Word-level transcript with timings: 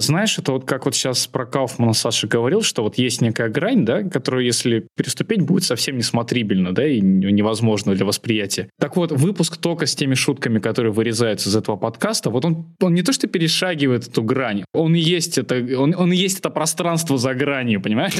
Знаешь, 0.00 0.38
это 0.38 0.52
вот 0.52 0.64
как 0.64 0.84
вот 0.84 0.94
сейчас 0.94 1.26
про 1.26 1.44
Кауфмана 1.44 1.92
Саша 1.92 2.28
говорил, 2.28 2.62
что 2.62 2.84
вот 2.84 2.98
есть 2.98 3.20
некая 3.20 3.48
грань, 3.48 3.84
да, 3.84 4.04
которую, 4.04 4.44
если 4.44 4.86
переступить, 4.94 5.42
будет 5.42 5.64
совсем 5.64 5.96
несмотрибельно, 5.96 6.72
да, 6.72 6.86
и 6.86 7.00
невозможно 7.00 7.94
для 7.94 8.04
восприятия. 8.04 8.70
Так 8.78 8.96
вот, 8.96 9.10
выпуск 9.10 9.56
только 9.56 9.86
с 9.86 9.96
теми 9.96 10.14
шутками, 10.14 10.60
которые 10.60 10.92
вырезаются 10.92 11.48
из 11.48 11.56
этого 11.56 11.76
подкаста, 11.76 12.30
вот 12.30 12.44
он, 12.44 12.66
он 12.80 12.94
не 12.94 13.02
то 13.02 13.12
что 13.12 13.26
перешагивает 13.26 14.06
эту 14.06 14.22
грань, 14.22 14.64
он 14.72 14.94
и 14.94 15.00
есть 15.00 15.36
это, 15.36 15.56
он, 15.76 15.94
он 15.96 16.12
и 16.12 16.16
есть 16.16 16.38
это 16.38 16.50
пространство 16.50 17.18
за 17.18 17.34
гранью, 17.34 17.82
понимаешь? 17.82 18.14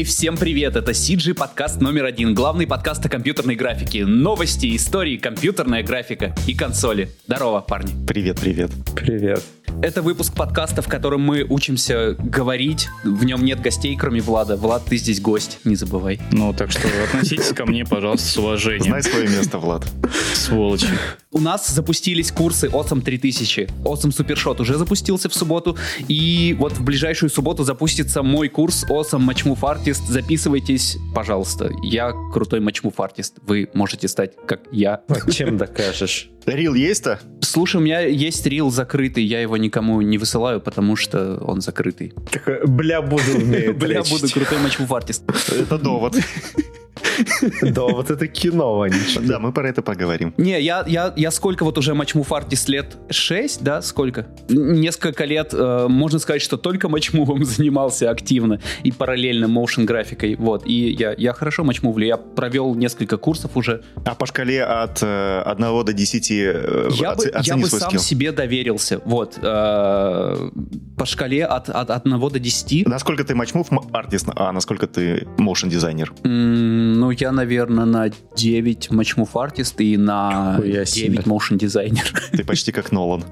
Эй, 0.00 0.04
всем 0.04 0.38
привет! 0.38 0.76
Это 0.76 0.92
CG 0.92 1.34
подкаст 1.34 1.82
номер 1.82 2.06
один, 2.06 2.34
главный 2.34 2.66
подкаст 2.66 3.04
о 3.04 3.10
компьютерной 3.10 3.54
графике, 3.54 4.06
новости, 4.06 4.74
истории, 4.74 5.18
компьютерная 5.18 5.82
графика 5.82 6.34
и 6.46 6.54
консоли. 6.54 7.10
Здорово, 7.26 7.60
парни. 7.60 7.92
Привет, 8.06 8.40
привет. 8.40 8.70
Привет. 8.96 9.42
Это 9.82 10.00
выпуск 10.00 10.34
подкаста, 10.34 10.80
в 10.80 10.88
котором 10.88 11.20
мы 11.20 11.42
учимся 11.42 12.14
говорить. 12.18 12.88
В 13.04 13.24
нем 13.24 13.44
нет 13.44 13.60
гостей, 13.60 13.94
кроме 13.94 14.22
Влада. 14.22 14.56
Влад, 14.56 14.86
ты 14.86 14.96
здесь 14.96 15.20
гость, 15.20 15.58
не 15.64 15.76
забывай. 15.76 16.18
Ну, 16.32 16.54
так 16.54 16.70
что 16.70 16.88
относитесь 17.04 17.52
ко 17.52 17.66
мне, 17.66 17.84
пожалуйста, 17.84 18.26
с 18.26 18.38
уважением. 18.38 18.84
Знай 18.84 19.02
свое 19.02 19.28
место, 19.28 19.58
Влад. 19.58 19.86
Сволочи. 20.32 20.88
У 21.32 21.38
нас 21.38 21.68
запустились 21.68 22.32
курсы 22.32 22.66
Awesome 22.66 23.02
3000. 23.02 23.68
Awesome 23.84 24.10
Supershot 24.10 24.60
уже 24.60 24.76
запустился 24.76 25.28
в 25.28 25.34
субботу. 25.34 25.76
И 26.08 26.56
вот 26.58 26.72
в 26.72 26.82
ближайшую 26.82 27.30
субботу 27.30 27.62
запустится 27.62 28.24
мой 28.24 28.48
курс 28.48 28.84
Awesome 28.90 29.24
Matchmove 29.28 29.60
Artist. 29.60 30.00
Записывайтесь, 30.08 30.98
пожалуйста. 31.14 31.70
Я 31.84 32.12
крутой 32.32 32.58
Matchmove 32.58 32.96
Artist. 32.96 33.34
Вы 33.42 33.68
можете 33.74 34.08
стать, 34.08 34.32
как 34.44 34.62
я. 34.72 35.02
А 35.06 35.30
чем 35.30 35.56
докажешь? 35.56 36.30
Рил 36.46 36.74
есть-то? 36.74 37.20
Слушай, 37.42 37.76
у 37.76 37.80
меня 37.80 38.00
есть 38.00 38.44
рил 38.46 38.72
закрытый, 38.72 39.22
я 39.22 39.40
его 39.40 39.56
никому 39.56 40.00
не 40.00 40.18
высылаю, 40.18 40.60
потому 40.60 40.96
что 40.96 41.36
он 41.44 41.60
закрытый. 41.60 42.12
Такой, 42.32 42.66
бля, 42.66 43.02
буду. 43.02 43.22
Бля, 43.74 44.02
буду 44.02 44.28
крутой 44.28 44.58
матчмув 44.58 44.92
артист. 44.92 45.22
Это 45.48 45.78
довод. 45.78 46.16
Да, 47.62 47.82
вот 47.82 48.10
это 48.10 48.26
кино, 48.26 48.78
Ванич. 48.78 49.16
Да, 49.20 49.38
мы 49.38 49.52
про 49.52 49.68
это 49.68 49.82
поговорим. 49.82 50.34
Не, 50.36 50.60
я, 50.60 50.84
я, 50.86 51.12
я 51.16 51.30
сколько 51.30 51.64
вот 51.64 51.78
уже 51.78 51.94
матчмув 51.94 52.32
артист 52.32 52.68
лет? 52.68 52.96
Шесть, 53.10 53.62
да? 53.62 53.82
Сколько? 53.82 54.26
Несколько 54.48 55.24
лет, 55.24 55.50
э, 55.52 55.86
можно 55.88 56.18
сказать, 56.18 56.42
что 56.42 56.56
только 56.56 56.88
матчмувом 56.88 57.44
занимался 57.44 58.10
активно 58.10 58.60
и 58.82 58.92
параллельно 58.92 59.48
моушен 59.48 59.86
графикой. 59.86 60.36
Вот, 60.36 60.66
и 60.66 60.90
я, 60.92 61.14
я 61.16 61.32
хорошо 61.32 61.64
матчмувлю. 61.64 62.06
Я 62.06 62.16
провел 62.16 62.74
несколько 62.74 63.16
курсов 63.16 63.56
уже. 63.56 63.82
А 64.04 64.14
по 64.14 64.26
шкале 64.26 64.62
от 64.64 65.02
э, 65.02 65.42
1 65.44 65.84
до 65.84 65.92
10 65.92 66.30
э, 66.30 66.88
Я 66.92 67.14
бы, 67.14 67.24
оцени 67.24 67.60
я 67.60 67.62
бы 67.64 67.66
сам 67.68 67.90
скилл. 67.90 68.00
себе 68.00 68.32
доверился. 68.32 69.00
Вот. 69.04 69.38
э, 69.40 70.50
по 70.96 71.06
шкале 71.06 71.44
от, 71.44 71.68
от 71.68 71.90
1 71.90 72.18
до 72.20 72.38
10. 72.38 72.86
Насколько 72.86 73.24
ты 73.24 73.34
матчмув 73.34 73.68
артист, 73.92 74.28
а 74.34 74.52
насколько 74.52 74.86
ты 74.86 75.26
моушен 75.38 75.68
дизайнер? 75.70 76.12
М, 76.24 76.89
Ну, 76.98 77.10
я, 77.10 77.32
наверное, 77.32 77.84
на 77.84 78.10
9 78.36 78.90
матчмув 78.90 79.36
артист 79.36 79.80
и 79.80 79.96
на 79.96 80.54
Нихуя 80.58 80.84
9 80.84 80.88
себе. 80.88 81.22
моушен 81.26 81.58
дизайнер. 81.58 82.12
Ты 82.32 82.44
почти 82.44 82.72
как 82.72 82.92
Нолан. 82.92 83.24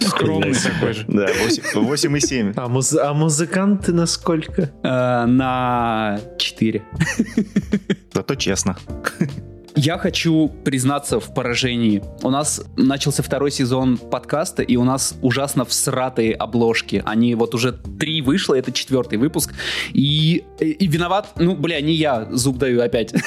Скромный 0.00 0.54
такой 0.54 0.92
же. 0.94 1.04
Да, 1.08 1.26
8 1.74 2.16
и 2.16 2.20
7. 2.20 2.52
А, 2.56 2.68
муз- 2.68 2.96
а 2.98 3.12
музыканты 3.14 3.92
насколько? 3.92 4.70
Э, 4.82 5.26
На 5.26 6.20
4. 6.38 6.82
Зато 8.12 8.34
честно. 8.34 8.76
Я 9.80 9.96
хочу 9.96 10.48
признаться 10.64 11.20
в 11.20 11.32
поражении. 11.32 12.02
У 12.24 12.30
нас 12.30 12.60
начался 12.76 13.22
второй 13.22 13.52
сезон 13.52 13.96
подкаста, 13.96 14.64
и 14.64 14.74
у 14.74 14.82
нас 14.82 15.14
ужасно 15.22 15.64
всратые 15.64 16.34
обложки. 16.34 17.00
Они 17.06 17.36
вот 17.36 17.54
уже 17.54 17.70
три 17.70 18.20
вышло, 18.20 18.56
это 18.56 18.72
четвертый 18.72 19.18
выпуск. 19.18 19.54
И, 19.92 20.44
и 20.58 20.86
виноват, 20.88 21.28
ну, 21.36 21.54
бля, 21.54 21.80
не 21.80 21.92
я, 21.92 22.26
зуб 22.32 22.58
даю 22.58 22.82
опять. 22.82 23.14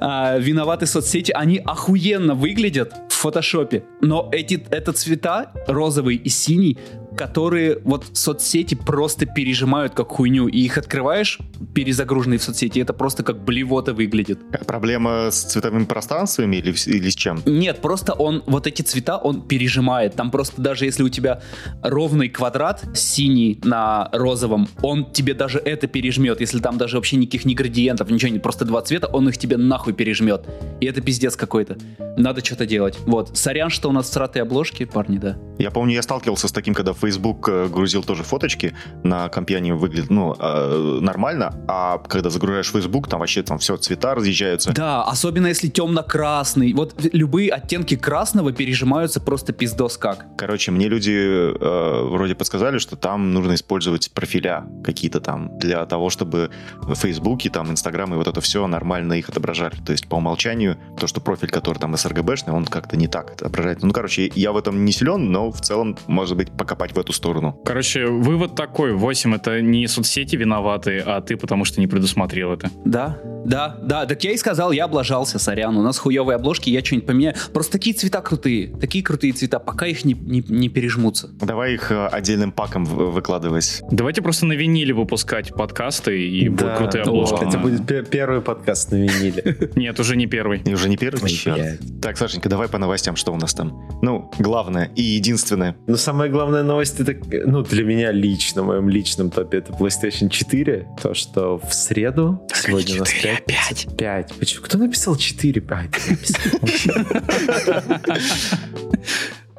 А, 0.00 0.38
Виноваты 0.38 0.86
соцсети, 0.86 1.32
они 1.32 1.58
охуенно 1.58 2.34
выглядят 2.34 2.92
в 3.08 3.12
фотошопе. 3.14 3.84
Но 4.00 4.28
эти, 4.32 4.66
это 4.70 4.92
цвета, 4.92 5.52
розовый 5.68 6.16
и 6.16 6.28
синий, 6.28 6.78
которые 7.16 7.78
вот 7.84 8.06
соцсети 8.12 8.74
просто 8.74 9.26
пережимают 9.26 9.94
как 9.94 10.08
хуйню. 10.08 10.48
И 10.48 10.60
их 10.60 10.78
открываешь, 10.78 11.38
перезагруженные 11.74 12.38
в 12.38 12.42
соцсети, 12.42 12.80
это 12.80 12.92
просто 12.92 13.22
как 13.22 13.44
блевота 13.44 13.92
выглядит. 13.94 14.38
Проблема 14.66 15.30
с 15.30 15.42
цветовыми 15.42 15.84
пространствами 15.84 16.56
или, 16.56 16.74
или 16.86 17.08
с 17.10 17.14
чем? 17.14 17.42
Нет, 17.46 17.80
просто 17.80 18.12
он, 18.12 18.42
вот 18.46 18.66
эти 18.66 18.82
цвета 18.82 19.16
он 19.18 19.42
пережимает. 19.42 20.14
Там 20.14 20.30
просто 20.30 20.60
даже 20.60 20.84
если 20.84 21.02
у 21.02 21.08
тебя 21.08 21.42
ровный 21.82 22.28
квадрат 22.28 22.84
синий 22.94 23.60
на 23.64 24.08
розовом, 24.12 24.68
он 24.82 25.10
тебе 25.12 25.34
даже 25.34 25.58
это 25.58 25.86
пережмет. 25.86 26.40
Если 26.40 26.58
там 26.58 26.78
даже 26.78 26.96
вообще 26.96 27.16
никаких 27.16 27.44
ни 27.44 27.54
градиентов, 27.54 28.10
ничего 28.10 28.32
нет, 28.32 28.42
просто 28.42 28.64
два 28.64 28.82
цвета, 28.82 29.06
он 29.06 29.28
их 29.28 29.38
тебе 29.38 29.56
нахуй 29.56 29.92
пережмет. 29.92 30.46
И 30.80 30.86
это 30.86 31.00
пиздец 31.00 31.36
какой-то. 31.36 31.76
Надо 32.16 32.44
что-то 32.44 32.66
делать. 32.66 32.98
Вот. 33.06 33.36
Сорян, 33.36 33.70
что 33.70 33.88
у 33.88 33.92
нас 33.92 34.10
сратые 34.10 34.42
обложки, 34.42 34.84
парни, 34.84 35.18
да. 35.18 35.36
Я 35.58 35.70
помню, 35.70 35.94
я 35.94 36.02
сталкивался 36.02 36.48
с 36.48 36.52
таким, 36.52 36.74
когда 36.74 36.92
Facebook 37.04 37.48
э, 37.48 37.68
грузил 37.68 38.02
тоже 38.02 38.22
фоточки, 38.22 38.74
на 39.02 39.28
компе 39.28 39.56
они 39.56 39.72
выглядят, 39.72 40.10
ну, 40.10 40.34
э, 40.38 40.98
нормально, 41.00 41.54
а 41.68 41.98
когда 41.98 42.30
загружаешь 42.30 42.70
Facebook, 42.70 43.08
там 43.08 43.20
вообще 43.20 43.42
там 43.42 43.58
все, 43.58 43.76
цвета 43.76 44.14
разъезжаются. 44.14 44.72
Да, 44.72 45.02
особенно 45.04 45.48
если 45.48 45.68
темно-красный. 45.68 46.72
Вот 46.72 46.94
любые 47.12 47.50
оттенки 47.50 47.96
красного 47.96 48.52
пережимаются 48.52 49.20
просто 49.20 49.52
пиздос 49.52 49.98
как. 49.98 50.26
Короче, 50.36 50.70
мне 50.70 50.88
люди 50.88 51.12
э, 51.12 52.02
вроде 52.08 52.34
подсказали, 52.34 52.78
что 52.78 52.96
там 52.96 53.32
нужно 53.32 53.54
использовать 53.54 54.10
профиля 54.12 54.64
какие-то 54.82 55.20
там 55.20 55.58
для 55.58 55.84
того, 55.86 56.10
чтобы 56.10 56.50
в 56.80 56.94
Фейсбуке, 56.94 57.50
там, 57.50 57.70
Инстаграм 57.70 58.12
и 58.14 58.16
вот 58.16 58.28
это 58.28 58.40
все 58.40 58.66
нормально 58.66 59.14
их 59.14 59.28
отображали. 59.28 59.76
То 59.84 59.92
есть 59.92 60.08
по 60.08 60.16
умолчанию 60.16 60.78
то, 60.98 61.06
что 61.06 61.20
профиль, 61.20 61.50
который 61.50 61.78
там 61.78 61.96
СРГБшный, 61.96 62.52
он 62.52 62.64
как-то 62.64 62.96
не 62.96 63.08
так 63.08 63.32
отображает. 63.32 63.82
Ну, 63.82 63.92
короче, 63.92 64.30
я 64.34 64.52
в 64.52 64.56
этом 64.56 64.84
не 64.84 64.92
силен, 64.92 65.30
но 65.30 65.50
в 65.50 65.60
целом, 65.60 65.96
может 66.06 66.36
быть, 66.36 66.50
покопать 66.50 66.93
в 66.94 66.98
эту 66.98 67.12
сторону. 67.12 67.60
Короче, 67.64 68.06
вывод 68.06 68.54
такой. 68.54 68.92
8 68.92 69.34
это 69.34 69.60
не 69.60 69.86
соцсети 69.86 70.36
виноваты, 70.36 70.98
а 71.04 71.20
ты 71.20 71.36
потому 71.36 71.64
что 71.64 71.80
не 71.80 71.86
предусмотрел 71.86 72.52
это. 72.52 72.70
Да, 72.84 73.18
да, 73.44 73.78
да. 73.82 74.06
Так 74.06 74.22
я 74.24 74.32
и 74.32 74.36
сказал, 74.36 74.72
я 74.72 74.84
облажался, 74.84 75.38
сорян. 75.38 75.76
У 75.76 75.82
нас 75.82 75.98
хуевые 75.98 76.36
обложки, 76.36 76.70
я 76.70 76.84
что-нибудь 76.84 77.06
поменяю. 77.06 77.34
Просто 77.52 77.72
такие 77.72 77.94
цвета 77.94 78.20
крутые, 78.20 78.68
такие 78.80 79.04
крутые 79.04 79.32
цвета, 79.32 79.58
пока 79.58 79.86
их 79.86 80.04
не, 80.04 80.14
не, 80.14 80.42
не 80.48 80.68
пережмутся. 80.68 81.28
Давай 81.40 81.74
их 81.74 81.90
э, 81.90 82.06
отдельным 82.06 82.52
паком 82.52 82.84
в- 82.84 83.10
выкладывать. 83.12 83.82
Давайте 83.90 84.22
просто 84.22 84.46
на 84.46 84.52
виниле 84.54 84.94
выпускать 84.94 85.52
подкасты 85.54 86.26
и 86.28 86.48
будут 86.48 86.76
крутые 86.76 87.04
о, 87.04 87.08
обложки. 87.08 87.44
Это 87.46 87.58
будет 87.58 87.86
пе- 87.86 88.04
первый 88.04 88.40
подкаст 88.40 88.92
на 88.92 88.96
виниле. 88.96 89.70
Нет, 89.76 89.98
уже 90.00 90.16
не 90.16 90.26
первый. 90.26 90.60
И 90.64 90.72
уже 90.72 90.88
не 90.88 90.96
первый? 90.96 91.30
Черт. 91.30 91.80
Так, 92.00 92.16
Сашенька, 92.16 92.48
давай 92.48 92.68
по 92.68 92.78
новостям, 92.78 93.16
что 93.16 93.32
у 93.32 93.36
нас 93.36 93.54
там. 93.54 93.88
Ну, 94.02 94.30
главное 94.38 94.90
и 94.96 95.02
единственное. 95.02 95.76
Но 95.86 95.96
самая 95.96 96.28
главная 96.30 96.62
новость, 96.62 96.83
это, 96.92 97.16
ну, 97.46 97.62
для 97.62 97.84
меня 97.84 98.12
лично, 98.12 98.62
в 98.62 98.66
моем 98.66 98.88
личном 98.88 99.30
топе, 99.30 99.58
это 99.58 99.72
PlayStation 99.72 100.28
4. 100.28 100.86
То, 101.02 101.14
что 101.14 101.58
в 101.58 101.72
среду, 101.74 102.46
сегодня 102.54 102.96
у 102.96 102.98
нас 103.00 103.12
5. 103.12 103.44
5. 103.44 103.96
5. 103.96 104.34
Почему? 104.38 104.64
Кто 104.64 104.78
написал 104.78 105.16
4? 105.16 105.62
А, 105.68 105.84
ты 105.84 106.10
написал. 106.10 106.94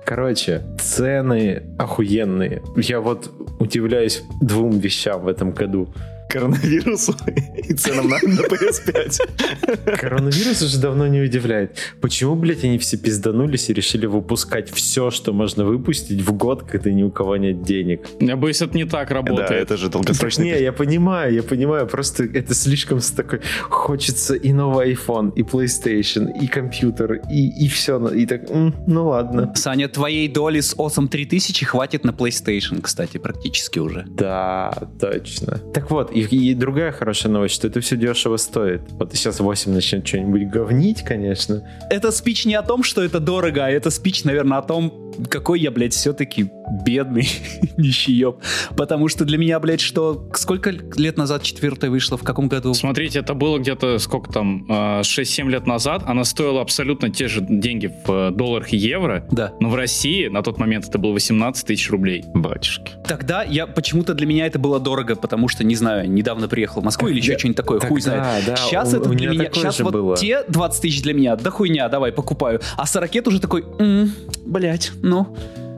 Короче, 0.05 0.61
цены 0.79 1.63
охуенные. 1.79 2.61
Я 2.77 2.99
вот 3.01 3.31
удивляюсь 3.59 4.23
двум 4.39 4.77
вещам 4.77 5.21
в 5.23 5.27
этом 5.27 5.51
году. 5.51 5.91
Коронавирусу 6.29 7.15
и 7.57 7.73
ценам 7.73 8.09
на, 8.09 8.17
на 8.21 8.41
PS5. 8.41 9.97
Коронавирус 9.97 10.61
уже 10.61 10.79
давно 10.79 11.07
не 11.07 11.21
удивляет. 11.21 11.77
Почему, 12.01 12.35
блядь, 12.35 12.63
они 12.63 12.77
все 12.77 12.97
пизданулись 12.97 13.69
и 13.69 13.73
решили 13.73 14.05
выпускать 14.05 14.69
все, 14.71 15.11
что 15.11 15.33
можно 15.33 15.65
выпустить 15.65 16.21
в 16.21 16.33
год, 16.33 16.63
когда 16.63 16.91
ни 16.91 17.03
у 17.03 17.11
кого 17.11 17.37
нет 17.37 17.63
денег? 17.63 18.07
Я 18.19 18.35
боюсь, 18.35 18.61
это 18.61 18.75
не 18.75 18.85
так 18.85 19.09
Да, 19.09 19.15
работает. 19.15 19.51
это 19.51 19.77
же 19.77 19.89
долгосрочный 19.89 20.45
Не, 20.45 20.61
я 20.61 20.73
понимаю, 20.73 21.33
я 21.33 21.43
понимаю, 21.43 21.87
просто 21.87 22.23
это 22.23 22.53
слишком 22.53 22.99
с 22.99 23.11
такой... 23.11 23.39
Хочется 23.69 24.35
и 24.35 24.51
новый 24.53 24.93
iPhone, 24.93 25.31
и 25.35 25.41
PlayStation, 25.43 26.27
и 26.41 26.47
компьютер, 26.47 27.21
и, 27.31 27.65
и 27.65 27.67
все. 27.67 27.95
И 28.09 28.25
так, 28.25 28.41
ну 28.49 29.07
ладно. 29.07 29.53
Саня, 29.55 29.87
твоей 29.87 30.27
доли 30.27 30.59
с 30.59 30.75
Awesome 30.75 31.07
3000 31.07 31.65
хватит 31.65 32.03
на 32.03 32.11
PlayStation, 32.11 32.81
кстати, 32.81 33.17
практически 33.17 33.79
уже. 33.79 34.05
Да, 34.07 34.73
точно. 34.99 35.59
Так 35.73 35.91
вот, 35.91 36.14
и, 36.15 36.51
и 36.51 36.53
другая 36.53 36.91
хорошая 36.91 37.31
новость, 37.31 37.55
что 37.55 37.67
это 37.67 37.81
все 37.81 37.97
дешево 37.97 38.37
стоит. 38.37 38.81
Вот 38.91 39.13
сейчас 39.13 39.39
8 39.39 39.71
начнет 39.71 40.07
что-нибудь 40.07 40.47
говнить, 40.49 41.03
конечно. 41.03 41.63
Это 41.89 42.11
спич 42.11 42.45
не 42.45 42.55
о 42.55 42.63
том, 42.63 42.83
что 42.83 43.03
это 43.03 43.19
дорого, 43.19 43.65
а 43.65 43.69
это 43.69 43.89
спич, 43.89 44.23
наверное, 44.23 44.57
о 44.57 44.61
том, 44.61 45.13
какой 45.29 45.59
я, 45.59 45.71
блядь, 45.71 45.93
все-таки 45.93 46.49
бедный 46.85 47.27
нищееб. 47.77 48.37
Потому 48.75 49.07
что 49.07 49.25
для 49.25 49.37
меня, 49.37 49.59
блядь, 49.59 49.81
что... 49.81 50.29
Сколько 50.33 50.71
лет 50.71 51.17
назад 51.17 51.43
четвертая 51.43 51.89
вышла? 51.91 52.17
В 52.17 52.23
каком 52.23 52.47
году? 52.47 52.73
Смотрите, 52.73 53.19
это 53.19 53.33
было 53.33 53.57
где-то, 53.59 53.97
сколько 53.99 54.31
там, 54.31 54.65
6-7 54.69 55.49
лет 55.49 55.65
назад. 55.67 56.03
Она 56.05 56.23
стоила 56.23 56.61
абсолютно 56.61 57.09
те 57.09 57.27
же 57.27 57.41
деньги 57.41 57.91
в 58.05 58.11
э, 58.11 58.31
долларах 58.31 58.73
и 58.73 58.77
евро. 58.77 59.27
Да. 59.31 59.53
Но 59.59 59.69
в 59.69 59.75
России 59.75 60.27
на 60.27 60.41
тот 60.41 60.57
момент 60.57 60.87
это 60.87 60.97
было 60.97 61.11
18 61.13 61.65
тысяч 61.65 61.89
рублей. 61.89 62.23
Батюшки. 62.33 62.93
Тогда 63.07 63.43
я 63.43 63.67
почему-то 63.67 64.13
для 64.13 64.25
меня 64.27 64.45
это 64.47 64.59
было 64.59 64.79
дорого, 64.79 65.15
потому 65.15 65.47
что, 65.47 65.63
не 65.63 65.75
знаю, 65.75 66.09
недавно 66.09 66.47
приехал 66.47 66.81
в 66.81 66.83
Москву 66.85 67.07
или 67.07 67.17
еще 67.17 67.37
что-нибудь 67.37 67.57
такое, 67.57 67.79
хуй 67.79 68.01
знает. 68.01 68.45
да, 68.45 68.55
Сейчас 68.55 68.93
у- 68.93 68.97
это 68.97 69.09
у 69.09 69.13
для 69.13 69.29
меня 69.29 69.49
Сейчас 69.53 69.79
вот 69.79 69.93
было. 69.93 70.15
те 70.17 70.43
20 70.47 70.81
тысяч 70.81 71.01
для 71.03 71.13
меня, 71.13 71.35
да 71.35 71.49
хуйня, 71.51 71.87
давай, 71.89 72.11
покупаю. 72.11 72.61
А 72.77 72.85
сорокет 72.85 73.27
уже 73.27 73.39
такой, 73.39 73.63
«М, 73.79 74.11
блядь, 74.45 74.91
ну... 75.01 75.35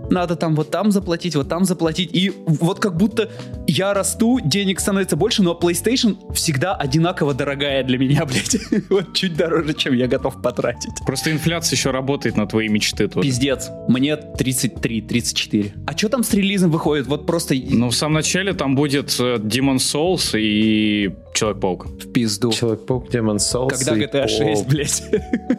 Надо 0.10 0.36
там 0.36 0.56
вот 0.56 0.72
там 0.72 0.92
заплатить, 0.92 1.36
вот 1.36 1.50
там 1.50 1.66
заплатить. 1.66 2.10
И 2.14 2.34
вот 2.46 2.80
как 2.80 2.98
будто 2.98 3.30
я 3.68 3.94
расту, 3.94 4.40
денег 4.40 4.80
становится 4.80 5.16
больше, 5.16 5.44
но 5.44 5.58
PlayStation 5.60 6.34
всегда 6.34 6.76
одинаково 6.76 7.34
дорогая 7.34 7.84
для 7.84 7.98
меня, 7.98 8.26
блядь. 8.28 8.58
Вот 8.90 9.14
чуть 9.14 9.36
дороже, 9.36 9.74
чем 9.74 9.94
я 9.94 10.08
готов 10.08 10.42
потратить. 10.42 10.94
Просто 11.06 11.32
инфляция 11.32 11.76
еще 11.76 11.92
работает 11.92 12.38
на 12.38 12.48
твои 12.48 12.70
мечты 12.70 13.08
тоже. 13.08 13.28
Пиздец. 13.28 13.70
Мне 13.88 14.16
33, 14.16 15.02
34. 15.02 15.74
А 15.86 15.98
что 15.98 16.10
там 16.10 16.24
с 16.24 16.34
релизом 16.34 16.72
выходит? 16.72 17.08
Вот 17.08 17.26
просто 17.26 17.56
Ну, 17.70 17.90
в 17.90 17.96
самом 17.96 18.16
начале 18.16 18.54
там 18.54 18.76
будет 18.76 19.10
э, 19.20 19.38
Demon 19.38 19.78
Souls 19.78 20.38
и 20.40 21.14
Человек-паук. 21.38 21.86
в 21.86 22.12
пизду. 22.12 22.52
Человек-паук 22.52 23.10
Demon 23.10 23.38
Souls. 23.38 23.70
Когда 23.70 23.96
GTA 23.96 24.24
по- 24.24 24.28
6, 24.28 24.68
блядь. 24.68 25.04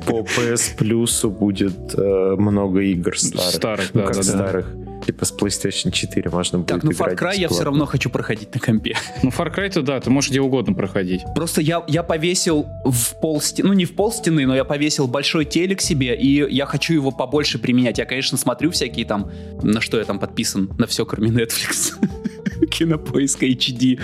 По 0.06 0.20
PS 0.20 0.76
Plus 0.76 1.28
будет 1.28 1.94
э, 1.94 2.34
много 2.36 2.80
игр 2.80 3.16
старых. 3.16 3.50
Старых, 3.54 3.94
ну, 3.94 4.00
да, 4.00 4.06
как 4.06 4.16
да, 4.16 4.22
да. 4.22 4.28
старых. 4.28 4.75
Типа 5.06 5.25
с 5.25 5.32
PlayStation 5.32 5.90
4 5.92 6.30
можно 6.30 6.58
будет 6.58 6.69
Так, 6.69 6.82
ну 6.82 6.90
Far 6.90 7.16
Cry 7.16 7.38
я 7.38 7.48
все 7.48 7.62
равно 7.62 7.86
хочу 7.86 8.10
проходить 8.10 8.52
на 8.54 8.60
компе. 8.60 8.96
Ну, 9.22 9.30
Far 9.30 9.54
Cry-то, 9.54 9.82
да, 9.82 10.00
ты 10.00 10.10
можешь 10.10 10.30
где 10.30 10.40
угодно 10.40 10.75
проходить. 10.75 11.22
Просто 11.34 11.60
я, 11.62 11.84
я 11.86 12.02
повесил 12.02 12.66
в 12.84 13.20
пол 13.20 13.40
стены, 13.40 13.69
ну 13.69 13.75
не 13.75 13.84
в 13.84 13.94
пол 13.94 14.12
стены, 14.12 14.46
но 14.46 14.56
я 14.56 14.64
повесил 14.64 15.06
большой 15.06 15.44
телек 15.44 15.80
себе, 15.80 16.16
и 16.16 16.52
я 16.52 16.66
хочу 16.66 16.92
его 16.92 17.10
побольше 17.10 17.58
применять. 17.58 17.98
Я, 17.98 18.04
конечно, 18.04 18.36
смотрю 18.36 18.70
всякие 18.70 19.06
там, 19.06 19.30
на 19.62 19.80
что 19.80 19.98
я 19.98 20.04
там 20.04 20.19
подписан, 20.19 20.70
на 20.76 20.86
все, 20.86 21.06
кроме 21.06 21.30
Netflix. 21.30 21.94
Кинопоиска 22.70 23.46
HD. 23.46 24.00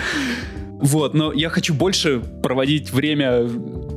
Вот, 0.81 1.13
но 1.13 1.31
я 1.33 1.49
хочу 1.49 1.73
больше 1.73 2.21
проводить 2.43 2.91
время 2.91 3.47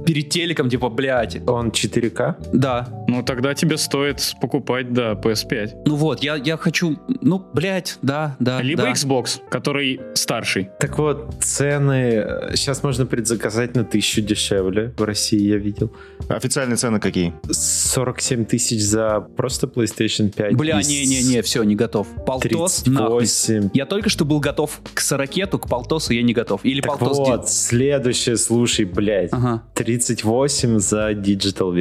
перед 0.07 0.31
телеком, 0.31 0.71
типа, 0.71 0.89
блядь, 0.89 1.37
Он 1.47 1.71
4К? 1.71 2.37
да, 2.53 2.89
Ну, 3.09 3.23
тогда 3.23 3.55
тебе 3.55 3.77
стоит 3.77 4.33
покупать, 4.41 4.93
да, 4.93 5.13
PS5. 5.13 5.83
ну 5.87 5.97
вот, 5.97 6.23
я, 6.23 6.37
я 6.37 6.57
хочу, 6.57 6.99
ну, 7.21 7.45
блядь, 7.53 7.99
да, 8.03 8.37
да, 8.39 8.63
Либо 8.63 8.83
да. 8.85 8.93
Xbox, 8.93 9.41
который 9.51 10.01
старший. 10.15 10.71
Так 10.81 10.99
вот, 10.99 11.35
цены 11.41 12.27
сейчас 12.55 12.83
можно 12.83 13.07
предзаказать 13.07 13.75
на 13.75 13.85
тысячу 13.85 14.21
дешевле. 14.23 14.95
В 14.97 15.03
России 15.03 15.41
я 15.41 15.57
видел. 15.57 15.93
Официальные 16.29 16.77
цены 16.77 17.01
какие? 17.01 17.35
47 17.51 18.45
тысяч 18.45 18.83
за 18.83 19.21
просто 19.21 19.67
PlayStation 19.67 20.33
5. 20.33 20.55
Бля, 20.55 20.81
не-не-не, 20.83 21.43
все, 21.43 21.63
не 21.65 21.75
готов. 21.75 22.07
Полтос, 22.25 22.87
нахуй. 22.87 23.19
38. 23.21 23.71
Я 23.75 23.87
только 23.87 24.09
что 24.09 24.25
был 24.25 24.41
готов 24.41 24.81
к 24.95 25.01
сорокету, 25.01 25.59
к 25.59 25.69
полтосу 25.69 26.13
я 26.13 26.23
не 26.23 26.33
готов. 26.33 26.65
Или 26.69 26.81
Так 26.81 26.99
полтос... 26.99 27.19
вот, 27.19 27.49
следующее, 27.51 28.37
слушай, 28.37 28.85
блядь. 28.85 29.33
Ага. 29.33 29.63
38 29.75 30.79
за 30.79 31.15
digital 31.15 31.73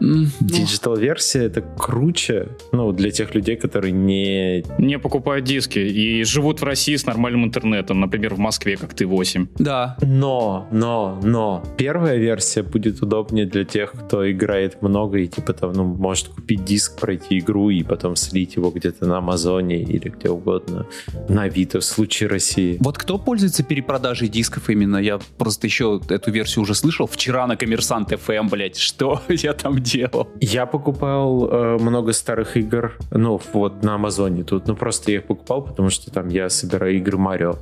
ну, 0.00 0.26
Digital 0.40 0.96
версия 0.96 1.44
это 1.44 1.62
круче, 1.62 2.48
ну, 2.72 2.92
для 2.92 3.10
тех 3.10 3.34
людей, 3.34 3.56
которые 3.56 3.92
не... 3.92 4.64
Не 4.78 4.98
покупают 4.98 5.44
диски 5.44 5.78
и 5.78 6.24
живут 6.24 6.60
в 6.60 6.64
России 6.64 6.96
с 6.96 7.06
нормальным 7.06 7.44
интернетом, 7.44 8.00
например, 8.00 8.34
в 8.34 8.38
Москве, 8.38 8.76
как 8.76 8.94
ты 8.94 9.06
8. 9.06 9.48
Да. 9.58 9.96
Но, 10.02 10.68
но, 10.70 11.18
но. 11.22 11.64
Первая 11.76 12.16
версия 12.16 12.62
будет 12.62 13.02
удобнее 13.02 13.46
для 13.46 13.64
тех, 13.64 13.92
кто 13.92 14.30
играет 14.30 14.82
много 14.82 15.18
и 15.18 15.26
типа 15.26 15.52
там, 15.52 15.72
ну, 15.72 15.84
может 15.84 16.28
купить 16.28 16.64
диск, 16.64 17.00
пройти 17.00 17.38
игру 17.38 17.70
и 17.70 17.82
потом 17.82 18.16
слить 18.16 18.56
его 18.56 18.70
где-то 18.70 19.06
на 19.06 19.18
Амазоне 19.18 19.82
или 19.82 20.08
где 20.08 20.28
угодно. 20.28 20.86
На 21.28 21.42
Авито 21.44 21.80
в 21.80 21.84
случае 21.84 22.28
России. 22.28 22.76
Вот 22.80 22.98
кто 22.98 23.18
пользуется 23.18 23.62
перепродажей 23.62 24.28
дисков 24.28 24.68
именно? 24.70 24.98
Я 24.98 25.18
просто 25.38 25.66
еще 25.66 26.00
эту 26.08 26.30
версию 26.30 26.62
уже 26.62 26.74
слышал. 26.74 27.06
Вчера 27.06 27.46
на 27.46 27.56
Коммерсант 27.56 28.12
FM, 28.12 28.48
блядь, 28.50 28.76
что 28.76 29.22
я 29.28 29.52
там 29.52 29.80
делал? 29.86 30.28
Я 30.40 30.66
покупал 30.66 31.48
э, 31.48 31.78
много 31.78 32.12
старых 32.12 32.56
игр, 32.56 32.92
ну, 33.10 33.40
вот 33.52 33.82
на 33.82 33.94
Амазоне 33.94 34.42
тут, 34.44 34.66
ну, 34.66 34.74
просто 34.74 35.12
я 35.12 35.18
их 35.18 35.24
покупал, 35.24 35.62
потому 35.62 35.90
что 35.90 36.10
там 36.10 36.28
я 36.28 36.48
собираю 36.50 36.96
игры 36.96 37.16
Марио, 37.16 37.56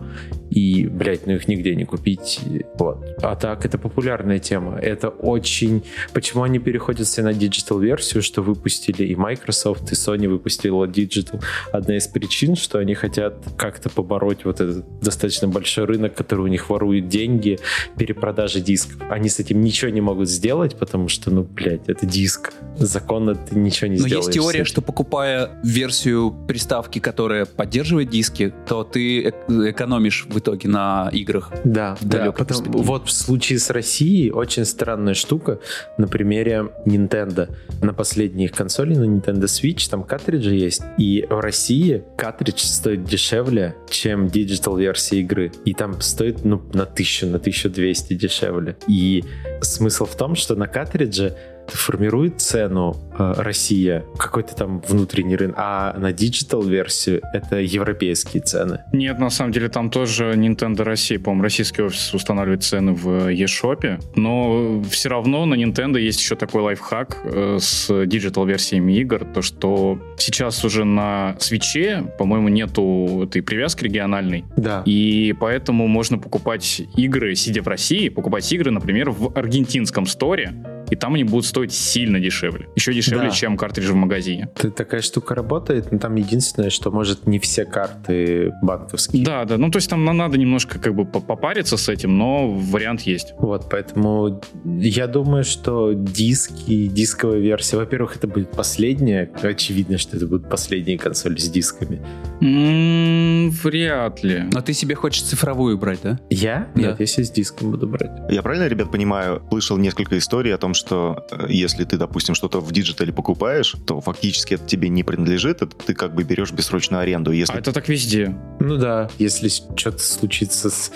и, 0.51 0.87
блядь, 0.87 1.27
ну, 1.27 1.35
их 1.35 1.49
нигде 1.49 1.75
не 1.75 1.85
купить, 1.85 2.41
вот. 2.79 3.05
А 3.23 3.37
так, 3.37 3.67
это 3.67 3.79
популярная 3.79 4.39
тема, 4.39 4.79
это 4.79 5.09
очень... 5.09 5.83
Почему 6.13 6.43
они 6.43 6.59
переходят 6.59 7.07
все 7.07 7.23
на 7.23 7.35
digital-версию, 7.35 8.23
что 8.23 8.43
выпустили 8.43 9.05
и 9.05 9.17
Microsoft, 9.17 9.93
и 9.93 9.95
Sony 9.95 10.29
выпустила 10.29 10.87
digital? 10.87 11.41
Одна 11.73 11.97
из 11.97 12.07
причин, 12.07 12.57
что 12.57 12.79
они 12.79 12.95
хотят 12.95 13.35
как-то 13.57 13.91
побороть 13.91 14.45
вот 14.45 14.61
этот 14.61 14.85
достаточно 15.01 15.49
большой 15.49 15.85
рынок, 15.85 16.15
который 16.15 16.41
у 16.41 16.47
них 16.47 16.71
ворует 16.71 17.09
деньги, 17.09 17.59
перепродажи 17.97 18.61
дисков. 18.61 19.03
Они 19.11 19.29
с 19.29 19.39
этим 19.41 19.61
ничего 19.63 19.91
не 19.91 20.01
могут 20.01 20.29
сделать, 20.29 20.77
потому 20.77 21.09
что, 21.09 21.31
ну, 21.31 21.43
блядь, 21.43 21.89
это 21.89 22.07
диск. 22.15 22.53
Законно 22.77 23.35
ты 23.35 23.57
ничего 23.57 23.89
не 23.89 23.99
Но 23.99 24.07
сделаешь. 24.07 24.27
есть 24.27 24.39
теория, 24.39 24.65
что 24.65 24.81
покупая 24.83 25.51
версию 25.65 26.35
приставки, 26.47 27.01
которая 27.01 27.45
поддерживает 27.45 28.11
диски, 28.11 28.53
то 28.69 28.85
ты 28.85 29.25
эк- 29.25 29.71
экономишь 29.71 30.27
в 30.29 30.39
итоге 30.39 30.69
на 30.69 31.11
играх. 31.13 31.53
Да, 31.65 31.97
да. 32.01 32.31
Потом, 32.33 32.63
вот 32.65 33.09
в 33.09 33.13
случае 33.13 33.59
с 33.59 33.71
Россией 33.71 34.31
очень 34.31 34.65
странная 34.65 35.15
штука 35.15 35.59
на 35.99 36.07
примере 36.07 36.71
Nintendo. 36.87 37.55
На 37.83 37.93
последней 37.93 38.45
их 38.45 38.53
консоли, 38.53 38.95
на 38.95 39.05
Nintendo 39.05 39.45
Switch, 39.45 39.89
там 39.91 40.05
картриджи 40.05 40.55
есть. 40.55 40.83
И 40.99 41.27
в 41.29 41.41
России 41.41 42.05
картридж 42.17 42.61
стоит 42.63 43.05
дешевле, 43.05 43.75
чем 43.91 44.29
digital 44.29 44.77
версия 44.77 45.21
игры. 45.21 45.53
И 45.65 45.75
там 45.75 46.01
стоит 46.01 46.45
ну, 46.45 46.63
на 46.73 46.85
1000, 46.85 47.27
на 47.27 47.37
1200 47.39 48.15
дешевле. 48.15 48.77
И 48.87 49.25
смысл 49.63 50.07
в 50.07 50.17
том, 50.17 50.37
что 50.37 50.55
на 50.55 50.67
картридже 50.67 51.37
формирует 51.69 52.41
цену 52.41 52.97
э, 53.19 53.35
Россия, 53.39 54.05
какой-то 54.19 54.55
там 54.55 54.81
внутренний 54.89 55.37
рынок, 55.37 55.57
а 55.59 55.95
на 55.99 56.13
digital 56.13 56.63
версию 56.63 57.21
это 57.33 57.57
европейские 57.61 58.43
цены. 58.43 58.81
Нет, 58.93 59.19
на 59.19 59.31
самом 59.31 59.53
деле 59.53 59.69
там 59.69 59.91
тоже 59.91 60.33
Nintendo 60.35 60.83
Россия, 60.83 61.19
по-моему, 61.19 61.43
российский 61.45 61.83
офис 61.83 62.13
устанавливает 62.15 62.63
цены 62.63 62.93
в 62.93 63.29
eShop, 63.31 64.01
но 64.17 64.83
все 64.91 65.09
равно 65.09 65.47
на 65.47 65.55
Nintendo 65.55 65.99
есть 65.99 66.21
еще 66.21 66.37
такой 66.37 66.63
лайфхак 66.63 67.19
э, 67.25 67.59
с 67.61 68.07
digital-версиями 68.07 68.93
игр, 68.99 69.25
то 69.25 69.43
что 69.43 69.99
сейчас 70.19 70.65
уже 70.65 70.85
на 70.85 71.37
Switch 71.39 71.88
е, 71.88 72.05
по-моему, 72.19 72.49
нету 72.49 73.23
этой 73.25 73.43
привязки 73.43 73.85
региональной, 73.85 74.45
Да. 74.57 74.83
и 74.87 75.35
поэтому 75.39 75.87
можно 75.89 76.19
покупать 76.19 76.83
игры, 76.97 77.35
сидя 77.35 77.63
в 77.63 77.69
России, 77.69 78.09
покупать 78.09 78.51
игры, 78.53 78.71
например, 78.71 79.11
в 79.11 79.33
аргентинском 79.37 80.07
сторе, 80.07 80.53
и 80.95 80.97
там 80.97 81.15
они 81.15 81.25
будут 81.25 81.45
стоить 81.47 81.73
сильно 81.73 82.21
дешевле. 82.21 82.69
Еще 82.77 82.95
дешевле, 82.95 83.29
Да. 83.29 83.31
чем 83.35 83.57
картриджи 83.57 83.93
в 83.93 83.97
магазине. 83.97 84.49
Т- 84.55 84.71
Такая 84.71 85.01
штука 85.03 85.35
работает, 85.35 85.91
но 85.93 85.99
там 85.99 86.15
единственное, 86.15 86.71
что 86.71 86.91
может 86.91 87.27
не 87.27 87.39
все 87.39 87.65
карты 87.65 88.53
банковские. 88.63 89.25
Да, 89.25 89.45
да, 89.45 89.59
ну 89.59 89.71
то 89.71 89.79
есть 89.79 89.91
там 89.91 90.05
на- 90.05 90.13
надо 90.13 90.39
немножко 90.39 90.79
как 90.79 90.95
бы 90.95 91.05
по- 91.05 91.21
попариться 91.21 91.77
с 91.77 91.89
этим, 91.89 92.17
но 92.17 92.49
вариант 92.51 93.03
есть. 93.03 93.35
Вот, 93.39 93.67
поэтому 93.71 94.41
я 94.65 95.07
думаю, 95.09 95.45
что 95.45 95.93
диски, 95.93 96.87
дисковая 96.87 97.41
версия, 97.41 97.77
во-первых, 97.77 98.17
это 98.17 98.29
будет 98.29 98.51
последняя, 98.53 99.31
очевидно, 99.43 99.99
что 99.99 100.17
это 100.17 100.27
будут 100.27 100.49
последние 100.49 100.99
консоли 100.99 101.37
с 101.39 101.49
дисками. 101.51 102.01
М, 102.41 103.51
вряд 103.51 104.23
ли. 104.23 104.45
Но 104.53 104.61
ты 104.61 104.73
себе 104.73 104.95
хочешь 104.95 105.23
цифровую 105.23 105.79
брать, 105.79 105.99
да? 106.03 106.19
Я? 106.31 106.69
Да. 106.75 106.81
Нет, 106.83 107.01
я 107.01 107.07
себе 107.07 107.25
с 107.25 107.31
диском 107.31 107.71
буду 107.71 107.87
брать. 107.89 108.11
Я 108.31 108.43
правильно, 108.43 108.67
ребят, 108.69 108.91
понимаю, 108.91 109.43
слышал 109.51 109.77
несколько 109.79 110.17
историй 110.19 110.55
о 110.55 110.59
том, 110.59 110.75
что 110.75 110.84
э, 110.91 111.47
если 111.49 111.85
ты, 111.85 111.97
допустим, 111.97 112.35
что-то 112.35 112.61
в 112.61 112.73
digital 112.73 113.08
е 113.08 113.13
покупаешь, 113.13 113.75
то 113.87 114.01
фактически 114.01 114.55
это 114.55 114.67
тебе 114.67 114.89
не 114.89 115.03
принадлежит, 115.03 115.63
это 115.63 115.77
ты 115.77 115.95
как 115.95 116.15
бы 116.15 116.23
берешь 116.23 116.53
бессрочную 116.53 117.03
аренду. 117.03 117.33
Если 117.33 117.55
А 117.55 117.59
это 117.59 117.73
так 117.73 117.89
везде. 117.89 118.37
Ну 118.61 118.77
да, 118.77 119.11
если 119.19 119.49
что-то 119.49 119.99
случится 119.99 120.71
с 120.71 120.93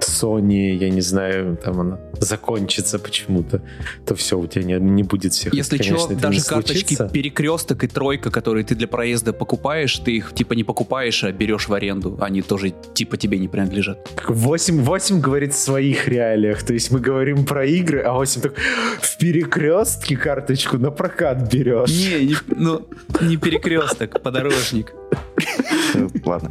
Sony, 0.00 0.76
я 0.76 0.90
не 0.90 1.00
знаю, 1.00 1.56
там 1.56 1.80
она 1.80 1.98
закончится 2.20 2.98
почему-то, 2.98 3.62
то 4.06 4.14
все, 4.14 4.38
у 4.38 4.46
тебя 4.46 4.64
не, 4.64 4.74
не 4.74 5.02
будет 5.02 5.32
всех. 5.32 5.54
Если 5.54 5.80
что, 5.82 6.14
даже 6.14 6.40
карточки 6.42 6.96
перекресток 7.12 7.84
и 7.84 7.88
тройка, 7.88 8.30
которые 8.30 8.64
ты 8.64 8.74
для 8.74 8.88
проезда 8.88 9.32
покупаешь, 9.32 9.96
ты 9.98 10.16
их 10.16 10.34
типа 10.34 10.54
не 10.54 10.64
покупаешь, 10.64 11.24
а 11.24 11.32
берешь 11.32 11.68
в 11.68 11.74
аренду. 11.74 12.18
Они 12.20 12.42
тоже 12.42 12.72
типа 12.94 13.16
тебе 13.16 13.38
не 13.38 13.48
принадлежат. 13.48 14.08
8, 14.26 14.82
8 14.82 15.20
говорит 15.20 15.54
в 15.54 15.58
своих 15.58 16.08
реалиях. 16.08 16.62
То 16.62 16.72
есть 16.72 16.90
мы 16.90 17.00
говорим 17.00 17.44
про 17.44 17.64
игры, 17.64 18.00
а 18.00 18.12
8 18.12 18.40
так 18.40 18.54
в 19.00 19.18
перекрестке 19.18 20.16
карточку 20.16 20.78
на 20.78 20.90
прокат 20.90 21.52
берешь. 21.52 21.90
Не, 21.90 22.26
не 22.26 22.36
ну, 22.48 22.86
не 23.20 23.36
перекресток, 23.36 24.22
подорожник. 24.22 24.92
Ладно. 26.24 26.50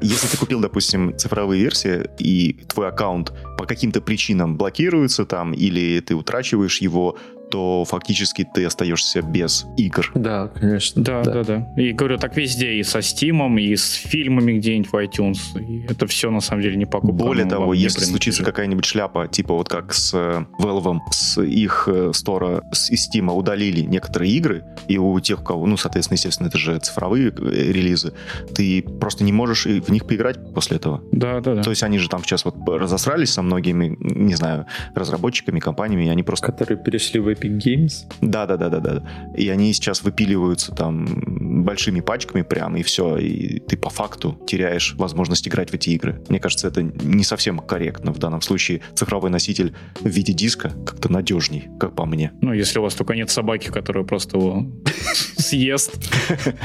Если 0.00 0.28
ты 0.28 0.36
купил, 0.36 0.60
допустим, 0.60 1.16
цифровые 1.16 1.62
версии, 1.62 2.08
и 2.18 2.52
твой 2.68 2.88
аккаунт 2.88 3.32
по 3.56 3.66
каким-то 3.66 4.00
причинам 4.00 4.56
блокируется 4.56 5.24
там, 5.24 5.52
или 5.52 6.00
ты 6.00 6.14
утрачиваешь 6.14 6.80
его, 6.80 7.18
то 7.50 7.84
фактически 7.84 8.44
ты 8.44 8.64
остаешься 8.64 9.22
без 9.22 9.66
игр. 9.76 10.10
Да, 10.14 10.48
конечно. 10.48 11.02
Да, 11.02 11.22
да, 11.22 11.42
да. 11.42 11.44
да. 11.44 11.82
И 11.82 11.92
говорю, 11.92 12.18
так 12.18 12.36
везде, 12.36 12.74
и 12.74 12.82
со 12.82 12.98
Steam, 12.98 13.60
и 13.60 13.76
с 13.76 13.92
фильмами 13.92 14.58
где-нибудь 14.58 14.90
в 14.90 14.94
iTunes. 14.94 15.38
И 15.60 15.86
это 15.86 16.06
все 16.06 16.30
на 16.30 16.40
самом 16.40 16.62
деле 16.62 16.76
не 16.76 16.86
покупка. 16.86 17.24
Более 17.24 17.46
того, 17.46 17.74
если 17.74 18.04
случится 18.04 18.44
какая-нибудь 18.44 18.84
шляпа, 18.84 19.28
типа 19.28 19.54
вот 19.54 19.68
как 19.68 19.94
с 19.94 20.12
э, 20.14 20.44
Valve, 20.60 20.98
с 21.10 21.40
их 21.42 21.88
э, 21.90 22.12
стора, 22.14 22.62
с 22.72 22.90
из 22.90 23.08
Steam 23.08 23.30
удалили 23.32 23.82
некоторые 23.82 24.32
игры, 24.32 24.64
и 24.86 24.98
у 24.98 25.18
тех, 25.20 25.40
у 25.40 25.44
кого, 25.44 25.66
ну, 25.66 25.76
соответственно, 25.76 26.16
естественно, 26.16 26.48
это 26.48 26.58
же 26.58 26.78
цифровые 26.78 27.28
э, 27.28 27.72
релизы, 27.72 28.12
ты 28.54 28.82
просто 28.82 29.24
не 29.24 29.32
можешь 29.32 29.66
в 29.66 29.90
них 29.90 30.06
поиграть 30.06 30.54
после 30.54 30.76
этого. 30.76 31.02
Да, 31.12 31.40
да, 31.40 31.54
да. 31.54 31.62
То 31.62 31.70
есть 31.70 31.82
они 31.82 31.98
же 31.98 32.08
там 32.08 32.22
сейчас 32.22 32.44
вот 32.44 32.56
разосрались 32.66 33.32
со 33.32 33.42
многими, 33.42 33.96
не 34.00 34.34
знаю, 34.34 34.66
разработчиками, 34.94 35.60
компаниями, 35.60 36.04
и 36.04 36.08
они 36.08 36.22
просто... 36.22 36.46
Которые 36.46 36.78
перешли 36.78 37.20
в 37.20 37.28
Epic 37.38 37.58
Games. 37.58 37.92
Да, 38.20 38.46
да, 38.46 38.56
да, 38.56 38.68
да, 38.68 38.80
да. 38.80 39.02
И 39.36 39.48
они 39.48 39.72
сейчас 39.72 40.02
выпиливаются 40.02 40.72
там 40.72 41.64
большими 41.64 42.00
пачками 42.00 42.42
прям, 42.42 42.76
и 42.76 42.82
все. 42.82 43.16
И 43.18 43.60
ты 43.60 43.76
по 43.76 43.90
факту 43.90 44.38
теряешь 44.46 44.94
возможность 44.96 45.46
играть 45.46 45.70
в 45.70 45.74
эти 45.74 45.90
игры. 45.90 46.22
Мне 46.28 46.40
кажется, 46.40 46.68
это 46.68 46.82
не 46.82 47.24
совсем 47.24 47.58
корректно. 47.58 48.12
В 48.12 48.18
данном 48.18 48.42
случае 48.42 48.80
цифровой 48.94 49.30
носитель 49.30 49.74
в 50.00 50.08
виде 50.08 50.32
диска 50.32 50.70
как-то 50.86 51.10
надежней, 51.10 51.68
как 51.78 51.94
по 51.94 52.06
мне. 52.06 52.32
Ну, 52.40 52.52
если 52.52 52.78
у 52.78 52.82
вас 52.82 52.94
только 52.94 53.14
нет 53.14 53.30
собаки, 53.30 53.68
которая 53.68 54.04
просто 54.04 54.38
его 54.38 54.66
съест. 55.36 55.92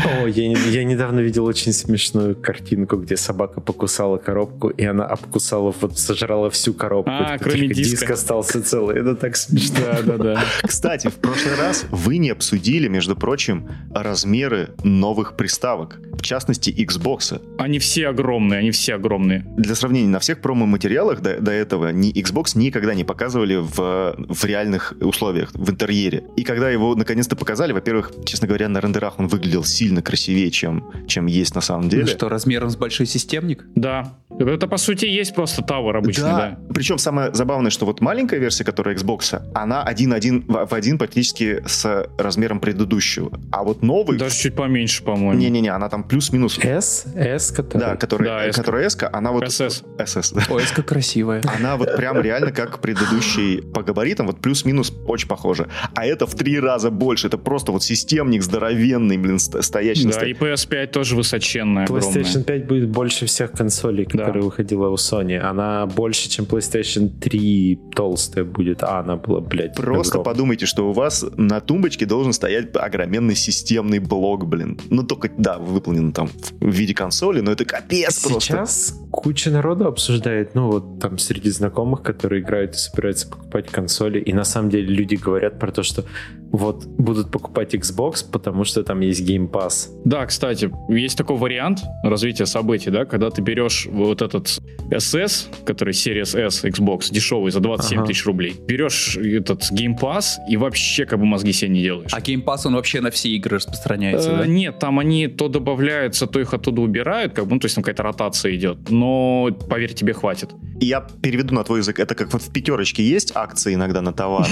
О, 0.05 0.27
я, 0.27 0.83
недавно 0.83 1.19
видел 1.19 1.45
очень 1.45 1.73
смешную 1.73 2.35
картинку, 2.35 2.97
где 2.97 3.17
собака 3.17 3.61
покусала 3.61 4.17
коробку, 4.17 4.69
и 4.69 4.83
она 4.83 5.05
обкусала, 5.05 5.73
вот 5.79 5.97
сожрала 5.97 6.49
всю 6.49 6.73
коробку. 6.73 7.11
А, 7.11 7.37
кроме 7.37 7.67
диска. 7.67 7.91
Диск 7.97 8.09
остался 8.09 8.63
целый. 8.63 8.99
Это 8.99 9.15
так 9.15 9.35
смешно. 9.35 9.77
Да, 9.79 10.01
да, 10.01 10.17
да. 10.17 10.43
Кстати, 10.63 11.07
в 11.07 11.15
прошлый 11.15 11.55
раз 11.55 11.85
вы 11.91 12.17
не 12.17 12.29
обсудили, 12.29 12.87
между 12.87 13.15
прочим, 13.15 13.69
размеры 13.93 14.69
новых 14.83 15.35
приставок, 15.35 15.99
в 16.13 16.21
частности 16.21 16.69
Xbox. 16.69 17.41
Они 17.57 17.79
все 17.79 18.07
огромные, 18.07 18.59
они 18.59 18.71
все 18.71 18.95
огромные. 18.95 19.45
Для 19.57 19.75
сравнения, 19.75 20.07
на 20.07 20.19
всех 20.19 20.39
промо-материалах 20.41 21.21
до, 21.21 21.39
до 21.39 21.51
этого 21.51 21.89
ни 21.89 22.13
Xbox 22.13 22.57
никогда 22.57 22.93
не 22.93 23.03
показывали 23.03 23.57
в, 23.57 24.15
в 24.17 24.45
реальных 24.45 24.93
условиях, 25.01 25.51
в 25.53 25.69
интерьере. 25.69 26.23
И 26.37 26.43
когда 26.43 26.69
его 26.69 26.95
наконец-то 26.95 27.35
показали, 27.35 27.73
во-первых, 27.73 28.11
честно 28.25 28.47
говоря, 28.47 28.69
на 28.69 28.79
рендерах 28.79 29.19
он 29.19 29.27
выглядел 29.27 29.63
сильно 29.63 30.01
красивее, 30.01 30.49
чем, 30.51 30.91
чем 31.07 31.25
есть 31.25 31.55
на 31.55 31.61
самом 31.61 31.89
деле. 31.89 32.03
Ну 32.03 32.09
что, 32.09 32.29
размером 32.29 32.69
с 32.69 32.77
большой 32.77 33.05
системник? 33.05 33.65
Да. 33.75 34.17
Это, 34.39 34.67
по 34.67 34.77
сути, 34.77 35.05
есть 35.05 35.35
просто 35.35 35.61
Tower 35.61 35.97
обычный, 35.97 36.23
да. 36.23 36.37
да. 36.37 36.73
Причем 36.73 36.97
самое 36.97 37.33
забавное, 37.33 37.71
что 37.71 37.85
вот 37.85 38.01
маленькая 38.01 38.39
версия, 38.39 38.63
которая 38.63 38.95
Xbox, 38.95 39.41
она 39.53 39.83
один-один 39.83 40.45
в 40.47 40.73
один 40.73 40.97
практически 40.97 41.61
с 41.65 42.07
размером 42.17 42.59
предыдущего. 42.59 43.31
А 43.51 43.63
вот 43.63 43.81
новый... 43.83 44.17
Даже 44.17 44.35
чуть 44.35 44.55
поменьше, 44.55 45.03
по-моему. 45.03 45.39
Не-не-не, 45.39 45.69
она 45.69 45.89
там 45.89 46.03
плюс-минус... 46.03 46.59
S? 46.59 47.05
S, 47.15 47.51
который... 47.51 47.81
Да, 47.81 47.95
которая, 47.95 48.47
да, 48.47 48.51
которая 48.51 48.85
S, 48.85 48.97
она 49.11 49.31
вот... 49.31 49.43
SS. 49.43 49.83
SS, 49.97 50.35
да. 50.35 50.53
О, 50.53 50.59
S 50.59 50.71
красивая. 50.71 51.41
Она 51.57 51.77
вот 51.77 51.95
прям 51.95 52.19
реально 52.19 52.51
как 52.51 52.79
предыдущий 52.79 53.61
по 53.61 53.83
габаритам, 53.83 54.27
вот 54.27 54.39
плюс-минус 54.39 54.91
очень 55.05 55.27
похожа. 55.27 55.67
А 55.95 56.05
это 56.05 56.25
в 56.25 56.35
три 56.35 56.59
раза 56.59 56.89
больше. 56.89 57.27
Это 57.27 57.37
просто 57.37 57.71
вот 57.71 57.83
системник 57.83 58.41
здоровенный, 58.41 59.17
блин, 59.17 59.39
стоящий. 59.39 60.07
Да, 60.07 60.25
и 60.25 60.33
PS5 60.33 60.87
тоже 60.87 61.15
высоченная, 61.15 61.85
PlayStation 61.85 62.19
огромная. 62.19 62.43
5 62.43 62.67
будет 62.67 62.89
больше 62.89 63.25
всех 63.25 63.51
консолей, 63.51 64.05
которые 64.05 64.22
да. 64.31 64.39
выходила 64.39 64.89
у 64.89 64.95
Sony. 64.95 65.37
Она 65.37 65.85
больше, 65.85 66.29
чем 66.29 66.45
PlayStation 66.45 67.09
3 67.09 67.79
толстая 67.95 68.45
будет, 68.45 68.83
а 68.83 68.99
она 68.99 69.15
была, 69.17 69.41
блядь, 69.41 69.75
Просто 69.75 70.19
огромная. 70.19 70.33
подумайте, 70.33 70.65
что 70.65 70.89
у 70.89 70.93
вас 70.93 71.25
на 71.37 71.59
тумбочке 71.59 72.05
должен 72.05 72.33
стоять 72.33 72.75
огроменный 72.75 73.35
системный 73.35 73.99
блок, 73.99 74.45
блин. 74.47 74.79
Ну, 74.89 75.03
только, 75.03 75.29
да, 75.37 75.57
выполнен 75.57 76.11
там 76.11 76.29
в 76.59 76.69
виде 76.69 76.93
консоли, 76.93 77.41
но 77.41 77.51
это 77.51 77.65
капец 77.65 78.15
Сейчас 78.15 78.23
просто. 78.23 78.41
Сейчас 78.41 78.99
куча 79.11 79.51
народу 79.51 79.87
обсуждает, 79.87 80.55
ну, 80.55 80.71
вот 80.71 80.99
там 80.99 81.17
среди 81.17 81.49
знакомых, 81.49 82.01
которые 82.01 82.41
играют 82.41 82.75
и 82.75 82.77
собираются 82.77 83.27
покупать 83.27 83.69
консоли, 83.69 84.19
и 84.19 84.33
на 84.33 84.43
самом 84.43 84.69
деле 84.69 84.87
люди 84.87 85.15
говорят 85.15 85.59
про 85.59 85.71
то, 85.71 85.83
что 85.83 86.03
вот 86.51 86.85
будут 86.85 87.31
покупать 87.31 87.73
Xbox, 87.73 88.23
потому 88.31 88.63
что 88.63 88.83
там 88.83 88.99
есть 88.99 89.27
Game 89.27 89.49
Pass. 89.49 89.89
Да, 90.05 90.23
кстати, 90.27 90.71
есть 90.87 91.17
такой 91.17 91.37
вариант 91.37 91.79
развития 92.03 92.45
событий, 92.45 92.91
да, 92.91 93.05
когда 93.05 93.31
ты 93.31 93.41
берешь 93.41 93.87
вот 94.13 94.21
этот 94.21 94.59
SS, 94.89 95.65
который 95.65 95.93
Series 95.93 96.37
S 96.39 96.63
Xbox, 96.63 97.11
дешевый, 97.11 97.51
за 97.51 97.59
27 97.59 97.97
ага. 97.97 98.07
тысяч 98.07 98.25
рублей, 98.25 98.55
берешь 98.67 99.17
этот 99.17 99.71
Game 99.71 99.99
Pass 99.99 100.35
и 100.47 100.57
вообще 100.57 101.05
как 101.05 101.19
бы 101.19 101.25
мозги 101.25 101.51
себе 101.53 101.69
не 101.69 101.81
делаешь. 101.81 102.11
А 102.13 102.19
Game 102.19 102.43
Pass, 102.43 102.61
он 102.65 102.75
вообще 102.75 103.01
на 103.01 103.09
все 103.09 103.29
игры 103.29 103.57
распространяется, 103.57 104.31
э, 104.31 104.37
да? 104.37 104.45
Нет, 104.45 104.79
там 104.79 104.99
они 104.99 105.27
то 105.27 105.47
добавляются, 105.47 106.27
то 106.27 106.39
их 106.39 106.53
оттуда 106.53 106.81
убирают, 106.81 107.33
как 107.33 107.45
бы, 107.45 107.53
ну, 107.53 107.59
то 107.59 107.65
есть 107.65 107.75
там 107.75 107.83
какая-то 107.83 108.03
ротация 108.03 108.55
идет, 108.55 108.89
но, 108.89 109.49
поверь, 109.69 109.93
тебе 109.93 110.13
хватит. 110.13 110.51
Я 110.79 111.01
переведу 111.01 111.55
на 111.55 111.63
твой 111.63 111.79
язык, 111.79 111.99
это 111.99 112.13
как 112.15 112.33
вот 112.33 112.41
в 112.41 112.51
пятерочке 112.51 113.03
есть 113.03 113.31
акции 113.35 113.73
иногда 113.73 114.01
на 114.01 114.13
товары? 114.13 114.51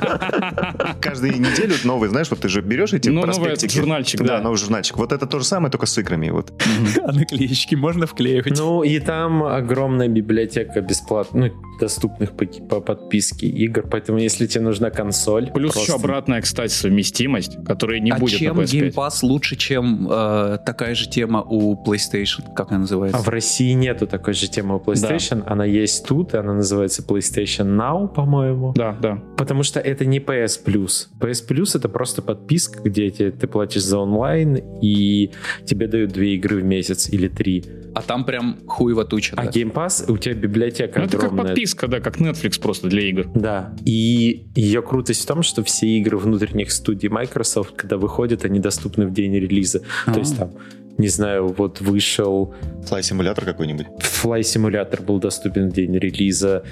Каждую 1.00 1.38
неделю 1.38 1.74
новый, 1.84 2.08
знаешь, 2.08 2.30
вот 2.30 2.40
ты 2.40 2.48
же 2.48 2.60
берешь 2.60 2.92
эти 2.92 3.08
ну, 3.08 3.22
проспектики. 3.22 3.76
журнальчик, 3.76 4.20
да. 4.20 4.38
Да, 4.38 4.40
новый 4.40 4.56
журнальчик. 4.56 4.96
Вот 4.96 5.12
это 5.12 5.26
то 5.26 5.38
же 5.38 5.44
самое, 5.44 5.70
только 5.70 5.86
с 5.86 5.98
играми. 5.98 6.30
Вот. 6.30 6.52
А 7.02 7.12
наклеечки 7.12 7.74
можно 7.74 8.06
вклеивать. 8.06 8.56
Ну, 8.62 8.82
и 8.84 9.00
там 9.00 9.42
огромная 9.42 10.08
библиотека 10.08 10.80
бесплатных, 10.80 11.52
ну, 11.52 11.62
доступных 11.80 12.32
по, 12.36 12.46
по 12.46 12.80
подписке 12.80 13.48
игр, 13.48 13.82
поэтому 13.90 14.18
если 14.18 14.46
тебе 14.46 14.62
нужна 14.62 14.90
консоль... 14.90 15.50
Плюс 15.52 15.72
просто... 15.72 15.92
еще 15.92 16.00
обратная, 16.00 16.40
кстати, 16.40 16.72
совместимость, 16.72 17.58
которая 17.64 17.98
не 17.98 18.12
а 18.12 18.18
будет 18.18 18.38
чем 18.38 18.56
на 18.56 18.60
PS5. 18.62 18.66
Game 18.66 18.94
Pass 18.94 19.18
лучше, 19.22 19.56
чем 19.56 20.08
э, 20.08 20.58
такая 20.64 20.94
же 20.94 21.08
тема 21.08 21.42
у 21.42 21.74
PlayStation? 21.84 22.54
Как 22.54 22.70
она 22.70 22.80
называется? 22.80 23.18
А 23.18 23.22
в 23.22 23.28
России 23.28 23.72
нету 23.72 24.06
такой 24.06 24.34
же 24.34 24.48
темы 24.48 24.76
у 24.76 24.78
PlayStation. 24.78 25.42
Да. 25.44 25.52
Она 25.52 25.64
есть 25.64 26.06
тут, 26.06 26.34
и 26.34 26.36
она 26.36 26.54
называется 26.54 27.02
PlayStation 27.02 27.76
Now, 27.76 28.06
по-моему. 28.06 28.72
Да, 28.76 28.96
да. 29.02 29.18
Потому 29.36 29.64
что 29.64 29.80
это 29.80 30.04
не 30.04 30.20
PS 30.20 30.64
Plus. 30.64 31.08
PS 31.18 31.48
Plus 31.48 31.76
это 31.76 31.88
просто 31.88 32.22
подписка, 32.22 32.80
где 32.84 33.10
ты, 33.10 33.32
ты 33.32 33.48
платишь 33.48 33.82
за 33.82 33.98
онлайн, 33.98 34.56
и 34.80 35.32
тебе 35.64 35.88
дают 35.88 36.12
две 36.12 36.36
игры 36.36 36.60
в 36.60 36.64
месяц 36.64 37.08
или 37.08 37.26
три. 37.26 37.64
А 37.94 38.02
там 38.02 38.24
прям 38.24 38.51
хуево 38.66 39.04
туча. 39.04 39.34
А 39.36 39.44
да? 39.44 39.50
Game 39.50 39.72
Pass, 39.72 40.10
у 40.10 40.18
тебя 40.18 40.34
библиотека 40.34 40.98
ну, 40.98 41.04
огромная. 41.04 41.28
Это 41.28 41.36
как 41.36 41.46
подписка, 41.48 41.88
да, 41.88 42.00
как 42.00 42.18
Netflix 42.18 42.60
просто 42.60 42.88
для 42.88 43.02
игр. 43.08 43.26
Да. 43.34 43.74
И 43.84 44.46
ее 44.54 44.82
крутость 44.82 45.22
в 45.22 45.26
том, 45.26 45.42
что 45.42 45.62
все 45.64 45.86
игры 45.98 46.18
внутренних 46.18 46.72
студий 46.72 47.08
Microsoft, 47.08 47.74
когда 47.76 47.96
выходят, 47.96 48.44
они 48.44 48.58
доступны 48.58 49.06
в 49.06 49.12
день 49.12 49.34
релиза. 49.34 49.78
А-а-а. 50.06 50.14
То 50.14 50.20
есть 50.20 50.36
там 50.36 50.52
не 50.98 51.08
знаю, 51.08 51.48
вот 51.48 51.80
вышел... 51.80 52.54
Fly 52.88 53.00
Simulator 53.00 53.44
какой-нибудь? 53.44 53.86
Fly 53.98 54.40
Simulator 54.40 55.02
был 55.02 55.18
доступен 55.18 55.70
в 55.70 55.72
день 55.72 55.96
релиза. 55.98 56.64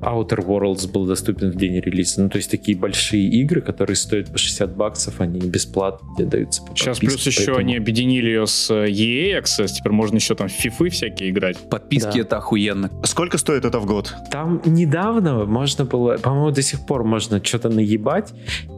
Outer 0.00 0.44
Worlds 0.44 0.90
был 0.90 1.06
доступен 1.06 1.50
в 1.50 1.56
день 1.56 1.80
релиза. 1.80 2.22
Ну, 2.22 2.28
то 2.28 2.36
есть 2.36 2.50
такие 2.50 2.76
большие 2.76 3.26
игры, 3.28 3.60
которые 3.60 3.96
стоят 3.96 4.32
по 4.32 4.38
60 4.38 4.76
баксов, 4.76 5.20
они 5.20 5.40
бесплатно 5.40 6.08
тебе 6.16 6.26
даются 6.26 6.62
по 6.62 6.74
Сейчас 6.74 6.98
плюс 6.98 7.26
еще 7.26 7.38
поэтому... 7.38 7.58
они 7.58 7.76
объединили 7.76 8.26
ее 8.26 8.46
с 8.46 8.70
э, 8.70 8.88
EA 8.88 9.40
Access, 9.40 9.68
теперь 9.68 9.92
можно 9.92 10.16
еще 10.16 10.34
там 10.34 10.48
в 10.48 10.52
фифы 10.52 10.88
всякие 10.88 11.30
играть. 11.30 11.58
Подписки 11.68 12.14
да. 12.14 12.20
это 12.20 12.36
охуенно. 12.38 12.90
Сколько 13.04 13.38
стоит 13.38 13.64
это 13.64 13.78
в 13.78 13.86
год? 13.86 14.14
Там 14.30 14.62
недавно 14.64 15.44
можно 15.44 15.84
было, 15.84 16.16
по-моему, 16.16 16.50
до 16.50 16.62
сих 16.62 16.86
пор 16.86 17.04
можно 17.04 17.42
что-то 17.44 17.68
наебать 17.68 18.32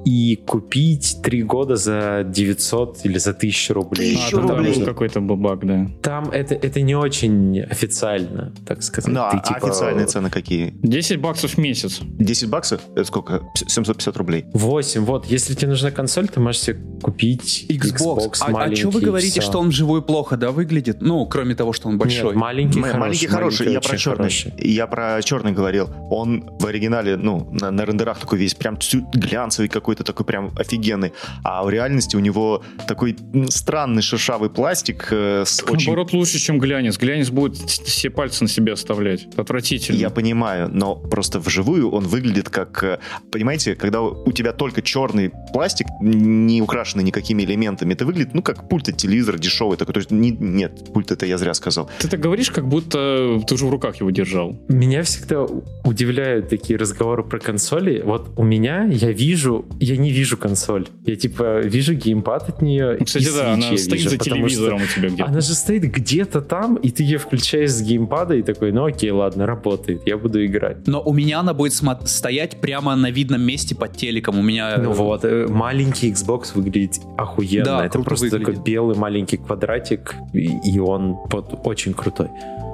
и 0.05 0.37
купить 0.47 1.19
три 1.23 1.43
года 1.43 1.77
за 1.77 2.25
900 2.29 3.01
или 3.05 3.19
за 3.19 3.31
1000 3.31 3.75
рублей. 3.75 4.17
Тысячу 4.17 4.39
а, 4.39 4.41
рублей. 4.41 4.75
Там 4.75 4.85
какой-то 4.85 5.21
бабак, 5.21 5.65
да. 5.67 5.87
Там 6.03 6.31
это, 6.31 6.55
это 6.55 6.81
не 6.81 6.95
очень 6.95 7.61
официально, 7.61 8.53
так 8.67 8.83
сказать. 8.83 9.13
Да, 9.13 9.31
Ты, 9.31 9.37
а 9.39 9.41
типа... 9.41 9.69
официальные 9.69 10.07
цены 10.07 10.31
какие? 10.31 10.75
10 10.83 11.12
10 11.13 11.21
баксов 11.21 11.51
в 11.53 11.59
месяц. 11.59 12.01
10 12.03 12.49
баксов? 12.49 12.81
Это 12.95 13.05
сколько? 13.05 13.43
750 13.55 14.17
рублей. 14.17 14.47
8. 14.55 15.05
Вот, 15.05 15.27
если 15.27 15.55
тебе 15.55 15.69
нужна 15.69 15.91
консоль, 15.91 16.29
ты 16.29 16.41
можешь 16.41 16.63
себе 16.63 16.81
купить 17.03 17.67
Xbox, 17.69 18.31
Xbox 18.31 18.37
а, 18.41 18.63
а 18.63 18.77
что 18.77 18.91
вы 18.91 19.01
говорите, 19.01 19.41
что 19.41 19.59
он 19.59 19.69
вживую 19.69 20.03
плохо, 20.03 20.37
да, 20.37 20.51
выглядит? 20.51 21.03
Ну, 21.03 21.27
кроме 21.27 21.55
того, 21.55 21.73
что 21.73 21.89
он 21.89 21.99
большой. 21.99 22.31
Нет, 22.31 22.37
маленький, 22.37 22.79
М- 22.79 22.85
хороший. 22.85 23.01
Маленький 23.01 23.27
хороший. 23.27 23.73
Я 23.73 23.81
про 23.81 23.97
черный. 23.97 24.17
Хороший. 24.17 24.53
Я 24.59 24.87
про 24.87 25.23
черный 25.23 25.53
говорил. 25.53 25.91
Он 26.11 26.49
в 26.59 26.67
оригинале, 26.67 27.17
ну, 27.17 27.49
на, 27.53 27.71
на 27.71 27.85
рендерах 27.85 28.19
такой 28.19 28.39
весь 28.39 28.55
прям 28.55 28.79
глянцевый 29.13 29.69
какой-то, 29.69 30.05
такой 30.05 30.25
прям 30.25 30.53
офигенный. 30.57 31.13
А 31.45 31.63
в 31.65 31.71
реальности 31.71 32.17
у 32.17 32.21
него 32.21 32.63
такой 32.89 33.17
странный 33.49 34.03
шершавый 34.03 34.51
пластик 34.51 35.09
э, 35.11 35.45
с 35.47 35.63
очень 35.63 35.89
Наоборот, 35.89 36.13
лучше, 36.13 36.39
чем 36.39 36.59
глянец. 36.59 36.97
Глянец 36.97 37.31
будет 37.31 37.57
все 37.57 38.11
пальцы 38.11 38.45
на 38.45 38.49
себе 38.49 38.73
оставлять. 38.73 39.27
Отвратительно. 39.37 39.97
Я 39.97 40.11
понимаю, 40.11 40.69
но 40.73 41.02
просто 41.11 41.39
вживую 41.41 41.91
он 41.91 42.05
выглядит 42.07 42.49
как, 42.49 42.83
э, 42.85 42.99
понимаете, 43.31 43.75
когда 43.75 44.01
у 44.03 44.33
тебя 44.33 44.53
только 44.53 44.83
черный 44.83 45.31
пластик, 45.53 45.87
не 46.01 46.63
украшенный 46.63 47.05
никакими 47.05 47.43
элементами, 47.43 47.95
это 47.95 48.05
выглядит, 48.07 48.35
ну, 48.35 48.43
как 48.43 48.69
пульт 48.69 48.89
от 48.89 48.97
телевизора 48.97 49.39
дешевый 49.39 49.77
такой. 49.77 49.95
То 49.95 50.01
есть, 50.01 50.11
не- 50.11 50.31
нет, 50.31 50.93
пульт 50.93 51.11
это 51.11 51.27
я 51.27 51.39
зря 51.39 51.55
сказал. 51.55 51.91
Ты 51.99 52.09
так 52.09 52.21
говоришь, 52.21 52.51
как 52.51 52.67
будто 52.69 53.41
ты 53.47 53.55
уже 53.55 53.67
в 53.67 53.71
руках 53.71 53.97
его 53.97 54.11
держал. 54.11 54.57
Меня 54.69 55.03
всегда 55.03 55.47
удивляют 55.85 56.49
такие 56.49 56.79
разговоры 56.79 57.23
про 57.25 57.39
консоли. 57.39 58.03
Вот 58.05 58.31
у 58.37 58.43
меня 58.45 58.85
я 58.85 59.13
вижу, 59.13 59.65
я 59.81 59.97
не 59.97 60.11
вижу 60.11 60.37
консоль. 60.37 60.87
Я 61.05 61.17
типа 61.17 61.61
вижу 61.61 61.95
геймпад 61.95 62.49
от 62.49 62.63
нее. 62.63 62.99
Кстати, 63.05 63.25
и 63.25 63.31
да, 63.33 63.55
она 63.55 63.69
я 63.71 63.79
стоит 63.79 63.93
вижу, 63.99 64.11
за 64.11 64.19
телевизором 64.19 64.81
у 64.83 64.87
тебя 64.87 65.09
где-то. 65.09 65.25
Она 65.25 65.41
же 65.41 65.55
стоит 65.55 65.83
где-то 65.83 66.41
там, 66.41 66.77
и 66.77 66.91
ты 66.91 67.03
ее 67.03 67.19
включаешь 67.19 67.71
с 67.71 67.83
геймпада 67.83 68.35
и 68.35 68.43
такой, 68.43 68.73
ну 68.73 68.85
окей, 68.85 69.11
ладно, 69.11 69.47
работает, 69.47 70.03
я 70.07 70.17
буду 70.17 70.45
играть. 70.45 70.87
Но 70.93 71.01
у 71.01 71.15
меня 71.15 71.41
она 71.41 71.55
будет 71.55 71.73
смо- 71.73 72.07
стоять 72.07 72.61
прямо 72.61 72.95
на 72.97 73.11
видном 73.11 73.41
месте 73.41 73.75
под 73.75 73.97
телеком. 73.97 74.39
У 74.39 74.43
меня... 74.43 74.77
Ну 74.77 74.93
вот, 74.93 75.25
э, 75.25 75.47
маленький 75.49 76.13
Xbox 76.13 76.51
выглядит 76.55 77.01
охуенно. 77.17 77.65
Да, 77.65 77.87
Это 77.87 77.99
просто 78.01 78.27
выглядит. 78.27 78.47
такой 78.47 78.63
белый 78.63 78.95
маленький 78.95 79.39
квадратик, 79.39 80.17
и, 80.35 80.51
и 80.63 80.79
он 80.79 81.17
вот 81.31 81.61
очень 81.65 81.95
крутой. 81.95 82.29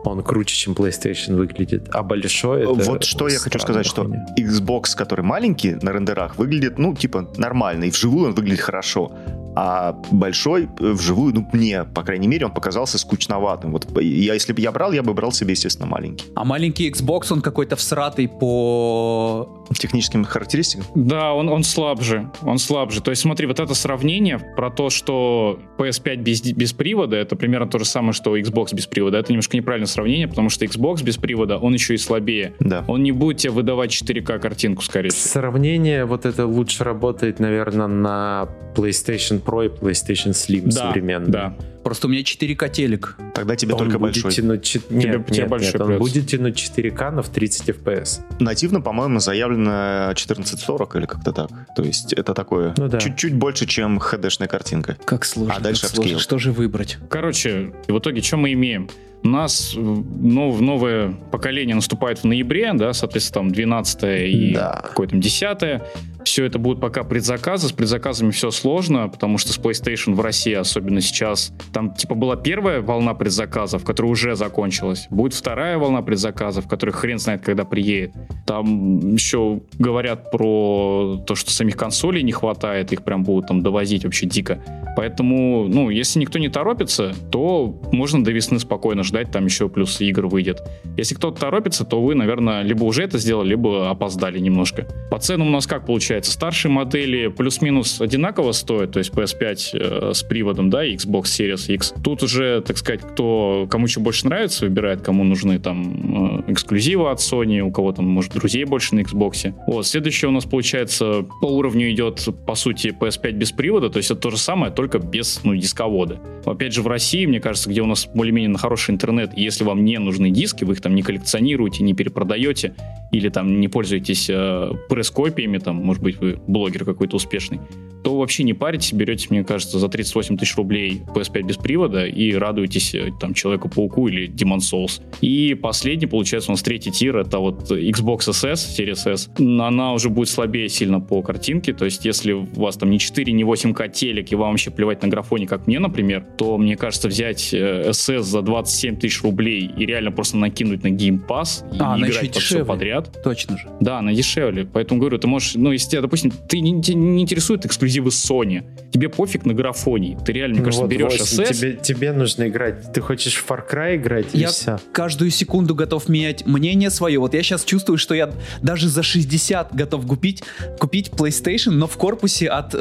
Он 0.04 0.20
круче, 0.24 0.56
чем 0.56 0.72
PlayStation 0.72 1.36
выглядит. 1.36 1.88
А 1.92 2.02
большой 2.02 2.62
это 2.62 2.72
вот 2.72 3.04
что 3.04 3.28
я 3.28 3.38
хочу 3.38 3.60
сказать, 3.60 3.86
что 3.86 4.02
хуйня. 4.02 4.26
Xbox, 4.36 4.96
который 4.96 5.24
маленький 5.24 5.74
на 5.80 5.92
рендерах, 5.92 6.38
выглядит, 6.38 6.76
ну, 6.76 6.96
типа, 6.96 7.30
нормально, 7.36 7.84
и 7.84 7.90
вживую 7.90 8.30
он 8.30 8.34
выглядит 8.34 8.60
хорошо. 8.60 9.12
А 9.60 9.92
большой 10.12 10.68
э, 10.78 10.92
вживую, 10.92 11.34
ну, 11.34 11.48
мне, 11.52 11.82
по 11.82 12.04
крайней 12.04 12.28
мере, 12.28 12.46
он 12.46 12.52
показался 12.52 12.96
скучноватым. 12.96 13.72
Вот 13.72 13.88
я, 14.00 14.34
если 14.34 14.52
бы 14.52 14.60
я 14.60 14.70
брал, 14.70 14.92
я 14.92 15.02
бы 15.02 15.14
брал 15.14 15.32
себе, 15.32 15.50
естественно, 15.50 15.88
маленький. 15.88 16.26
А 16.36 16.44
маленький 16.44 16.88
Xbox, 16.88 17.32
он 17.32 17.40
какой-то 17.40 17.74
всратый 17.74 18.28
по... 18.28 19.57
Техническим 19.76 20.24
характеристикам. 20.24 20.86
Да, 20.94 21.32
он, 21.32 21.48
он 21.48 21.64
слабже. 21.64 22.30
Он 22.42 22.58
слабже. 22.58 23.00
То 23.02 23.10
есть 23.10 23.22
смотри, 23.22 23.46
вот 23.46 23.60
это 23.60 23.74
сравнение 23.74 24.38
про 24.38 24.70
то, 24.70 24.90
что 24.90 25.58
PS5 25.78 26.16
без, 26.16 26.42
без 26.42 26.72
привода, 26.72 27.16
это 27.16 27.36
примерно 27.36 27.68
то 27.68 27.78
же 27.78 27.84
самое, 27.84 28.12
что 28.12 28.36
Xbox 28.36 28.74
без 28.74 28.86
привода. 28.86 29.18
Это 29.18 29.32
немножко 29.32 29.56
неправильное 29.56 29.86
сравнение, 29.88 30.28
потому 30.28 30.48
что 30.50 30.64
Xbox 30.64 31.02
без 31.02 31.16
привода, 31.16 31.58
он 31.58 31.74
еще 31.74 31.94
и 31.94 31.98
слабее. 31.98 32.54
Да. 32.60 32.84
Он 32.88 33.02
не 33.02 33.12
будет 33.12 33.38
тебе 33.38 33.52
выдавать 33.52 33.90
4К 33.90 34.38
картинку, 34.38 34.82
скорее 34.82 35.10
всего. 35.10 35.28
Сравнение 35.40 36.04
вот 36.04 36.26
это 36.26 36.46
лучше 36.46 36.84
работает, 36.84 37.38
наверное, 37.40 37.86
на 37.86 38.48
PlayStation 38.74 39.42
Pro 39.42 39.66
и 39.66 39.68
PlayStation 39.68 40.30
Slim 40.32 40.64
Да, 40.66 40.88
современный. 40.88 41.30
да. 41.30 41.54
Просто 41.84 42.06
у 42.06 42.10
меня 42.10 42.22
4К 42.22 42.68
телек. 42.70 43.16
Тогда 43.34 43.56
тебе 43.56 43.72
Он 43.72 43.78
только 43.78 43.98
будет 43.98 44.12
большой. 44.22 44.32
тянуть... 44.32 44.62
чет- 44.62 44.88
Тебе- 44.88 44.96
Нет, 45.10 45.26
тебе 45.26 45.38
нет, 45.38 45.48
большой 45.48 45.72
нет, 45.72 45.80
он 45.80 45.98
будет 45.98 46.26
тянуть 46.26 46.56
4К, 46.56 47.10
но 47.12 47.22
в 47.22 47.28
30 47.30 47.68
FPS. 47.70 48.20
Нативно, 48.40 48.80
по-моему, 48.80 49.20
заявлено 49.20 50.08
1440 50.10 50.96
или 50.96 51.06
как-то 51.06 51.32
так. 51.32 51.50
То 51.74 51.82
есть 51.82 52.12
это 52.12 52.34
такое 52.34 52.74
Ну 52.76 52.88
да. 52.88 52.98
чуть-чуть 52.98 53.34
больше, 53.34 53.66
чем 53.66 53.98
HD-шная 53.98 54.48
картинка. 54.48 54.96
Как 55.04 55.24
сложно. 55.24 55.54
А 55.56 55.60
дальше 55.60 55.82
как 55.82 55.90
сложно. 55.92 56.18
Что 56.18 56.38
же 56.38 56.52
выбрать? 56.52 56.98
Короче, 57.08 57.72
в 57.86 57.98
итоге, 57.98 58.20
что 58.22 58.36
мы 58.36 58.52
имеем? 58.52 58.88
У 59.24 59.28
нас 59.28 59.74
э, 59.76 59.80
нов- 59.80 60.60
новое 60.60 61.10
поколение 61.32 61.74
наступает 61.74 62.18
в 62.20 62.24
ноябре, 62.24 62.72
да, 62.74 62.92
соответственно, 62.92 63.44
там 63.46 63.52
12 63.52 64.02
и 64.28 64.52
Да. 64.54 64.80
какое 64.86 65.08
там 65.08 65.20
10 65.20 65.82
Все 66.28 66.44
это 66.44 66.58
будут 66.58 66.78
пока 66.78 67.04
предзаказы. 67.04 67.68
С 67.68 67.72
предзаказами 67.72 68.32
все 68.32 68.50
сложно, 68.50 69.08
потому 69.08 69.38
что 69.38 69.50
с 69.50 69.58
PlayStation 69.58 70.12
в 70.12 70.20
России, 70.20 70.52
особенно 70.52 71.00
сейчас, 71.00 71.54
там 71.72 71.94
типа 71.94 72.14
была 72.14 72.36
первая 72.36 72.82
волна 72.82 73.14
предзаказов, 73.14 73.82
которая 73.82 74.12
уже 74.12 74.36
закончилась. 74.36 75.06
Будет 75.08 75.32
вторая 75.32 75.78
волна 75.78 76.02
предзаказов, 76.02 76.68
которая 76.68 76.94
хрен 76.94 77.18
знает, 77.18 77.40
когда 77.40 77.64
приедет. 77.64 78.12
Там 78.46 79.14
еще 79.14 79.62
говорят 79.78 80.30
про 80.30 81.18
то, 81.26 81.34
что 81.34 81.50
самих 81.50 81.78
консолей 81.78 82.22
не 82.22 82.32
хватает, 82.32 82.92
их 82.92 83.04
прям 83.04 83.24
будут 83.24 83.48
там 83.48 83.62
довозить 83.62 84.04
вообще 84.04 84.26
дико. 84.26 84.62
Поэтому, 84.98 85.66
ну, 85.66 85.88
если 85.88 86.18
никто 86.18 86.38
не 86.38 86.50
торопится, 86.50 87.14
то 87.30 87.80
можно 87.90 88.22
до 88.22 88.32
весны 88.32 88.58
спокойно 88.58 89.02
ждать, 89.02 89.30
там 89.30 89.46
еще 89.46 89.70
плюс 89.70 89.98
игр 90.02 90.26
выйдет. 90.26 90.60
Если 90.98 91.14
кто-то 91.14 91.40
торопится, 91.40 91.86
то 91.86 92.02
вы, 92.02 92.14
наверное, 92.14 92.60
либо 92.60 92.84
уже 92.84 93.04
это 93.04 93.16
сделали, 93.16 93.50
либо 93.50 93.88
опоздали 93.88 94.38
немножко. 94.38 94.86
По 95.10 95.18
ценам 95.18 95.48
у 95.48 95.50
нас 95.50 95.66
как 95.66 95.86
получается? 95.86 96.17
Старшие 96.26 96.70
модели 96.72 97.28
плюс-минус 97.28 98.00
одинаково 98.00 98.52
стоят, 98.52 98.92
то 98.92 98.98
есть 98.98 99.12
PS5 99.12 100.10
э, 100.10 100.14
с 100.14 100.22
приводом, 100.22 100.70
да, 100.70 100.86
Xbox 100.86 101.24
Series 101.24 101.72
X. 101.72 101.94
Тут 102.02 102.22
уже, 102.22 102.60
так 102.62 102.78
сказать, 102.78 103.00
кто, 103.02 103.66
кому 103.70 103.86
что 103.86 104.00
больше 104.00 104.26
нравится, 104.26 104.64
выбирает, 104.64 105.02
кому 105.02 105.24
нужны 105.24 105.58
там 105.58 106.44
э, 106.46 106.52
эксклюзивы 106.52 107.10
от 107.10 107.18
Sony, 107.18 107.60
у 107.60 107.70
кого 107.70 107.92
там, 107.92 108.06
может, 108.06 108.32
друзей 108.32 108.64
больше 108.64 108.94
на 108.94 109.00
Xbox. 109.00 109.54
Вот, 109.66 109.86
следующее 109.86 110.28
у 110.28 110.32
нас, 110.32 110.44
получается, 110.44 111.24
по 111.40 111.46
уровню 111.46 111.90
идет, 111.90 112.26
по 112.46 112.54
сути, 112.54 112.94
PS5 112.98 113.32
без 113.32 113.52
привода, 113.52 113.90
то 113.90 113.98
есть 113.98 114.10
это 114.10 114.20
то 114.20 114.30
же 114.30 114.38
самое, 114.38 114.72
только 114.72 114.98
без, 114.98 115.40
ну, 115.44 115.54
дисковода. 115.54 116.20
Опять 116.44 116.72
же, 116.72 116.82
в 116.82 116.86
России, 116.86 117.26
мне 117.26 117.40
кажется, 117.40 117.68
где 117.70 117.82
у 117.82 117.86
нас 117.86 118.08
более-менее 118.12 118.50
на 118.50 118.58
хороший 118.58 118.92
интернет, 118.92 119.32
если 119.36 119.64
вам 119.64 119.84
не 119.84 119.98
нужны 119.98 120.30
диски, 120.30 120.64
вы 120.64 120.74
их 120.74 120.80
там 120.80 120.94
не 120.94 121.02
коллекционируете, 121.02 121.82
не 121.82 121.94
перепродаете, 121.94 122.74
или 123.10 123.28
там 123.28 123.60
не 123.60 123.68
пользуетесь 123.68 124.28
э, 124.30 124.72
пресс-копиями, 124.88 125.58
там, 125.58 125.76
может 125.76 125.97
быть, 126.00 126.18
вы 126.20 126.38
блогер 126.46 126.84
какой-то 126.84 127.16
успешный, 127.16 127.60
то 128.04 128.16
вообще 128.16 128.44
не 128.44 128.54
паритесь, 128.54 128.92
берете, 128.92 129.26
мне 129.30 129.42
кажется, 129.44 129.78
за 129.78 129.88
38 129.88 130.36
тысяч 130.36 130.56
рублей 130.56 131.02
PS5 131.14 131.42
без 131.42 131.56
привода 131.56 132.06
и 132.06 132.32
радуетесь 132.32 132.94
э, 132.94 133.10
там 133.20 133.34
Человеку-пауку 133.34 134.06
или 134.08 134.28
Demon 134.28 134.58
Souls. 134.58 135.02
И 135.20 135.54
последний, 135.54 136.06
получается, 136.06 136.50
у 136.50 136.52
нас 136.52 136.62
третий 136.62 136.92
тир, 136.92 137.16
это 137.18 137.38
вот 137.38 137.70
Xbox 137.70 138.18
SS, 138.28 138.78
Series 138.78 139.12
S. 139.12 139.30
Она 139.38 139.92
уже 139.92 140.10
будет 140.10 140.28
слабее 140.28 140.68
сильно 140.68 141.00
по 141.00 141.22
картинке, 141.22 141.72
то 141.72 141.84
есть 141.84 142.04
если 142.04 142.32
у 142.32 142.44
вас 142.54 142.76
там 142.76 142.90
не 142.90 142.98
4, 143.00 143.32
не 143.32 143.42
8К 143.42 143.88
телек, 143.90 144.30
и 144.30 144.36
вам 144.36 144.50
вообще 144.50 144.70
плевать 144.70 145.02
на 145.02 145.08
графоне, 145.08 145.46
как 145.48 145.66
мне, 145.66 145.80
например, 145.80 146.24
то, 146.38 146.56
мне 146.56 146.76
кажется, 146.76 147.08
взять 147.08 147.52
э, 147.52 147.90
SS 147.90 148.22
за 148.22 148.42
27 148.42 148.96
тысяч 148.96 149.22
рублей 149.22 149.70
и 149.76 149.84
реально 149.86 150.12
просто 150.12 150.36
накинуть 150.36 150.84
на 150.84 150.88
Game 150.88 151.20
Pass 151.26 151.64
и 151.74 151.78
А, 151.80 151.98
играть 151.98 152.34
во 152.34 152.40
все 152.40 152.64
подряд, 152.64 153.10
Точно 153.24 153.58
же. 153.58 153.68
да, 153.80 153.98
она 153.98 154.12
дешевле. 154.12 154.64
Поэтому 154.72 155.00
говорю, 155.00 155.18
ты 155.18 155.26
можешь, 155.26 155.56
ну, 155.56 155.72
если 155.72 155.87
тебя, 155.88 156.02
допустим, 156.02 156.30
ты 156.48 156.60
не, 156.60 156.80
тебя 156.82 156.96
не 156.98 157.22
интересует 157.22 157.66
эксклюзивы 157.66 158.10
Sony, 158.10 158.64
тебе 158.92 159.08
пофиг 159.08 159.44
на 159.46 159.54
графоний. 159.54 160.16
Ты 160.24 160.32
реально, 160.32 160.54
мне 160.54 160.60
Ну 160.60 160.64
кажется, 160.66 160.82
вот, 160.82 160.90
берешь 160.90 161.18
восемь, 161.20 161.42
SS, 161.44 161.54
тебе, 161.54 161.72
тебе 161.82 162.12
нужно 162.12 162.48
играть. 162.48 162.92
Ты 162.92 163.00
хочешь 163.00 163.34
в 163.36 163.48
Far 163.50 163.62
Cry 163.70 163.96
играть, 163.96 164.26
и 164.34 164.38
Я 164.38 164.48
все. 164.48 164.78
каждую 164.92 165.30
секунду 165.30 165.74
готов 165.74 166.08
менять 166.08 166.46
мнение 166.46 166.90
свое. 166.90 167.18
Вот 167.18 167.34
я 167.34 167.42
сейчас 167.42 167.64
чувствую, 167.64 167.98
что 167.98 168.14
я 168.14 168.30
даже 168.62 168.88
за 168.88 169.02
60 169.02 169.74
готов 169.74 170.06
купить, 170.06 170.42
купить 170.78 171.08
PlayStation, 171.10 171.70
но 171.70 171.86
в 171.86 171.96
корпусе 171.96 172.48
от 172.48 172.74
э, 172.74 172.78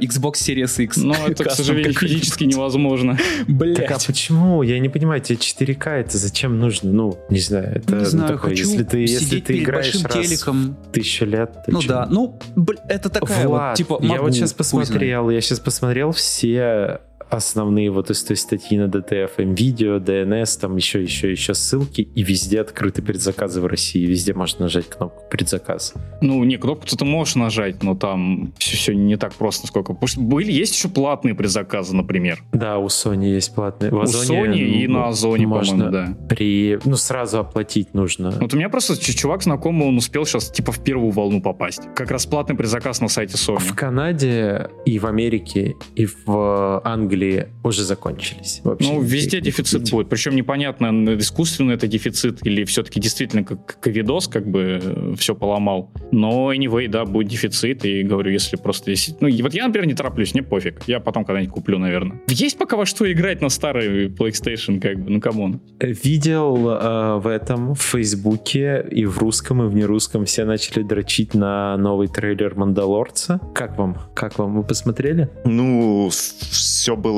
Xbox 0.00 0.34
Series 0.34 0.82
X. 0.84 0.96
но 0.98 1.14
это, 1.26 1.44
к 1.44 1.50
сожалению, 1.52 1.94
физически 1.94 2.44
невозможно. 2.44 3.18
Блять. 3.48 3.76
Так 3.76 3.90
а 3.92 3.98
почему? 4.06 4.62
Я 4.62 4.78
не 4.78 4.88
понимаю, 4.88 5.20
тебе 5.20 5.38
4К 5.38 5.90
это 5.90 6.18
зачем 6.18 6.58
нужно? 6.58 6.92
Ну, 6.92 7.18
не 7.30 7.40
знаю, 7.40 7.76
это 7.76 7.92
Не 7.94 7.98
ну, 8.00 8.04
знаю, 8.06 8.32
такое, 8.34 8.50
хочу 8.50 8.68
если 8.68 8.84
ты, 8.84 8.98
если 8.98 9.40
ты 9.40 9.40
перед 9.40 9.62
играешь 9.62 9.92
большим 9.92 10.06
раз 10.06 10.26
телеком. 10.28 10.76
в 10.88 10.92
тысячу 10.92 11.24
лет, 11.24 11.50
Ну 11.66 11.80
да, 11.82 12.06
ну, 12.10 12.23
бл- 12.56 12.80
это 12.88 13.08
такая 13.10 13.46
Влад, 13.48 13.70
вот, 13.70 13.76
типа, 13.76 13.98
я 14.00 14.08
могу, 14.08 14.22
вот 14.24 14.34
сейчас 14.34 14.52
посмотрел, 14.52 15.30
я 15.30 15.40
сейчас 15.40 15.60
посмотрел 15.60 16.12
все 16.12 17.00
основные 17.36 17.90
вот 17.90 18.10
из 18.10 18.22
той 18.22 18.36
статьи 18.36 18.78
на 18.78 18.84
DTF, 18.84 19.54
видео, 19.54 19.96
DNS, 19.96 20.60
там 20.60 20.76
еще, 20.76 21.02
еще, 21.02 21.30
еще 21.30 21.54
ссылки, 21.54 22.02
и 22.02 22.22
везде 22.22 22.60
открыты 22.60 23.02
предзаказы 23.02 23.60
в 23.60 23.66
России, 23.66 24.04
везде 24.04 24.34
можно 24.34 24.64
нажать 24.64 24.88
кнопку 24.88 25.24
предзаказ. 25.30 25.94
Ну, 26.20 26.42
не, 26.44 26.56
кнопку 26.56 26.86
ты 26.86 27.04
можешь 27.04 27.34
нажать, 27.34 27.82
но 27.82 27.94
там 27.94 28.52
все, 28.58 28.76
все 28.76 28.94
не 28.94 29.16
так 29.16 29.34
просто, 29.34 29.66
сколько. 29.66 29.96
Были, 30.16 30.52
есть 30.52 30.74
еще 30.74 30.88
платные 30.88 31.34
предзаказы, 31.34 31.94
например. 31.94 32.42
Да, 32.52 32.78
у 32.78 32.86
Sony 32.86 33.26
есть 33.26 33.54
платные. 33.54 33.90
В 33.90 33.96
У 33.96 34.02
Sony 34.02 34.58
и 34.58 34.86
ну, 34.86 35.00
на 35.00 35.08
Озоне, 35.08 35.46
можно 35.46 35.90
да. 35.90 36.16
При... 36.28 36.78
Ну, 36.84 36.96
сразу 36.96 37.40
оплатить 37.40 37.94
нужно. 37.94 38.30
Вот 38.40 38.54
у 38.54 38.56
меня 38.56 38.68
просто 38.68 38.96
чувак 38.96 39.42
знакомый, 39.42 39.88
он 39.88 39.96
успел 39.96 40.24
сейчас 40.24 40.50
типа 40.50 40.72
в 40.72 40.82
первую 40.82 41.10
волну 41.10 41.40
попасть. 41.40 41.82
Как 41.94 42.10
раз 42.10 42.26
платный 42.26 42.56
предзаказ 42.56 43.00
на 43.00 43.08
сайте 43.08 43.34
Sony. 43.34 43.58
В 43.58 43.74
Канаде 43.74 44.70
и 44.84 44.98
в 44.98 45.06
Америке 45.06 45.74
и 45.94 46.06
в 46.06 46.80
Англии 46.84 47.23
были, 47.24 47.48
уже 47.62 47.82
закончились. 47.82 48.60
Вообще 48.64 48.92
ну, 48.92 49.00
везде 49.00 49.40
дефицит 49.40 49.80
купить. 49.80 49.92
будет. 49.92 50.08
Причем 50.08 50.36
непонятно, 50.36 51.16
искусственно 51.18 51.72
это 51.72 51.86
дефицит 51.86 52.46
или 52.46 52.64
все-таки 52.64 53.00
действительно 53.00 53.44
как 53.44 53.80
ковидос 53.80 54.28
как 54.28 54.46
бы 54.46 55.14
все 55.18 55.34
поломал. 55.34 55.92
Но 56.12 56.52
anyway, 56.52 56.88
да, 56.88 57.04
будет 57.04 57.28
дефицит. 57.28 57.84
И 57.84 58.02
говорю, 58.02 58.30
если 58.30 58.56
просто... 58.56 58.90
Если, 58.90 59.14
ну, 59.20 59.28
вот 59.42 59.54
я, 59.54 59.66
например, 59.66 59.86
не 59.86 59.94
тороплюсь, 59.94 60.34
мне 60.34 60.42
пофиг. 60.42 60.82
Я 60.86 61.00
потом 61.00 61.24
когда-нибудь 61.24 61.52
куплю, 61.52 61.78
наверное. 61.78 62.20
Есть 62.28 62.58
пока 62.58 62.76
во 62.76 62.86
что 62.86 63.10
играть 63.10 63.40
на 63.40 63.48
старый 63.48 64.08
PlayStation, 64.08 64.80
как 64.80 65.02
бы, 65.02 65.10
ну, 65.10 65.20
come 65.20 65.43
on. 65.43 65.60
Видел 65.80 66.68
э, 66.70 67.18
в 67.18 67.26
этом, 67.26 67.74
в 67.74 67.80
Фейсбуке 67.80 68.84
и 68.90 69.06
в 69.06 69.18
русском, 69.18 69.62
и 69.62 69.66
в 69.66 69.74
нерусском 69.74 70.24
все 70.24 70.44
начали 70.44 70.82
дрочить 70.82 71.34
на 71.34 71.76
новый 71.76 72.08
трейлер 72.08 72.54
Мандалорца. 72.54 73.40
Как 73.54 73.78
вам? 73.78 73.98
Как 74.14 74.38
вам? 74.38 74.56
Вы 74.56 74.62
посмотрели? 74.62 75.28
Ну, 75.44 76.08
все 76.10 76.96
было 76.96 77.13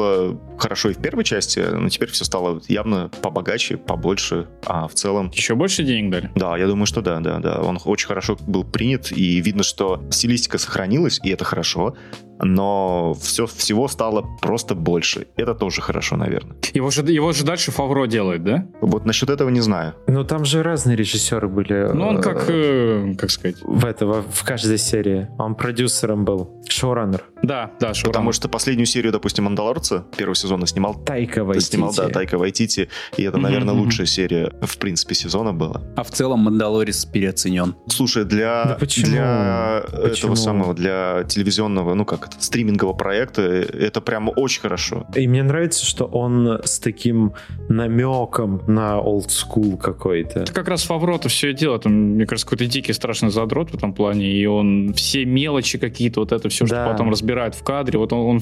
хорошо 0.59 0.91
и 0.91 0.95
в 0.95 0.99
первой 0.99 1.25
части, 1.25 1.61
но 1.61 1.89
теперь 1.89 2.11
все 2.11 2.25
стало 2.25 2.61
явно 2.69 3.11
побогаче, 3.23 3.77
побольше, 3.77 4.47
а 4.65 4.89
в 4.89 4.95
целом... 4.95 5.31
Еще 5.35 5.55
больше 5.55 5.85
денег 5.85 6.11
дали? 6.11 6.31
Да, 6.35 6.57
я 6.57 6.67
думаю, 6.67 6.87
что 6.87 7.03
да, 7.03 7.21
да, 7.21 7.39
да. 7.39 7.61
Он 7.61 7.79
очень 7.85 8.09
хорошо 8.09 8.37
был 8.47 8.65
принят, 8.65 9.13
и 9.13 9.41
видно, 9.41 9.63
что 9.63 10.03
стилистика 10.11 10.59
сохранилась, 10.59 11.21
и 11.23 11.31
это 11.31 11.45
хорошо, 11.45 11.97
но 12.41 13.15
все, 13.21 13.47
всего 13.47 13.89
стало 13.89 14.27
просто 14.41 14.75
больше. 14.75 15.27
Это 15.37 15.55
тоже 15.55 15.81
хорошо, 15.81 16.17
наверное. 16.17 16.57
Его 16.75 16.91
же, 16.91 17.03
его 17.03 17.33
же 17.33 17.45
дальше 17.45 17.71
Фавро 17.71 18.07
делает, 18.07 18.45
да? 18.45 18.67
Вот 18.81 19.07
насчет 19.07 19.31
этого 19.31 19.49
не 19.49 19.61
знаю. 19.61 19.95
Ну, 20.07 20.25
там 20.25 20.45
же 20.45 20.63
разные 20.63 20.97
режиссеры 20.97 21.49
были. 21.49 21.91
Ну, 21.93 22.09
он 22.09 22.19
э, 22.19 22.23
как, 22.23 22.45
э, 22.49 23.15
как 23.19 23.31
сказать... 23.31 23.57
В 23.63 23.85
этого, 23.85 24.23
в 24.31 24.45
каждой 24.45 24.79
серии. 24.79 25.29
Он 25.39 25.55
продюсером 25.55 26.25
был. 26.25 26.63
Шоураннер. 26.69 27.25
Да, 27.43 27.71
да, 27.81 27.95
шоураннер. 27.95 28.13
Потому 28.13 28.33
что 28.33 28.49
последнюю 28.49 28.87
серию, 28.87 29.13
допустим, 29.13 29.45
«Мандалорца» 29.45 30.05
первого 30.17 30.35
сезона 30.35 30.67
снимал 30.67 30.95
Тайка 30.95 31.45
Вайтити. 31.45 31.71
Снимал, 31.77 31.95
да, 31.95 32.09
Тайка 32.09 32.39
Вайтити, 32.39 32.89
и 33.17 33.23
это, 33.23 33.39
наверное, 33.39 33.75
мгм. 33.75 33.85
лучшая 33.85 34.07
серия, 34.07 34.53
в 34.61 34.79
принципе, 34.79 35.15
сезона 35.15 35.53
была. 35.53 35.83
А 35.97 36.03
в 36.03 36.11
целом 36.11 36.41
Мандалорис 36.41 37.05
переоценен. 37.05 37.77
Слушай, 37.89 38.25
для, 38.25 38.65
Да 38.65 38.77
почему? 38.79 39.07
для 39.07 39.83
Почему? 39.87 40.07
этого 40.07 40.35
самого, 40.35 40.75
для 40.75 41.25
телевизионного, 41.29 41.95
ну 41.95 42.05
как 42.05 42.26
это, 42.27 42.43
стримингового 42.43 42.95
проекта, 42.95 43.43
э, 43.43 43.63
это 43.63 44.01
прям 44.01 44.31
очень 44.35 44.61
хорошо. 44.61 45.07
И 45.15 45.27
мне 45.29 45.43
нравится, 45.43 45.85
что 45.85 46.05
он 46.05 46.61
с 46.65 46.79
таким 46.79 47.33
намеком 47.69 48.63
на 48.67 48.99
old 48.99 49.29
school 49.29 49.77
какой-то. 49.77 50.41
Это 50.41 50.53
как 50.53 50.69
раз 50.69 50.85
Фавро-то 50.85 51.29
все 51.29 51.51
и 51.51 51.55
делает. 51.55 51.87
Он, 51.87 51.93
мне 52.15 52.27
кажется, 52.27 52.47
какой-то 52.47 52.71
дикий 52.71 52.93
страшный 52.93 53.31
задрот 53.31 53.71
в 53.71 53.75
этом 53.75 53.93
плане, 53.93 54.27
и 54.27 54.47
он 54.47 54.93
все 54.95 55.25
мелочи 55.25 55.79
какие-то, 55.79 56.21
вот 56.21 56.33
это 56.33 56.49
все, 56.49 56.67
что 56.67 56.75
Да. 56.77 56.89
потом 56.91 57.11
разбирает 57.11 57.55
в 57.55 57.63
кадре, 57.63 57.99
вот 57.99 58.13
он, 58.13 58.19
он 58.37 58.41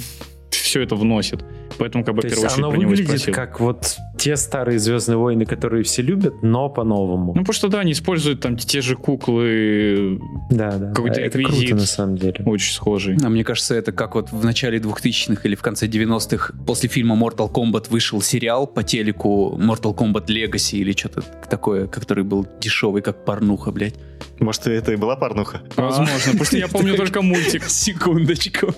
все 0.75 0.83
это 0.83 0.97
вносит. 0.97 1.45
Поэтому 1.79 2.05
как 2.05 2.17
бы 2.17 2.21
в 2.21 2.23
То 2.23 2.29
первую 2.31 2.45
есть 2.47 2.57
очередь 2.57 2.65
оно 2.65 2.71
про 2.73 2.79
него 2.81 2.91
выглядит 2.91 3.21
спросил. 3.21 3.35
как 3.35 3.61
вот 3.61 3.97
те 4.19 4.37
старые 4.37 4.81
Звездные 4.81 5.17
войны, 5.17 5.47
которые 5.47 5.85
все 5.85 6.03
любят, 6.03 6.43
но 6.43 6.69
по-новому. 6.69 7.27
Ну, 7.27 7.43
потому 7.43 7.53
что, 7.53 7.69
да, 7.69 7.79
они 7.79 7.93
используют 7.93 8.41
там 8.41 8.57
те 8.57 8.81
же 8.81 8.97
куклы, 8.97 10.19
да, 10.51 10.77
да. 10.77 10.89
какой-то 10.89 11.21
это 11.21 11.39
реквизит. 11.39 11.69
круто 11.69 11.75
на 11.83 11.87
самом 11.87 12.17
деле. 12.17 12.43
очень 12.45 12.73
схожие. 12.73 13.17
А 13.23 13.29
мне 13.29 13.45
кажется, 13.45 13.77
это 13.77 13.93
как 13.93 14.17
вот 14.17 14.33
в 14.33 14.45
начале 14.45 14.79
2000-х 14.79 15.43
или 15.45 15.55
в 15.55 15.63
конце 15.63 15.87
90-х 15.87 16.55
после 16.67 16.89
фильма 16.89 17.15
Mortal 17.15 17.49
Kombat 17.53 17.87
вышел 17.91 18.21
сериал 18.21 18.67
по 18.67 18.83
телеку 18.83 19.57
Mortal 19.57 19.95
Kombat 19.95 20.27
Legacy 20.27 20.79
или 20.79 20.91
что-то 20.91 21.23
такое, 21.49 21.87
который 21.87 22.25
был 22.25 22.49
дешевый, 22.61 23.01
как 23.01 23.25
порнуха, 23.25 23.71
блядь. 23.71 23.95
Может, 24.41 24.67
это 24.67 24.93
и 24.93 24.97
была 24.97 25.17
порнуха? 25.17 25.63
Возможно, 25.77 26.17
потому 26.25 26.45
что 26.45 26.57
я 26.57 26.69
помню 26.69 26.95
только 26.97 27.23
мультик. 27.23 27.65
Секундочку. 27.65 28.75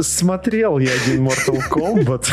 Смотрел 0.00 0.78
я 0.78 0.93
один 0.94 1.26
Mortal 1.26 1.60
Kombat, 1.70 2.26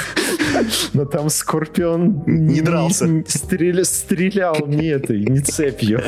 но 0.94 1.06
там 1.06 1.30
Скорпион 1.30 2.24
Не 2.26 2.62
дрался. 2.62 3.06
стреля- 3.28 3.84
стрелял 3.84 4.56
не 4.68 4.88
этой, 4.88 5.20
не 5.26 5.40
цепью. 5.40 6.02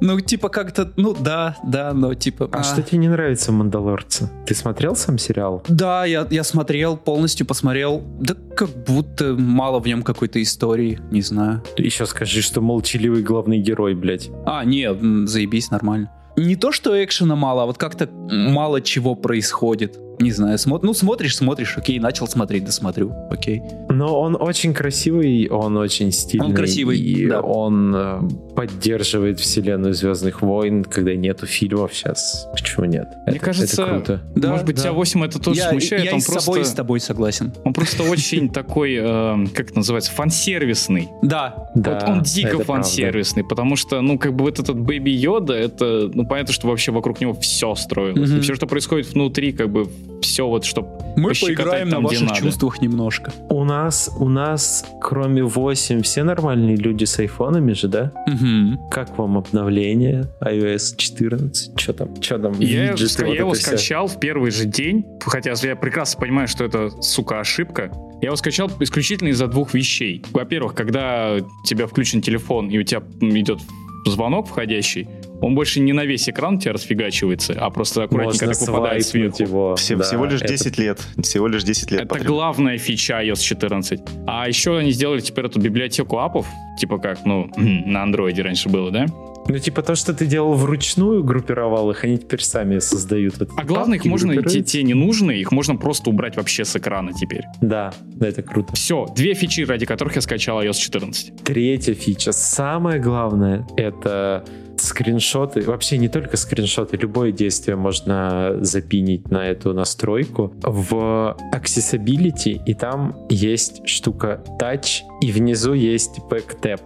Ну, 0.00 0.20
типа 0.20 0.48
как-то, 0.48 0.92
ну 0.96 1.14
да, 1.14 1.56
да, 1.64 1.92
но 1.92 2.14
типа... 2.14 2.48
А 2.52 2.58
а. 2.58 2.62
что 2.62 2.82
тебе 2.82 2.98
не 2.98 3.08
нравится 3.08 3.50
в 3.50 3.54
«Мандалорце»? 3.54 4.30
Ты 4.46 4.54
смотрел 4.54 4.94
сам 4.94 5.18
сериал? 5.18 5.64
Да, 5.68 6.04
я, 6.04 6.26
я 6.30 6.44
смотрел, 6.44 6.96
полностью 6.96 7.46
посмотрел. 7.46 8.02
Да 8.20 8.34
как 8.56 8.68
будто 8.86 9.34
мало 9.34 9.80
в 9.80 9.86
нем 9.86 10.02
какой-то 10.02 10.42
истории, 10.42 11.00
не 11.10 11.22
знаю. 11.22 11.62
Еще 11.76 12.06
скажи, 12.06 12.42
что 12.42 12.60
молчаливый 12.60 13.22
главный 13.22 13.58
герой, 13.58 13.94
блядь. 13.94 14.30
А, 14.46 14.64
не, 14.64 14.84
м, 14.84 15.26
заебись, 15.26 15.70
нормально. 15.70 16.10
Не 16.36 16.54
то, 16.54 16.70
что 16.70 17.02
экшена 17.02 17.34
мало, 17.34 17.64
а 17.64 17.66
вот 17.66 17.78
как-то 17.78 18.08
мало 18.08 18.80
чего 18.80 19.14
происходит. 19.16 19.98
Не 20.20 20.32
знаю, 20.32 20.58
смо- 20.58 20.80
ну 20.82 20.94
смотришь, 20.94 21.36
смотришь, 21.36 21.76
окей, 21.78 21.98
начал 22.00 22.26
смотреть, 22.26 22.64
досмотрю, 22.64 23.14
окей. 23.30 23.62
Но 23.88 24.20
он 24.20 24.36
очень 24.38 24.74
красивый, 24.74 25.48
он 25.48 25.76
очень 25.76 26.10
стильный. 26.10 26.46
Он 26.46 26.54
красивый, 26.54 26.98
и 26.98 27.28
да. 27.28 27.40
он 27.40 27.94
э, 27.94 28.20
поддерживает 28.58 29.38
вселенную 29.38 29.94
Звездных 29.94 30.42
войн, 30.42 30.82
когда 30.82 31.14
нету 31.14 31.46
фильмов 31.46 31.94
сейчас. 31.94 32.48
Почему 32.50 32.86
нет? 32.86 33.08
Мне 33.24 33.36
Это- 33.36 33.44
кажется, 33.44 33.82
это 33.82 33.92
круто. 33.92 34.20
Да, 34.34 34.50
Может 34.50 34.66
быть, 34.66 34.76
да. 34.76 34.82
тебя 34.82 34.92
8 34.94 35.24
это 35.24 35.38
тоже 35.38 35.60
я 35.60 35.70
смущает. 35.70 36.04
я 36.04 36.12
он 36.12 36.18
и 36.18 36.20
с 36.20 36.24
просто, 36.26 36.42
собой, 36.42 36.60
и 36.62 36.64
с 36.64 36.72
тобой 36.72 36.98
согласен. 36.98 37.52
он 37.62 37.72
просто 37.72 38.02
очень 38.02 38.48
такой, 38.52 38.96
э, 39.00 39.46
как 39.54 39.66
это 39.70 39.76
называется, 39.76 40.10
фансервисный. 40.10 41.08
Да, 41.22 41.70
Да, 41.76 41.94
вот 42.00 42.08
он 42.08 42.22
дико 42.22 42.58
фансервисный, 42.64 43.44
потому 43.44 43.76
что, 43.76 44.00
ну, 44.00 44.18
как 44.18 44.34
бы 44.34 44.44
вот 44.44 44.58
этот 44.58 44.76
Бэби 44.76 45.10
Йода, 45.10 45.54
это, 45.54 46.10
ну, 46.12 46.26
понятно, 46.26 46.52
что 46.52 46.66
вообще 46.66 46.90
вокруг 46.90 47.20
него 47.20 47.34
все 47.34 47.76
строилось. 47.76 48.42
Все, 48.42 48.56
что 48.56 48.66
происходит 48.66 49.12
внутри, 49.12 49.52
как 49.52 49.70
бы 49.70 49.88
все 50.20 50.48
вот, 50.48 50.64
что 50.64 50.82
мы 51.16 51.30
поиграем 51.30 51.90
на 51.90 52.00
ваших 52.00 52.32
чувствах 52.32 52.80
немножко. 52.80 53.32
У 53.50 53.62
нас, 53.64 54.10
у 54.18 54.28
нас, 54.28 54.84
кроме 55.00 55.44
8, 55.44 56.02
все 56.02 56.24
нормальные 56.24 56.74
люди 56.76 57.04
с 57.04 57.18
айфонами 57.20 57.72
же, 57.72 57.86
да? 57.86 58.12
Мгм. 58.48 58.88
Как 58.90 59.16
вам 59.18 59.36
обновление 59.38 60.30
iOS 60.40 60.96
14? 60.96 61.78
Что 61.78 61.92
там? 61.92 62.22
Что 62.22 62.38
там? 62.38 62.58
Я, 62.60 62.92
Виджеты, 62.92 63.22
ска- 63.22 63.26
вот 63.26 63.32
я 63.34 63.40
его 63.40 63.54
скачал 63.54 64.06
в 64.08 64.18
первый 64.18 64.50
же 64.50 64.64
день, 64.64 65.04
хотя 65.20 65.52
я 65.62 65.76
прекрасно 65.76 66.20
понимаю, 66.20 66.48
что 66.48 66.64
это, 66.64 66.90
сука, 67.02 67.40
ошибка. 67.40 67.90
Я 68.20 68.28
его 68.28 68.36
скачал 68.36 68.70
исключительно 68.80 69.28
из-за 69.28 69.46
двух 69.46 69.74
вещей. 69.74 70.24
Во-первых, 70.32 70.74
когда 70.74 71.36
у 71.36 71.66
тебя 71.66 71.86
включен 71.86 72.20
телефон 72.22 72.68
и 72.68 72.78
у 72.78 72.82
тебя 72.82 73.02
идет 73.20 73.60
звонок 74.06 74.48
входящий, 74.48 75.08
он 75.40 75.54
больше 75.54 75.80
не 75.80 75.92
на 75.92 76.04
весь 76.04 76.28
экран 76.28 76.56
у 76.56 76.58
тебя 76.60 76.72
расфигачивается, 76.72 77.54
а 77.58 77.70
просто 77.70 78.02
аккуратненько 78.04 78.46
Можно 78.46 78.58
так 78.66 78.74
выпадает 78.74 79.06
свайпнуть 79.06 79.36
сверху. 79.36 79.52
его. 79.52 79.76
Все- 79.76 79.96
Да, 79.96 80.04
всего 80.04 80.24
лишь 80.24 80.40
это 80.42 80.48
10 80.48 80.78
лет. 80.78 81.00
Всего 81.22 81.46
лишь 81.46 81.62
10 81.64 81.90
лет. 81.92 82.00
Это 82.02 82.14
потреб- 82.14 82.26
главная 82.26 82.78
фича 82.78 83.22
iOS 83.22 83.40
14. 83.40 84.00
А 84.26 84.48
еще 84.48 84.76
они 84.76 84.90
сделали 84.90 85.20
теперь 85.20 85.46
эту 85.46 85.60
библиотеку 85.60 86.18
апов, 86.18 86.46
типа 86.78 86.98
как, 86.98 87.24
ну, 87.24 87.50
на 87.56 88.02
андроиде 88.02 88.42
раньше 88.42 88.68
было, 88.68 88.90
да? 88.90 89.06
Ну, 89.48 89.58
типа 89.58 89.82
то, 89.82 89.94
что 89.94 90.12
ты 90.12 90.26
делал 90.26 90.54
вручную, 90.54 91.24
группировал 91.24 91.90
их, 91.90 92.04
они 92.04 92.18
теперь 92.18 92.42
сами 92.42 92.78
создают. 92.78 93.38
вот 93.38 93.50
А 93.56 93.64
главное, 93.64 93.96
их 93.96 94.04
можно, 94.04 94.42
те, 94.42 94.62
те 94.62 94.82
ненужные, 94.82 95.40
их 95.40 95.52
можно 95.52 95.76
просто 95.76 96.10
убрать 96.10 96.36
вообще 96.36 96.64
с 96.64 96.76
экрана 96.76 97.12
теперь. 97.12 97.44
Да, 97.60 97.92
да, 97.98 98.28
это 98.28 98.42
круто. 98.42 98.74
Все, 98.74 99.06
две 99.14 99.34
фичи, 99.34 99.62
ради 99.62 99.86
которых 99.86 100.16
я 100.16 100.20
скачал 100.20 100.62
iOS 100.62 100.74
14. 100.74 101.44
Третья 101.44 101.94
фича. 101.94 102.32
Самое 102.32 103.00
главное— 103.00 103.66
это 103.76 104.44
скриншоты. 104.80 105.62
Вообще 105.62 105.98
не 105.98 106.08
только 106.08 106.36
скриншоты, 106.36 106.96
любое 106.96 107.32
действие 107.32 107.76
можно 107.76 108.56
запинить 108.60 109.30
на 109.30 109.46
эту 109.46 109.72
настройку. 109.72 110.52
В 110.62 111.36
Accessibility 111.54 112.60
и 112.64 112.74
там 112.74 113.16
есть 113.28 113.86
штука 113.86 114.42
Touch, 114.60 115.00
и 115.20 115.32
внизу 115.32 115.72
есть 115.72 116.20
Backtap. 116.30 116.80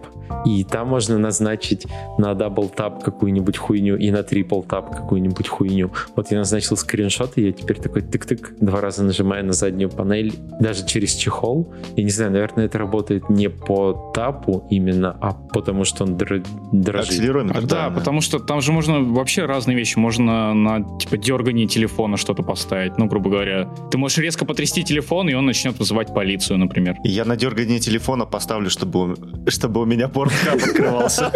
И 0.45 0.63
там 0.63 0.87
можно 0.87 1.17
назначить 1.19 1.85
на 2.17 2.31
Double 2.31 2.73
Tap 2.73 3.03
какую-нибудь 3.03 3.57
хуйню 3.57 3.97
и 3.97 4.09
на 4.09 4.19
Triple 4.21 4.65
Tap 4.65 4.91
какую-нибудь 4.95 5.47
хуйню. 5.47 5.91
Вот 6.15 6.31
я 6.31 6.39
назначил 6.39 6.75
скриншот, 6.75 7.33
и 7.37 7.45
я 7.47 7.51
теперь 7.51 7.77
такой 7.77 8.01
тык-тык, 8.01 8.55
два 8.59 8.81
раза 8.81 9.03
нажимаю 9.03 9.45
на 9.45 9.53
заднюю 9.53 9.89
панель, 9.89 10.33
даже 10.59 10.85
через 10.87 11.13
чехол. 11.13 11.71
Я 11.95 12.03
не 12.03 12.09
знаю, 12.09 12.31
наверное, 12.31 12.65
это 12.65 12.77
работает 12.79 13.29
не 13.29 13.49
по 13.49 14.11
тапу 14.15 14.65
именно, 14.71 15.15
а 15.21 15.33
потому 15.33 15.83
что 15.83 16.03
он 16.05 16.15
др- 16.17 16.43
дрожит. 16.71 17.11
Акселерометр, 17.11 17.59
А, 17.59 17.61
да, 17.61 17.89
потому 17.91 18.21
что 18.21 18.39
там 18.39 18.61
же 18.61 18.71
можно 18.71 19.01
вообще 19.01 19.45
разные 19.45 19.77
вещи. 19.77 19.97
Можно 19.97 20.53
на 20.53 20.97
типа 20.99 21.17
дергание 21.17 21.67
телефона 21.67 22.17
что-то 22.17 22.43
поставить. 22.43 22.97
Ну, 22.97 23.05
грубо 23.05 23.29
говоря, 23.29 23.69
ты 23.91 23.97
можешь 23.97 24.17
резко 24.17 24.45
потрясти 24.45 24.83
телефон, 24.83 25.29
и 25.29 25.33
он 25.33 25.45
начнет 25.45 25.77
вызывать 25.77 26.13
полицию, 26.13 26.57
например. 26.57 26.95
Я 27.03 27.25
на 27.25 27.35
дергание 27.35 27.79
телефона 27.79 28.22
порно 28.23 28.25
поставлю, 28.25 28.69
чтобы, 28.69 29.15
чтобы 29.47 29.81
у 29.81 29.85
меня 29.85 30.07
порнхаб 30.07 30.55
открывался. 30.55 31.31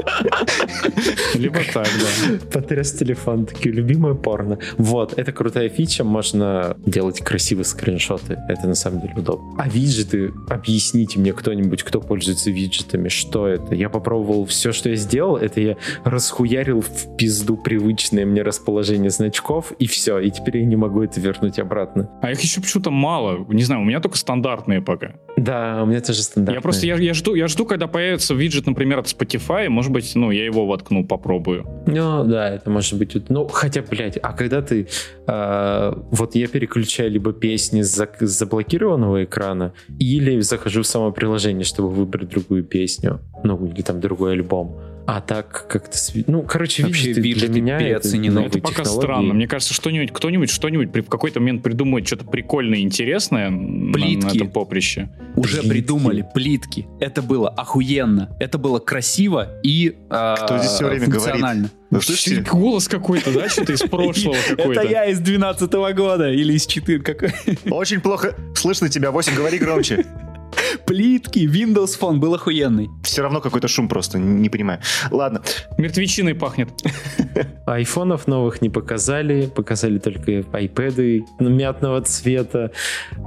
Либо 1.35 1.59
так, 1.73 1.87
да. 1.87 2.37
Потряс 2.51 2.91
телефон, 2.91 3.45
такие, 3.45 3.73
любимое 3.73 4.13
порно. 4.13 4.57
Вот, 4.77 5.17
это 5.17 5.31
крутая 5.31 5.69
фича, 5.69 6.03
можно 6.03 6.75
делать 6.85 7.19
красивые 7.21 7.65
скриншоты. 7.65 8.37
Это 8.49 8.67
на 8.67 8.75
самом 8.75 9.01
деле 9.01 9.13
удобно. 9.17 9.55
А 9.57 9.69
виджеты, 9.69 10.31
объясните 10.49 11.19
мне 11.19 11.33
кто-нибудь, 11.33 11.83
кто 11.83 11.99
пользуется 12.01 12.51
виджетами, 12.51 13.09
что 13.09 13.47
это? 13.47 13.75
Я 13.75 13.89
попробовал 13.89 14.45
все, 14.45 14.71
что 14.71 14.89
я 14.89 14.95
сделал, 14.95 15.37
это 15.37 15.61
я 15.61 15.77
расхуярил 16.03 16.81
в 16.81 17.17
пизду 17.17 17.57
привычное 17.57 18.25
мне 18.25 18.41
расположение 18.41 19.09
значков, 19.09 19.71
и 19.79 19.87
все, 19.87 20.19
и 20.19 20.31
теперь 20.31 20.57
я 20.57 20.65
не 20.65 20.75
могу 20.75 21.03
это 21.03 21.19
вернуть 21.19 21.59
обратно. 21.59 22.09
А 22.21 22.31
их 22.31 22.41
еще 22.41 22.61
почему-то 22.61 22.91
мало. 22.91 23.45
Не 23.49 23.63
знаю, 23.63 23.81
у 23.81 23.85
меня 23.85 23.99
только 23.99 24.17
стандартные 24.17 24.81
пока. 24.81 25.15
Да, 25.37 25.81
у 25.83 25.85
меня 25.85 26.01
тоже 26.01 26.23
стандартные. 26.23 26.57
Я 26.57 26.61
просто, 26.61 26.76
я, 26.85 26.95
я 26.97 27.13
жду, 27.13 27.35
я 27.35 27.47
жду, 27.47 27.65
когда 27.65 27.87
появится 27.87 28.33
виджет, 28.33 28.67
например, 28.67 28.99
от 28.99 29.05
Spotify, 29.07 29.69
может 29.69 29.91
быть, 29.91 30.11
ну, 30.15 30.31
я 30.31 30.45
его 30.45 30.65
воткну, 30.65 31.05
попробую. 31.05 31.65
Ну, 31.87 32.23
да, 32.25 32.49
это 32.49 32.69
может 32.69 32.97
быть, 32.97 33.29
ну, 33.29 33.47
хотя, 33.47 33.81
блядь, 33.81 34.17
а 34.21 34.33
когда 34.33 34.61
ты, 34.61 34.87
э, 35.27 35.93
вот 36.11 36.35
я 36.35 36.47
переключаю 36.47 37.11
либо 37.11 37.33
песни 37.33 37.81
с, 37.81 37.95
за- 37.95 38.09
с 38.19 38.29
заблокированного 38.37 39.23
экрана, 39.23 39.73
или 39.99 40.39
захожу 40.41 40.81
в 40.81 40.87
само 40.87 41.11
приложение, 41.11 41.63
чтобы 41.63 41.89
выбрать 41.89 42.29
другую 42.29 42.63
песню, 42.63 43.19
ну, 43.43 43.65
или 43.65 43.81
там 43.81 43.99
другой 43.99 44.33
альбом. 44.33 44.75
А 45.09 45.21
так 45.21 45.67
как-то... 45.69 45.97
Ну, 46.27 46.43
короче, 46.43 46.83
Вообще, 46.83 47.13
виджеты 47.13 47.47
для 47.53 47.61
меня 47.61 47.79
переоценены. 47.79 48.35
новые 48.35 48.49
Это 48.49 48.59
пока 48.59 48.83
технологии. 48.83 49.05
странно. 49.05 49.33
Мне 49.35 49.47
кажется, 49.47 49.73
что-нибудь, 49.73 50.11
кто-нибудь, 50.11 50.49
что-нибудь 50.51 50.91
при, 50.91 50.99
в 50.99 51.07
какой-то 51.07 51.39
момент 51.39 51.63
придумает 51.63 52.05
что-то 52.05 52.25
прикольное 52.25 52.79
и 52.79 52.81
интересное 52.81 53.49
на- 53.49 53.57
на, 53.87 53.93
Плитки. 53.93 54.35
этом 54.35 54.49
поприще. 54.51 55.09
Уже 55.37 55.59
Плитки. 55.61 55.69
придумали 55.69 56.25
плитки. 56.33 56.87
Это 56.99 57.21
было 57.21 57.47
охуенно. 57.49 58.35
Это 58.41 58.57
было 58.57 58.79
красиво 58.79 59.47
и 59.63 59.95
э, 60.09 60.35
Кто 60.43 60.57
здесь 60.57 60.71
всё 60.71 60.87
время 60.89 61.05
говорит? 61.05 61.21
функционально. 61.23 61.69
Вы 61.89 62.01
слышите? 62.01 62.41
Голос 62.41 62.89
какой-то, 62.89 63.31
да, 63.31 63.47
что-то 63.47 63.71
из 63.71 63.81
прошлого 63.89 64.35
какой-то. 64.49 64.81
Это 64.81 64.91
я 64.91 65.05
из 65.05 65.19
12 65.19 65.71
года 65.95 66.29
или 66.29 66.51
из 66.51 66.65
4 66.67 66.99
какой. 66.99 67.29
Очень 67.71 68.01
плохо 68.01 68.35
слышно 68.55 68.89
тебя. 68.89 69.11
8, 69.11 69.33
говори 69.35 69.57
громче. 69.57 70.05
Плитки, 70.85 71.39
Windows 71.39 71.99
Phone 71.99 72.17
был 72.17 72.33
охуенный. 72.35 72.89
Все 73.03 73.21
равно 73.21 73.41
какой-то 73.41 73.67
шум 73.67 73.87
просто, 73.87 74.17
не 74.19 74.49
понимаю. 74.49 74.79
Ладно, 75.11 75.41
Мертвечиной 75.77 76.33
пахнет. 76.35 76.69
Айфонов 77.65 78.27
новых 78.27 78.61
не 78.61 78.69
показали, 78.69 79.47
показали 79.47 79.99
только 79.99 80.43
айпэды 80.53 81.25
мятного 81.39 82.01
цвета. 82.01 82.71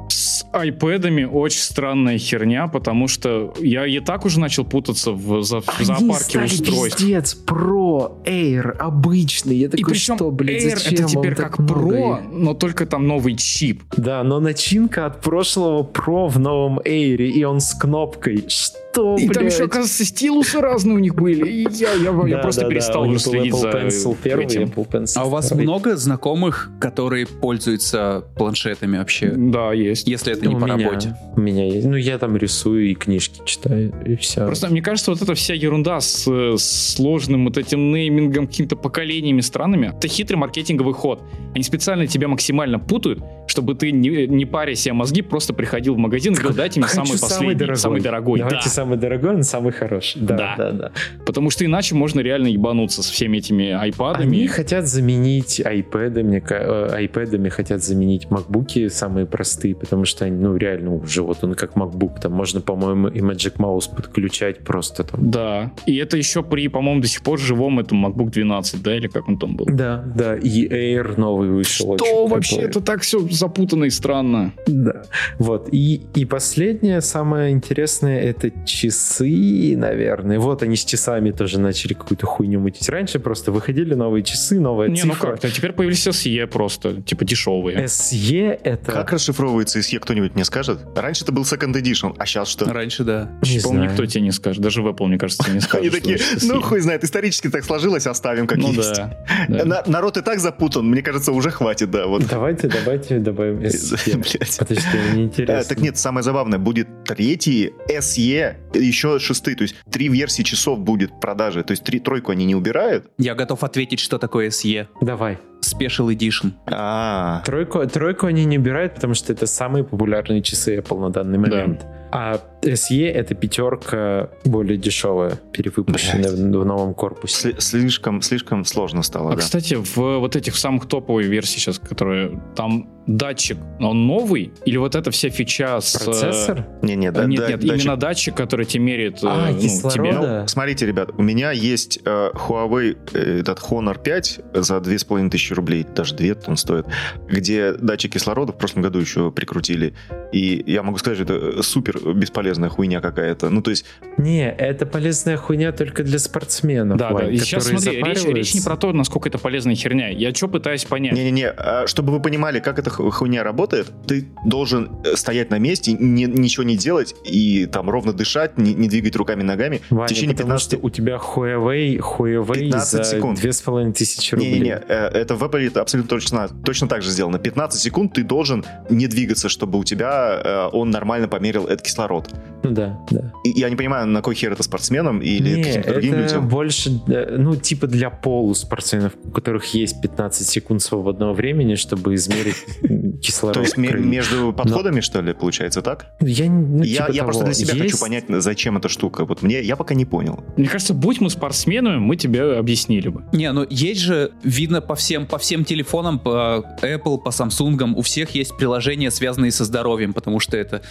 С 0.08 0.44
айпэдами 0.52 1.24
очень 1.24 1.60
странная 1.60 2.18
херня, 2.18 2.66
потому 2.66 3.08
что 3.08 3.52
я 3.60 3.86
и 3.86 4.00
так 4.00 4.24
уже 4.24 4.40
начал 4.40 4.64
путаться 4.64 5.12
в, 5.12 5.42
за- 5.42 5.60
в 5.60 5.80
зоопарке 5.80 6.40
устройств. 6.40 6.98
пиздец, 6.98 7.36
Pro, 7.46 8.24
Air, 8.24 8.70
обычный. 8.78 9.56
Я 9.56 9.66
И 9.66 9.70
такой, 9.70 9.92
причем 9.92 10.16
что, 10.16 10.30
блядь, 10.30 10.64
Air 10.64 10.76
зачем 10.76 10.94
это 10.94 11.04
теперь 11.08 11.34
как 11.34 11.60
Pro, 11.60 12.20
но 12.32 12.54
только 12.54 12.86
там 12.86 13.06
новый 13.06 13.36
чип. 13.36 13.82
Да, 13.96 14.24
но 14.24 14.40
начинка 14.40 15.06
от 15.06 15.20
прошлого 15.20 15.82
Pro 15.82 16.28
в 16.28 16.38
новом 16.38 16.78
Air, 16.80 17.09
и 17.16 17.44
он 17.44 17.60
с 17.60 17.74
кнопкой. 17.74 18.44
Что, 18.48 19.16
И 19.16 19.28
там 19.28 19.42
блядь? 19.44 19.52
еще, 19.54 19.64
оказывается, 19.64 20.04
стилусы 20.04 20.60
разные 20.60 20.96
у 20.96 20.98
них 20.98 21.14
были. 21.14 21.48
И 21.48 21.66
я, 21.72 21.92
я, 21.92 22.10
я 22.26 22.36
Да, 22.36 22.38
просто 22.42 22.62
да, 22.62 22.66
да, 22.66 22.70
перестал 22.70 23.06
был 23.06 23.18
следить 23.18 23.52
Apple 23.54 23.58
за 23.60 23.68
Pencil 23.70 24.16
первый, 24.22 24.44
этим. 24.46 24.62
Apple 24.62 24.88
Pencil 24.88 25.12
А 25.16 25.24
у 25.26 25.30
вас 25.30 25.46
второй. 25.46 25.62
много 25.64 25.96
знакомых, 25.96 26.70
которые 26.80 27.26
пользуются 27.26 28.24
планшетами 28.36 28.98
вообще? 28.98 29.30
Да, 29.36 29.72
есть. 29.72 30.08
Если 30.08 30.32
это 30.32 30.46
не 30.48 30.54
у 30.56 30.58
по 30.58 30.64
меня, 30.64 30.88
работе. 30.88 31.16
У 31.36 31.40
меня 31.40 31.66
есть. 31.66 31.86
Ну, 31.86 31.96
я 31.96 32.18
там 32.18 32.36
рисую 32.36 32.90
и 32.90 32.94
книжки 32.94 33.40
читаю, 33.44 33.92
и 34.04 34.16
все. 34.16 34.46
Просто 34.46 34.68
мне 34.68 34.82
кажется, 34.82 35.10
вот 35.12 35.22
эта 35.22 35.34
вся 35.34 35.54
ерунда 35.54 36.00
с, 36.00 36.26
э, 36.30 36.56
сложным 36.58 37.44
вот 37.46 37.58
этим 37.58 37.92
неймингом, 37.92 38.46
какими-то 38.46 38.76
поколениями 38.76 39.40
странными, 39.40 39.92
это 39.96 40.08
хитрый 40.08 40.38
маркетинговый 40.38 40.94
ход. 40.94 41.22
Они 41.54 41.62
специально 41.64 42.06
тебя 42.06 42.28
максимально 42.28 42.78
путают, 42.78 43.20
чтобы 43.46 43.74
ты, 43.74 43.92
не, 43.92 44.26
не 44.26 44.44
паря 44.46 44.74
себе 44.74 44.94
мозги, 44.94 45.22
просто 45.22 45.52
приходил 45.52 45.94
в 45.94 45.98
магазин 45.98 46.32
и 46.32 46.36
говорил, 46.36 46.56
дайте 46.56 46.80
мне 46.80 46.88
Хочу 47.00 47.16
самый 47.18 47.54
последний, 47.54 47.76
самый 47.76 48.00
дорогой. 48.00 48.38
Давайте 48.38 48.64
Да. 48.64 48.70
самый 48.70 48.98
дорогой, 48.98 49.36
но 49.36 49.42
самый 49.42 49.72
хороший. 49.72 50.20
Да, 50.20 50.36
Да. 50.36 50.54
да, 50.56 50.70
да. 50.72 50.92
Потому 51.26 51.50
что 51.50 51.64
иначе 51.64 51.94
можно 51.94 52.20
реально 52.20 52.48
ебануться 52.48 53.02
со 53.02 53.12
всеми 53.12 53.38
этими 53.38 53.70
айпадами. 53.70 54.26
Они 54.38 54.46
хотят 54.46 54.86
заменить 54.86 55.60
iPad, 55.60 56.22
мне 56.22 56.42
э, 56.48 57.06
iPad'ами 57.06 57.48
хотят 57.50 57.82
заменить 57.82 58.30
макбуки 58.30 58.88
самые 58.88 59.26
простые, 59.26 59.74
потому 59.74 60.04
что 60.04 60.24
они, 60.24 60.36
ну, 60.42 60.56
реально 60.56 60.94
уже 60.94 61.22
вот 61.22 61.38
он 61.42 61.54
как 61.54 61.72
MacBook, 61.74 62.20
там 62.20 62.32
можно, 62.32 62.60
по-моему, 62.60 63.08
и 63.08 63.20
Magic 63.20 63.56
Mouse 63.56 63.94
подключать 63.94 64.58
просто 64.64 65.04
там. 65.04 65.30
Да. 65.30 65.72
И 65.86 65.96
это 65.96 66.16
еще 66.16 66.42
при, 66.42 66.68
по-моему, 66.68 67.00
до 67.00 67.08
сих 67.08 67.22
пор 67.22 67.38
живом 67.38 67.78
этом 67.80 68.04
MacBook 68.06 68.30
12, 68.30 68.82
да, 68.82 68.96
или 68.96 69.08
как 69.08 69.28
он 69.28 69.38
там 69.38 69.56
был. 69.56 69.66
Да, 69.66 70.04
да, 70.14 70.36
и 70.36 70.68
Air 70.68 71.18
новый 71.18 71.48
вышел. 71.48 71.96
Что 71.96 72.26
вообще? 72.26 72.56
крутой. 72.56 72.70
Это 72.70 72.80
так 72.80 73.02
все 73.02 73.20
запутанно 73.30 73.84
и 73.84 73.90
странно. 73.90 74.52
Да. 74.66 75.02
Вот. 75.38 75.68
И, 75.72 76.02
и 76.14 76.24
последнее, 76.24 76.89
самое 77.00 77.52
интересное, 77.52 78.20
это 78.20 78.50
часы, 78.66 79.74
наверное. 79.76 80.38
Вот 80.38 80.62
они 80.62 80.76
с 80.76 80.84
часами 80.84 81.30
тоже 81.30 81.60
начали 81.60 81.94
какую-то 81.94 82.26
хуйню 82.26 82.60
мутить. 82.60 82.88
Раньше 82.88 83.18
просто 83.20 83.52
выходили 83.52 83.94
новые 83.94 84.22
часы, 84.24 84.58
новая 84.58 84.88
Не, 84.88 85.04
ну 85.04 85.12
цифра. 85.14 85.32
как, 85.32 85.44
а 85.44 85.50
теперь 85.50 85.72
появились 85.72 86.06
SE 86.06 86.46
просто, 86.46 87.00
типа 87.02 87.24
дешевые. 87.24 87.84
SE 87.84 88.58
это... 88.64 88.92
как 88.92 89.12
расшифровывается 89.12 89.78
SE, 89.78 89.98
кто-нибудь 89.98 90.34
мне 90.34 90.44
скажет? 90.44 90.80
Раньше 90.96 91.24
это 91.24 91.32
был 91.32 91.42
Second 91.42 91.72
Edition, 91.74 92.14
а 92.18 92.26
сейчас 92.26 92.48
что? 92.48 92.64
Раньше, 92.72 93.04
да. 93.04 93.30
Не 93.42 93.60
Помню, 93.60 93.78
знаю. 93.80 93.90
никто 93.90 94.06
тебе 94.06 94.22
не 94.22 94.32
скажет. 94.32 94.62
Даже 94.62 94.82
в 94.82 94.88
Apple, 94.88 95.06
мне 95.06 95.18
кажется, 95.18 95.44
тебе 95.44 95.54
не 95.54 95.60
скажет. 95.60 95.80
Они 95.80 95.90
такие, 95.90 96.18
ну 96.42 96.58
SE». 96.58 96.62
хуй 96.62 96.80
знает, 96.80 97.04
исторически 97.04 97.48
так 97.48 97.64
сложилось, 97.64 98.06
оставим 98.06 98.46
как 98.46 98.58
Ну 98.58 98.72
есть. 98.72 98.94
да. 98.96 99.16
да. 99.48 99.64
На- 99.64 99.82
народ 99.86 100.16
и 100.16 100.22
так 100.22 100.40
запутан, 100.40 100.86
мне 100.88 101.02
кажется, 101.02 101.32
уже 101.32 101.50
хватит, 101.50 101.90
да, 101.90 102.06
вот. 102.06 102.26
Давайте, 102.26 102.68
давайте 102.68 103.18
добавим 103.18 103.58
SE. 103.64 104.58
Подожди, 104.58 104.86
мне 105.12 105.24
интересно. 105.24 105.64
Так 105.68 105.78
нет, 105.80 105.98
самое 105.98 106.22
забавное, 106.24 106.58
будет 106.58 106.79
третий 107.04 107.72
SE, 107.88 108.56
еще 108.74 109.18
шестый, 109.18 109.54
то 109.54 109.62
есть 109.62 109.76
три 109.90 110.08
версии 110.08 110.42
часов 110.42 110.80
будет 110.80 111.10
в 111.10 111.20
продаже, 111.20 111.62
то 111.62 111.72
есть 111.72 111.84
три 111.84 112.00
тройку 112.00 112.32
они 112.32 112.44
не 112.44 112.54
убирают. 112.54 113.10
Я 113.18 113.34
готов 113.34 113.64
ответить, 113.64 114.00
что 114.00 114.18
такое 114.18 114.48
SE. 114.48 114.88
Давай. 115.00 115.38
Special 115.62 116.08
Edition. 116.14 116.52
А, 116.66 117.42
Тройку, 117.44 117.86
тройку 117.86 118.26
они 118.26 118.44
не 118.44 118.58
убирают, 118.58 118.94
потому 118.94 119.14
что 119.14 119.32
это 119.32 119.46
самые 119.46 119.84
популярные 119.84 120.42
часы 120.42 120.76
Apple 120.78 121.00
на 121.00 121.10
данный 121.10 121.38
момент. 121.38 121.86
А 122.12 122.40
SE 122.62 123.06
это 123.08 123.34
пятерка 123.36 124.30
более 124.44 124.76
дешевая, 124.76 125.36
перевыпущенная 125.52 126.30
в, 126.32 126.34
в 126.34 126.64
новом 126.66 126.92
корпусе. 126.92 127.50
сли- 127.50 127.60
слишком, 127.60 128.20
слишком 128.20 128.64
сложно 128.64 129.02
стало, 129.04 129.32
А, 129.32 129.36
да. 129.36 129.40
кстати, 129.42 129.74
в 129.74 129.96
вот 130.18 130.34
этих 130.34 130.56
самых 130.56 130.86
топовой 130.88 131.22
версии 131.24 131.60
сейчас, 131.60 131.78
которые 131.78 132.42
там 132.56 132.88
датчик, 133.06 133.58
он 133.78 134.06
новый? 134.08 134.52
Или 134.64 134.76
вот 134.76 134.96
эта 134.96 135.12
вся 135.12 135.30
фича 135.30 135.80
с... 135.80 135.94
э, 136.00 136.04
Процессор? 136.04 136.66
Не-не, 136.82 137.12
да, 137.12 137.24
нет, 137.26 137.40
да- 137.42 137.48
нет, 137.48 137.60
датчик- 137.62 137.74
именно 137.84 137.96
датчик, 137.96 138.34
который 138.36 138.66
тебе 138.66 138.82
меряет 138.82 139.22
э, 139.22 139.26
А, 139.28 139.50
ну, 139.52 139.60
кислорода? 139.60 139.94
тебя. 140.10 140.40
Ну, 140.42 140.48
смотрите, 140.48 140.86
ребят, 140.86 141.10
у 141.16 141.22
меня 141.22 141.52
есть 141.52 142.00
э, 142.04 142.30
Huawei 142.34 142.96
э, 143.14 143.38
этот 143.40 143.60
Honor 143.60 144.02
5 144.02 144.40
за 144.54 144.80
2500 144.80 145.49
рублей, 145.54 145.86
даже 145.94 146.14
2 146.14 146.34
он 146.46 146.56
стоит, 146.56 146.86
где 147.28 147.72
датчик 147.72 148.12
кислорода 148.12 148.52
в 148.52 148.58
прошлом 148.58 148.82
году 148.82 148.98
еще 148.98 149.30
прикрутили. 149.30 149.94
И 150.32 150.62
я 150.66 150.82
могу 150.82 150.98
сказать, 150.98 151.18
что 151.20 151.34
это 151.34 151.62
супер 151.62 151.98
бесполезная 152.14 152.68
хуйня 152.68 153.00
какая-то. 153.00 153.50
Ну, 153.50 153.62
то 153.62 153.70
есть, 153.70 153.84
Не, 154.16 154.50
это 154.50 154.86
полезная 154.86 155.36
хуйня 155.36 155.72
только 155.72 156.04
для 156.04 156.18
спортсменов. 156.18 156.98
Да, 156.98 157.08
да. 157.08 157.14
Вань, 157.14 157.34
И 157.34 157.38
сейчас 157.38 157.64
смотри, 157.66 158.02
речь, 158.02 158.24
речь 158.24 158.54
не 158.54 158.60
про 158.60 158.76
то, 158.76 158.92
насколько 158.92 159.28
это 159.28 159.38
полезная 159.38 159.74
херня. 159.74 160.08
Я 160.08 160.32
что 160.34 160.48
пытаюсь 160.48 160.84
понять? 160.84 161.14
не-не-не, 161.14 161.48
а, 161.50 161.86
чтобы 161.86 162.12
вы 162.12 162.20
понимали, 162.20 162.60
как 162.60 162.78
эта 162.78 162.90
ху- 162.90 163.10
хуйня 163.10 163.42
работает, 163.42 163.90
ты 164.06 164.28
должен 164.44 164.90
э, 165.04 165.16
стоять 165.16 165.50
на 165.50 165.58
месте, 165.58 165.92
не- 165.92 166.24
ничего 166.24 166.62
не 166.64 166.76
делать 166.76 167.14
и 167.24 167.66
там 167.66 167.90
ровно 167.90 168.12
дышать, 168.12 168.56
не, 168.58 168.74
не 168.74 168.88
двигать 168.88 169.16
руками 169.16 169.42
ногами 169.42 169.80
Ваня, 169.90 170.06
в 170.06 170.08
течение 170.08 170.34
потому 170.36 170.50
15 170.52 170.68
что 170.78 170.86
у 170.86 170.90
тебя 170.90 171.16
Huawei, 171.16 171.98
Huawei 171.98 172.54
15 172.60 172.90
за 172.90 173.04
секунд. 173.04 173.40
2500 173.40 174.32
рублей. 174.34 174.52
Не-не-не, 174.52 174.80
э, 174.88 174.94
это 175.08 175.34
в 175.40 175.44
Apple 175.44 175.66
это 175.66 175.80
абсолютно 175.80 176.08
точно, 176.08 176.48
точно 176.64 176.88
так 176.88 177.02
же 177.02 177.10
сделано. 177.10 177.38
15 177.38 177.80
секунд 177.80 178.12
ты 178.12 178.22
должен 178.22 178.64
не 178.90 179.06
двигаться, 179.06 179.48
чтобы 179.48 179.78
у 179.78 179.84
тебя 179.84 180.40
э, 180.44 180.68
он 180.72 180.90
нормально 180.90 181.28
померил 181.28 181.64
этот 181.66 181.82
кислород. 181.82 182.28
Ну 182.62 182.70
да, 182.70 182.98
да. 183.10 183.32
И 183.44 183.58
я 183.58 183.70
не 183.70 183.76
понимаю, 183.76 184.06
на 184.06 184.22
кой 184.22 184.34
хер 184.34 184.52
это 184.52 184.62
спортсменам 184.62 185.20
или 185.20 185.56
Не, 185.56 185.62
каким-то 185.64 185.92
другим 185.92 186.14
это 186.14 186.22
людям. 186.22 186.48
больше, 186.48 187.00
э, 187.08 187.36
ну, 187.38 187.56
типа 187.56 187.86
для 187.86 188.10
полуспортсменов, 188.10 189.12
у 189.24 189.30
которых 189.30 189.72
есть 189.74 190.00
15 190.02 190.46
секунд 190.46 190.82
свободного 190.82 191.32
времени, 191.32 191.74
чтобы 191.74 192.14
измерить 192.14 192.56
кислород. 193.22 193.54
То 193.54 193.60
есть 193.60 193.76
между 193.76 194.52
подходами, 194.52 195.00
что 195.00 195.20
ли, 195.22 195.32
получается 195.32 195.82
так? 195.82 196.06
Я, 196.20 196.50
ну, 196.50 196.82
я 196.82 197.06
типа 197.06 197.16
я 197.16 197.24
просто 197.24 197.44
для 197.44 197.54
себя 197.54 197.74
хочу 197.74 197.98
понять, 197.98 198.24
зачем 198.28 198.76
эта 198.76 198.88
штука. 198.88 199.24
Вот 199.24 199.42
мне 199.42 199.62
я 199.62 199.76
пока 199.76 199.94
не 199.94 200.04
понял. 200.04 200.44
Мне 200.56 200.68
кажется, 200.68 200.94
будь 200.94 201.20
мы 201.20 201.30
спортсменами, 201.30 201.98
мы 201.98 202.16
тебе 202.16 202.56
объяснили 202.58 203.08
бы. 203.08 203.24
Не, 203.32 203.52
ну 203.52 203.66
есть 203.68 204.00
же, 204.00 204.32
видно 204.42 204.80
по 204.80 204.94
всем, 204.94 205.26
по 205.30 205.38
всем 205.38 205.64
телефонам, 205.64 206.18
по 206.18 206.64
Apple, 206.82 207.18
по 207.18 207.28
Samsung, 207.28 207.94
у 207.94 208.02
всех 208.02 208.30
есть 208.34 208.56
приложения, 208.56 209.10
связанные 209.10 209.52
со 209.52 209.64
здоровьем, 209.64 210.12
потому 210.12 210.40
что 210.40 210.56
это, 210.56 210.82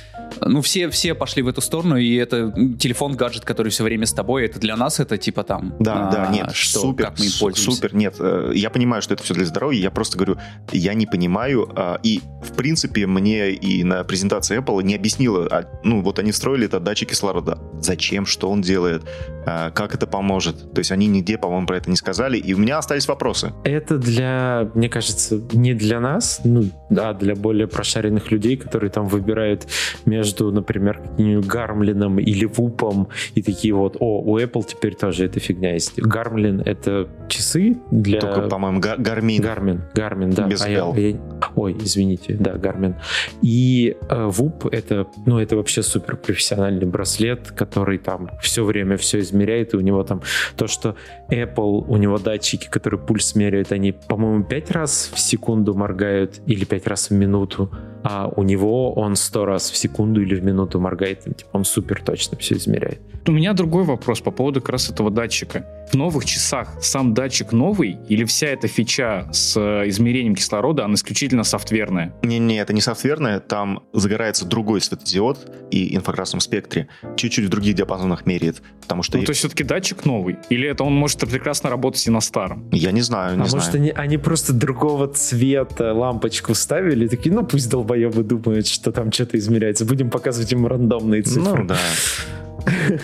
ну 0.42 0.62
все, 0.62 0.90
все 0.90 1.14
пошли 1.14 1.44
в 1.44 1.48
эту 1.48 1.62
сторону, 1.62 1.98
и 1.98 2.16
это 2.16 2.54
телефон, 2.80 3.16
гаджет, 3.16 3.44
который 3.44 3.70
все 3.70 3.84
время 3.84 4.06
с 4.06 4.14
тобой, 4.14 4.46
это 4.46 4.60
для 4.60 4.76
нас 4.78 5.00
это 5.00 5.18
типа 5.18 5.44
там... 5.44 5.76
Да, 5.80 6.08
а, 6.08 6.12
да, 6.12 6.28
нет, 6.28 6.52
что, 6.54 6.80
супер, 6.80 7.06
как 7.06 7.20
мы 7.20 7.26
им 7.26 7.32
пользуемся. 7.40 7.72
супер, 7.72 7.96
нет, 7.96 8.16
э, 8.20 8.52
я 8.56 8.70
понимаю, 8.70 9.02
что 9.02 9.14
это 9.14 9.24
все 9.24 9.34
для 9.34 9.46
здоровья, 9.46 9.80
я 9.80 9.92
просто 9.92 10.18
говорю, 10.18 10.38
я 10.72 10.94
не 10.94 11.06
понимаю, 11.06 11.70
а, 11.76 12.00
и 12.02 12.22
в 12.42 12.56
принципе 12.56 13.08
мне 13.08 13.52
и 13.52 13.84
на 13.84 14.04
презентации 14.04 14.60
Apple 14.60 14.82
не 14.84 14.96
объяснила, 14.96 15.48
а, 15.52 15.66
ну 15.84 16.02
вот 16.02 16.20
они 16.20 16.32
встроили 16.32 16.66
этот 16.66 16.84
датчик 16.84 17.10
кислорода, 17.10 17.60
зачем, 17.80 18.26
что 18.26 18.50
он 18.50 18.62
делает, 18.62 19.04
а, 19.46 19.72
как 19.72 19.96
это 19.96 20.08
поможет, 20.08 20.74
то 20.74 20.80
есть 20.80 20.92
они 20.92 21.08
нигде, 21.08 21.38
по-моему, 21.38 21.68
про 21.68 21.78
это 21.78 21.90
не 21.90 21.98
сказали, 21.98 22.38
и 22.38 22.54
у 22.54 22.58
меня 22.58 22.78
остались 22.78 23.08
вопросы. 23.08 23.52
Это 23.64 23.98
для, 23.98 24.29
мне 24.74 24.90
кажется, 24.90 25.42
не 25.54 25.74
для 25.74 26.00
нас, 26.00 26.42
ну, 26.44 26.66
да, 26.90 27.14
для 27.14 27.36
более 27.36 27.68
прошаренных 27.68 28.32
людей, 28.32 28.58
которые 28.58 28.90
там 28.90 29.08
выбирают 29.08 29.68
между, 30.06 30.52
например, 30.52 31.02
Гармлином 31.18 32.20
или 32.20 32.46
Whoop 32.46 32.85
ом, 32.85 33.08
и 33.36 33.42
такие 33.42 33.74
вот, 33.74 33.98
о, 34.00 34.22
у 34.22 34.40
Apple 34.40 34.64
теперь 34.68 34.96
тоже 34.96 35.26
эта 35.26 35.40
фигня 35.40 35.74
есть. 35.74 36.00
Гармлин— 36.00 36.62
это 36.66 37.08
часы 37.28 37.78
для... 37.92 38.20
Только, 38.20 38.42
по-моему, 38.44 38.80
Га- 38.80 38.96
Garmin. 38.98 39.42
Гармин, 39.42 39.82
Гармин, 39.94 40.32
да. 40.32 40.48
Без 40.48 40.62
А 40.62 40.70
я- 40.70 40.92
я- 40.96 41.18
Ой, 41.56 41.76
извините, 41.80 42.36
да, 42.40 42.54
Гармин. 42.54 42.96
И 43.42 43.96
э, 44.10 44.26
ВУП 44.26 44.66
это, 44.68 45.08
ну, 45.26 45.40
это 45.40 45.56
вообще 45.56 45.84
супер 45.84 46.16
профессиональный 46.18 46.86
браслет, 46.86 47.52
который 47.52 47.98
там 47.98 48.30
все 48.42 48.64
время 48.64 48.98
все 48.98 49.20
измеряет, 49.20 49.74
и 49.74 49.78
у 49.78 49.82
него 49.82 50.04
там 50.04 50.22
то, 50.56 50.68
что 50.68 50.96
Apple, 51.30 51.86
у 51.88 51.98
него 51.98 52.18
датчики, 52.18 52.68
которые 52.70 53.00
пульс 53.00 53.36
меряют, 53.36 53.72
они, 53.72 53.92
по-моему, 53.92 54.44
пять 54.44 54.72
раз 54.72 55.12
в 55.14 55.20
секунду 55.20 55.74
моргают 55.74 56.40
или 56.46 56.66
пять 56.66 56.79
раз 56.88 57.10
в 57.10 57.14
минуту, 57.14 57.70
а 58.04 58.28
у 58.28 58.44
него 58.44 58.94
он 58.94 59.16
сто 59.16 59.46
раз 59.46 59.70
в 59.72 59.78
секунду 59.78 60.22
или 60.22 60.36
в 60.36 60.44
минуту 60.44 60.80
моргает, 60.80 61.24
типа, 61.24 61.50
он 61.54 61.66
супер 61.66 62.02
точно 62.02 62.38
все 62.38 62.56
измеряет. 62.56 63.02
У 63.28 63.32
меня 63.32 63.54
другой 63.54 63.84
вопрос 63.84 64.22
по 64.22 64.32
поводу 64.32 64.62
как 64.62 64.70
раз 64.70 64.90
этого 64.90 65.12
датчика. 65.12 65.66
В 65.92 65.96
новых 65.96 66.26
часах 66.26 66.70
сам 66.82 67.14
датчик 67.14 67.52
новый 67.52 67.98
или 68.08 68.24
вся 68.24 68.48
эта 68.48 68.68
фича 68.68 69.28
с 69.32 69.58
э, 69.60 69.88
измерением 69.90 70.36
кислорода, 70.36 70.86
она 70.86 70.94
исключительно 70.94 71.44
софтверная? 71.44 72.14
Не-не, 72.24 72.58
это 72.60 72.74
не 72.74 72.82
софтверное, 72.82 73.40
там 73.40 73.84
загорается 73.94 74.46
другой 74.46 74.82
светодиод 74.82 75.52
и 75.72 75.96
инфракрасном 75.96 76.42
спектре, 76.42 76.88
чуть-чуть 77.18 77.46
в 77.46 77.50
других 77.50 77.76
диапазонах 77.76 78.26
меряет, 78.26 78.62
потому 78.82 79.04
что 79.04 79.18
Ну, 79.18 79.24
то 79.24 79.32
есть 79.32 79.40
все-таки 79.40 79.64
датчик 79.64 80.06
новый? 80.06 80.38
Или 80.50 80.68
это 80.68 80.84
он 80.84 80.94
может 80.94 81.20
прекрасно 81.20 81.70
работать 81.70 82.06
и 82.08 82.12
на 82.12 82.22
старом? 82.22 82.70
я 82.72 82.92
не 82.92 83.02
знаю, 83.02 83.36
не 83.36 83.44
а 83.44 83.46
знаю. 83.46 83.64
может 83.64 83.76
они, 83.76 83.90
они 83.90 84.18
просто 84.18 84.54
другого 84.54 85.08
цвета 85.08 85.94
лампочку 85.94 86.54
ставили, 86.54 87.06
и 87.06 87.08
такие, 87.08 87.34
ну 87.34 87.46
пусть 87.46 87.70
долбоебы 87.90 88.24
думают, 88.24 88.68
что 88.68 88.92
там 88.92 89.12
что-то 89.12 89.38
измеряется, 89.38 89.86
будем 89.86 90.10
показывать 90.10 90.52
им 90.54 90.68
рандомные 90.68 91.22
цифры. 91.24 91.64
Ну 91.64 91.68
да. 91.68 91.78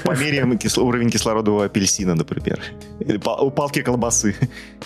Померяем 0.04 0.54
кисло- 0.58 0.84
уровень 0.84 1.10
кислорода 1.10 1.52
у 1.52 1.60
апельсина, 1.60 2.14
например. 2.14 2.60
Или 3.00 3.18
па- 3.18 3.38
у 3.42 3.50
палки 3.52 3.82
колбасы. 3.82 4.36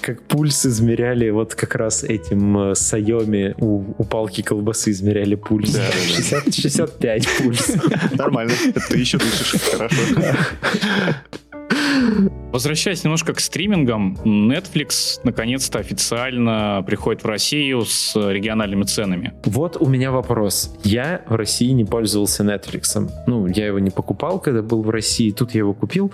Как 0.02 0.22
пульс 0.22 0.66
измеряли, 0.66 1.32
вот 1.32 1.56
как 1.56 1.76
раз 1.76 2.04
этим 2.04 2.58
э, 2.58 2.76
Сайоми 2.76 3.56
у, 3.58 3.84
у 3.98 4.04
палки 4.06 4.42
колбасы 4.42 4.92
измеряли 4.92 5.36
пульс. 5.36 5.72
Да, 5.74 5.80
да, 5.80 5.86
да. 5.92 6.16
60 6.16 6.54
65 6.56 7.28
пульс. 7.40 7.72
Нормально. 8.14 8.54
Ты 8.90 8.98
еще 8.98 9.18
дышишь. 9.18 9.62
Хорошо. 9.72 9.98
Возвращаясь 12.52 13.04
немножко 13.04 13.34
к 13.34 13.40
стримингам, 13.40 14.18
Netflix 14.24 15.20
наконец-то 15.24 15.80
официально 15.80 16.84
приходит 16.86 17.24
в 17.24 17.28
Россию 17.28 17.86
с 17.86 18.16
региональными 18.16 18.84
ценами. 18.84 19.34
Вот 19.46 19.78
у 19.80 19.88
меня 19.88 20.12
вопрос. 20.12 20.76
Я 20.84 21.22
в 21.28 21.36
России 21.36 21.70
не 21.72 21.86
пользовался 21.86 22.44
Netflix. 22.44 23.10
Ну, 23.28 23.48
я 23.48 23.68
его 23.68 23.80
не 23.80 23.92
покупал, 23.92 24.40
когда 24.40 24.62
был 24.62 24.82
в 24.82 24.90
России. 24.90 25.32
Тут 25.32 25.54
я 25.54 25.60
его 25.60 25.74
купил. 25.74 26.12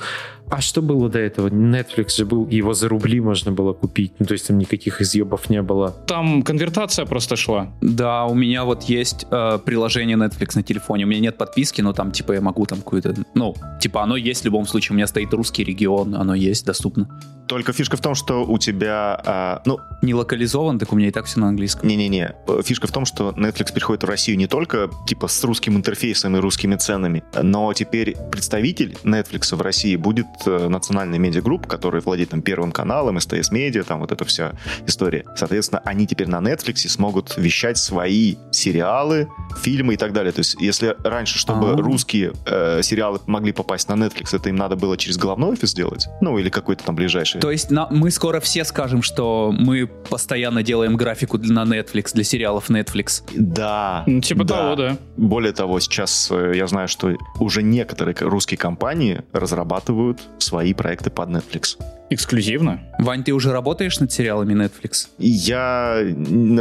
А 0.49 0.61
что 0.61 0.81
было 0.81 1.09
до 1.09 1.19
этого? 1.19 1.49
Netflix 1.49 2.15
же 2.17 2.25
был, 2.25 2.47
его 2.47 2.73
за 2.73 2.87
рубли 2.87 3.19
можно 3.19 3.51
было 3.51 3.73
купить. 3.73 4.13
Ну, 4.19 4.25
то 4.25 4.33
есть 4.33 4.47
там 4.47 4.57
никаких 4.57 5.01
изъебов 5.01 5.49
не 5.49 5.61
было. 5.61 5.91
Там 6.07 6.43
конвертация 6.43 7.05
просто 7.05 7.35
шла. 7.35 7.71
Да, 7.81 8.25
у 8.25 8.35
меня 8.35 8.63
вот 8.63 8.83
есть 8.83 9.25
э, 9.31 9.59
приложение 9.65 10.17
Netflix 10.17 10.51
на 10.55 10.63
телефоне. 10.63 11.05
У 11.05 11.07
меня 11.07 11.19
нет 11.19 11.37
подписки, 11.37 11.81
но 11.81 11.93
там, 11.93 12.11
типа, 12.11 12.33
я 12.33 12.41
могу 12.41 12.65
там 12.65 12.79
какую-то... 12.79 13.15
Ну, 13.33 13.55
типа, 13.81 14.03
оно 14.03 14.15
есть 14.15 14.41
в 14.41 14.45
любом 14.45 14.67
случае. 14.67 14.93
У 14.93 14.95
меня 14.95 15.07
стоит 15.07 15.33
русский 15.33 15.63
регион, 15.63 16.15
оно 16.15 16.35
есть, 16.35 16.65
доступно. 16.65 17.07
Только 17.47 17.73
фишка 17.73 17.95
в 17.97 18.01
том, 18.01 18.15
что 18.15 18.43
у 18.43 18.57
тебя... 18.57 19.21
а, 19.25 19.61
ну, 19.65 19.79
Не 20.01 20.13
локализован, 20.15 20.79
так 20.79 20.91
у 20.93 20.95
меня 20.95 21.09
и 21.09 21.11
так 21.11 21.25
все 21.25 21.39
на 21.39 21.47
английском. 21.49 21.87
не-не-не. 21.87 22.33
Фишка 22.63 22.87
в 22.87 22.91
том, 22.91 23.05
что 23.05 23.29
Netflix 23.37 23.71
приходит 23.73 24.03
в 24.03 24.07
Россию 24.07 24.37
не 24.37 24.47
только 24.47 24.89
типа 25.07 25.27
с 25.27 25.43
русским 25.43 25.75
интерфейсом 25.75 26.35
и 26.35 26.39
русскими 26.39 26.75
ценами, 26.75 27.23
но 27.41 27.71
теперь 27.73 28.15
представитель 28.31 28.97
Netflix 29.03 29.55
в 29.55 29.61
России 29.61 29.95
будет 29.95 30.25
э, 30.25 30.34
национальной 30.45 31.19
медиагрупп, 31.19 31.67
который 31.67 32.01
владеет 32.01 32.29
там 32.29 32.41
Первым 32.41 32.71
каналом, 32.71 33.19
СТС 33.19 33.51
Медиа, 33.51 33.83
там 33.83 33.99
вот 33.99 34.11
эта 34.11 34.25
вся 34.25 34.53
история. 34.85 35.25
Соответственно, 35.35 35.81
они 35.85 36.05
теперь 36.07 36.27
на 36.27 36.37
Netflix 36.39 36.87
смогут 36.87 37.35
вещать 37.37 37.77
свои 37.77 38.35
сериалы, 38.51 39.27
фильмы 39.61 39.93
и 39.93 39.97
так 39.97 40.13
далее. 40.13 40.31
То 40.31 40.39
есть, 40.39 40.55
если 40.59 40.95
раньше, 41.03 41.37
чтобы 41.39 41.73
А. 41.73 41.77
русские 41.77 42.33
э, 42.45 42.81
сериалы 42.83 43.19
могли 43.25 43.51
попасть 43.51 43.89
на 43.89 43.93
Netflix, 43.93 44.35
это 44.35 44.49
им 44.49 44.55
надо 44.55 44.75
было 44.75 44.97
через 44.97 45.17
головной 45.17 45.51
офис 45.53 45.73
делать, 45.73 46.07
ну 46.21 46.37
или 46.37 46.49
какой-то 46.49 46.83
там 46.83 46.95
ближайший. 46.95 47.41
То 47.41 47.51
есть 47.51 47.71
на- 47.71 47.87
мы 47.89 48.11
скоро 48.11 48.39
все 48.39 48.63
скажем, 48.65 49.01
что 49.01 49.53
мы 49.57 49.87
постоянно 49.87 50.63
делаем 50.63 50.95
графику 50.97 51.37
для, 51.37 51.53
на 51.53 51.75
Netflix, 51.79 52.13
для 52.13 52.23
сериалов 52.23 52.69
Netflix. 52.69 53.23
Да. 53.35 54.03
Ну, 54.07 54.21
типа 54.21 54.43
да. 54.43 54.55
того, 54.57 54.75
да. 54.75 54.97
Более 55.17 55.53
того, 55.53 55.79
сейчас 55.79 56.29
э, 56.31 56.53
я 56.55 56.67
знаю, 56.67 56.87
что 56.87 57.15
уже 57.39 57.63
некоторые 57.63 58.15
русские 58.19 58.57
компании 58.57 59.23
разрабатывают 59.33 60.21
свои 60.39 60.73
проекты 60.73 61.09
под 61.09 61.29
Netflix. 61.29 61.77
Эксклюзивно. 62.09 62.81
Вань, 62.99 63.23
ты 63.23 63.31
уже 63.31 63.51
работаешь 63.51 63.99
над 63.99 64.11
сериалами 64.11 64.53
Netflix? 64.53 65.07
Я 65.17 66.03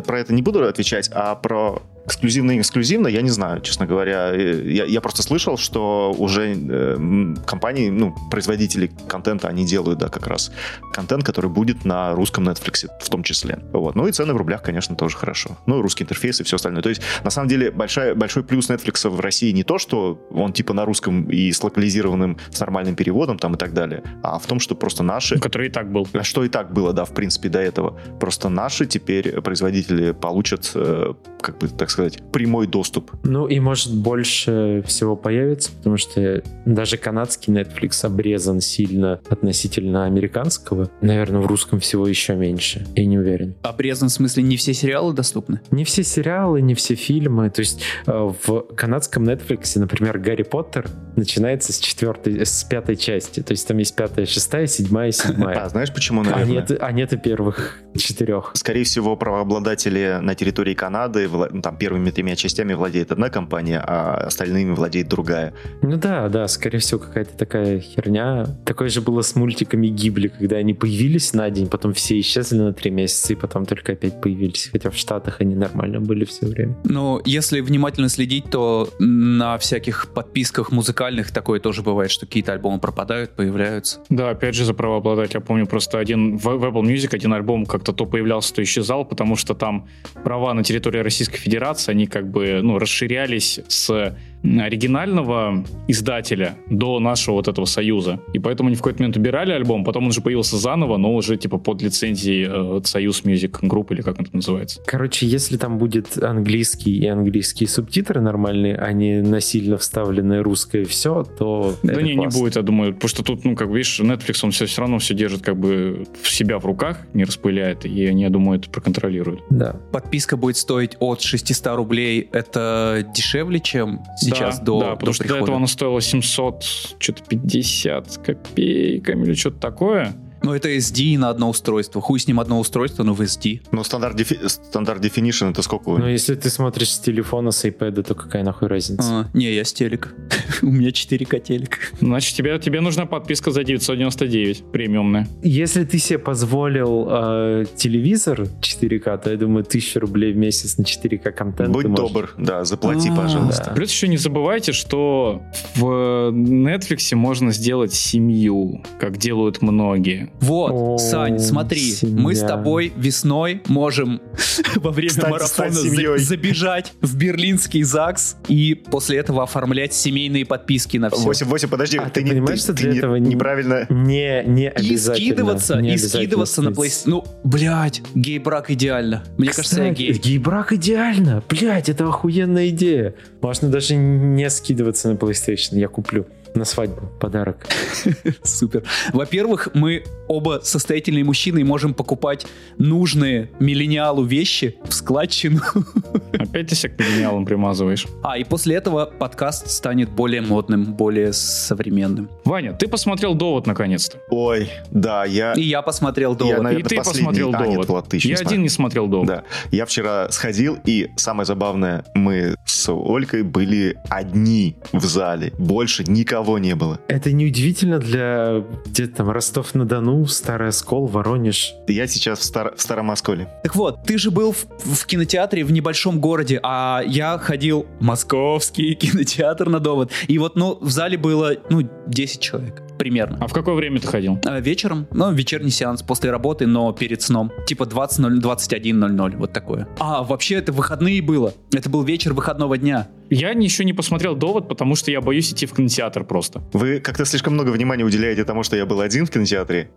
про 0.07 0.21
это 0.21 0.33
не 0.33 0.43
буду 0.43 0.67
отвечать, 0.67 1.11
а 1.13 1.35
про 1.35 1.83
эксклюзивно 2.07 2.53
и 2.53 2.61
эксклюзивно, 2.61 3.09
я 3.09 3.23
не 3.23 3.31
знаю, 3.31 3.61
честно 3.61 3.87
говоря. 3.87 4.31
Э, 4.33 4.63
Я, 4.65 4.85
я 4.85 5.01
просто 5.01 5.23
слышал, 5.23 5.57
что 5.57 6.15
уже 6.17 6.55
э, 6.55 7.35
компании, 7.47 7.91
ну, 7.91 8.15
производители 8.31 8.91
контента, 9.09 9.49
они 9.49 9.65
делают, 9.65 9.99
да, 9.99 10.09
как 10.09 10.27
раз 10.27 10.53
контент, 10.93 11.25
который 11.25 11.51
будет 11.51 11.85
на 11.85 12.15
русском 12.15 12.49
Netflix 12.49 12.89
в 13.01 13.09
том 13.09 13.23
числе. 13.23 13.59
Вот. 13.73 13.95
Ну 13.95 14.07
и 14.07 14.13
цены 14.13 14.35
в 14.35 14.37
рублях, 14.37 14.63
конечно, 14.63 14.97
тоже 14.97 15.17
хорошо. 15.17 15.57
Ну 15.67 15.79
и 15.79 15.83
русский 15.83 16.05
интерфейс 16.05 16.41
и 16.41 16.45
все 16.45 16.57
остальное. 16.57 16.83
То 16.83 16.89
есть, 16.89 17.03
на 17.25 17.31
самом 17.31 17.49
деле, 17.49 17.71
большая, 17.71 18.15
большой 18.15 18.45
плюс 18.45 18.69
Netflix 18.71 19.09
в 19.09 19.21
России 19.21 19.51
не 19.53 19.65
то, 19.65 19.79
что 19.79 20.21
он 20.31 20.53
типа 20.53 20.75
на 20.75 20.85
русском 20.85 21.25
и 21.31 21.51
с 21.53 21.63
локализированным, 21.63 22.39
с 22.51 22.61
нормальным 22.61 22.95
переводом 22.97 23.39
там 23.39 23.55
и 23.55 23.57
так 23.59 23.73
далее, 23.73 24.03
а 24.23 24.39
в 24.39 24.47
том, 24.47 24.61
что 24.61 24.75
просто 24.75 25.03
наши 25.03 25.39
Который 25.39 25.69
и 25.69 25.71
так 25.71 25.91
был. 25.91 26.07
а 26.13 26.23
Что 26.23 26.45
и 26.45 26.49
так 26.49 26.73
было, 26.73 26.93
да, 26.93 27.05
в 27.05 27.15
принципе, 27.15 27.49
до 27.49 27.59
этого. 27.61 27.99
Просто 28.21 28.49
наши 28.49 28.87
теперь 28.87 29.41
производители 29.41 30.13
получат, 30.13 30.71
э, 30.75 31.15
как 31.41 31.59
бы, 31.59 31.69
так 31.69 31.91
сказать, 31.95 32.19
прямой 32.33 32.67
доступ. 32.67 33.11
Ну 33.25 33.47
и 33.47 33.59
может 33.61 33.95
больше 33.95 34.83
всего 34.87 35.17
появится, 35.17 35.73
потому 35.73 35.97
что 35.97 36.43
даже 36.67 36.97
канадский 36.97 37.53
Netflix 37.53 38.05
обрезан 38.05 38.61
сильно 38.61 39.21
относительно 39.29 40.05
американского. 40.05 40.91
Наверное, 41.01 41.41
в 41.41 41.47
русском 41.47 41.81
всего 41.81 42.07
еще 42.07 42.35
меньше. 42.35 42.87
Я 42.95 43.07
не 43.07 43.19
уверен. 43.19 43.55
Обрезан 43.63 44.09
в 44.09 44.13
смысле 44.13 44.43
не 44.43 44.57
все 44.57 44.75
сериалы 44.75 45.13
доступны? 45.15 45.61
Не 45.71 45.85
все 45.85 46.03
сериалы, 46.03 46.61
не 46.61 46.75
все 46.75 46.95
фильмы. 46.95 47.51
То 47.51 47.61
есть 47.61 47.83
э, 48.07 48.13
в 48.47 48.61
канадском 48.77 49.25
Netflix, 49.25 49.79
например, 49.79 50.19
Гарри 50.19 50.43
Поттер 50.43 50.89
начинается 51.17 51.73
с 51.73 51.79
четвертой, 51.79 52.45
с 52.45 52.65
пятой 52.65 52.97
части. 52.97 53.41
То 53.41 53.53
есть 53.53 53.67
там 53.69 53.79
есть 53.79 53.95
пятая, 53.97 54.27
шестая, 54.27 54.67
седьмая, 54.67 55.09
А 55.09 55.13
седьмая. 55.13 55.69
знаешь, 55.69 55.93
почему, 55.93 56.23
А 56.23 56.25
наверное? 56.25 56.47
нет, 56.47 56.79
а 56.81 56.93
нет 56.93 57.13
и 57.13 57.17
первых 57.17 57.79
четырех. 57.97 58.51
Скорее 58.55 58.85
всего, 58.85 59.17
правообладатели 59.17 60.19
на 60.21 60.35
территории 60.35 60.75
Канады, 60.75 61.29
ну, 61.29 61.63
там, 61.63 61.77
первыми 61.85 62.11
тремя 62.11 62.35
частями 62.35 62.73
владеет 62.73 63.13
одна 63.13 63.29
компания, 63.29 63.79
а 63.79 64.15
остальными 64.15 64.73
владеет 64.75 65.07
другая. 65.07 65.53
Ну 65.83 65.99
да, 65.99 66.31
да, 66.31 66.49
скорее 66.49 66.79
всего, 66.79 66.99
какая-то 66.99 67.37
такая 67.37 67.79
херня. 67.79 68.47
Такое 68.65 68.89
же 68.89 69.03
было 69.03 69.21
с 69.21 69.35
мультиками 69.35 69.89
Гибли, 69.89 70.29
когда 70.29 70.57
они 70.57 70.73
появились 70.73 71.35
на 71.35 71.51
день, 71.51 71.67
потом 71.67 71.93
все 71.93 72.19
исчезли 72.21 72.57
на 72.57 72.73
три 72.73 72.91
месяца, 72.91 73.35
и 73.35 73.37
потом 73.37 73.67
только 73.67 73.93
опять 73.93 74.19
появились. 74.23 74.71
Хотя 74.73 74.89
в 74.89 74.97
Штатах 74.97 75.43
они 75.43 75.55
нормально 75.55 76.01
были 76.01 76.25
все 76.25 76.47
время. 76.47 76.75
Ну, 76.85 77.21
если 77.27 77.61
внимательно 77.61 78.09
следить, 78.09 78.49
то 78.51 78.89
на 78.99 79.59
всяких 79.59 80.09
подписках 80.15 80.73
музыкальных 80.73 81.33
такое 81.33 81.61
тоже 81.61 81.83
бывает, 81.83 82.11
что 82.11 82.25
какие-то 82.25 82.55
альбомы 82.55 82.81
пропадают, 82.81 83.33
появляются. 83.37 84.01
Да, 84.09 84.31
опять 84.31 84.55
же, 84.55 84.65
за 84.65 84.73
правообладателя. 84.73 85.41
Я 85.41 85.45
помню 85.45 85.67
просто 85.67 85.99
один 85.99 86.39
в, 86.39 86.45
в 86.45 86.65
Apple 86.65 86.83
Music, 86.83 87.15
один 87.15 87.35
альбом 87.35 87.67
как-то 87.67 87.93
то 87.93 88.07
появлялся, 88.07 88.55
то 88.55 88.63
исчезал, 88.63 89.05
потому 89.05 89.37
что 89.37 89.53
там 89.53 89.87
права 90.23 90.55
на 90.55 90.65
территории 90.65 91.01
Российской 91.01 91.37
Федерации, 91.37 91.74
они 91.89 92.07
как 92.07 92.31
бы, 92.31 92.61
ну, 92.63 92.79
расширялись 92.79 93.61
с 93.69 94.17
оригинального 94.45 95.65
издателя 95.89 96.57
до 96.69 97.01
нашего 97.01 97.37
вот 97.37 97.49
этого 97.49 97.65
союза. 97.65 98.21
И 98.33 98.39
поэтому 98.39 98.69
они 98.69 98.77
в 98.77 98.81
какой-то 98.81 99.01
момент 99.01 99.17
убирали 99.17 99.53
альбом, 99.53 99.85
потом 99.85 100.07
он 100.07 100.13
же 100.13 100.21
появился 100.21 100.57
заново, 100.57 100.97
но 100.97 101.15
уже 101.15 101.37
типа 101.37 101.59
под 101.59 101.83
лицензией 101.83 102.47
э, 102.49 102.81
Союз 102.85 103.25
Music 103.25 103.61
Group 103.63 103.93
или 103.93 104.03
как 104.03 104.21
это 104.21 104.35
называется. 104.35 104.81
Короче, 104.87 105.27
если 105.27 105.57
там 105.57 105.79
будет 105.79 106.23
английский 106.23 106.97
и 106.97 107.07
английские 107.07 107.69
субтитры 107.69 108.21
нормальные, 108.21 108.77
а 108.77 108.93
не 108.93 109.23
насильно 109.23 109.79
вставленное 109.79 110.43
русское 110.43 110.85
все, 110.85 111.25
то 111.25 111.75
Да 111.83 112.01
не, 112.03 112.15
классно. 112.15 112.37
не 112.37 112.43
будет, 112.43 112.57
я 112.57 112.63
думаю, 112.63 112.95
потому 112.95 113.09
что 113.09 113.23
тут, 113.23 113.45
ну, 113.45 113.57
как 113.57 113.69
видишь, 113.69 114.01
Netflix, 114.01 114.41
он 114.43 114.51
все, 114.51 114.67
все 114.67 114.83
равно 114.83 114.99
все 114.99 115.15
держит 115.15 115.43
как 115.43 115.57
бы 115.57 116.05
в 116.23 116.31
себя 116.31 116.59
в 116.59 116.67
руках, 116.67 116.99
не 117.15 117.25
распыляет, 117.25 117.87
и 117.87 118.07
они, 118.07 118.23
я 118.23 118.31
думаю, 118.31 118.61
это 118.61 118.71
проконтролируют. 118.71 119.43
Да. 119.51 119.77
Подписка 119.93 120.37
будет 120.37 120.57
стоить 120.57 120.97
от 121.01 121.23
600 121.23 121.67
рублей, 121.77 122.29
это 122.33 123.07
дешевле, 123.15 123.61
чем 123.61 124.01
сейчас 124.19 124.34
да, 124.41 124.59
до 124.65 124.81
Да, 124.81 124.91
потому 124.97 125.07
до 125.07 125.13
что 125.15 125.29
до 125.29 125.37
этого 125.37 125.57
она 125.57 125.67
стоила 125.67 126.01
700, 126.01 126.65
что-то 126.99 127.23
50 127.25 128.19
копейками 128.19 129.25
или 129.25 129.35
что-то 129.35 129.59
такое. 129.59 130.15
Ну, 130.45 130.55
это 130.55 130.69
SD 130.69 131.19
на 131.19 131.31
одно 131.31 131.49
устройство. 131.49 132.01
Хуй 132.01 132.21
с 132.21 132.27
ним 132.27 132.41
одно 132.41 132.61
устройство, 132.61 133.03
но 133.03 133.15
в 133.15 133.21
SD. 133.21 133.63
Ну, 133.73 133.83
стандарт, 133.85 134.17
дефи... 134.17 134.39
стандарт 134.47 135.05
definition 135.05 135.51
это 135.51 135.63
сколько? 135.63 135.91
Ну, 135.91 136.07
если 136.07 136.35
ты 136.35 136.51
смотришь 136.51 136.91
с 136.91 136.99
телефона, 136.99 137.51
с 137.51 137.65
iPad, 137.65 138.03
то 138.03 138.15
какая 138.15 138.45
нахуй 138.45 138.69
разница? 138.69 139.03
А, 139.03 139.31
не, 139.33 139.53
я 139.53 139.65
с 139.65 139.73
телек. 139.73 140.15
У 140.63 140.67
меня 140.67 140.91
4К 140.91 141.41
телек. 141.41 141.79
Значит, 142.01 142.37
тебе, 142.37 142.59
тебе 142.59 142.81
нужна 142.81 143.07
подписка 143.07 143.51
за 143.51 143.65
999, 143.65 144.65
премиумная. 144.73 145.29
Если 145.43 145.85
ты 145.85 145.99
себе 145.99 146.19
позволил 146.19 147.07
э, 147.09 147.65
телевизор 147.77 148.43
4К, 148.43 149.23
то 149.23 149.31
я 149.31 149.37
думаю, 149.37 149.65
1000 149.67 150.01
рублей 150.01 150.33
в 150.33 150.37
месяц 150.37 150.77
на 150.77 150.83
4К 150.83 151.33
контент. 151.33 151.71
Будь 151.71 151.87
можешь... 151.87 152.09
добр, 152.09 152.35
да, 152.39 152.65
заплати, 152.65 153.09
А, 153.11 153.17
пожалуйста. 153.17 153.73
Плюс 153.75 153.91
еще 153.91 154.09
не 154.09 154.17
забывайте, 154.19 154.73
что 154.73 155.43
в 155.77 156.31
Netflix 156.33 157.15
можно 157.15 157.53
сделать 157.53 157.95
семью, 157.95 158.83
как 158.99 159.17
делают 159.17 159.63
многие. 159.63 160.31
Вот, 160.41 160.73
О, 160.75 160.99
Сань, 160.99 161.39
смотри, 161.39 161.81
семья. 161.93 162.21
мы 162.21 162.35
с 162.35 162.41
тобой 162.41 162.93
весной 162.97 163.63
можем 163.69 164.21
во 164.77 164.91
время 164.91 165.11
Стать- 165.13 165.31
марафона 165.31 165.73
стать 165.73 166.21
забежать 166.23 166.93
в 167.01 167.17
берлинский 167.17 167.83
ЗАГС 167.83 168.37
и 168.49 168.75
после 168.75 169.19
этого 169.19 169.43
оформлять 169.45 169.95
семейные 169.95 170.45
подписки 170.45 170.99
на 170.99 171.09
все. 171.11 171.23
8, 171.23 171.47
8, 171.47 171.69
подожди, 171.69 171.99
А 171.99 172.05
ты, 172.11 172.21
ты 172.21 172.23
не, 172.25 172.31
понимаешь, 172.33 172.59
ты- 172.59 172.65
что 172.65 172.75
ты 172.75 172.83
для 172.83 172.93
не- 172.93 172.99
этого 172.99 173.17
не- 173.17 173.31
неправильно... 173.35 173.87
Не, 173.89 174.43
не 174.45 174.65
И 174.65 174.67
обязательно. 174.67 175.15
скидываться, 175.15 175.77
не 175.81 175.89
и 175.89 175.93
обязательно 175.93 176.23
скидываться 176.23 176.63
на. 176.63 176.69
PlayStation. 176.69 177.03
Ну, 177.07 177.25
блядь, 177.45 178.03
гей-брак 178.15 178.71
идеально. 178.71 179.25
Мне 179.39 179.49
кажется, 179.51 179.83
я 179.83 179.93
Кстати, 179.93 180.07
гей. 180.09 180.19
гей-брак 180.19 180.73
идеально. 180.75 181.43
Блять, 181.49 181.89
это 181.89 182.07
охуенная 182.09 182.69
идея. 182.69 183.15
Можно 183.41 183.69
даже 183.69 183.95
не 183.97 184.51
скидываться 184.51 185.09
на 185.11 185.15
PlayStation. 185.17 185.79
Я 185.79 185.89
куплю 185.89 186.27
на 186.55 186.65
свадьбу 186.65 187.09
подарок. 187.21 187.67
Супер. 188.43 188.85
Во-первых, 189.13 189.69
мы 189.75 190.05
оба 190.29 190.61
состоятельные 190.63 191.25
мужчины 191.25 191.61
и 191.61 191.65
можем 191.65 191.95
покупать 191.95 192.47
нужные 192.79 193.51
миллениалу 193.59 194.25
вещи 194.25 194.77
в 194.85 194.93
складчину. 194.93 195.61
Опять 196.33 196.69
ты 196.69 196.75
себя 196.75 196.95
к 196.95 196.99
миллениалам 197.01 197.45
примазываешь. 197.45 198.07
А, 198.23 198.39
и 198.39 198.45
после 198.45 198.77
этого 198.77 199.07
подкаст 199.07 199.69
станет 199.69 200.11
более 200.11 200.43
модным, 200.43 200.95
более 200.95 201.33
современным. 201.33 202.29
Ваня, 202.45 202.73
ты 202.73 202.87
посмотрел 202.89 203.35
«Довод» 203.35 203.67
наконец-то. 203.67 204.19
Ой, 204.31 204.71
да, 204.91 205.25
я... 205.25 205.53
И 205.55 205.63
я 205.63 205.83
посмотрел 205.83 206.33
Я, 206.33 206.39
«Довод». 206.39 206.63
наверное, 206.63 206.81
И 206.87 206.89
ты 206.89 206.97
последний- 206.97 207.21
посмотрел 207.25 207.49
А, 207.49 207.59
«Довод». 207.59 207.77
нет, 207.79 207.89
Влад, 207.89 208.09
ты 208.09 208.17
еще 208.17 208.29
Я 208.29 208.37
не 208.37 208.43
один 208.43 208.63
не 208.63 208.69
смотрел 208.69 209.07
«Довод». 209.09 209.27
Да, 209.27 209.43
я 209.71 209.87
вчера 209.87 210.31
сходил, 210.31 210.79
и 210.85 211.11
самое 211.17 211.47
забавное, 211.47 212.05
мы 212.15 212.57
с 212.65 212.89
Олькой 212.91 213.43
были 213.43 213.97
одни 214.09 214.77
в 214.93 215.05
зале. 215.05 215.53
Больше 215.59 216.05
никого 216.45 216.59
не 216.59 216.75
было. 216.75 217.01
Это 217.09 217.33
неудивительно 217.33 217.99
для 217.99 218.63
где-то 218.87 219.17
там 219.17 219.31
Ростов-на-Дону, 219.31 220.27
Старый 220.27 220.69
Оскол, 220.69 221.07
Воронеж. 221.07 221.75
Я 221.89 222.07
сейчас 222.07 222.41
в, 222.41 222.43
Стар- 222.43 222.75
в 222.77 222.81
Старом 222.81 223.11
Осколе. 223.11 223.49
Так 223.63 223.75
вот, 223.75 224.05
ты 224.05 224.19
же 224.19 224.31
был 224.31 224.53
в, 224.53 224.67
в 224.79 225.07
кинотеатре 225.07 225.65
в 225.65 225.73
небольшом 225.73 226.21
городе, 226.21 226.61
а 226.63 227.03
я 227.07 227.39
ходил 227.39 227.87
в 227.99 228.05
московский 228.05 228.95
кинотеатр 229.01 229.71
на 229.71 229.81
довод. 229.81 230.11
И 230.29 230.39
вот, 230.39 230.57
ну, 230.57 230.79
в 230.81 230.91
зале 230.91 231.17
было, 231.17 231.57
ну, 231.71 231.89
10 232.07 232.41
человек 232.41 232.83
примерно. 232.99 233.39
А 233.41 233.47
в 233.49 233.53
какое 233.53 233.75
время 233.75 234.01
ты 234.01 234.07
ходил? 234.07 234.39
А 234.45 234.61
вечером, 234.61 235.07
ну, 235.11 235.33
вечерний 235.33 235.71
сеанс 235.71 236.03
после 236.03 236.31
работы, 236.31 236.67
но 236.67 236.93
перед 236.93 237.23
сном. 237.23 237.51
Типа 237.67 237.85
20.00, 237.85 238.41
21.00, 238.41 239.37
вот 239.37 239.53
такое. 239.53 239.89
А, 239.99 240.23
вообще 240.23 240.57
это 240.57 240.73
выходные 240.73 241.21
было. 241.23 241.53
Это 241.73 241.91
был 241.91 242.03
вечер 242.03 242.35
выходного 242.35 242.79
дня. 242.79 243.09
Я 243.31 243.51
еще 243.51 243.85
не 243.85 243.93
посмотрел 243.93 244.35
«Довод», 244.35 244.69
потому 244.69 244.95
что 244.95 245.11
я 245.11 245.21
боюсь 245.21 245.53
идти 245.53 245.67
в 245.67 245.75
кинотеатр 245.75 246.25
просто. 246.25 246.63
Вы 246.73 247.01
как-то 247.01 247.25
слишком 247.25 247.55
много 247.55 247.71
внимания 247.71 248.05
уделяете 248.05 248.45
тому, 248.45 248.63
что 248.63 248.77
я 248.77 248.87
был 248.87 249.01
один 249.01 249.27
в 249.27 249.31
кинотеатре. 249.31 249.91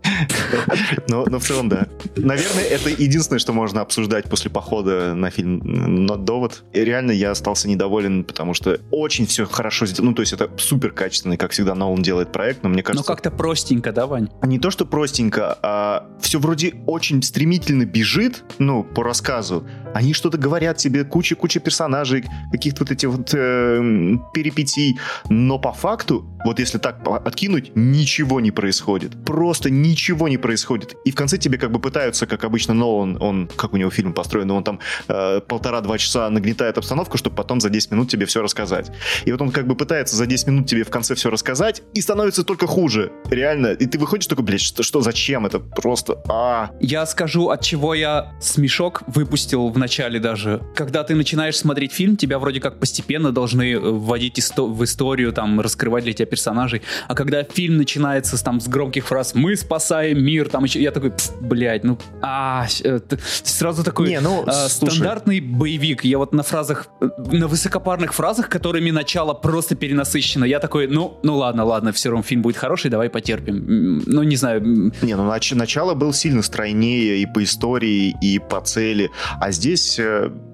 Но, 1.10 1.26
но 1.26 1.40
в 1.40 1.44
целом, 1.44 1.70
да. 1.70 1.88
Наверное, 2.16 2.64
это 2.64 2.90
единственное, 2.90 3.40
что 3.40 3.54
можно 3.54 3.82
обсуждать 3.82 4.30
после 4.30 4.50
похода 4.50 5.14
на 5.14 5.30
фильм 5.30 5.62
«Но 6.06 6.16
«Довод». 6.16 6.64
И 6.74 6.80
реально 6.84 7.12
я 7.12 7.32
остался 7.32 7.68
недоволен, 7.68 8.24
потому 8.24 8.54
что 8.54 8.80
очень 8.92 9.26
все 9.26 9.46
хорошо 9.46 9.86
сделано. 9.86 10.12
Ну, 10.12 10.16
то 10.16 10.22
есть 10.22 10.34
это 10.34 10.50
супер 10.58 10.92
качественный, 10.92 11.38
как 11.38 11.52
всегда, 11.52 11.76
Нолан 11.76 12.02
делает 12.02 12.32
проект, 12.32 12.64
но 12.64 12.70
мне 12.70 12.80
Но 12.80 12.84
кажется... 12.84 13.08
как-то 13.08 13.32
простенько, 13.32 13.92
да, 13.92 14.08
Вань? 14.08 14.30
не 14.44 14.60
то, 14.60 14.72
что 14.72 14.86
простенько, 14.86 15.58
а 15.62 16.08
все 16.22 16.40
вроде 16.40 16.74
очень 16.86 17.22
стремительно 17.22 17.86
бежит, 17.86 18.44
ну, 18.60 18.84
по 18.84 19.04
рассказу. 19.04 19.68
Они 19.94 20.14
что-то 20.14 20.38
говорят 20.38 20.78
тебе, 20.78 21.04
куча-куча 21.04 21.60
персонажей, 21.60 22.24
каких-то 22.52 22.84
вот 22.84 22.92
этих 22.92 23.10
э, 23.34 24.18
перипетий. 24.34 25.00
Но 25.30 25.60
по 25.60 25.72
факту, 25.72 26.26
вот 26.46 26.60
если 26.60 26.78
так 26.78 27.00
откинуть, 27.26 27.72
ничего 27.76 28.40
не 28.40 28.52
происходит. 28.52 29.12
Просто 29.26 29.70
ничего 29.70 30.28
не 30.28 30.38
происходит. 30.38 30.96
И 31.06 31.12
в 31.12 31.16
конце 31.16 31.38
тебе 31.38 31.58
как 31.58 31.72
бы 31.72 31.80
пытаются, 31.80 32.26
как 32.28 32.44
обычно 32.44 32.74
Нолан, 32.74 33.18
он, 33.22 33.50
как 33.56 33.74
у 33.74 33.78
него 33.78 33.90
фильм 33.90 34.14
построен, 34.14 34.52
он 34.52 34.64
там 34.64 34.80
э, 35.08 35.42
полтора-два 35.42 35.98
часа 35.98 36.30
нагнетает 36.30 36.78
обстановку, 36.78 37.18
чтобы 37.18 37.36
потом 37.36 37.60
за 37.60 37.70
10 37.70 37.92
минут 37.92 38.10
тебе 38.10 38.26
все 38.26 38.42
рассказать. 38.42 38.92
И 39.26 39.32
вот 39.32 39.42
он 39.42 39.52
как 39.52 39.68
бы 39.68 39.76
пытается 39.76 40.16
за 40.16 40.26
10 40.26 40.48
минут 40.48 40.68
тебе 40.68 40.84
в 40.84 40.90
конце 40.90 41.16
все 41.16 41.30
рассказать, 41.30 41.82
и 41.94 42.02
становится 42.02 42.44
только 42.44 42.68
хуже. 42.68 43.12
Реально. 43.30 43.68
И 43.68 43.86
ты 43.86 43.98
выходишь 43.98 44.28
такой, 44.28 44.44
блядь, 44.44 44.62
что, 44.62 44.84
что 44.84 45.02
зачем? 45.02 45.46
Это 45.46 45.60
просто... 45.60 46.22
А, 46.30 46.72
Я 46.80 47.06
скажу, 47.06 47.50
от 47.50 47.62
чего 47.62 47.94
я 47.94 48.34
смешок 48.40 49.04
выпустил 49.08 49.70
в 49.70 49.78
начале 49.78 50.20
даже. 50.20 50.62
Когда 50.76 51.04
ты 51.04 51.16
начинаешь 51.16 51.58
смотреть 51.58 51.92
фильм, 51.92 52.18
тебя 52.18 52.40
вроде 52.40 52.60
как 52.60 52.80
постепенно 52.80 53.07
должны 53.32 53.74
э, 53.74 53.80
вводить 53.80 54.40
исто- 54.40 54.72
в 54.72 54.84
историю, 54.84 55.34
там, 55.34 55.60
раскрывать 55.60 56.04
для 56.04 56.14
тебя 56.14 56.26
персонажей. 56.26 56.82
А 57.08 57.16
когда 57.16 57.44
фильм 57.44 57.78
начинается 57.78 58.38
с, 58.38 58.42
там, 58.42 58.60
с 58.60 58.68
громких 58.68 59.06
фраз 59.08 59.34
«Мы 59.36 59.56
спасаем 59.56 60.24
мир», 60.24 60.50
там 60.50 60.64
еще... 60.64 60.82
Я 60.82 60.92
такой, 60.92 61.12
«Пф, 61.12 61.32
блядь, 61.42 61.84
ну... 61.84 61.98
А, 62.22 62.68
э, 62.84 63.00
сразу 63.44 63.84
такой... 63.84 64.10
Не, 64.10 64.20
ну, 64.20 64.44
а, 64.46 64.70
стандартный 64.70 65.40
боевик. 65.40 66.04
Я 66.04 66.18
вот 66.18 66.34
на 66.34 66.44
фразах, 66.44 66.88
э, 67.02 67.10
на 67.32 67.48
высокопарных 67.48 68.14
фразах, 68.14 68.50
которыми 68.50 68.92
начало 68.92 69.34
просто 69.34 69.76
перенасыщено. 69.76 70.46
Я 70.46 70.60
такой, 70.60 70.88
ну, 70.88 71.20
ну 71.24 71.38
ладно, 71.38 71.64
ладно, 71.66 71.92
все 71.92 72.10
равно 72.10 72.24
фильм 72.24 72.42
будет 72.42 72.58
хороший, 72.58 72.90
давай 72.90 73.10
потерпим. 73.10 74.04
Ну, 74.06 74.24
не 74.24 74.36
знаю, 74.36 74.62
Не, 75.02 75.16
ну 75.16 75.24
нач- 75.24 75.56
начало 75.56 75.94
был 75.94 76.14
сильно 76.14 76.42
стройнее 76.42 77.18
и 77.20 77.26
по 77.26 77.44
истории, 77.44 78.16
и 78.22 78.40
по 78.40 78.62
цели. 78.62 79.10
А 79.40 79.52
здесь 79.52 80.00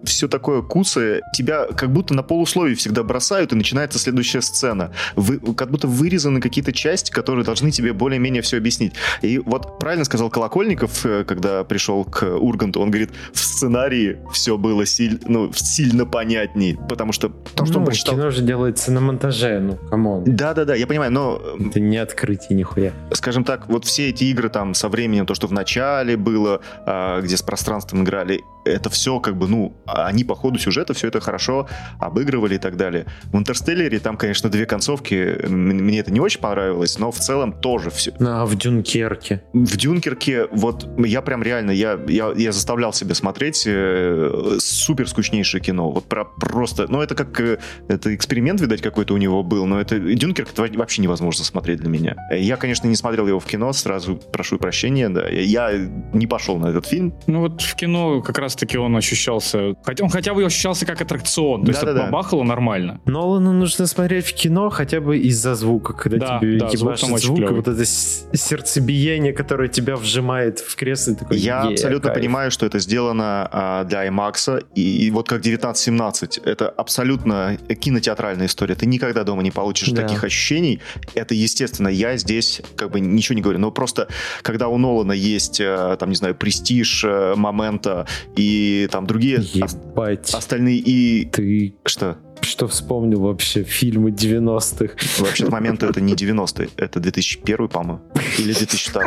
все 0.03 0.27
такое 0.27 0.61
куцое. 0.61 1.21
Тебя 1.35 1.65
как 1.65 1.91
будто 1.91 2.13
на 2.13 2.23
полусловии 2.23 2.75
всегда 2.75 3.03
бросают, 3.03 3.51
и 3.51 3.55
начинается 3.55 3.99
следующая 3.99 4.41
сцена. 4.41 4.91
Вы, 5.15 5.39
как 5.53 5.71
будто 5.71 5.87
вырезаны 5.87 6.41
какие-то 6.41 6.71
части, 6.71 7.11
которые 7.11 7.45
должны 7.45 7.71
тебе 7.71 7.93
более-менее 7.93 8.41
все 8.41 8.57
объяснить. 8.57 8.93
И 9.21 9.39
вот 9.39 9.79
правильно 9.79 10.05
сказал 10.05 10.29
Колокольников, 10.29 11.05
э, 11.05 11.23
когда 11.23 11.63
пришел 11.63 12.03
к 12.03 12.23
Урганту, 12.23 12.81
он 12.81 12.89
говорит, 12.91 13.11
в 13.33 13.39
сценарии 13.39 14.17
все 14.31 14.57
было 14.57 14.85
силь- 14.85 15.21
ну, 15.25 15.51
сильно 15.53 16.05
понятнее, 16.05 16.77
потому 16.89 17.11
что 17.11 17.29
то, 17.29 17.65
что 17.65 17.75
он 17.75 17.81
ну, 17.81 17.85
прочитал... 17.87 18.15
кино 18.15 18.29
же 18.31 18.41
делается 18.41 18.91
на 18.91 19.01
монтаже, 19.01 19.59
ну, 19.59 19.77
come 19.89 20.09
on. 20.09 20.23
Да-да-да, 20.25 20.75
я 20.75 20.87
понимаю, 20.87 21.11
но 21.11 21.41
э, 21.59 21.67
Это 21.69 21.79
не 21.79 21.97
открытие 21.97 22.57
нихуя. 22.57 22.91
скажем 23.13 23.43
так, 23.43 23.67
вот 23.67 23.85
все 23.85 24.09
эти 24.09 24.25
игры 24.25 24.49
там 24.49 24.73
со 24.73 24.89
временем, 24.89 25.25
то, 25.25 25.35
что 25.35 25.47
в 25.47 25.51
начале 25.53 26.17
было, 26.17 26.61
а, 26.85 27.21
где 27.21 27.37
с 27.37 27.41
пространством 27.41 28.03
играли, 28.03 28.41
это 28.65 28.89
все 28.89 29.19
как 29.19 29.37
бы, 29.37 29.47
ну, 29.47 29.75
они 29.85 30.23
по 30.23 30.35
ходу 30.35 30.59
сюжета 30.59 30.93
все 30.93 31.07
это 31.07 31.19
хорошо 31.19 31.67
обыгрывали 31.99 32.55
и 32.55 32.57
так 32.57 32.77
далее. 32.77 33.05
В 33.25 33.37
Интерстеллере 33.37 33.99
там, 33.99 34.17
конечно, 34.17 34.49
две 34.49 34.65
концовки, 34.65 35.45
мне 35.47 35.99
это 35.99 36.11
не 36.11 36.19
очень 36.19 36.39
понравилось, 36.41 36.97
но 36.99 37.11
в 37.11 37.19
целом 37.19 37.53
тоже 37.53 37.89
все. 37.89 38.13
А 38.19 38.45
в 38.45 38.55
Дюнкерке? 38.55 39.43
В 39.53 39.77
Дюнкерке, 39.77 40.47
вот 40.51 40.87
я 40.99 41.21
прям 41.21 41.43
реально, 41.43 41.71
я, 41.71 41.99
я, 42.07 42.31
я 42.35 42.51
заставлял 42.51 42.93
себя 42.93 43.15
смотреть 43.15 43.63
э, 43.65 44.57
супер 44.59 45.07
скучнейшее 45.07 45.61
кино. 45.61 45.91
Вот 45.91 46.05
про, 46.05 46.25
просто, 46.25 46.87
ну 46.89 47.01
это 47.01 47.15
как, 47.15 47.39
э, 47.39 47.59
это 47.87 48.13
эксперимент, 48.15 48.61
видать, 48.61 48.81
какой-то 48.81 49.13
у 49.13 49.17
него 49.17 49.43
был, 49.43 49.65
но 49.65 49.79
это 49.79 49.99
Дюнкерк 49.99 50.51
это 50.51 50.63
во- 50.63 50.77
вообще 50.77 51.01
невозможно 51.01 51.43
смотреть 51.43 51.79
для 51.79 51.89
меня. 51.89 52.15
Я, 52.31 52.57
конечно, 52.57 52.87
не 52.87 52.95
смотрел 52.95 53.27
его 53.27 53.39
в 53.39 53.45
кино, 53.45 53.73
сразу 53.73 54.15
прошу 54.15 54.57
прощения, 54.57 55.09
да. 55.09 55.27
Я 55.27 55.71
не 56.13 56.27
пошел 56.27 56.57
на 56.57 56.67
этот 56.67 56.85
фильм. 56.85 57.13
Ну 57.27 57.41
вот 57.41 57.61
в 57.61 57.75
кино 57.75 58.21
как 58.21 58.37
раз 58.39 58.52
раз-таки 58.53 58.77
он 58.77 58.95
ощущался... 58.95 59.75
Хотя 59.83 60.03
он 60.03 60.09
хотя 60.09 60.33
бы 60.33 60.45
ощущался 60.45 60.85
как 60.85 61.01
аттракцион. 61.01 61.63
То 61.63 61.71
есть 61.71 61.83
это 61.83 61.93
бабахало 61.93 62.43
нормально. 62.43 63.01
Нолану 63.05 63.51
нужно 63.51 63.87
смотреть 63.87 64.25
в 64.25 64.33
кино 64.33 64.69
хотя 64.69 65.01
бы 65.01 65.17
из-за 65.17 65.55
звука, 65.55 65.93
когда 65.93 66.27
да, 66.27 66.39
тебе 66.39 66.59
да, 66.59 66.69
звук, 66.69 66.97
звук 67.19 67.51
вот 67.51 67.67
это 67.67 67.85
сердцебиение, 67.85 69.33
которое 69.33 69.69
тебя 69.69 69.95
вжимает 69.95 70.59
в 70.59 70.75
кресло. 70.75 71.15
Такой, 71.15 71.37
Я 71.37 71.63
абсолютно 71.63 72.09
кайф. 72.09 72.21
понимаю, 72.21 72.51
что 72.51 72.65
это 72.65 72.79
сделано 72.79 73.49
а, 73.51 73.83
для 73.83 74.07
IMAX, 74.07 74.65
и, 74.75 75.07
и 75.07 75.11
вот 75.11 75.27
как 75.27 75.39
1917, 75.39 76.39
это 76.39 76.69
абсолютно 76.69 77.57
кинотеатральная 77.79 78.47
история. 78.47 78.75
Ты 78.75 78.85
никогда 78.85 79.23
дома 79.23 79.43
не 79.43 79.51
получишь 79.51 79.89
да. 79.89 80.03
таких 80.03 80.23
ощущений. 80.23 80.79
Это, 81.15 81.33
естественно, 81.33 81.87
я 81.87 82.17
здесь 82.17 82.61
как 82.75 82.91
бы 82.91 82.99
ничего 82.99 83.35
не 83.35 83.41
говорю, 83.41 83.59
но 83.59 83.71
просто 83.71 84.07
когда 84.41 84.67
у 84.67 84.77
Нолана 84.77 85.13
есть, 85.13 85.59
э, 85.59 85.97
там, 85.99 86.09
не 86.09 86.15
знаю, 86.15 86.35
престиж, 86.35 87.03
э, 87.03 87.33
момента 87.35 88.05
и 88.35 88.42
там 88.91 89.05
другие 89.07 89.39
Ебать. 89.41 90.33
остальные 90.33 90.77
и... 90.77 91.25
Ты... 91.25 91.75
Что? 91.85 92.17
Что 92.43 92.67
вспомнил 92.67 93.21
вообще 93.21 93.63
фильмы 93.63 94.11
90-х. 94.11 94.95
Вообще, 95.19 95.49
момент 95.49 95.83
это 95.83 96.01
не 96.01 96.13
90-е, 96.13 96.69
это 96.77 96.99
2001, 96.99 97.67
по-моему, 97.67 98.01
или 98.37 98.53
2002. 98.53 99.03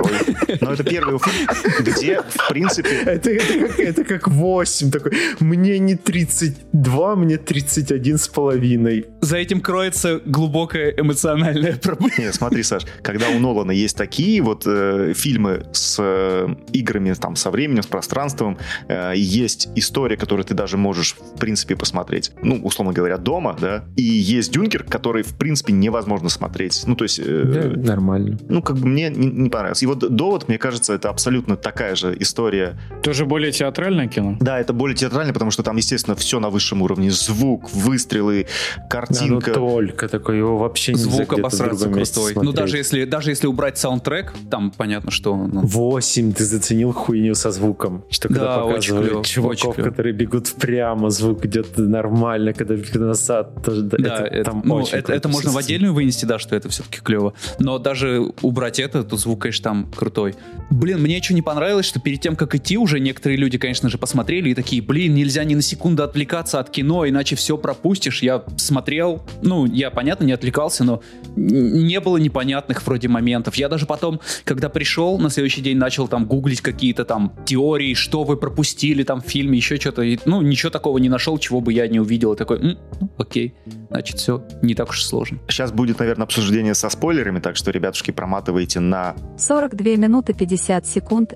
Но 0.61 0.73
это 0.73 0.85
первый 0.85 1.19
фильм, 1.19 1.49
где, 1.81 2.23
в 2.23 2.49
принципе... 2.49 2.89
Это, 3.07 3.31
это, 3.31 3.67
как, 3.67 3.81
это 3.81 4.05
как 4.05 4.29
8, 4.29 4.91
такой, 4.91 5.13
мне 5.41 5.79
не 5.79 5.95
32, 5.95 7.17
мне 7.17 7.37
31 7.37 8.19
с 8.19 8.29
половиной. 8.29 9.07
За 9.21 9.37
этим 9.37 9.61
кроется 9.61 10.21
глубокая 10.25 10.91
эмоциональная 10.97 11.77
проблема. 11.77 12.13
Нет, 12.19 12.35
смотри, 12.35 12.63
Саш, 12.63 12.85
когда 13.03 13.29
у 13.29 13.39
Нолана 13.39 13.73
есть 13.73 13.97
такие 13.97 14.41
вот 14.43 14.65
э, 14.67 15.13
фильмы 15.15 15.67
с 15.73 15.97
э, 15.99 16.55
играми 16.73 17.13
там 17.15 17.37
со 17.37 17.51
временем, 17.51 17.83
с 17.83 17.87
пространством, 17.87 18.59
э, 18.89 19.13
есть 19.17 19.69
история, 19.75 20.17
которую 20.17 20.45
ты 20.45 20.55
даже 20.55 20.77
можешь, 20.77 21.15
в 21.15 21.39
принципе, 21.39 21.77
посмотреть, 21.77 22.33
ну, 22.43 22.61
условно 22.63 22.93
говоря, 22.93 23.19
дома, 23.27 23.57
да, 23.61 23.85
и 23.97 24.03
есть 24.03 24.53
Дюнкер, 24.53 24.85
который, 24.85 25.25
в 25.25 25.35
принципе, 25.35 25.73
невозможно 25.73 26.29
смотреть. 26.29 26.85
Ну, 26.87 26.95
то 26.95 27.03
есть... 27.03 27.19
Э, 27.19 27.43
да, 27.45 27.93
нормально. 27.93 28.39
Ну, 28.49 28.63
как 28.63 28.77
бы 28.77 28.87
мне 28.87 29.11
не, 29.11 29.27
не 29.27 29.51
понравилось. 29.51 29.83
И 29.83 29.87
вот 29.87 29.99
«Довод», 30.15 30.47
мне 30.47 30.59
кажется, 30.59 30.95
это 30.95 31.11
абсолютно 31.11 31.57
такая 31.57 31.97
же 31.97 32.17
история. 32.21 32.79
Тоже 33.03 33.27
более 33.27 33.51
театральное 33.51 34.07
кино? 34.07 34.37
Да, 34.41 34.61
это 34.61 34.73
более 34.73 34.97
театральное, 34.97 35.33
потому 35.33 35.51
что 35.51 35.65
там, 35.65 35.77
естественно, 35.77 36.15
все 36.15 36.39
на 36.39 36.51
высшем 36.51 36.83
уровне. 36.83 37.11
Звук, 37.11 37.73
выстрелы, 37.75 38.47
картинка. 38.89 39.53
Да, 39.55 39.61
ну 39.61 39.67
только 39.67 40.09
такой, 40.09 40.39
его 40.39 40.57
вообще 40.57 40.93
нельзя 40.93 41.11
Звук 41.11 41.33
обосраться 41.33 41.89
крутой. 41.89 42.35
Ну, 42.37 42.53
даже 42.53 42.77
если, 42.77 43.05
даже 43.05 43.31
если 43.31 43.49
убрать 43.49 43.77
саундтрек, 43.77 44.35
там 44.51 44.71
понятно, 44.71 45.11
что... 45.11 45.35
Ну... 45.35 45.63
8, 45.63 46.33
ты 46.33 46.45
заценил 46.45 46.93
хуйню 46.93 47.35
со 47.35 47.51
звуком. 47.51 48.05
Что 48.09 48.29
когда 48.29 48.57
да, 48.57 48.63
показывают 48.63 49.09
клево, 49.09 49.25
чуваков, 49.25 49.77
которые 49.77 50.15
бегут 50.15 50.53
прямо, 50.61 51.11
звук 51.11 51.45
идет 51.45 51.77
нормально, 51.77 52.53
когда 52.53 52.77
бегут 52.77 52.95
назад. 53.07 53.65
Тоже, 53.65 53.83
да, 53.83 53.97
это, 53.97 54.25
это, 54.25 54.51
там 54.51 54.63
ну, 54.65 54.77
очень 54.77 54.99
это, 54.99 55.13
это 55.13 55.29
можно 55.29 55.51
в 55.51 55.57
отдельную 55.57 55.95
вынести, 55.95 56.25
да, 56.25 56.39
что 56.39 56.57
это 56.57 56.69
все-таки 56.69 57.01
клево. 57.01 57.35
Но 57.59 57.79
даже 57.79 58.33
убрать 58.43 58.79
это, 58.79 59.03
то 59.05 59.17
звук, 59.17 59.43
конечно, 59.43 59.65
там 59.65 59.91
крутой. 59.95 60.35
Блин, 60.71 61.01
мне 61.01 61.23
что 61.23 61.35
не 61.35 61.43
понравилось, 61.43 61.87
что 61.87 62.01
перед 62.01 62.21
тем, 62.21 62.37
как 62.37 62.55
идти, 62.55 62.77
уже 62.79 63.01
некоторые 63.01 63.39
люди, 63.39 63.59
конечно 63.59 63.89
же, 63.89 63.99
посмотрели 63.99 64.51
и 64.51 64.55
такие, 64.55 64.83
блин, 64.83 65.15
нельзя 65.15 65.45
ни 65.45 65.55
на 65.55 65.63
секунду 65.63 66.03
отвлекаться 66.03 66.61
от 66.61 66.71
кино, 66.71 67.09
иначе 67.09 67.37
все 67.37 67.57
пропустишь. 67.57 68.23
Я 68.23 68.45
смотрел, 68.57 69.23
ну, 69.43 69.67
я, 69.67 69.91
понятно, 69.91 70.25
не 70.25 70.33
отвлекался, 70.33 70.85
но 70.85 71.03
не 71.37 72.01
было 72.01 72.17
непонятных 72.17 72.85
вроде 72.87 73.09
моментов. 73.09 73.55
Я 73.57 73.69
даже 73.69 73.87
потом, 73.87 74.21
когда 74.45 74.69
пришел, 74.69 75.19
на 75.19 75.31
следующий 75.31 75.61
день 75.63 75.79
начал 75.79 76.09
там 76.09 76.27
гуглить 76.27 76.61
какие-то 76.61 77.05
там 77.05 77.33
теории, 77.45 77.95
что 77.95 78.25
вы 78.25 78.37
пропустили 78.37 79.03
там 79.03 79.21
в 79.23 79.27
фильме, 79.27 79.57
еще 79.57 79.77
что-то. 79.77 80.03
Ну, 80.25 80.43
ничего 80.43 80.71
такого 80.71 80.99
не 80.99 81.09
нашел, 81.09 81.39
чего 81.39 81.61
бы 81.61 81.73
я 81.73 81.89
не 81.89 82.01
увидел. 82.01 82.33
И 82.33 82.37
такой, 82.37 82.59
М, 82.59 82.79
ну, 83.01 83.09
окей 83.19 83.55
значит, 83.91 84.19
все 84.19 84.43
не 84.63 84.75
так 84.75 84.91
уж 84.91 85.05
сложно. 85.05 85.39
Сейчас 85.49 85.73
будет, 85.73 85.99
наверное, 85.99 86.25
обсуждение 86.25 86.75
со 86.75 86.89
спойлерами, 86.89 87.41
так 87.41 87.57
что, 87.57 87.71
ребятушки, 87.71 88.11
проматывайте 88.11 88.81
на... 88.81 89.17
42 89.39 89.97
минуты 89.97 90.35
50 90.35 90.87
секунд 90.87 91.35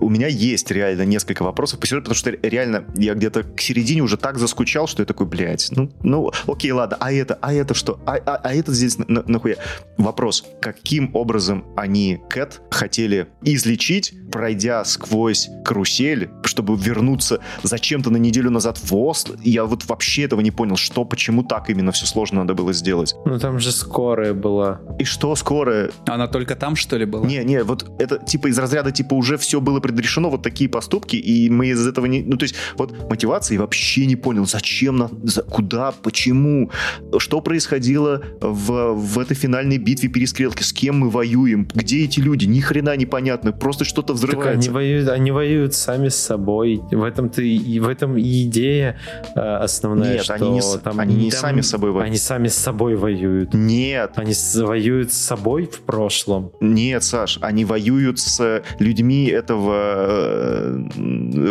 у 0.00 0.08
меня 0.08 0.28
есть 0.28 0.70
реально 0.70 1.02
несколько 1.02 1.42
вопросов, 1.42 1.80
потому 1.80 2.14
что 2.14 2.30
реально 2.30 2.84
я 2.96 3.14
где-то 3.14 3.42
к 3.42 3.60
середине 3.60 4.02
уже 4.02 4.16
так 4.16 4.38
заскучал, 4.38 4.86
что 4.86 5.02
я 5.02 5.06
такой, 5.06 5.26
блядь, 5.26 5.68
ну, 5.72 5.90
ну, 6.02 6.30
окей, 6.46 6.72
ладно, 6.72 6.96
а 7.00 7.12
это, 7.12 7.38
а 7.40 7.52
это 7.52 7.74
что, 7.74 8.00
а, 8.06 8.16
а, 8.24 8.36
а 8.36 8.54
это 8.54 8.72
здесь 8.72 8.98
на, 8.98 9.22
нахуя? 9.26 9.56
Вопрос, 9.96 10.44
каким 10.60 11.14
образом 11.14 11.64
они 11.76 12.20
Кэт 12.28 12.60
хотели 12.70 13.28
излечить, 13.42 14.14
пройдя 14.30 14.84
сквозь 14.84 15.50
карусель, 15.64 16.30
чтобы 16.44 16.76
вернуться 16.76 17.40
зачем-то 17.62 18.10
на 18.10 18.16
неделю 18.16 18.50
назад 18.50 18.78
в 18.78 18.94
Осло? 18.94 19.36
Я 19.42 19.64
вот 19.64 19.86
вообще 19.86 20.22
этого 20.22 20.40
не 20.40 20.50
понял, 20.50 20.76
что, 20.76 21.04
почему 21.04 21.42
так 21.42 21.70
именно 21.70 21.92
все 21.92 22.06
сложно 22.06 22.40
надо 22.40 22.54
было 22.54 22.72
сделать. 22.72 23.14
Ну, 23.24 23.38
там 23.38 23.58
же 23.58 23.72
скорая 23.72 24.34
была. 24.34 24.80
И 24.98 25.04
что 25.04 25.34
скорая? 25.34 25.90
Она 26.06 26.28
только 26.28 26.54
там, 26.54 26.76
что 26.76 26.96
ли, 26.96 27.04
была? 27.04 27.26
Не, 27.26 27.44
не, 27.44 27.62
вот 27.62 27.90
это 27.98 28.18
типа 28.18 28.48
из 28.48 28.58
разряда, 28.58 28.92
типа 28.92 29.14
уже 29.14 29.36
все 29.36 29.60
было 29.60 29.80
предрешено 29.80 30.30
вот 30.30 30.42
такие 30.42 30.68
поступки, 30.68 31.16
и 31.16 31.50
мы 31.50 31.68
из 31.68 31.86
этого 31.86 32.06
не... 32.06 32.22
Ну, 32.22 32.36
то 32.36 32.44
есть, 32.44 32.54
вот 32.76 33.08
мотивации 33.10 33.56
вообще 33.56 34.06
не 34.06 34.16
понял, 34.16 34.46
зачем, 34.46 34.96
на, 34.96 35.10
за, 35.22 35.42
куда, 35.42 35.92
почему, 35.92 36.70
что 37.18 37.40
происходило 37.40 38.22
в, 38.40 38.92
в 38.94 39.18
этой 39.18 39.34
финальной 39.34 39.78
битве 39.78 40.08
перестрелки, 40.08 40.62
с 40.62 40.72
кем 40.72 40.98
мы 41.00 41.10
воюем, 41.10 41.68
где 41.74 42.04
эти 42.04 42.20
люди, 42.20 42.46
ни 42.46 42.60
хрена 42.60 42.96
непонятно, 42.96 43.52
просто 43.52 43.84
что-то 43.84 44.12
взрывается. 44.12 44.27
Так 44.32 44.46
они 44.46 44.68
воюют, 44.68 45.08
они 45.08 45.30
воюют 45.30 45.74
сами 45.74 46.08
с 46.08 46.16
собой, 46.16 46.80
в 46.90 47.02
этом-то 47.02 47.42
и 47.42 47.80
в 47.80 47.88
этом 47.88 48.16
и 48.16 48.44
идея 48.44 48.98
э, 49.34 49.40
основная, 49.40 50.14
Нет, 50.14 50.24
что 50.24 50.34
они 50.34 50.50
не, 50.50 50.60
там, 50.82 51.00
они 51.00 51.14
не 51.14 51.30
там, 51.30 51.40
сами 51.40 51.60
с 51.60 51.68
собой 51.68 51.90
воюют. 51.90 52.08
Они 52.08 52.18
сами 52.18 52.48
с 52.48 52.54
собой 52.54 52.96
воюют. 52.96 53.54
Нет. 53.54 54.12
Они 54.16 54.32
с, 54.32 54.60
воюют 54.62 55.12
с 55.12 55.16
собой 55.16 55.66
в 55.66 55.80
прошлом. 55.80 56.52
Нет, 56.60 57.02
Саш, 57.02 57.38
они 57.40 57.64
воюют 57.64 58.18
с 58.18 58.62
людьми 58.78 59.26
этого 59.26 59.78
Э, 59.78 60.86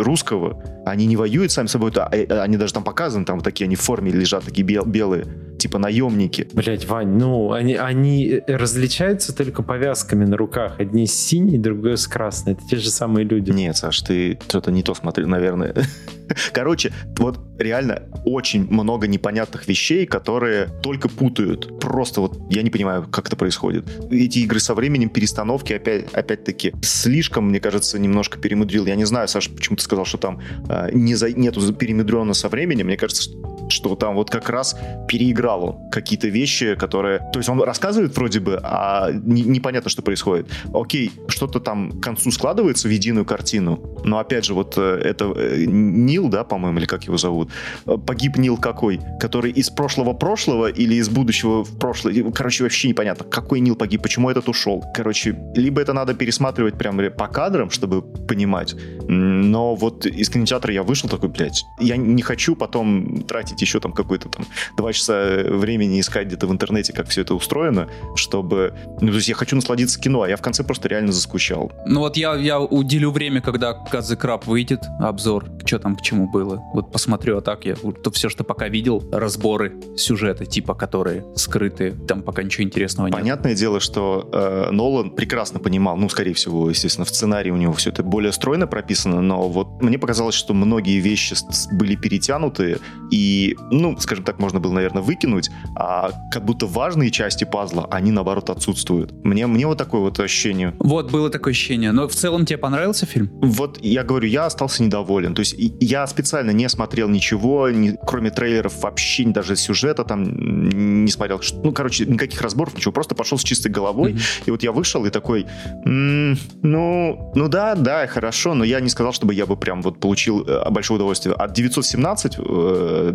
русского, 0.02 0.62
они 0.84 1.06
не 1.06 1.16
воюют 1.16 1.52
сами 1.52 1.66
собой, 1.66 1.92
а, 1.96 2.08
э, 2.12 2.24
они 2.40 2.56
даже 2.56 2.74
там 2.74 2.84
показаны, 2.84 3.24
там 3.24 3.36
вот 3.36 3.44
такие 3.44 3.66
они 3.66 3.76
в 3.76 3.80
форме 3.80 4.10
лежат, 4.10 4.44
такие 4.44 4.64
бел, 4.64 4.84
белые, 4.84 5.26
типа 5.58 5.78
наемники. 5.78 6.48
Блять, 6.52 6.86
Вань, 6.88 7.16
ну, 7.18 7.52
они, 7.52 7.74
они 7.74 8.40
различаются 8.46 9.34
только 9.34 9.62
повязками 9.62 10.24
на 10.24 10.36
руках. 10.36 10.78
Одни 10.78 11.06
синие, 11.06 11.58
другой 11.58 11.96
с 11.96 12.06
красной. 12.06 12.56
Это 12.58 12.68
те 12.68 12.76
же 12.76 12.90
самые 12.90 13.24
люди. 13.24 13.50
Нет, 13.50 13.76
Саш, 13.76 14.00
ты 14.02 14.38
что-то 14.48 14.70
не 14.70 14.82
то 14.82 14.94
смотрел, 14.94 15.28
наверное. 15.28 15.74
Короче, 16.52 16.92
вот 17.16 17.38
реально 17.58 18.02
очень 18.24 18.66
много 18.68 19.06
непонятных 19.06 19.68
вещей, 19.68 20.06
которые 20.06 20.68
только 20.82 21.08
путают. 21.08 21.80
Просто 21.80 22.20
вот 22.20 22.38
я 22.50 22.62
не 22.62 22.70
понимаю, 22.70 23.06
как 23.08 23.28
это 23.28 23.36
происходит. 23.36 23.88
Эти 24.10 24.40
игры 24.40 24.60
со 24.60 24.74
временем, 24.74 25.08
перестановки, 25.08 25.72
опять, 25.72 26.12
опять-таки, 26.12 26.74
слишком, 26.82 27.48
мне 27.48 27.60
кажется, 27.60 27.98
немножко 27.98 28.38
перемудрил. 28.38 28.86
Я 28.86 28.96
не 28.96 29.04
знаю, 29.04 29.28
Саша, 29.28 29.50
почему 29.50 29.76
ты 29.76 29.82
сказал, 29.82 30.04
что 30.04 30.18
там 30.18 30.40
э, 30.68 30.90
не 30.92 31.14
за, 31.14 31.30
нету 31.30 31.72
перемудренно 31.72 32.34
со 32.34 32.48
временем. 32.48 32.86
Мне 32.86 32.96
кажется, 32.96 33.22
что 33.22 33.57
там 33.96 34.14
вот 34.14 34.30
как 34.30 34.48
раз 34.48 34.76
переиграл 35.08 35.88
какие-то 35.90 36.28
вещи, 36.28 36.74
которые... 36.74 37.18
То 37.32 37.38
есть 37.38 37.48
он 37.48 37.62
рассказывает 37.62 38.16
вроде 38.16 38.40
бы, 38.40 38.60
а 38.62 39.10
не, 39.12 39.42
непонятно, 39.42 39.90
что 39.90 40.02
происходит. 40.02 40.48
Окей, 40.72 41.12
что-то 41.28 41.60
там 41.60 41.92
к 41.92 42.02
концу 42.02 42.30
складывается 42.30 42.88
в 42.88 42.90
единую 42.90 43.24
картину, 43.24 43.80
но 44.04 44.18
опять 44.18 44.44
же, 44.44 44.54
вот 44.54 44.74
э, 44.76 45.00
это 45.04 45.32
э, 45.36 45.64
Нил, 45.66 46.28
да, 46.28 46.44
по-моему, 46.44 46.78
или 46.78 46.86
как 46.86 47.04
его 47.04 47.16
зовут, 47.16 47.50
э, 47.86 47.96
погиб 47.96 48.36
Нил 48.36 48.56
какой? 48.56 49.00
Который 49.20 49.52
из 49.52 49.70
прошлого 49.70 50.12
прошлого 50.12 50.68
или 50.70 50.94
из 50.94 51.08
будущего 51.08 51.64
в 51.64 51.78
прошлое? 51.78 52.30
Короче, 52.32 52.64
вообще 52.64 52.88
непонятно, 52.88 53.24
какой 53.24 53.60
Нил 53.60 53.76
погиб, 53.76 54.02
почему 54.02 54.30
этот 54.30 54.48
ушел. 54.48 54.84
Короче, 54.94 55.36
либо 55.54 55.80
это 55.80 55.92
надо 55.92 56.14
пересматривать 56.14 56.78
прямо 56.78 57.10
по 57.10 57.28
кадрам, 57.28 57.70
чтобы 57.70 58.02
понимать, 58.02 58.74
но 59.08 59.74
вот 59.74 60.06
из 60.06 60.28
кинотеатра 60.30 60.72
я 60.72 60.82
вышел 60.82 61.08
такой, 61.08 61.28
блядь, 61.28 61.64
я 61.80 61.96
не 61.96 62.22
хочу 62.22 62.56
потом 62.56 63.22
тратить 63.22 63.57
еще 63.60 63.80
там 63.80 63.92
какой-то 63.92 64.28
там 64.28 64.46
два 64.76 64.92
часа 64.92 65.42
времени 65.44 66.00
искать 66.00 66.26
где-то 66.26 66.46
в 66.46 66.52
интернете, 66.52 66.92
как 66.92 67.08
все 67.08 67.22
это 67.22 67.34
устроено, 67.34 67.88
чтобы... 68.14 68.74
Ну, 69.00 69.08
то 69.08 69.16
есть 69.16 69.28
я 69.28 69.34
хочу 69.34 69.56
насладиться 69.56 70.00
кино, 70.00 70.22
а 70.22 70.28
я 70.28 70.36
в 70.36 70.42
конце 70.42 70.64
просто 70.64 70.88
реально 70.88 71.12
заскучал. 71.12 71.72
Ну 71.86 72.00
вот 72.00 72.16
я, 72.16 72.34
я 72.34 72.60
уделю 72.60 73.10
время, 73.10 73.40
когда 73.40 73.72
Казы 73.72 74.16
Краб 74.16 74.46
выйдет, 74.46 74.80
обзор, 75.00 75.46
что 75.64 75.78
там 75.78 75.96
к 75.96 76.02
чему 76.02 76.28
было. 76.28 76.62
Вот 76.72 76.92
посмотрю, 76.92 77.38
а 77.38 77.40
так 77.40 77.64
я 77.64 77.74
то 77.74 78.10
все, 78.10 78.28
что 78.28 78.44
пока 78.44 78.68
видел, 78.68 79.02
разборы, 79.12 79.74
сюжеты, 79.96 80.46
типа, 80.46 80.74
которые 80.74 81.24
скрыты, 81.36 81.92
там 82.06 82.22
пока 82.22 82.42
ничего 82.42 82.64
интересного 82.64 83.06
нет. 83.08 83.16
Понятное 83.16 83.54
дело, 83.54 83.80
что 83.80 84.28
э, 84.32 84.70
Нолан 84.70 85.10
прекрасно 85.10 85.60
понимал, 85.60 85.96
ну, 85.96 86.08
скорее 86.08 86.34
всего, 86.34 86.68
естественно, 86.70 87.04
в 87.04 87.08
сценарии 87.08 87.50
у 87.50 87.56
него 87.56 87.72
все 87.72 87.90
это 87.90 88.02
более 88.02 88.32
стройно 88.32 88.66
прописано, 88.66 89.20
но 89.20 89.48
вот 89.48 89.82
мне 89.82 89.98
показалось, 89.98 90.34
что 90.34 90.54
многие 90.54 90.98
вещи 91.00 91.34
были 91.72 91.96
перетянуты, 91.96 92.78
и 93.10 93.47
ну, 93.70 93.96
скажем 93.98 94.24
так, 94.24 94.38
можно 94.38 94.60
было, 94.60 94.72
наверное, 94.72 95.02
выкинуть, 95.02 95.50
а 95.76 96.10
как 96.30 96.44
будто 96.44 96.66
важные 96.66 97.10
части 97.10 97.44
пазла, 97.44 97.86
они, 97.90 98.10
наоборот, 98.10 98.50
отсутствуют. 98.50 99.12
Мне, 99.24 99.46
мне 99.46 99.66
вот 99.66 99.78
такое 99.78 100.00
вот 100.00 100.18
ощущение. 100.20 100.74
Вот, 100.78 101.10
было 101.10 101.30
такое 101.30 101.52
ощущение. 101.52 101.92
Но 101.92 102.08
в 102.08 102.14
целом 102.14 102.44
тебе 102.46 102.58
понравился 102.58 103.06
фильм? 103.06 103.30
Вот, 103.40 103.78
я 103.82 104.04
говорю, 104.04 104.28
я 104.28 104.46
остался 104.46 104.82
недоволен. 104.82 105.34
То 105.34 105.40
есть 105.40 105.54
я 105.80 106.06
специально 106.06 106.50
не 106.50 106.68
смотрел 106.68 107.08
ничего, 107.08 107.70
не, 107.70 107.96
кроме 108.06 108.30
трейлеров 108.30 108.82
вообще 108.82 109.24
даже 109.24 109.56
сюжета 109.56 110.04
там 110.04 111.04
не 111.04 111.10
смотрел. 111.10 111.40
Ну, 111.62 111.72
короче, 111.72 112.06
никаких 112.06 112.40
разборов, 112.40 112.76
ничего. 112.76 112.92
Просто 112.92 113.14
пошел 113.14 113.38
с 113.38 113.42
чистой 113.42 113.68
головой. 113.68 114.12
Mm-hmm. 114.12 114.42
И 114.46 114.50
вот 114.50 114.62
я 114.62 114.72
вышел 114.72 115.04
и 115.06 115.10
такой, 115.10 115.46
м-м, 115.84 116.38
ну, 116.62 117.32
ну 117.34 117.48
да, 117.48 117.74
да, 117.74 118.06
хорошо, 118.06 118.54
но 118.54 118.64
я 118.64 118.80
не 118.80 118.88
сказал, 118.88 119.12
чтобы 119.12 119.34
я 119.34 119.46
бы 119.46 119.56
прям 119.56 119.82
вот 119.82 120.00
получил 120.00 120.44
э, 120.46 120.70
большое 120.70 120.96
удовольствие. 120.96 121.34
От 121.34 121.52
917 121.52 122.38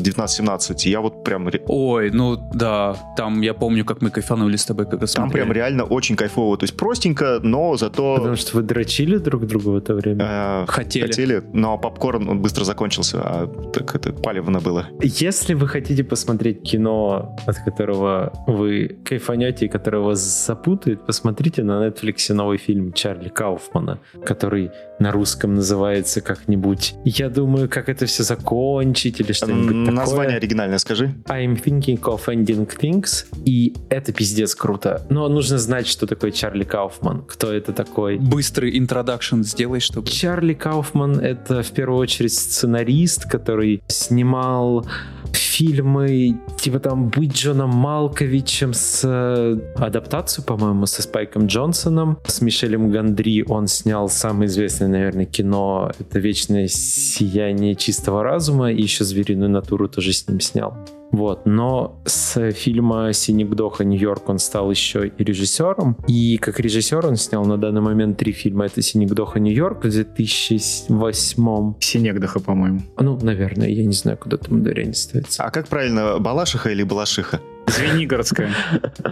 19 0.01 0.22
16-17. 0.25 0.89
Я 0.89 1.01
вот 1.01 1.23
прям... 1.23 1.49
Ой, 1.67 2.11
ну 2.11 2.37
да, 2.53 2.95
там 3.17 3.41
я 3.41 3.53
помню, 3.53 3.85
как 3.85 4.01
мы 4.01 4.09
кайфанули 4.09 4.55
с 4.55 4.65
тобой, 4.65 4.85
когда 4.85 5.05
Там 5.05 5.07
смотрели. 5.07 5.43
прям 5.43 5.53
реально 5.53 5.83
очень 5.83 6.15
кайфово, 6.15 6.57
то 6.57 6.63
есть 6.63 6.77
простенько, 6.77 7.39
но 7.43 7.75
зато... 7.77 8.15
Потому 8.15 8.35
что 8.35 8.57
вы 8.57 8.63
дрочили 8.63 9.17
друг 9.17 9.45
друга 9.45 9.69
в 9.69 9.77
это 9.77 9.93
время? 9.95 10.63
Э, 10.63 10.65
хотели. 10.67 11.07
Хотели, 11.07 11.43
но 11.53 11.77
попкорн 11.77 12.29
он 12.29 12.41
быстро 12.41 12.63
закончился, 12.63 13.21
а 13.21 13.47
так 13.73 13.95
это 13.95 14.13
палевно 14.13 14.59
было. 14.59 14.87
Если 15.01 15.53
вы 15.53 15.67
хотите 15.67 16.03
посмотреть 16.03 16.61
кино, 16.63 17.35
от 17.45 17.57
которого 17.57 18.31
вы 18.47 18.97
кайфанете 19.05 19.65
и 19.65 19.69
которое 19.69 19.99
вас 19.99 20.19
запутает, 20.19 21.05
посмотрите 21.05 21.63
на 21.63 21.87
Netflix 21.87 22.33
новый 22.33 22.57
фильм 22.57 22.93
Чарли 22.93 23.29
Кауфмана, 23.29 23.99
который 24.25 24.71
на 24.99 25.11
русском 25.11 25.55
называется 25.55 26.21
как-нибудь 26.21 26.95
«Я 27.03 27.29
думаю, 27.29 27.69
как 27.69 27.89
это 27.89 28.05
все 28.05 28.23
закончить» 28.23 29.19
или 29.19 29.31
что-нибудь 29.31 29.85
такое. 29.85 29.91
Название 29.91 30.37
оригинальное 30.37 30.77
скажи. 30.77 31.13
I'm 31.25 31.61
thinking 31.61 31.99
of 32.01 32.21
ending 32.27 32.69
things. 32.79 33.25
И 33.45 33.75
это 33.89 34.13
пиздец 34.13 34.55
круто. 34.55 35.05
Но 35.09 35.27
нужно 35.27 35.57
знать, 35.57 35.87
что 35.87 36.07
такое 36.07 36.31
Чарли 36.31 36.63
Кауфман. 36.63 37.23
Кто 37.23 37.51
это 37.51 37.73
такой? 37.73 38.17
Быстрый 38.17 38.77
интродакшн 38.77 39.41
сделай, 39.43 39.79
чтобы... 39.79 40.07
Чарли 40.07 40.53
Кауфман— 40.53 41.19
это 41.21 41.63
в 41.63 41.71
первую 41.71 41.99
очередь 41.99 42.33
сценарист, 42.33 43.29
который 43.29 43.81
снимал 43.87 44.85
фильмы, 45.31 46.39
типа 46.63 46.79
там 46.79 47.09
«Быть 47.09 47.33
Джоном 47.35 47.71
Малковичем» 47.71 48.73
с 48.73 49.01
э, 49.03 49.57
адаптацию, 49.75 50.45
по-моему, 50.45 50.85
со 50.85 51.01
Спайком 51.01 51.47
Джонсоном, 51.47 52.19
с 52.25 52.39
Мишелем 52.39 52.89
Гандри 52.89 53.43
он 53.45 53.67
снял 53.67 54.07
самое 54.07 54.47
известное, 54.47 54.87
наверное, 54.87 55.25
кино. 55.25 55.91
«Это 55.99 56.19
вечное 56.19 56.69
сияние 56.69 57.75
чистого 57.75 58.23
разума», 58.23 58.71
и 58.71 58.81
еще 58.81 59.03
«Звериную 59.03 59.49
натуру» 59.49 59.89
тоже 59.89 60.13
с 60.13 60.25
ним 60.29 60.39
снял. 60.39 60.73
Вот. 61.13 61.45
Но 61.45 62.01
с 62.05 62.51
фильма 62.51 63.13
«Синий 63.13 63.45
Гдоха 63.45 63.85
Нью-Йорк» 63.85 64.27
он 64.29 64.39
стал 64.39 64.71
еще 64.71 65.07
и 65.07 65.23
режиссером. 65.23 65.95
И 66.07 66.37
как 66.37 66.59
режиссер 66.59 67.05
он 67.05 67.15
снял 67.17 67.45
на 67.45 67.57
данный 67.57 67.81
момент 67.81 68.17
три 68.17 68.31
фильма. 68.31 68.65
Это 68.65 68.81
«Синий 68.81 69.05
Гдоха 69.05 69.39
Нью-Йорк» 69.39 69.85
в 69.85 69.89
2008. 69.89 71.73
«Синегдоха», 71.79 72.39
по-моему. 72.39 72.81
Ну, 72.99 73.19
наверное, 73.21 73.69
я 73.69 73.85
не 73.85 73.93
знаю, 73.93 74.17
куда 74.17 74.37
там 74.37 74.61
ударение 74.61 74.95
ставится. 74.95 75.43
А 75.43 75.51
как 75.51 75.67
правильно, 75.67 76.17
Балашиха 76.19 76.71
или 76.71 76.81
Балашиха? 76.81 77.39
Звенигородская. 77.67 78.51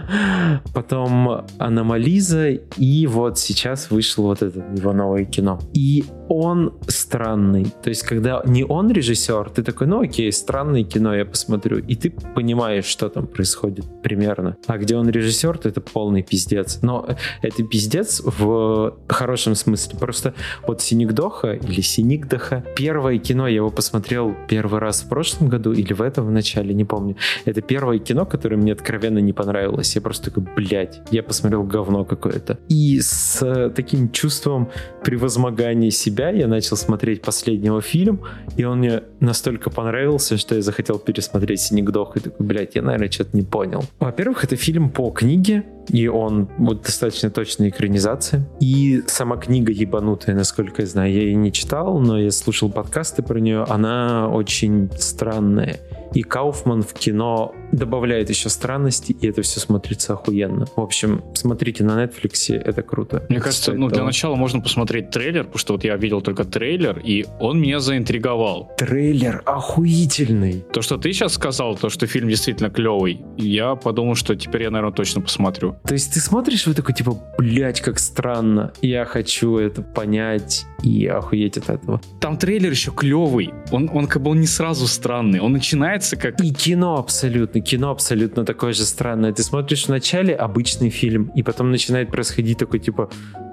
Потом 0.74 1.46
Аномализа, 1.58 2.50
и 2.50 3.06
вот 3.06 3.38
сейчас 3.38 3.90
вышло 3.90 4.22
вот 4.22 4.42
это 4.42 4.64
его 4.76 4.92
новое 4.92 5.24
кино. 5.24 5.60
И 5.72 6.04
он 6.32 6.72
странный. 6.88 7.66
То 7.82 7.90
есть, 7.90 8.02
когда 8.04 8.42
не 8.46 8.64
он 8.64 8.90
режиссер, 8.90 9.50
ты 9.50 9.62
такой, 9.62 9.86
ну 9.86 10.00
окей, 10.00 10.32
странное 10.32 10.82
кино, 10.82 11.14
я 11.14 11.26
посмотрю. 11.26 11.78
И 11.78 11.94
ты 11.94 12.10
понимаешь, 12.10 12.86
что 12.86 13.08
там 13.10 13.26
происходит 13.26 13.84
примерно. 14.02 14.56
А 14.66 14.78
где 14.78 14.96
он 14.96 15.10
режиссер, 15.10 15.58
то 15.58 15.68
это 15.68 15.82
полный 15.82 16.22
пиздец. 16.22 16.78
Но 16.82 17.06
это 17.42 17.62
пиздец 17.62 18.22
в 18.24 18.96
хорошем 19.08 19.54
смысле. 19.54 19.98
Просто 19.98 20.34
вот 20.66 20.80
Синикдоха 20.80 21.52
или 21.52 21.82
Синикдоха, 21.82 22.64
первое 22.76 23.18
кино, 23.18 23.46
я 23.46 23.56
его 23.56 23.70
посмотрел 23.70 24.34
первый 24.48 24.80
раз 24.80 25.02
в 25.02 25.08
прошлом 25.08 25.48
году 25.48 25.72
или 25.72 25.92
в 25.92 26.00
этом 26.00 26.26
в 26.26 26.30
начале, 26.30 26.72
не 26.72 26.84
помню. 26.84 27.16
Это 27.44 27.60
первое 27.60 27.98
кино, 27.98 28.24
которое 28.24 28.56
мне 28.56 28.72
откровенно 28.72 29.18
не 29.18 29.34
понравилось. 29.34 29.94
Я 29.94 30.00
просто 30.00 30.30
такой, 30.30 30.44
блядь, 30.56 31.02
я 31.10 31.22
посмотрел 31.22 31.62
говно 31.62 32.06
какое-то. 32.06 32.58
И 32.68 33.00
с 33.00 33.70
таким 33.76 34.10
чувством 34.10 34.70
превозмогания 35.04 35.90
себя 35.90 36.21
я 36.30 36.46
начал 36.48 36.76
смотреть 36.76 37.22
последнего 37.22 37.80
фильм, 37.80 38.20
и 38.56 38.64
он 38.64 38.78
мне 38.78 39.02
настолько 39.20 39.70
понравился, 39.70 40.36
что 40.36 40.54
я 40.54 40.62
захотел 40.62 40.98
пересмотреть 40.98 41.60
«Синегдох», 41.60 42.16
и 42.16 42.20
такой, 42.20 42.46
блядь, 42.46 42.74
я, 42.74 42.82
наверное, 42.82 43.10
что-то 43.10 43.36
не 43.36 43.42
понял. 43.42 43.84
Во-первых, 43.98 44.44
это 44.44 44.56
фильм 44.56 44.90
по 44.90 45.10
книге, 45.10 45.64
и 45.88 46.06
он 46.08 46.48
вот 46.58 46.82
достаточно 46.82 47.30
точная 47.30 47.68
экранизация. 47.68 48.48
И 48.60 49.02
сама 49.06 49.36
книга 49.36 49.72
ебанутая, 49.72 50.34
насколько 50.34 50.82
я 50.82 50.86
знаю, 50.86 51.12
я 51.12 51.22
ее 51.22 51.34
не 51.34 51.52
читал, 51.52 51.98
но 51.98 52.18
я 52.18 52.30
слушал 52.30 52.70
подкасты 52.70 53.22
про 53.22 53.38
нее, 53.38 53.64
она 53.68 54.28
очень 54.28 54.90
странная. 54.98 55.80
И 56.14 56.22
Кауфман 56.22 56.82
в 56.82 56.92
кино 56.92 57.54
добавляет 57.72 58.28
еще 58.28 58.50
странности, 58.50 59.12
и 59.12 59.28
это 59.28 59.40
все 59.42 59.60
смотрится 59.60 60.12
охуенно. 60.12 60.66
В 60.76 60.80
общем, 60.80 61.24
смотрите 61.34 61.84
на 61.84 62.04
Netflix, 62.04 62.54
это 62.54 62.82
круто. 62.82 63.24
Мне 63.30 63.40
кажется, 63.40 63.72
ну, 63.72 63.88
для 63.88 64.04
начала 64.04 64.34
можно 64.34 64.60
посмотреть 64.60 65.10
трейлер, 65.10 65.44
потому 65.44 65.58
что 65.58 65.72
вот 65.74 65.84
я 65.84 65.96
видел 65.96 66.20
только 66.20 66.44
трейлер, 66.44 67.00
и 67.02 67.24
он 67.40 67.60
меня 67.60 67.80
заинтриговал. 67.80 68.70
Трейлер 68.76 69.42
охуительный. 69.46 70.64
То, 70.72 70.82
что 70.82 70.98
ты 70.98 71.12
сейчас 71.12 71.32
сказал, 71.32 71.76
то, 71.76 71.88
что 71.88 72.06
фильм 72.06 72.28
действительно 72.28 72.68
клевый, 72.68 73.24
я 73.38 73.74
подумал, 73.74 74.14
что 74.14 74.34
теперь 74.36 74.64
я, 74.64 74.70
наверное, 74.70 74.94
точно 74.94 75.22
посмотрю. 75.22 75.71
То 75.84 75.94
есть 75.94 76.14
ты 76.14 76.20
смотришь, 76.20 76.66
вы 76.66 76.74
такой, 76.74 76.94
типа, 76.94 77.16
блядь, 77.38 77.80
как 77.80 77.98
странно, 77.98 78.72
я 78.82 79.04
хочу 79.04 79.56
это 79.56 79.82
понять 79.82 80.66
и 80.82 81.06
охуеть 81.06 81.58
от 81.58 81.70
этого. 81.70 82.00
Там 82.20 82.36
трейлер 82.36 82.70
еще 82.70 82.90
клевый, 82.90 83.52
он, 83.70 83.90
он 83.92 84.06
как 84.06 84.22
бы 84.22 84.30
он 84.30 84.40
не 84.40 84.46
сразу 84.46 84.86
странный, 84.86 85.40
он 85.40 85.52
начинается 85.52 86.16
как... 86.16 86.40
И 86.40 86.52
кино 86.52 86.98
абсолютно, 86.98 87.60
кино 87.60 87.90
абсолютно 87.90 88.44
такое 88.44 88.72
же 88.72 88.84
странное. 88.84 89.32
Ты 89.32 89.42
смотришь 89.42 89.86
вначале 89.88 90.34
обычный 90.34 90.90
фильм, 90.90 91.30
и 91.34 91.42
потом 91.42 91.70
начинает 91.70 92.10
происходить 92.10 92.58
такой, 92.58 92.80
типа, 92.80 93.10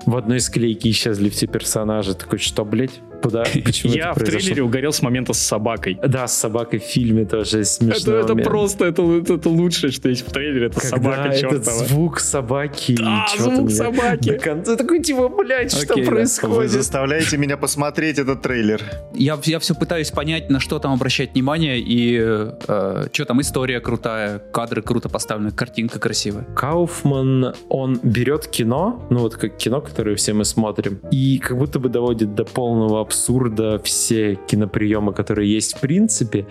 в 0.10 0.18
одной 0.18 0.40
склейке 0.40 0.90
исчезли 0.90 1.30
все 1.30 1.48
персонажи. 1.48 2.16
Такой, 2.16 2.40
что, 2.40 2.66
блядь? 2.66 3.00
Куда? 3.22 3.44
Почему 3.66 3.94
Я 3.94 4.14
в 4.14 4.20
трейлере 4.20 4.64
угорел 4.64 4.92
с 4.92 5.02
момента 5.02 5.34
с 5.34 5.40
собакой. 5.40 6.00
Да, 6.06 6.28
с 6.28 6.38
собакой 6.38 6.80
в 6.80 6.84
фильме 6.84 7.26
тоже 7.26 7.64
смешно. 7.66 8.14
Это, 8.14 8.34
это 8.34 8.44
просто, 8.44 8.86
это, 8.86 9.04
это, 9.18 9.36
это 9.36 9.50
лучшее, 9.50 9.92
что 9.92 10.10
есть 10.10 10.26
в 10.28 10.32
трейлере, 10.32 10.68
это 10.68 10.80
Когда 10.80 10.98
собака 10.98 11.38
чертова. 11.38 11.62
этот 11.62 11.88
звук 11.88 12.20
собаки. 12.20 12.96
Да, 12.98 13.28
звук 13.38 13.72
собаки. 13.72 14.30
До 14.30 14.40
конца 14.40 14.76
такой, 14.76 15.02
типа, 15.02 15.28
блядь, 15.30 15.74
Окей, 15.74 15.86
что 15.86 15.96
да. 15.96 16.04
происходит? 16.04 16.56
Вы 16.56 16.68
заставляете 16.68 17.38
меня 17.38 17.58
посмотреть 17.58 18.20
этот 18.20 18.42
трейлер. 18.42 18.82
Я, 19.14 19.38
я 19.44 19.60
все 19.60 19.76
пытаюсь 19.76 20.12
понять, 20.12 20.50
на 20.50 20.60
что 20.60 20.80
там 20.80 20.94
обращать 20.94 21.34
внимание, 21.34 21.80
и 21.80 22.18
э, 22.20 23.08
что 23.12 23.26
там, 23.26 23.42
история 23.42 23.80
крутая, 23.80 24.40
кадры 24.40 24.82
круто 24.82 25.10
поставлены, 25.10 25.52
картинка 25.52 26.00
красивая. 26.00 26.46
Кауфман, 26.56 27.54
он 27.70 28.00
берет 28.02 28.48
кино, 28.48 29.06
ну 29.10 29.20
вот 29.20 29.36
как 29.36 29.58
кино, 29.58 29.82
которое 30.00 30.16
все 30.16 30.32
мы 30.32 30.46
смотрим, 30.46 31.02
и 31.12 31.40
как 31.40 31.58
будто 31.58 31.78
бы 31.78 31.90
доводит 31.90 32.34
до 32.34 32.46
полного 32.46 33.02
абсурда 33.02 33.80
все 33.80 34.36
киноприемы, 34.48 35.12
которые 35.12 35.54
есть 35.54 35.76
в 35.76 35.82
принципе, 35.82 36.46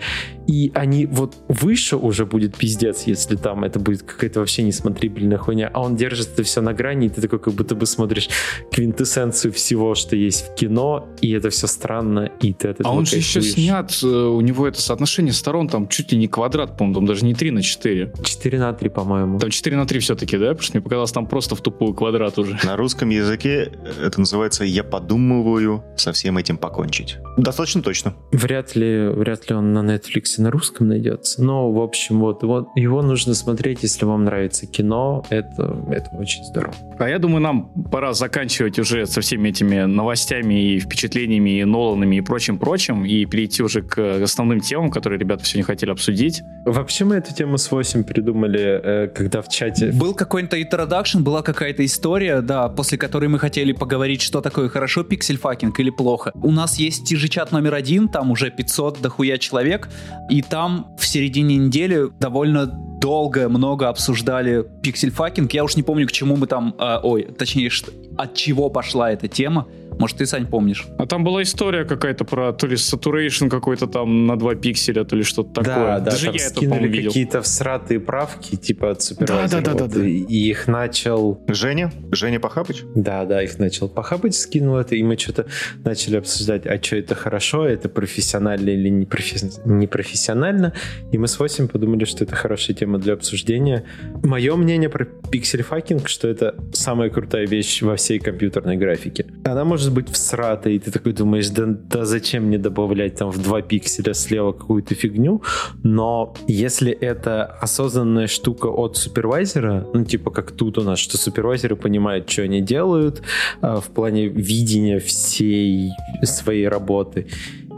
и 0.49 0.71
они 0.73 1.05
вот 1.05 1.35
выше 1.47 1.95
уже 1.95 2.25
будет 2.25 2.55
пиздец, 2.55 3.03
если 3.03 3.35
там 3.35 3.63
это 3.63 3.77
будет 3.77 4.01
какая-то 4.01 4.39
вообще 4.39 4.63
несмотрибельная 4.63 5.37
хуйня, 5.37 5.69
а 5.71 5.81
он 5.81 5.95
держит 5.95 6.29
это 6.33 6.41
все 6.41 6.61
на 6.61 6.73
грани, 6.73 7.05
и 7.05 7.09
ты 7.09 7.21
такой 7.21 7.37
как 7.37 7.53
будто 7.53 7.75
бы 7.75 7.85
смотришь 7.85 8.29
квинтэссенцию 8.71 9.53
всего, 9.53 9.93
что 9.93 10.15
есть 10.15 10.47
в 10.47 10.55
кино, 10.55 11.07
и 11.21 11.29
это 11.33 11.51
все 11.51 11.67
странно, 11.67 12.31
и 12.41 12.51
ты 12.53 12.69
этого 12.69 12.89
А 12.89 12.93
он 12.93 13.05
же 13.05 13.17
еще 13.17 13.43
снят, 13.43 13.95
э, 14.01 14.07
у 14.07 14.41
него 14.41 14.67
это 14.67 14.81
соотношение 14.81 15.33
сторон 15.33 15.67
там 15.67 15.87
чуть 15.87 16.11
ли 16.13 16.17
не 16.17 16.27
квадрат, 16.27 16.75
по-моему, 16.79 16.95
там 16.95 17.05
даже 17.05 17.25
не 17.25 17.35
3 17.35 17.51
на 17.51 17.61
4. 17.61 18.13
4 18.23 18.59
на 18.59 18.73
3, 18.73 18.89
по-моему. 18.89 19.37
Там 19.37 19.51
4 19.51 19.77
на 19.77 19.85
3 19.85 19.99
все-таки, 19.99 20.35
да? 20.39 20.47
Потому 20.47 20.63
что 20.63 20.77
мне 20.77 20.83
показалось, 20.83 21.11
там 21.11 21.27
просто 21.27 21.55
в 21.55 21.61
тупую 21.61 21.93
квадрат 21.93 22.39
уже. 22.39 22.57
На 22.63 22.75
русском 22.75 23.09
языке 23.09 23.71
это 24.01 24.19
называется 24.19 24.63
«я 24.63 24.83
подумываю 24.83 25.83
со 25.95 26.11
всем 26.11 26.39
этим 26.39 26.57
покончить». 26.57 27.17
Достаточно 27.37 27.83
точно. 27.83 28.15
Вряд 28.31 28.75
ли, 28.75 29.09
вряд 29.09 29.47
ли 29.47 29.55
он 29.55 29.73
на 29.73 29.79
Netflix 29.79 30.38
на 30.41 30.51
русском 30.51 30.87
найдется. 30.87 31.43
Но, 31.43 31.71
в 31.71 31.81
общем, 31.81 32.19
вот, 32.19 32.43
вот 32.43 32.69
его 32.75 33.01
нужно 33.01 33.33
смотреть, 33.33 33.83
если 33.83 34.05
вам 34.05 34.25
нравится 34.25 34.65
кино. 34.65 35.23
Это, 35.29 35.75
это 35.89 36.09
очень 36.17 36.43
здорово. 36.43 36.73
А 36.99 37.07
я 37.07 37.17
думаю, 37.17 37.41
нам 37.41 37.69
пора 37.91 38.13
заканчивать 38.13 38.77
уже 38.77 39.05
со 39.05 39.21
всеми 39.21 39.49
этими 39.49 39.83
новостями 39.83 40.73
и 40.73 40.79
впечатлениями, 40.79 41.59
и 41.61 41.63
Ноланами, 41.63 42.17
и 42.17 42.21
прочим-прочим, 42.21 43.05
и 43.05 43.25
перейти 43.25 43.63
уже 43.63 43.81
к 43.81 44.21
основным 44.21 44.59
темам, 44.59 44.91
которые 44.91 45.19
ребята 45.19 45.45
сегодня 45.45 45.63
хотели 45.65 45.91
обсудить. 45.91 46.41
Вообще 46.65 47.05
мы 47.05 47.15
эту 47.15 47.33
тему 47.33 47.57
с 47.57 47.71
8 47.71 48.03
придумали, 48.03 48.81
э, 48.83 49.07
когда 49.07 49.41
в 49.41 49.49
чате... 49.49 49.91
Был 49.91 50.13
какой-то 50.13 50.59
introduction, 50.59 51.21
была 51.21 51.41
какая-то 51.41 51.85
история, 51.85 52.41
да, 52.41 52.67
после 52.67 52.97
которой 52.97 53.29
мы 53.29 53.39
хотели 53.39 53.71
поговорить, 53.71 54.21
что 54.21 54.41
такое 54.41 54.69
хорошо 54.69 55.03
pixel-fucking 55.03 55.79
или 55.79 55.89
плохо. 55.89 56.31
У 56.35 56.51
нас 56.51 56.77
есть 56.77 57.07
чат 57.29 57.51
номер 57.51 57.75
один, 57.75 58.09
там 58.09 58.31
уже 58.31 58.51
500 58.51 59.01
дохуя 59.01 59.37
человек, 59.37 59.89
и 60.29 60.41
там 60.41 60.95
в 60.97 61.05
середине 61.05 61.57
недели 61.57 62.09
довольно 62.19 62.65
долго, 62.65 63.49
много 63.49 63.89
обсуждали 63.89 64.65
pixel-fucking. 64.83 65.51
Я 65.53 65.63
уж 65.63 65.75
не 65.75 65.83
помню, 65.83 66.07
к 66.07 66.11
чему 66.11 66.35
мы 66.35 66.47
там... 66.47 66.75
Э, 66.77 66.99
ой, 67.01 67.23
точнее, 67.23 67.71
от 68.17 68.35
чего 68.35 68.69
пошла 68.69 69.11
эта 69.11 69.27
тема. 69.27 69.67
Может, 69.99 70.17
ты, 70.17 70.25
Сань, 70.25 70.47
помнишь? 70.47 70.87
А 70.97 71.05
там 71.05 71.23
была 71.23 71.43
история 71.43 71.83
какая-то 71.85 72.23
про 72.25 72.53
то 72.53 72.65
ли 72.67 72.75
saturation 72.75 73.49
какой-то 73.49 73.85
там 73.87 74.25
на 74.25 74.37
2 74.37 74.55
пикселя, 74.55 75.03
то 75.03 75.15
ли 75.15 75.23
что-то 75.23 75.61
такое. 75.61 75.75
Да, 75.75 75.99
да, 75.99 76.11
Даже 76.11 76.25
там 76.27 76.35
я 76.35 76.45
это, 76.45 76.55
скинули 76.55 76.87
видел. 76.87 77.09
какие-то 77.09 77.41
всратые 77.41 77.99
правки, 77.99 78.55
типа 78.55 78.91
от. 78.91 79.01
Да, 79.19 79.47
да, 79.47 79.61
да, 79.61 79.71
вот, 79.73 79.79
да, 79.81 79.87
да. 79.99 80.05
И 80.07 80.39
и 80.39 80.49
их 80.49 80.67
начал... 80.67 81.41
Женя? 81.47 81.91
Женя 82.11 82.39
Похабыч? 82.39 82.83
Да, 82.95 83.25
да, 83.25 83.43
их 83.43 83.59
начал 83.59 83.89
Похабыч 83.89 84.33
скинул 84.35 84.77
это, 84.77 84.95
и 84.95 85.03
мы 85.03 85.17
что-то 85.17 85.47
начали 85.83 86.15
обсуждать, 86.15 86.65
а 86.65 86.81
что 86.81 86.95
это 86.95 87.13
хорошо, 87.15 87.65
это 87.65 87.89
профессионально 87.89 88.69
или 88.69 88.87
не, 88.89 89.05
професс- 89.05 89.59
не 89.65 89.87
профессионально. 89.87 90.73
И 91.11 91.17
мы 91.17 91.27
с 91.27 91.37
8 91.39 91.67
подумали, 91.67 92.05
что 92.05 92.23
это 92.23 92.35
хорошая 92.35 92.75
тема 92.75 92.99
для 92.99 93.13
обсуждения. 93.13 93.83
Мое 94.23 94.55
мнение 94.55 94.89
про 94.89 95.05
pixel-fucking, 95.05 96.07
что 96.07 96.27
это 96.27 96.55
самая 96.73 97.09
крутая 97.09 97.45
вещь 97.45 97.81
во 97.81 97.95
всей 97.95 98.19
компьютерной 98.19 98.77
графике. 98.77 99.25
Она 99.43 99.65
может 99.65 99.88
быть 99.91 100.09
всратая, 100.09 100.73
и 100.73 100.79
ты 100.79 100.91
такой 100.91 101.13
думаешь, 101.13 101.49
да, 101.49 101.65
да 101.65 102.05
зачем 102.05 102.45
мне 102.45 102.57
добавлять 102.57 103.15
там 103.15 103.29
в 103.31 103.41
2 103.41 103.61
пикселя 103.63 104.13
слева 104.13 104.51
какую-то 104.51 104.95
фигню, 104.95 105.41
но 105.83 106.33
если 106.47 106.91
это 106.91 107.45
осознанная 107.45 108.27
штука 108.27 108.67
от 108.67 108.97
супервайзера, 108.97 109.87
ну 109.93 110.03
типа 110.05 110.31
как 110.31 110.51
тут 110.51 110.77
у 110.77 110.83
нас, 110.83 110.99
что 110.99 111.17
супервайзеры 111.17 111.75
понимают, 111.75 112.29
что 112.29 112.43
они 112.43 112.61
делают 112.61 113.21
э, 113.61 113.79
в 113.81 113.89
плане 113.93 114.27
видения 114.27 114.99
всей 114.99 115.91
своей 116.23 116.67
работы, 116.67 117.27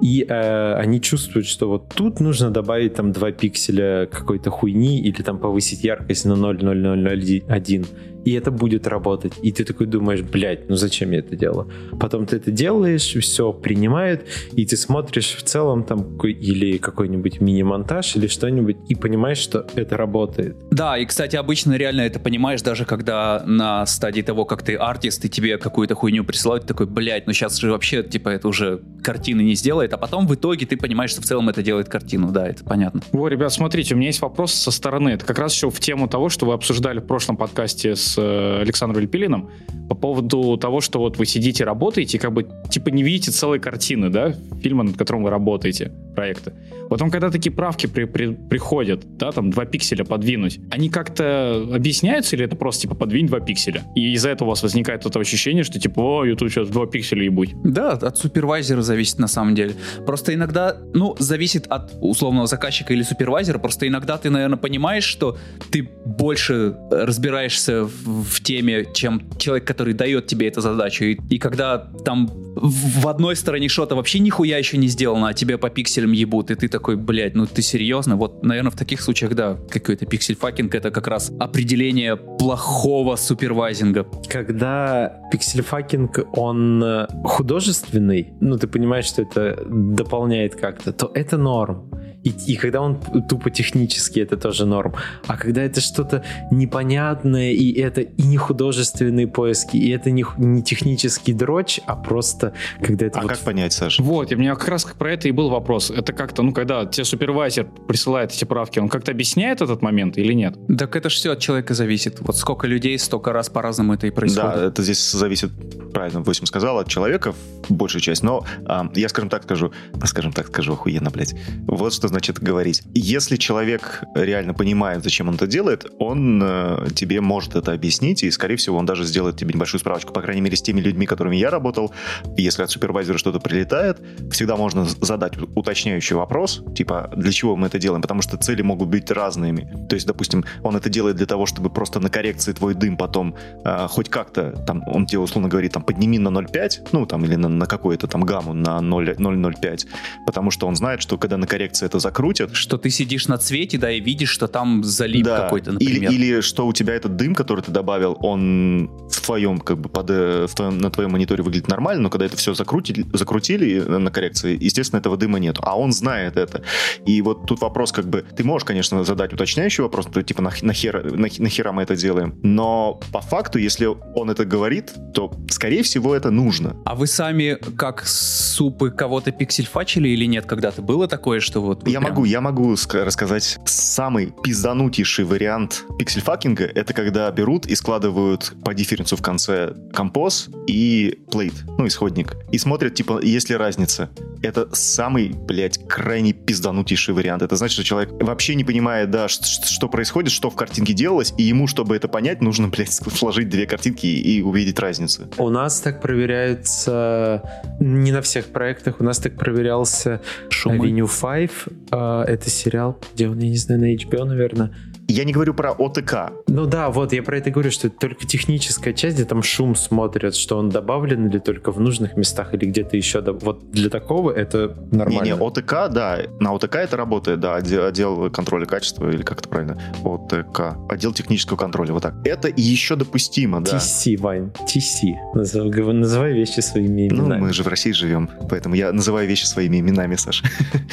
и 0.01 0.26
э, 0.28 0.74
они 0.74 0.99
чувствуют, 0.99 1.45
что 1.45 1.70
вот 1.70 1.89
тут 1.95 2.20
нужно 2.20 2.49
добавить 2.49 2.95
там 2.95 3.12
2 3.12 3.32
пикселя 3.34 4.07
какой-то 4.07 4.49
хуйни 4.49 4.99
или 4.99 5.22
там 5.22 5.38
повысить 5.38 5.84
яркость 5.84 6.26
на 6.26 6.34
0,0001 6.34 7.86
и 8.26 8.34
это 8.34 8.52
будет 8.52 8.88
работать. 8.88 9.34
И 9.42 9.52
ты 9.52 9.64
такой 9.64 9.88
думаешь, 9.88 10.22
блядь, 10.22 10.70
ну 10.70 10.76
зачем 10.76 11.12
я 11.12 11.20
это 11.20 11.36
делаю? 11.36 11.70
Потом 12.00 12.26
ты 12.26 12.38
это 12.38 12.52
делаешь, 12.52 13.16
все 13.16 13.54
принимает, 13.54 14.28
и 14.54 14.66
ты 14.66 14.78
смотришь 14.78 15.36
в 15.36 15.44
целом 15.44 15.84
там 15.84 16.18
или 16.22 16.78
какой-нибудь 16.78 17.42
мини-монтаж 17.42 18.16
или 18.16 18.28
что-нибудь, 18.28 18.78
и 18.90 18.96
понимаешь, 18.96 19.38
что 19.38 19.68
это 19.76 19.98
работает. 19.98 20.56
Да, 20.72 20.98
и, 20.98 21.06
кстати, 21.06 21.36
обычно 21.36 21.74
реально 21.74 22.02
это 22.02 22.20
понимаешь, 22.20 22.62
даже 22.62 22.86
когда 22.86 23.44
на 23.46 23.86
стадии 23.86 24.22
того, 24.22 24.46
как 24.46 24.64
ты 24.64 24.76
артист, 24.76 25.26
и 25.26 25.30
тебе 25.30 25.58
какую-то 25.58 25.96
хуйню 25.96 26.24
присылают, 26.24 26.64
ты 26.64 26.70
такой, 26.70 26.88
блядь, 26.88 27.28
ну 27.28 27.34
сейчас 27.34 27.58
же 27.58 27.72
вообще, 27.72 28.04
типа, 28.04 28.30
это 28.30 28.48
уже 28.48 28.82
картины 29.04 29.42
не 29.42 29.56
сделает, 29.56 29.94
а 29.94 29.98
потом 29.98 30.28
в 30.28 30.36
итоге 30.36 30.66
ты 30.66 30.78
понимаешь, 30.78 31.12
что 31.12 31.22
в 31.22 31.26
целом 31.26 31.50
это 31.50 31.64
делает 31.64 31.90
картину, 31.90 32.32
да, 32.32 32.48
это 32.48 32.64
понятно. 32.64 33.02
Во, 33.12 33.28
ребят, 33.28 33.52
смотрите, 33.54 33.96
у 33.96 33.98
меня 33.98 34.08
есть 34.08 34.22
вопрос 34.22 34.54
со 34.54 34.72
стороны. 34.72 35.10
Это 35.10 35.26
как 35.26 35.40
раз 35.40 35.54
еще 35.54 35.70
в 35.70 35.80
тему 35.80 36.08
того, 36.08 36.30
что 36.30 36.46
вы 36.46 36.54
обсуждали 36.54 37.00
в 37.00 37.06
прошлом 37.06 37.38
подкасте 37.38 37.96
с 37.96 38.11
э, 38.18 38.62
Александром 38.62 39.01
Лепилиным 39.01 39.49
по 39.89 39.95
поводу 39.95 40.57
того, 40.57 40.82
что 40.82 40.99
вот 40.99 41.18
вы 41.18 41.26
сидите, 41.26 41.64
работаете, 41.64 42.20
как 42.20 42.32
бы 42.34 42.47
типа 42.70 42.89
не 42.89 43.03
видите 43.03 43.32
целой 43.32 43.59
картины, 43.59 44.09
да, 44.09 44.34
фильма, 44.62 44.84
над 44.84 44.97
которым 44.97 45.24
вы 45.24 45.30
работаете, 45.30 45.91
проекта. 46.16 46.53
Потом, 46.92 47.10
когда 47.10 47.32
такие 47.32 47.54
правки 47.54 47.88
при- 47.88 48.04
при- 48.04 48.34
приходят, 48.34 49.18
да, 49.18 49.32
там 49.32 49.50
два 49.50 49.64
пикселя 49.64 50.04
подвинуть, 50.04 50.60
они 50.70 50.89
как-то 50.89 51.66
объясняются 51.74 52.36
или 52.36 52.44
это 52.44 52.58
просто 52.58 52.82
типа 52.82 52.96
подвинь 52.96 53.28
два 53.28 53.39
пикселя? 53.39 53.86
И 53.96 54.12
из-за 54.16 54.28
этого 54.28 54.50
у 54.50 54.50
вас 54.50 54.62
возникает 54.62 55.06
это 55.06 55.18
ощущение, 55.18 55.64
что 55.64 55.80
типа, 55.80 56.02
о, 56.02 56.26
YouTube 56.26 56.52
сейчас 56.52 56.68
два 56.68 56.88
пикселя 56.88 57.24
ебуть. 57.24 57.56
Да, 57.64 57.92
от 57.92 58.18
супервайзера 58.18 58.82
зависит 58.82 59.20
на 59.20 59.28
самом 59.28 59.56
деле. 59.56 59.74
Просто 60.06 60.34
иногда, 60.34 60.76
ну, 60.94 61.16
зависит 61.18 61.66
от 61.68 61.94
условного 62.02 62.48
заказчика 62.48 62.92
или 62.92 63.04
супервайзера, 63.04 63.58
просто 63.58 63.88
иногда 63.88 64.18
ты, 64.18 64.30
наверное, 64.30 64.58
понимаешь, 64.58 65.06
что 65.06 65.38
ты 65.72 65.89
больше 66.06 66.76
разбираешься 66.92 67.86
в, 67.86 68.24
в 68.26 68.44
теме, 68.44 68.86
чем 68.94 69.30
человек, 69.38 69.64
который 69.64 69.94
дает 69.94 70.28
тебе 70.28 70.50
эту 70.50 70.60
задачу. 70.60 71.06
И, 71.06 71.18
и 71.30 71.39
когда 71.39 71.78
там 72.04 72.30
в 72.56 73.08
одной 73.08 73.38
стороне 73.38 73.70
shot 73.70 73.90
а 73.90 73.96
вообще 73.96 74.20
нихуя 74.20 74.58
еще 74.58 74.76
не 74.76 74.88
сделано, 74.88 75.30
а 75.30 75.34
тебе 75.34 75.58
по 75.58 75.70
пикселям 75.70 76.12
ебут, 76.12 76.52
и 76.52 76.56
ты 76.56 76.68
такой, 76.82 76.96
блядь, 76.96 77.36
ну 77.36 77.46
ты 77.46 77.62
серьезно? 77.62 78.16
Вот, 78.16 78.44
наверное, 78.44 78.72
в 78.72 78.76
таких 78.76 79.02
случаях, 79.02 79.36
да, 79.36 79.58
какой-то 79.70 80.08
pixel-fucking 80.08 80.74
это 80.74 80.90
как 80.90 81.08
раз 81.08 81.32
определение 81.40 82.16
плохого 82.18 83.16
супервайзинга. 83.16 84.08
Когда 84.28 85.22
pixel-fucking, 85.32 86.28
он 86.34 86.84
э, 86.84 87.08
художественный, 87.24 88.34
ну, 88.42 88.58
ты 88.58 88.68
понимаешь, 88.68 89.06
что 89.06 89.22
это 89.22 89.64
дополняет 89.68 90.56
как-то, 90.56 90.92
то 90.92 91.12
это 91.14 91.38
норм. 91.38 91.92
И, 92.24 92.34
и 92.48 92.56
когда 92.56 92.82
он 92.82 93.00
тупо 93.28 93.50
технический, 93.50 94.22
это 94.22 94.38
тоже 94.38 94.66
норм. 94.66 94.94
А 95.28 95.38
когда 95.38 95.64
это 95.64 95.82
что-то 95.82 96.24
непонятное, 96.52 97.52
и 97.52 97.72
это 97.80 98.02
и 98.02 98.24
не 98.24 98.38
художественные 98.38 99.28
поиски, 99.28 99.78
и 99.78 99.90
это 99.90 100.12
не, 100.12 100.24
не 100.38 100.62
технический 100.62 101.34
дрочь, 101.34 101.80
а 101.88 101.96
просто 101.96 102.54
когда 102.82 103.08
это 103.08 103.20
А 103.20 103.24
вот 103.24 103.32
как 103.32 103.40
понять, 103.40 103.74
Саша? 103.74 104.04
Вот, 104.04 104.32
и 104.32 104.36
у 104.36 104.38
меня 104.38 104.56
как 104.56 104.68
раз 104.68 104.84
про 104.84 105.14
это 105.14 105.28
и 105.28 105.32
был 105.32 105.50
вопрос. 105.50 105.90
Это 105.90 106.14
как-то, 106.14 106.44
ну, 106.44 106.54
когда 106.54 106.71
тебе 106.92 107.06
супервайзер 107.06 107.68
присылает 107.88 108.32
эти 108.32 108.46
правки, 108.46 108.80
он 108.80 108.90
как-то 108.90 109.12
объясняет 109.12 109.62
этот 109.62 109.82
момент 109.82 110.18
или 110.18 110.34
нет? 110.34 110.56
Так 110.78 110.96
это 110.96 111.10
же 111.10 111.16
все 111.16 111.32
от 111.32 111.40
человека 111.40 111.74
зависит. 111.74 112.20
Вот 112.22 112.38
сколько 112.38 112.68
людей, 112.68 112.98
столько 113.00 113.34
раз 113.34 113.50
по-разному 113.50 113.94
это 113.94 114.08
и 114.08 114.12
происходит. 114.12 114.56
Да, 114.56 114.66
это 114.66 114.84
здесь 114.84 115.12
зависит, 115.12 115.52
правильно, 115.94 116.22
8 116.22 116.46
сказал, 116.46 116.80
от 116.80 116.88
человека, 116.88 117.34
большая 117.72 118.02
часть. 118.02 118.24
Но 118.24 118.46
а, 118.66 118.90
я, 118.96 119.10
скажем 119.10 119.30
так, 119.30 119.44
скажу, 119.44 119.72
скажем 120.06 120.32
так, 120.34 120.48
скажу 120.48 120.74
охуенно, 120.74 121.10
блядь. 121.10 121.36
Вот 121.68 121.94
что 121.94 122.08
значит 122.08 122.40
говорить. 122.40 122.84
Если 122.94 123.38
человек 123.38 124.04
реально 124.16 124.54
понимает, 124.54 125.04
зачем 125.04 125.30
он 125.30 125.36
это 125.36 125.48
делает, 125.48 125.86
он 126.00 126.42
э, 126.44 126.88
тебе 126.96 127.22
может 127.22 127.56
это 127.56 127.74
объяснить, 127.74 128.24
и, 128.24 128.32
скорее 128.32 128.56
всего, 128.56 128.78
он 128.78 128.86
даже 128.86 129.04
сделает 129.06 129.38
тебе 129.38 129.54
небольшую 129.54 129.80
справочку. 129.80 130.14
По 130.14 130.22
крайней 130.22 130.42
мере, 130.42 130.56
с 130.56 130.62
теми 130.62 130.82
людьми, 130.82 131.06
которыми 131.06 131.36
я 131.36 131.50
работал, 131.50 131.92
если 132.38 132.64
от 132.64 132.72
супервайзера 132.72 133.18
что-то 133.18 133.40
прилетает, 133.40 134.00
всегда 134.32 134.56
можно 134.56 134.86
задать 134.86 135.38
уточняющий 135.56 136.16
вопрос, 136.16 136.64
типа, 136.76 137.12
для 137.16 137.32
чего 137.32 137.56
мы 137.56 137.68
это 137.68 137.80
делаем, 137.80 138.02
потому 138.02 138.22
что 138.22 138.38
цели 138.38 138.62
могут 138.62 138.90
быть 138.90 139.10
разными. 139.12 139.88
То 139.90 139.96
есть, 139.96 140.08
допустим, 140.08 140.46
он 140.64 140.76
это 140.76 140.90
делает 140.90 141.16
для 141.16 141.26
того, 141.26 141.46
чтобы 141.46 141.70
просто 141.70 142.00
на 142.00 142.10
коррекции 142.10 142.54
твой 142.54 142.74
дым 142.74 142.98
потом 142.98 143.36
э, 143.64 143.88
хоть 143.90 144.10
как-то, 144.10 144.52
там, 144.66 144.84
он 144.88 145.06
тебе 145.06 145.20
условно 145.20 145.50
говорит, 145.50 145.74
там, 145.74 145.84
подними 145.84 146.20
на 146.20 146.30
0,5, 146.30 146.90
ну, 146.92 147.06
там, 147.06 147.26
или 147.26 147.36
на, 147.36 147.50
на 147.62 147.68
какую-то 147.68 148.07
там 148.07 148.24
гамму 148.24 148.53
на 148.53 148.82
0 148.82 149.12
0,05, 149.18 149.88
потому 150.26 150.51
что 150.51 150.68
он 150.68 150.76
знает, 150.76 151.01
что 151.01 151.18
когда 151.18 151.38
на 151.38 151.47
коррекции 151.47 151.86
это 151.86 151.99
закрутят, 151.99 152.55
Что 152.55 152.78
ты 152.78 152.89
сидишь 152.89 153.28
на 153.28 153.38
цвете, 153.38 153.78
да, 153.78 153.91
и 153.91 153.99
видишь, 153.99 154.30
что 154.30 154.47
там 154.47 154.84
залип 154.84 155.26
да, 155.26 155.41
какой-то, 155.41 155.72
или, 155.72 155.99
например. 155.99 156.12
или 156.12 156.41
что 156.41 156.68
у 156.68 156.74
тебя 156.74 156.93
этот 156.95 157.16
дым, 157.16 157.36
который 157.36 157.62
ты 157.62 157.72
добавил, 157.72 158.18
он 158.22 158.89
в 159.09 159.22
твоем, 159.22 159.59
как 159.59 159.78
бы, 159.78 159.89
под, 159.89 160.09
э, 160.09 160.47
в 160.47 160.55
твоем, 160.55 160.78
на 160.80 160.89
твоем 160.89 161.12
мониторе 161.12 161.43
выглядит 161.43 161.68
нормально, 161.68 162.03
но 162.03 162.09
когда 162.09 162.26
это 162.26 162.38
все 162.38 162.53
закрутили, 162.53 163.05
закрутили 163.14 163.80
на 163.80 164.09
коррекции, 164.12 164.57
естественно, 164.59 164.99
этого 164.99 165.18
дыма 165.18 165.39
нет. 165.39 165.57
А 165.62 165.78
он 165.78 165.91
знает 165.91 166.38
это. 166.38 166.64
И 167.05 167.22
вот 167.22 167.45
тут 167.45 167.62
вопрос, 167.62 167.91
как 167.91 168.05
бы, 168.07 168.26
ты 168.36 168.43
можешь, 168.43 168.66
конечно, 168.66 169.03
задать 169.03 169.34
уточняющий 169.34 169.84
вопрос, 169.84 170.07
то, 170.07 170.22
типа, 170.24 170.41
нах- 170.41 170.64
нахера, 170.66 171.03
нах- 171.03 171.39
нахера 171.41 171.72
мы 171.72 171.84
это 171.84 171.95
делаем, 171.95 172.34
но 172.43 172.99
по 173.12 173.22
факту, 173.22 173.59
если 173.59 173.88
он 174.16 174.30
это 174.30 174.45
говорит, 174.45 174.93
то, 175.14 175.32
скорее 175.49 175.84
всего, 175.84 176.16
это 176.16 176.32
нужно. 176.32 176.76
А 176.86 176.95
вы 176.95 177.07
сами 177.07 177.51
как 177.56 178.06
супы 178.06 178.91
кого-то 178.91 179.32
пиксельфачили 179.32 180.10
или 180.10 180.26
нет? 180.26 180.45
Когда-то 180.45 180.82
было 180.82 181.08
такое, 181.08 181.39
что 181.39 181.62
вот... 181.62 181.88
Я 181.88 181.99
прям- 181.99 182.12
могу, 182.12 182.26
я 182.26 182.41
могу 182.41 182.74
ска- 182.74 183.04
рассказать 183.04 183.58
самый 183.66 184.34
пизданутейший 184.43 185.26
вариант 185.26 185.86
пиксель-факинга. 185.97 186.66
Это 186.66 186.93
когда 186.93 187.30
берут 187.32 187.66
и 187.66 187.76
складывают 187.76 188.54
по 188.64 188.74
дифференцу 188.74 189.16
в 189.18 189.22
конце 189.22 189.74
композ 189.93 190.49
и 190.68 191.20
плейт, 191.32 191.54
ну, 191.78 191.88
исходник. 191.88 192.36
И 192.52 192.58
смотрят, 192.58 192.95
типа, 192.95 193.22
есть 193.24 193.49
ли 193.49 193.56
разница. 193.56 194.10
Это 194.43 194.68
самый, 194.74 195.30
блядь, 195.30 195.88
крайне 195.88 196.34
пизданутейший 196.34 197.14
вариант. 197.14 197.43
Это 197.43 197.56
значит, 197.56 197.74
что 197.76 197.84
человек 197.84 198.12
вообще 198.24 198.56
не 198.56 198.64
понимает, 198.64 199.12
да, 199.12 199.28
что 199.28 199.88
происходит, 199.88 200.32
что 200.32 200.49
в 200.49 200.56
картинке 200.56 200.93
делалось, 200.93 201.34
и 201.38 201.43
ему, 201.43 201.68
чтобы 201.68 201.95
это 201.95 202.08
понять, 202.08 202.41
нужно, 202.41 202.68
блядь, 202.68 202.91
сложить 203.16 203.49
две 203.49 203.68
картинки 203.68 204.08
и 204.08 204.41
увидеть 204.41 204.80
разницу. 204.80 205.30
У 205.38 205.49
нас 205.49 205.80
так 205.82 206.02
проверяется 206.02 207.31
не 207.80 208.12
на 208.12 208.22
всех 208.22 208.46
проектах, 208.46 209.00
у 209.00 209.04
нас 209.04 209.20
так 209.20 209.34
проверялся 209.36 210.20
Шумы. 210.50 210.90
Avenue 210.90 211.10
5. 211.10 211.52
э, 211.92 212.34
Это 212.34 212.50
сериал, 212.50 212.98
где 213.14 213.30
он, 213.30 213.40
я 213.40 213.50
не 213.50 213.58
знаю, 213.58 213.82
на 213.82 213.94
HBO, 213.94 214.26
наверное. 214.26 214.72
Я 215.12 215.26
не 215.26 215.34
говорю 215.34 215.53
про 215.53 215.72
ОТК. 215.72 216.32
Ну 216.47 216.66
да, 216.66 216.89
вот 216.89 217.12
я 217.12 217.22
про 217.22 217.38
это 217.38 217.51
говорю, 217.51 217.70
что 217.70 217.88
это 217.88 217.97
только 217.97 218.26
техническая 218.26 218.93
часть, 218.93 219.16
где 219.18 219.26
там 219.26 219.43
шум 219.43 219.76
смотрят, 219.76 220.36
что 220.36 220.57
он 220.57 220.70
добавлен 220.70 221.28
или 221.28 221.38
только 221.39 221.72
в 221.72 221.82
нужных 221.82 222.16
местах, 222.16 222.53
или 222.53 222.66
где-то 222.66 222.95
еще. 222.95 223.20
Вот 223.22 223.72
для 223.72 223.89
такого 223.89 224.32
это 224.32 224.74
нормально. 224.91 225.24
Не-не, 225.24 225.36
ОТК, 225.36 225.89
да, 225.91 226.20
на 226.39 226.53
ОТК 226.53 226.76
это 226.78 226.95
работает, 226.95 227.41
да, 227.41 227.55
отдел, 227.55 227.86
отдел 227.86 228.30
контроля 228.32 228.66
качества, 228.66 229.09
или 229.09 229.22
как 229.22 229.39
это 229.39 229.49
правильно, 229.49 229.82
ОТК, 230.05 230.78
отдел 230.89 231.12
технического 231.14 231.57
контроля, 231.57 231.91
вот 231.91 232.03
так. 232.03 232.16
Это 232.24 232.47
еще 232.55 232.95
допустимо, 232.95 233.62
да. 233.62 233.78
TC, 233.78 234.18
Вань, 234.18 234.51
TC. 234.66 235.14
Называй, 235.34 235.93
называй 235.93 236.32
вещи 236.34 236.62
своими 236.62 237.09
Ну, 237.09 237.24
именами. 237.26 237.41
мы 237.41 237.53
же 237.53 237.64
в 237.64 237.68
России 237.68 237.91
живем, 237.91 238.30
поэтому 238.49 238.76
я 238.76 238.93
называю 238.93 239.28
вещи 239.28 239.43
своими 239.43 239.80
именами, 239.82 240.16
Саша. 240.16 240.45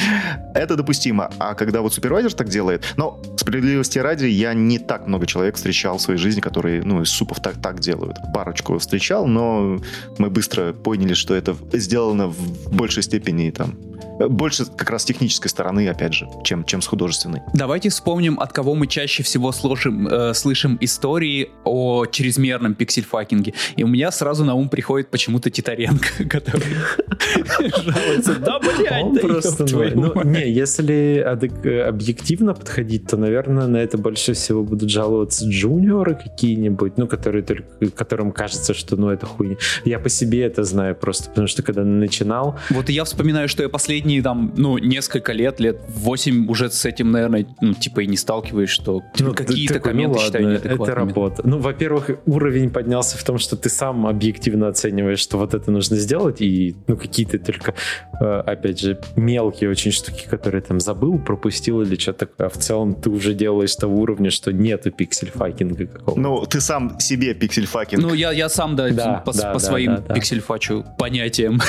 Это 0.55 0.75
допустимо. 0.75 1.31
А 1.39 1.55
когда 1.55 1.83
вот 1.83 1.95
супервайзер 1.95 2.33
так 2.35 2.49
делает, 2.49 2.85
но 2.97 3.21
справедливости 3.37 3.99
ради, 4.09 4.27
я 4.27 4.55
не 4.55 4.79
так 4.79 5.07
много 5.07 5.27
человек 5.27 5.57
встречал 5.57 5.99
в 5.99 6.01
своей 6.01 6.19
жизни, 6.19 6.41
которые, 6.41 6.83
ну, 6.83 7.03
из 7.03 7.11
супов 7.11 7.41
так, 7.41 7.61
так 7.61 7.81
делают. 7.81 8.17
Парочку 8.33 8.79
встречал, 8.79 9.27
но 9.27 9.81
мы 10.19 10.31
быстро 10.31 10.73
поняли, 10.73 11.15
что 11.15 11.35
это 11.35 11.55
сделано 11.73 12.29
в 12.29 12.75
большей 12.75 13.03
степени 13.03 13.51
там 13.51 13.75
больше 14.19 14.65
как 14.65 14.91
раз 14.91 15.03
с 15.03 15.05
технической 15.05 15.51
стороны, 15.51 15.89
опять 15.89 16.15
же, 16.15 16.29
чем, 16.45 16.65
чем 16.65 16.83
с 16.83 16.87
художественной. 16.87 17.43
Давайте 17.55 17.89
вспомним, 17.89 18.41
от 18.41 18.53
кого 18.53 18.75
мы 18.75 18.87
чаще 18.87 19.23
всего 19.23 19.53
сложим, 19.53 20.09
э, 20.09 20.35
слышим 20.35 20.79
истории 20.81 21.51
о 21.65 22.07
чрезмерном 22.07 22.75
пиксель-факинге. 22.75 23.55
И 23.77 23.85
у 23.85 23.89
меня 23.89 24.11
сразу 24.11 24.45
на 24.45 24.55
ум 24.55 24.69
приходит 24.69 25.11
почему-то 25.11 25.51
Титаренко, 25.51 26.25
который 26.29 26.75
жалуется. 27.59 28.35
Да, 28.37 28.59
блядь, 28.59 29.21
просто, 29.21 29.67
ну, 29.95 30.15
мать». 30.15 30.27
не, 30.27 30.51
если 30.51 31.19
объективно 31.19 32.55
подходить, 32.55 33.07
то, 33.07 33.17
наверное, 33.17 33.67
на 33.67 33.77
это 33.77 33.99
больше 33.99 34.33
всего 34.33 34.65
будут 34.65 34.91
жаловаться 34.91 35.49
джуниоры 35.49 36.15
какие-нибудь, 36.15 36.99
ну, 36.99 37.07
которые 37.07 37.43
только, 37.43 37.65
которым 37.95 38.33
кажется, 38.33 38.75
что, 38.75 38.97
ну, 38.97 39.11
это 39.11 39.27
хуйня. 39.27 39.57
Я 39.85 39.99
по 39.99 40.09
себе 40.09 40.43
это 40.43 40.65
знаю 40.65 40.95
просто, 40.95 41.29
потому 41.29 41.47
что 41.47 41.63
когда 41.63 41.85
начинал, 41.85 42.59
Вот 42.71 42.89
и 42.91 42.93
я 42.93 43.05
вспоминаю, 43.05 43.49
что 43.49 43.63
я 43.63 43.69
последние 44.09 44.23
там, 44.23 44.53
ну, 44.57 44.79
несколько 44.79 45.33
лет, 45.33 45.61
лет 45.61 45.81
8 45.89 46.49
уже 46.49 46.71
с 46.71 46.85
этим, 46.85 47.11
наверное, 47.11 47.47
ну, 47.61 47.75
типа 47.75 48.01
и 48.01 48.07
не 48.07 48.17
сталкиваюсь, 48.17 48.71
что 48.71 49.03
Ну, 49.19 49.35
какие-то 49.35 49.75
ты 49.75 49.81
такой, 49.81 49.93
комменты 49.93 50.19
ну, 50.19 50.25
считаю 50.25 50.45
ладно, 50.45 50.69
Это 50.69 50.95
работа. 50.95 51.43
Ну, 51.45 51.59
во-первых, 51.59 52.11
уровень 52.27 52.71
поднялся 52.71 53.19
в 53.19 53.25
том, 53.25 53.39
что 53.39 53.57
ты 53.57 53.69
сам 53.69 54.07
объективно 54.07 54.69
оцениваешь, 54.69 55.19
что 55.21 55.39
вот 55.39 55.55
это 55.55 55.71
нужно 55.71 55.97
сделать, 55.97 56.41
и 56.41 56.75
ну 56.87 56.97
какие-то 56.97 57.39
только, 57.39 57.75
э, 58.21 58.43
опять 58.47 58.81
же, 58.81 58.99
мелкие 59.17 59.71
очень 59.71 59.93
штуки, 59.93 60.27
которые 60.31 60.63
там 60.63 60.81
забыл, 60.81 61.19
пропустил 61.19 61.83
или 61.83 61.97
что-то 61.97 62.27
такое. 62.27 62.47
А 62.47 62.51
в 62.51 62.57
целом 62.57 62.95
ты 62.95 63.11
уже 63.11 63.35
делаешь 63.35 63.77
того 63.77 64.01
уровня, 64.01 64.31
что 64.31 64.53
нету 64.53 64.91
pixel-fucking 64.91 65.80
а 65.80 65.87
какого-то. 65.87 66.21
Ну, 66.21 66.47
ты 66.47 66.61
сам 66.61 66.99
себе 67.01 67.35
pixel-fucking. 67.35 68.03
Ну, 68.03 68.15
я, 68.15 68.33
я 68.33 68.49
сам, 68.49 68.77
да, 68.77 68.89
Да, 68.91 69.23
по, 69.27 69.33
да, 69.33 69.53
по 69.53 69.59
да, 69.59 69.59
своим 69.59 69.97
да, 69.97 70.05
да. 70.09 70.15
pixel-фачу 70.15 70.85
понятиям, 70.99 71.61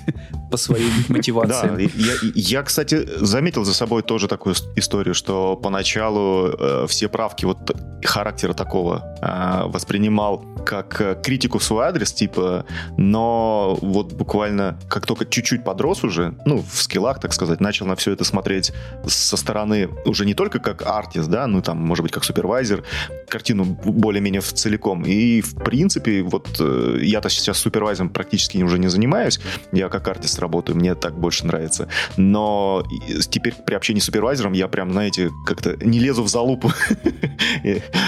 по 0.50 0.56
своим 0.56 0.88
Да, 1.08 1.14
мотивациям. 1.14 1.87
Я, 1.94 2.14
я, 2.34 2.62
кстати, 2.62 3.08
заметил 3.16 3.64
за 3.64 3.74
собой 3.74 4.02
тоже 4.02 4.28
такую 4.28 4.54
историю, 4.76 5.14
что 5.14 5.56
поначалу 5.56 6.48
э, 6.48 6.86
все 6.88 7.08
правки 7.08 7.44
вот 7.44 7.58
характера 8.04 8.52
такого 8.54 9.16
э, 9.20 9.68
воспринимал 9.68 10.44
как 10.64 11.00
э, 11.00 11.16
критику 11.22 11.58
в 11.58 11.64
свой 11.64 11.86
адрес, 11.86 12.12
типа, 12.12 12.66
но 12.96 13.78
вот 13.80 14.12
буквально 14.12 14.78
как 14.88 15.06
только 15.06 15.24
чуть-чуть 15.24 15.64
подрос 15.64 16.04
уже, 16.04 16.34
ну, 16.44 16.62
в 16.62 16.82
скиллах, 16.82 17.20
так 17.20 17.32
сказать, 17.32 17.60
начал 17.60 17.86
на 17.86 17.96
все 17.96 18.12
это 18.12 18.24
смотреть 18.24 18.72
со 19.06 19.36
стороны 19.36 19.88
уже 20.04 20.26
не 20.26 20.34
только 20.34 20.58
как 20.58 20.86
артист, 20.86 21.28
да, 21.28 21.46
ну, 21.46 21.62
там, 21.62 21.78
может 21.78 22.02
быть, 22.02 22.12
как 22.12 22.24
супервайзер, 22.24 22.84
картину 23.28 23.64
более-менее 23.64 24.40
целиком. 24.40 25.04
И, 25.04 25.40
в 25.40 25.54
принципе, 25.56 26.22
вот 26.22 26.56
э, 26.60 26.98
я-то 27.02 27.28
сейчас 27.30 27.58
супервайзером 27.58 28.10
практически 28.10 28.58
уже 28.58 28.78
не 28.78 28.88
занимаюсь, 28.88 29.40
я 29.72 29.88
как 29.88 30.08
артист 30.08 30.38
работаю, 30.38 30.76
мне 30.76 30.94
так 30.94 31.18
больше 31.18 31.46
нравится. 31.46 31.77
Но 32.16 32.84
и 32.90 33.20
теперь 33.20 33.54
при 33.54 33.74
общении 33.74 34.00
с 34.00 34.04
супервайзером 34.04 34.52
я 34.52 34.68
прям, 34.68 34.92
знаете, 34.92 35.30
как-то 35.46 35.76
не 35.84 35.98
лезу 35.98 36.22
в 36.22 36.28
залупу. 36.28 36.72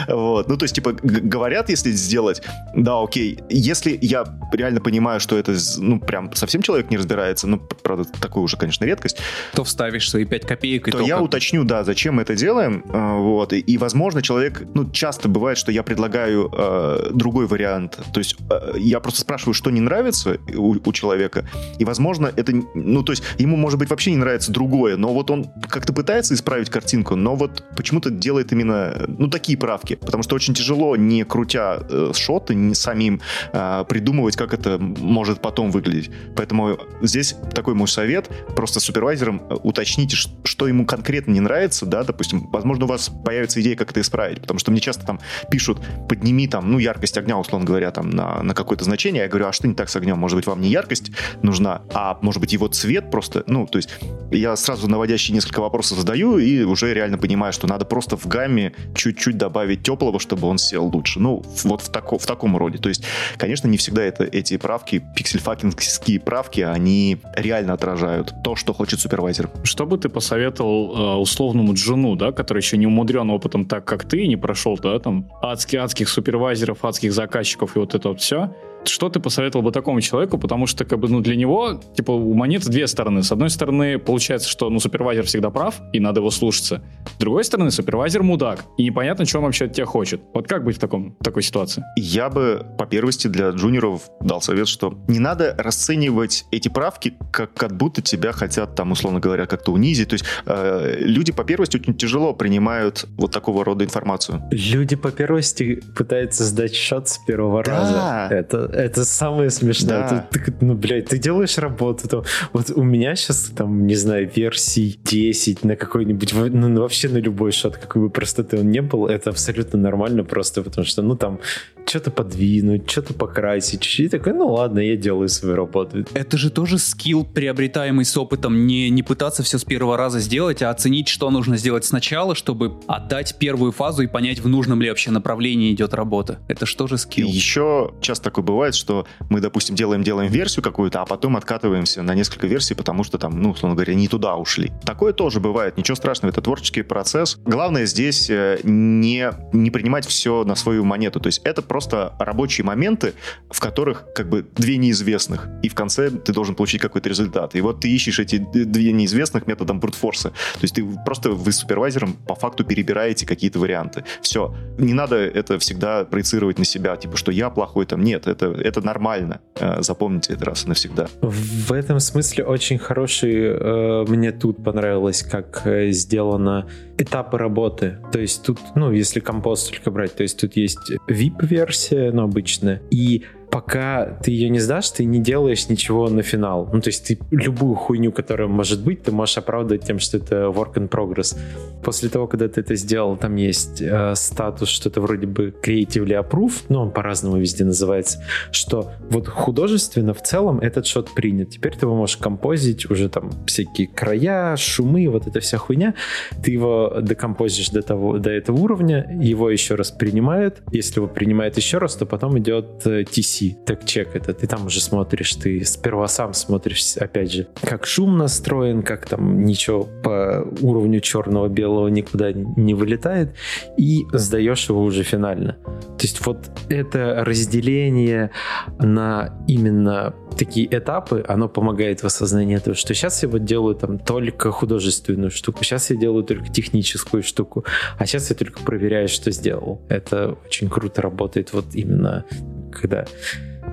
Вот. 0.08 0.48
Ну, 0.48 0.56
то 0.56 0.64
есть, 0.64 0.74
типа, 0.74 0.92
говорят, 0.92 1.68
если 1.68 1.90
сделать, 1.90 2.42
да, 2.74 3.02
окей. 3.02 3.38
Если 3.48 3.98
я 4.00 4.24
реально 4.52 4.80
понимаю, 4.80 5.20
что 5.20 5.36
это, 5.36 5.56
ну, 5.78 6.00
прям 6.00 6.32
совсем 6.34 6.62
человек 6.62 6.90
не 6.90 6.96
разбирается, 6.96 7.46
ну, 7.46 7.58
правда, 7.58 8.04
такую 8.20 8.44
уже, 8.44 8.56
конечно, 8.56 8.84
редкость, 8.84 9.18
То 9.54 9.64
вставишь 9.64 10.08
свои 10.10 10.24
5 10.24 10.46
копеек, 10.46 10.88
и 10.88 10.90
то 10.90 10.98
то 10.98 11.04
я 11.04 11.20
уточню, 11.20 11.64
да, 11.64 11.84
зачем 11.84 12.16
мы 12.16 12.22
это 12.22 12.34
делаем, 12.34 12.84
э, 12.92 13.16
вот, 13.18 13.52
и, 13.52 13.78
возможно, 13.78 14.22
человек, 14.22 14.62
ну, 14.74 14.90
часто 14.90 15.28
бывает, 15.28 15.58
что 15.58 15.72
я 15.72 15.82
предлагаю 15.82 16.50
э, 16.52 17.10
другой 17.12 17.46
вариант, 17.46 17.98
то 18.12 18.20
есть 18.20 18.36
э, 18.50 18.74
я 18.78 19.00
просто 19.00 19.20
спрашиваю, 19.20 19.54
что 19.54 19.70
не 19.70 19.80
нравится 19.80 20.38
у, 20.56 20.76
у 20.84 20.92
человека, 20.92 21.48
и, 21.78 21.84
возможно, 21.84 22.32
это, 22.36 22.52
ну, 22.74 23.02
то 23.02 23.12
есть 23.12 23.22
ему, 23.38 23.56
может 23.60 23.78
быть, 23.78 23.90
вообще 23.90 24.10
не 24.10 24.16
нравится 24.16 24.50
другое, 24.52 24.96
но 24.96 25.12
вот 25.12 25.30
он 25.30 25.50
как-то 25.68 25.92
пытается 25.92 26.34
исправить 26.34 26.70
картинку, 26.70 27.14
но 27.14 27.36
вот 27.36 27.62
почему-то 27.76 28.10
делает 28.10 28.52
именно, 28.52 29.04
ну, 29.06 29.28
такие 29.28 29.56
правки, 29.56 29.94
потому 29.94 30.22
что 30.22 30.34
очень 30.34 30.54
тяжело, 30.54 30.96
не 30.96 31.24
крутя 31.24 31.80
э, 31.88 32.12
шоты, 32.14 32.54
не 32.54 32.74
самим 32.74 33.20
э, 33.52 33.84
придумывать, 33.88 34.36
как 34.36 34.54
это 34.54 34.78
может 34.78 35.40
потом 35.40 35.70
выглядеть, 35.70 36.10
поэтому 36.36 36.78
здесь 37.02 37.36
такой 37.54 37.74
мой 37.74 37.88
совет, 37.88 38.28
просто 38.56 38.80
супервайзером 38.80 39.42
э, 39.48 39.54
уточните, 39.62 40.16
что 40.16 40.66
ему 40.66 40.86
конкретно 40.86 41.32
не 41.32 41.40
нравится, 41.40 41.86
да, 41.86 42.02
допустим, 42.02 42.48
возможно, 42.50 42.86
у 42.86 42.88
вас 42.88 43.10
появится 43.24 43.60
идея, 43.60 43.76
как 43.76 43.90
это 43.90 44.00
исправить, 44.00 44.40
потому 44.40 44.58
что 44.58 44.70
мне 44.70 44.80
часто 44.80 45.06
там 45.06 45.20
пишут, 45.50 45.78
подними 46.08 46.48
там, 46.48 46.70
ну, 46.72 46.78
яркость 46.78 47.18
огня, 47.18 47.38
условно 47.38 47.66
говоря, 47.66 47.90
там, 47.90 48.10
на, 48.10 48.42
на 48.42 48.54
какое-то 48.54 48.84
значение, 48.84 49.22
я 49.22 49.28
говорю, 49.28 49.46
а 49.46 49.52
что 49.52 49.68
не 49.68 49.74
так 49.74 49.88
с 49.88 49.96
огнем, 49.96 50.18
может 50.18 50.36
быть, 50.36 50.46
вам 50.46 50.60
не 50.60 50.68
яркость 50.68 51.10
нужна, 51.42 51.82
а 51.92 52.18
может 52.22 52.40
быть, 52.40 52.52
его 52.52 52.68
цвет 52.68 53.10
просто, 53.10 53.44
ну, 53.50 53.66
то 53.66 53.76
есть 53.76 53.90
я 54.30 54.56
сразу 54.56 54.88
наводящие 54.88 55.34
несколько 55.34 55.60
вопросов 55.60 55.98
задаю 55.98 56.38
и 56.38 56.62
уже 56.62 56.94
реально 56.94 57.18
понимаю, 57.18 57.52
что 57.52 57.66
надо 57.66 57.84
просто 57.84 58.16
в 58.16 58.26
гамме 58.26 58.72
чуть-чуть 58.94 59.36
добавить 59.36 59.82
теплого, 59.82 60.18
чтобы 60.20 60.48
он 60.48 60.58
сел 60.58 60.86
лучше, 60.86 61.20
ну, 61.20 61.42
вот 61.64 61.82
в, 61.82 61.90
тако, 61.90 62.18
в 62.18 62.26
таком 62.26 62.56
роде, 62.56 62.78
то 62.78 62.88
есть, 62.88 63.04
конечно, 63.36 63.68
не 63.68 63.76
всегда 63.76 64.02
это, 64.02 64.24
эти 64.24 64.56
правки, 64.56 65.02
пиксель-факинговские 65.16 66.20
правки, 66.20 66.60
они 66.60 67.18
реально 67.34 67.74
отражают 67.74 68.32
то, 68.44 68.56
что 68.56 68.72
хочет 68.72 69.00
супервайзер. 69.00 69.50
Что 69.64 69.86
бы 69.86 69.98
ты 69.98 70.08
посоветовал 70.08 70.96
э, 70.96 71.16
условному 71.16 71.74
джуну, 71.74 72.16
да, 72.16 72.32
который 72.32 72.58
еще 72.58 72.76
не 72.76 72.86
умудрен 72.86 73.30
опытом 73.30 73.66
так, 73.66 73.84
как 73.84 74.04
ты, 74.04 74.26
не 74.26 74.36
прошел, 74.36 74.78
да, 74.80 74.98
там, 74.98 75.28
адски, 75.42 75.76
адских 75.76 76.08
супервайзеров, 76.08 76.84
адских 76.84 77.12
заказчиков 77.12 77.76
и 77.76 77.80
вот 77.80 77.94
это 77.94 78.08
вот 78.08 78.20
все? 78.20 78.54
Что 78.84 79.08
ты 79.08 79.20
посоветовал 79.20 79.62
бы 79.64 79.72
такому 79.72 80.00
человеку? 80.00 80.38
Потому 80.38 80.66
что, 80.66 80.84
как 80.84 80.98
бы, 80.98 81.08
ну, 81.08 81.20
для 81.20 81.36
него, 81.36 81.80
типа, 81.94 82.12
у 82.12 82.34
монеты 82.34 82.68
две 82.70 82.86
стороны. 82.86 83.22
С 83.22 83.30
одной 83.32 83.50
стороны, 83.50 83.98
получается, 83.98 84.48
что, 84.48 84.70
ну, 84.70 84.80
супервайзер 84.80 85.24
всегда 85.26 85.50
прав, 85.50 85.80
и 85.92 86.00
надо 86.00 86.20
его 86.20 86.30
слушаться. 86.30 86.82
С 87.16 87.20
другой 87.20 87.44
стороны, 87.44 87.70
супервайзер 87.70 88.22
мудак, 88.22 88.64
и 88.78 88.84
непонятно, 88.84 89.24
что 89.26 89.38
он 89.38 89.44
вообще 89.44 89.66
от 89.66 89.74
тебя 89.74 89.86
хочет. 89.86 90.22
Вот 90.34 90.48
как 90.48 90.64
быть 90.64 90.76
в, 90.76 90.78
таком, 90.78 91.14
в 91.20 91.24
такой 91.24 91.42
ситуации? 91.42 91.84
Я 91.96 92.30
бы 92.30 92.66
по 92.78 92.86
первости 92.86 93.26
для 93.28 93.50
джуниоров 93.50 94.02
дал 94.20 94.40
совет, 94.40 94.66
что 94.68 94.94
не 95.08 95.18
надо 95.18 95.54
расценивать 95.58 96.44
эти 96.50 96.68
правки, 96.68 97.14
как, 97.32 97.52
как 97.54 97.76
будто 97.76 98.02
тебя 98.02 98.32
хотят 98.32 98.74
там, 98.74 98.92
условно 98.92 99.20
говоря, 99.20 99.46
как-то 99.46 99.72
унизить. 99.72 100.08
То 100.08 100.14
есть 100.14 100.24
э, 100.46 100.96
люди 101.00 101.32
по 101.32 101.44
первости 101.44 101.76
очень 101.76 101.94
тяжело 101.94 102.32
принимают 102.32 103.06
вот 103.16 103.30
такого 103.32 103.64
рода 103.64 103.84
информацию. 103.84 104.42
Люди 104.50 104.96
по 104.96 105.10
первости 105.10 105.82
пытаются 105.96 106.44
сдать 106.44 106.74
счет 106.74 107.08
с 107.08 107.18
первого 107.18 107.62
Да. 107.62 107.70
раза. 107.72 108.34
Это, 108.34 108.69
это 108.72 109.04
самое 109.04 109.50
смешное. 109.50 110.08
Да. 110.08 110.28
Ты, 110.30 110.40
ты, 110.40 110.54
ну, 110.60 110.74
блядь, 110.74 111.06
ты 111.06 111.18
делаешь 111.18 111.58
работу. 111.58 112.08
Там, 112.08 112.22
вот 112.52 112.70
у 112.70 112.82
меня 112.82 113.14
сейчас, 113.16 113.52
там, 113.56 113.86
не 113.86 113.94
знаю, 113.94 114.30
версий 114.34 114.98
10 115.04 115.64
на 115.64 115.76
какой-нибудь, 115.76 116.32
ну, 116.32 116.80
вообще 116.80 117.08
на 117.08 117.18
любой 117.18 117.52
шот, 117.52 117.76
какой 117.76 118.02
бы 118.02 118.10
простоты 118.10 118.58
он 118.58 118.70
не 118.70 118.82
был, 118.82 119.06
это 119.06 119.30
абсолютно 119.30 119.78
нормально 119.78 120.24
просто, 120.24 120.62
потому 120.62 120.86
что, 120.86 121.02
ну, 121.02 121.16
там, 121.16 121.40
что-то 121.86 122.10
подвинуть, 122.10 122.88
что-то 122.88 123.14
покрасить, 123.14 123.80
чуть-чуть. 123.80 124.06
И 124.06 124.08
такой, 124.08 124.32
ну, 124.32 124.48
ладно, 124.52 124.78
я 124.80 124.96
делаю 124.96 125.28
свою 125.28 125.56
работу. 125.56 126.04
Это 126.14 126.38
же 126.38 126.50
тоже 126.50 126.78
скилл, 126.78 127.24
приобретаемый 127.24 128.04
с 128.04 128.16
опытом. 128.16 128.66
Не, 128.66 128.90
не 128.90 129.02
пытаться 129.02 129.42
все 129.42 129.58
с 129.58 129.64
первого 129.64 129.96
раза 129.96 130.20
сделать, 130.20 130.62
а 130.62 130.70
оценить, 130.70 131.08
что 131.08 131.30
нужно 131.30 131.56
сделать 131.56 131.84
сначала, 131.84 132.34
чтобы 132.34 132.74
отдать 132.86 133.36
первую 133.38 133.72
фазу 133.72 134.02
и 134.02 134.06
понять, 134.06 134.40
в 134.40 134.48
нужном 134.48 134.80
ли 134.82 134.88
вообще 134.88 135.10
направлении 135.10 135.72
идет 135.72 135.94
работа. 135.94 136.38
Это 136.48 136.66
что 136.66 136.86
же 136.86 136.98
скилл? 136.98 137.28
еще 137.28 137.92
часто 138.00 138.24
такое 138.24 138.44
бывает, 138.44 138.59
что 138.74 139.06
мы, 139.28 139.40
допустим, 139.40 139.74
делаем, 139.74 140.02
делаем 140.02 140.30
версию 140.30 140.62
какую-то, 140.62 141.02
а 141.02 141.06
потом 141.06 141.36
откатываемся 141.36 142.02
на 142.02 142.14
несколько 142.14 142.46
версий, 142.46 142.74
потому 142.74 143.04
что 143.04 143.18
там, 143.18 143.40
ну, 143.40 143.50
условно 143.50 143.74
говоря, 143.74 143.94
не 143.94 144.08
туда 144.08 144.36
ушли. 144.36 144.72
Такое 144.84 145.12
тоже 145.12 145.40
бывает, 145.40 145.76
ничего 145.76 145.96
страшного, 145.96 146.30
это 146.30 146.42
творческий 146.42 146.82
процесс. 146.82 147.38
Главное 147.44 147.86
здесь 147.86 148.28
э, 148.30 148.58
не, 148.62 149.32
не 149.52 149.70
принимать 149.70 150.06
все 150.06 150.44
на 150.44 150.54
свою 150.54 150.84
монету. 150.84 151.20
То 151.20 151.28
есть 151.28 151.40
это 151.44 151.62
просто 151.62 152.14
рабочие 152.18 152.64
моменты, 152.64 153.14
в 153.50 153.60
которых 153.60 154.04
как 154.14 154.28
бы 154.28 154.46
две 154.56 154.76
неизвестных, 154.76 155.48
и 155.62 155.68
в 155.68 155.74
конце 155.74 156.10
ты 156.10 156.32
должен 156.32 156.54
получить 156.54 156.80
какой-то 156.80 157.08
результат. 157.08 157.54
И 157.54 157.60
вот 157.60 157.80
ты 157.80 157.88
ищешь 157.88 158.18
эти 158.18 158.36
две 158.36 158.92
неизвестных 158.92 159.46
методом 159.46 159.80
брутфорса. 159.80 160.30
То 160.30 160.62
есть 160.62 160.74
ты 160.74 160.84
просто 161.04 161.30
вы 161.30 161.52
с 161.52 161.58
супервайзером 161.58 162.12
по 162.12 162.34
факту 162.34 162.64
перебираете 162.64 163.26
какие-то 163.26 163.58
варианты. 163.58 164.04
Все. 164.22 164.54
Не 164.78 164.94
надо 164.94 165.16
это 165.16 165.58
всегда 165.58 166.04
проецировать 166.04 166.58
на 166.58 166.64
себя, 166.64 166.96
типа, 166.96 167.16
что 167.16 167.32
я 167.32 167.50
плохой 167.50 167.86
там. 167.86 168.02
Нет, 168.02 168.26
это, 168.26 168.46
это 168.52 168.80
нормально. 168.80 169.40
Э, 169.56 169.82
запомните 169.82 170.34
это 170.34 170.44
раз 170.44 170.64
и 170.64 170.68
навсегда. 170.68 171.06
В 171.20 171.72
этом 171.72 172.00
смысле 172.00 172.44
очень 172.44 172.78
хороший, 172.78 173.34
э, 173.34 174.04
мне 174.08 174.32
тут 174.32 174.62
понравилось, 174.62 175.22
как 175.22 175.62
э, 175.66 175.90
сделано 175.90 176.66
этапы 176.98 177.38
работы. 177.38 177.98
То 178.12 178.20
есть 178.20 178.42
тут, 178.44 178.58
ну, 178.74 178.92
если 178.92 179.20
композ 179.20 179.68
только 179.68 179.90
брать, 179.90 180.14
то 180.14 180.22
есть 180.22 180.40
тут 180.40 180.56
есть 180.56 180.78
VIP-версия, 181.08 182.12
ну, 182.12 182.22
обычная, 182.22 182.82
и 182.90 183.24
пока 183.50 184.18
ты 184.22 184.30
ее 184.30 184.48
не 184.48 184.60
сдашь, 184.60 184.90
ты 184.90 185.04
не 185.04 185.18
делаешь 185.18 185.68
ничего 185.68 186.08
на 186.08 186.22
финал. 186.22 186.68
Ну, 186.72 186.80
то 186.80 186.88
есть 186.88 187.06
ты 187.06 187.18
любую 187.30 187.74
хуйню, 187.74 188.12
которая 188.12 188.48
может 188.48 188.82
быть, 188.82 189.02
ты 189.02 189.12
можешь 189.12 189.38
оправдывать 189.38 189.84
тем, 189.84 189.98
что 189.98 190.18
это 190.18 190.46
work 190.46 190.74
in 190.74 190.88
progress. 190.88 191.36
После 191.82 192.08
того, 192.08 192.26
когда 192.26 192.48
ты 192.48 192.60
это 192.60 192.76
сделал, 192.76 193.16
там 193.16 193.36
есть 193.36 193.82
э, 193.82 194.14
статус, 194.14 194.68
что-то 194.68 195.00
вроде 195.00 195.26
бы 195.26 195.54
creatively 195.62 196.20
approved, 196.20 196.64
ну, 196.68 196.80
он 196.80 196.90
по-разному 196.90 197.38
везде 197.38 197.64
называется, 197.64 198.22
что 198.52 198.92
вот 199.10 199.26
художественно 199.28 200.14
в 200.14 200.22
целом 200.22 200.60
этот 200.60 200.86
шот 200.86 201.12
принят. 201.14 201.50
Теперь 201.50 201.76
ты 201.76 201.86
его 201.86 201.96
можешь 201.96 202.16
композить, 202.16 202.90
уже 202.90 203.08
там 203.08 203.30
всякие 203.46 203.88
края, 203.88 204.56
шумы, 204.56 205.08
вот 205.08 205.26
эта 205.26 205.40
вся 205.40 205.58
хуйня. 205.58 205.94
Ты 206.42 206.52
его 206.52 206.98
декомпозишь 207.02 207.70
до, 207.70 207.82
того, 207.82 208.18
до 208.18 208.30
этого 208.30 208.58
уровня, 208.58 209.06
его 209.20 209.50
еще 209.50 209.74
раз 209.74 209.90
принимают. 209.90 210.62
Если 210.70 211.00
его 211.00 211.08
принимают 211.08 211.56
еще 211.56 211.78
раз, 211.78 211.96
то 211.96 212.06
потом 212.06 212.38
идет 212.38 212.86
э, 212.86 213.02
TC, 213.02 213.39
так 213.66 213.84
чек 213.84 214.14
это, 214.14 214.32
ты 214.32 214.46
там 214.46 214.66
уже 214.66 214.80
смотришь, 214.80 215.34
ты 215.34 215.64
сперва 215.64 216.08
сам 216.08 216.34
смотришь, 216.34 216.96
опять 216.96 217.32
же, 217.32 217.48
как 217.62 217.86
шум 217.86 218.18
настроен, 218.18 218.82
как 218.82 219.06
там 219.06 219.44
ничего 219.44 219.88
по 220.02 220.46
уровню 220.60 221.00
черного-белого 221.00 221.88
никуда 221.88 222.32
не 222.32 222.74
вылетает, 222.74 223.34
и 223.76 224.04
сдаешь 224.12 224.68
его 224.68 224.82
уже 224.82 225.02
финально. 225.02 225.56
То 225.98 226.02
есть 226.02 226.24
вот 226.26 226.50
это 226.68 227.24
разделение 227.24 228.30
на 228.78 229.34
именно 229.48 230.14
такие 230.36 230.66
этапы, 230.66 231.24
оно 231.28 231.48
помогает 231.48 232.00
в 232.00 232.04
осознании 232.04 232.56
этого, 232.56 232.74
что 232.74 232.94
сейчас 232.94 233.22
я 233.22 233.28
вот 233.28 233.44
делаю 233.44 233.74
там 233.74 233.98
только 233.98 234.50
художественную 234.50 235.30
штуку, 235.30 235.64
сейчас 235.64 235.90
я 235.90 235.96
делаю 235.96 236.24
только 236.24 236.48
техническую 236.48 237.22
штуку, 237.22 237.64
а 237.98 238.06
сейчас 238.06 238.30
я 238.30 238.36
только 238.36 238.60
проверяю, 238.60 239.08
что 239.08 239.30
сделал. 239.30 239.82
Это 239.88 240.36
очень 240.46 240.68
круто 240.68 241.02
работает 241.02 241.52
вот 241.52 241.74
именно 241.74 242.24
когда 242.70 243.04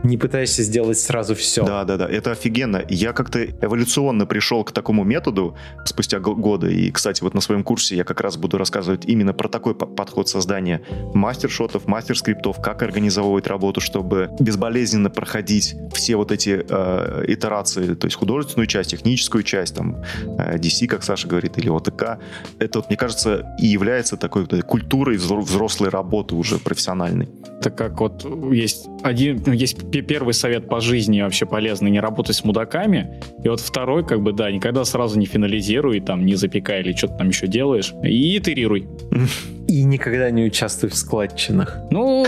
не 0.03 0.17
пытаешься 0.17 0.63
сделать 0.63 0.99
сразу 0.99 1.35
все. 1.35 1.65
Да, 1.65 1.83
да, 1.83 1.97
да, 1.97 2.07
это 2.07 2.31
офигенно. 2.31 2.83
Я 2.89 3.13
как-то 3.13 3.45
эволюционно 3.45 4.25
пришел 4.25 4.63
к 4.63 4.71
такому 4.71 5.03
методу 5.03 5.55
спустя 5.85 6.19
годы. 6.19 6.73
И, 6.73 6.91
кстати, 6.91 7.23
вот 7.23 7.33
на 7.33 7.41
своем 7.41 7.63
курсе 7.63 7.95
я 7.95 8.03
как 8.03 8.21
раз 8.21 8.37
буду 8.37 8.57
рассказывать 8.57 9.05
именно 9.05 9.33
про 9.33 9.49
такой 9.49 9.75
подход 9.75 10.29
создания 10.29 10.81
мастер-шотов, 11.13 11.87
мастер-скриптов, 11.87 12.61
как 12.61 12.83
организовывать 12.83 13.47
работу, 13.47 13.81
чтобы 13.81 14.29
безболезненно 14.39 15.09
проходить 15.09 15.75
все 15.93 16.15
вот 16.15 16.31
эти 16.31 16.65
э, 16.67 17.25
итерации, 17.27 17.95
то 17.95 18.05
есть 18.05 18.17
художественную 18.17 18.67
часть, 18.67 18.91
техническую 18.91 19.43
часть, 19.43 19.75
там, 19.75 20.03
э, 20.37 20.57
DC, 20.57 20.87
как 20.87 21.03
Саша 21.03 21.27
говорит, 21.27 21.57
или 21.57 21.69
ОТК. 21.69 22.19
Это, 22.59 22.79
вот, 22.79 22.89
мне 22.89 22.97
кажется, 22.97 23.55
и 23.59 23.67
является 23.67 24.17
такой 24.17 24.45
вот, 24.49 24.63
культурой 24.63 25.17
взрослой 25.17 25.89
работы 25.89 26.35
уже 26.35 26.57
профессиональной. 26.57 27.29
Так 27.61 27.75
как 27.75 27.99
вот 27.99 28.25
есть 28.51 28.87
один, 29.03 29.41
ну, 29.45 29.51
есть 29.51 29.89
первый 29.91 30.33
совет 30.33 30.67
по 30.67 30.79
жизни 30.79 31.21
вообще 31.21 31.45
полезный, 31.45 31.89
не 31.89 31.99
работать 31.99 32.35
с 32.35 32.43
мудаками. 32.43 33.19
И 33.43 33.49
вот 33.49 33.59
второй, 33.59 34.05
как 34.05 34.21
бы, 34.21 34.31
да, 34.31 34.51
никогда 34.51 34.85
сразу 34.85 35.19
не 35.19 35.25
финализируй, 35.25 35.99
там, 35.99 36.25
не 36.25 36.35
запекай 36.35 36.81
или 36.81 36.93
что-то 36.93 37.15
там 37.17 37.29
еще 37.29 37.47
делаешь. 37.47 37.93
И 38.03 38.37
итерируй. 38.37 38.87
И 39.67 39.83
никогда 39.83 40.29
не 40.31 40.45
участвуй 40.45 40.89
в 40.89 40.95
складчинах. 40.95 41.77
Ну, 41.91 42.25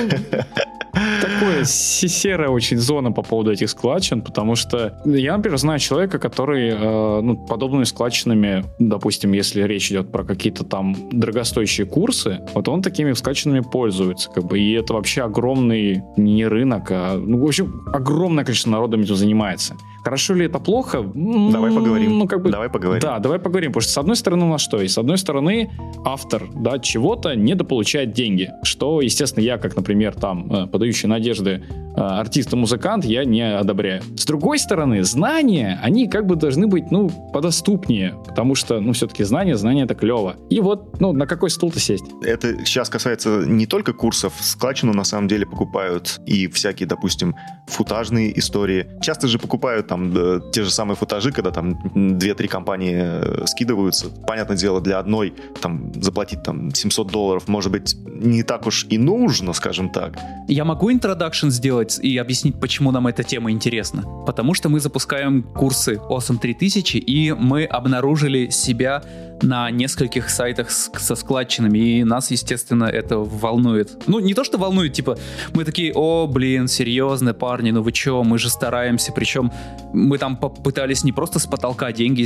такое 1.21 1.63
серая 1.63 2.49
очень 2.49 2.77
зона 2.77 3.11
по 3.11 3.21
поводу 3.21 3.51
этих 3.51 3.69
складчин, 3.69 4.21
потому 4.21 4.55
что 4.55 4.99
я, 5.05 5.35
например, 5.37 5.57
знаю 5.57 5.79
человека, 5.79 6.19
который 6.19 6.69
э, 6.69 7.21
ну, 7.21 7.37
подобными 7.37 7.83
складчинами, 7.83 8.65
допустим, 8.79 9.31
если 9.31 9.61
речь 9.63 9.91
идет 9.91 10.11
про 10.11 10.23
какие-то 10.23 10.63
там 10.63 10.95
дорогостоящие 11.11 11.87
курсы, 11.87 12.41
вот 12.53 12.67
он 12.67 12.81
такими 12.81 13.13
складчинами 13.13 13.61
пользуется, 13.61 14.29
как 14.29 14.45
бы, 14.45 14.59
и 14.59 14.73
это 14.73 14.93
вообще 14.93 15.21
огромный 15.23 16.03
не 16.17 16.45
рынок, 16.45 16.87
а, 16.91 17.17
ну, 17.17 17.39
в 17.39 17.45
общем, 17.45 17.83
огромное 17.93 18.43
количество 18.43 18.71
народа 18.71 18.97
этим 18.97 19.15
занимается. 19.15 19.75
Хорошо 20.03 20.33
ли 20.33 20.45
это 20.45 20.59
плохо? 20.59 21.03
Давай 21.13 21.71
поговорим. 21.71 22.19
Ну, 22.19 22.27
как 22.27 22.41
бы, 22.41 22.51
давай 22.51 22.69
поговорим. 22.69 23.01
Да, 23.01 23.19
давай 23.19 23.39
поговорим, 23.39 23.71
потому 23.71 23.81
что 23.81 23.91
с 23.91 23.97
одной 23.97 24.15
стороны 24.15 24.45
у 24.45 24.49
нас 24.49 24.61
что 24.61 24.81
есть? 24.81 24.93
С 24.93 24.97
одной 24.97 25.17
стороны, 25.17 25.71
автор 26.05 26.47
да, 26.55 26.79
чего-то 26.79 27.35
недополучает 27.35 28.13
деньги, 28.13 28.51
что, 28.63 29.01
естественно, 29.01 29.43
я, 29.43 29.57
как, 29.57 29.75
например, 29.75 30.15
там, 30.15 30.51
э, 30.51 30.67
подающий 30.67 31.07
надежды 31.07 31.63
э, 31.95 31.99
артист 31.99 32.53
и 32.53 32.55
музыкант, 32.55 33.05
я 33.05 33.25
не 33.25 33.41
одобряю. 33.41 34.01
С 34.15 34.25
другой 34.25 34.59
стороны, 34.59 35.03
знания, 35.03 35.79
они 35.83 36.07
как 36.07 36.25
бы 36.25 36.35
должны 36.35 36.67
быть, 36.67 36.91
ну, 36.91 37.09
подоступнее, 37.33 38.15
потому 38.25 38.55
что, 38.55 38.79
ну, 38.79 38.93
все-таки 38.93 39.23
знания, 39.23 39.55
знания 39.55 39.83
это 39.83 39.95
клево. 39.95 40.35
И 40.49 40.59
вот, 40.59 40.99
ну, 40.99 41.11
на 41.11 41.27
какой 41.27 41.49
стул-то 41.49 41.79
сесть? 41.79 42.05
Это 42.23 42.65
сейчас 42.65 42.89
касается 42.89 43.43
не 43.45 43.65
только 43.65 43.93
курсов, 43.93 44.33
складчину 44.39 44.93
на 44.93 45.03
самом 45.03 45.27
деле 45.27 45.45
покупают 45.45 46.21
и 46.25 46.47
всякие, 46.47 46.87
допустим, 46.87 47.35
футажные 47.67 48.37
истории. 48.39 48.87
Часто 49.01 49.27
же 49.27 49.39
покупают 49.39 49.87
там 49.87 49.98
э, 49.99 50.41
те 50.51 50.63
же 50.63 50.71
самые 50.71 50.95
футажи, 50.95 51.31
когда 51.31 51.51
там 51.51 51.73
2-3 51.95 52.47
компании 52.47 52.95
э, 52.97 53.45
скидываются. 53.45 54.09
Понятное 54.27 54.57
дело, 54.57 54.81
для 54.81 54.99
одной 54.99 55.33
там 55.61 55.91
заплатить 56.01 56.43
там 56.43 56.73
700 56.73 57.11
долларов, 57.11 57.47
может 57.47 57.71
быть, 57.71 57.95
не 58.05 58.43
так 58.43 58.67
уж 58.67 58.85
и 58.89 58.97
нужно, 58.97 59.53
скажем 59.53 59.89
так. 59.89 60.17
Я 60.47 60.65
могу 60.65 60.91
интродакшн 60.91 61.49
сделать 61.49 61.99
и 62.01 62.17
объяснить, 62.17 62.59
почему 62.59 62.91
нам 62.91 63.07
эта 63.07 63.23
тема 63.23 63.51
интересна? 63.51 64.03
Потому 64.25 64.53
что 64.53 64.69
мы 64.69 64.79
запускаем 64.79 65.43
курсы 65.43 65.99
Awesome 66.09 66.39
3000, 66.39 66.97
и 66.97 67.33
мы 67.33 67.65
обнаружили 67.65 68.49
себя 68.49 69.03
на 69.43 69.71
нескольких 69.71 70.29
сайтах 70.29 70.71
с, 70.71 70.91
со 70.97 71.15
складчинами, 71.15 71.77
и 71.77 72.03
нас, 72.03 72.31
естественно, 72.31 72.85
это 72.85 73.17
волнует. 73.17 74.03
Ну, 74.07 74.19
не 74.19 74.33
то, 74.33 74.43
что 74.43 74.57
волнует, 74.57 74.93
типа, 74.93 75.17
мы 75.53 75.63
такие, 75.63 75.93
о, 75.93 76.27
блин, 76.27 76.67
серьезно, 76.67 77.33
парни, 77.33 77.71
ну 77.71 77.81
вы 77.81 77.91
чё, 77.91 78.23
мы 78.23 78.37
же 78.37 78.49
стараемся, 78.49 79.11
причем 79.11 79.51
мы 79.93 80.17
там 80.17 80.37
попытались 80.37 81.03
не 81.03 81.11
просто 81.11 81.39
с 81.39 81.45
потолка 81.45 81.91
деньги, 81.91 82.23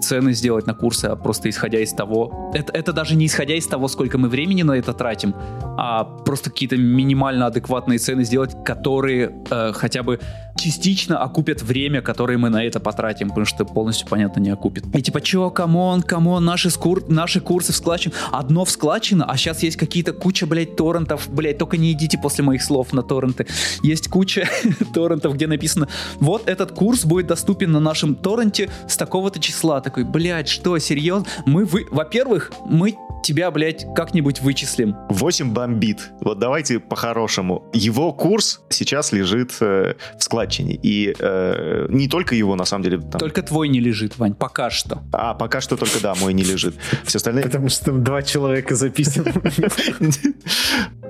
цены 0.00 0.32
сделать 0.32 0.66
на 0.66 0.74
курсы, 0.74 1.06
а 1.06 1.16
просто 1.16 1.48
исходя 1.48 1.80
из 1.80 1.92
того, 1.92 2.52
это, 2.54 2.72
это 2.72 2.92
даже 2.92 3.16
не 3.16 3.26
исходя 3.26 3.54
из 3.54 3.66
того, 3.66 3.88
сколько 3.88 4.18
мы 4.18 4.28
времени 4.28 4.62
на 4.62 4.72
это 4.72 4.92
тратим, 4.92 5.34
а 5.78 6.04
просто 6.04 6.50
какие-то 6.50 6.76
минимально 6.76 7.46
адекватные 7.46 7.98
цены 7.98 8.24
сделать, 8.24 8.56
которые 8.64 9.32
э, 9.50 9.72
хотя 9.72 10.02
бы 10.02 10.20
частично 10.56 11.18
окупят 11.18 11.62
время, 11.62 12.00
которое 12.00 12.38
мы 12.38 12.48
на 12.48 12.64
это 12.64 12.80
потратим, 12.80 13.28
потому 13.28 13.46
что 13.46 13.64
полностью, 13.64 14.08
понятно, 14.08 14.40
не 14.40 14.50
окупит. 14.50 14.84
И 14.94 15.02
типа, 15.02 15.20
чё, 15.20 15.50
come 15.50 15.80
on, 15.80 16.02
come 16.02 16.15
on, 16.15 16.25
наши, 16.40 16.70
скур... 16.70 17.02
наши 17.08 17.40
курсы 17.40 17.72
в 17.72 17.76
складчину, 17.76 18.14
одно 18.32 18.64
в 18.64 18.70
складчину, 18.70 19.24
а 19.26 19.36
сейчас 19.36 19.62
есть 19.62 19.76
какие-то 19.76 20.12
куча, 20.12 20.46
блядь, 20.46 20.76
торрентов, 20.76 21.28
блядь, 21.28 21.58
только 21.58 21.76
не 21.76 21.92
идите 21.92 22.18
после 22.18 22.44
моих 22.44 22.62
слов 22.62 22.92
на 22.92 23.02
торренты. 23.02 23.46
Есть 23.82 24.08
куча 24.08 24.48
торрентов, 24.94 25.34
где 25.34 25.46
написано, 25.46 25.88
вот 26.20 26.48
этот 26.48 26.72
курс 26.72 27.04
будет 27.04 27.26
доступен 27.26 27.72
на 27.72 27.80
нашем 27.80 28.14
торренте 28.14 28.70
с 28.88 28.96
такого-то 28.96 29.40
числа. 29.40 29.80
Такой, 29.80 30.04
блядь, 30.04 30.48
что, 30.48 30.78
серьезно? 30.78 31.26
Мы, 31.44 31.64
вы... 31.64 31.86
во-первых, 31.90 32.52
мы 32.64 32.96
тебя, 33.22 33.50
блядь, 33.50 33.86
как-нибудь 33.94 34.40
вычислим. 34.40 34.96
8 35.08 35.52
бомбит. 35.52 36.10
Вот 36.20 36.38
давайте 36.38 36.78
по-хорошему. 36.80 37.64
Его 37.72 38.12
курс 38.12 38.60
сейчас 38.68 39.12
лежит 39.12 39.52
э, 39.60 39.94
в 40.18 40.22
складчине. 40.22 40.78
И 40.82 41.14
э, 41.18 41.86
не 41.88 42.08
только 42.08 42.34
его, 42.34 42.56
на 42.56 42.64
самом 42.64 42.84
деле. 42.84 42.98
Там... 42.98 43.18
Только 43.18 43.42
твой 43.42 43.68
не 43.68 43.80
лежит, 43.80 44.18
Вань, 44.18 44.34
пока 44.34 44.70
что. 44.70 45.02
А, 45.12 45.34
пока 45.34 45.60
что 45.60 45.76
только, 45.76 46.00
да, 46.00 46.14
мой 46.14 46.32
не 46.32 46.42
лежит. 46.42 46.76
Все 47.04 47.18
остальные... 47.18 47.44
Потому 47.44 47.68
что 47.68 47.86
там 47.86 48.04
два 48.04 48.22
человека 48.22 48.74
записаны. 48.74 49.32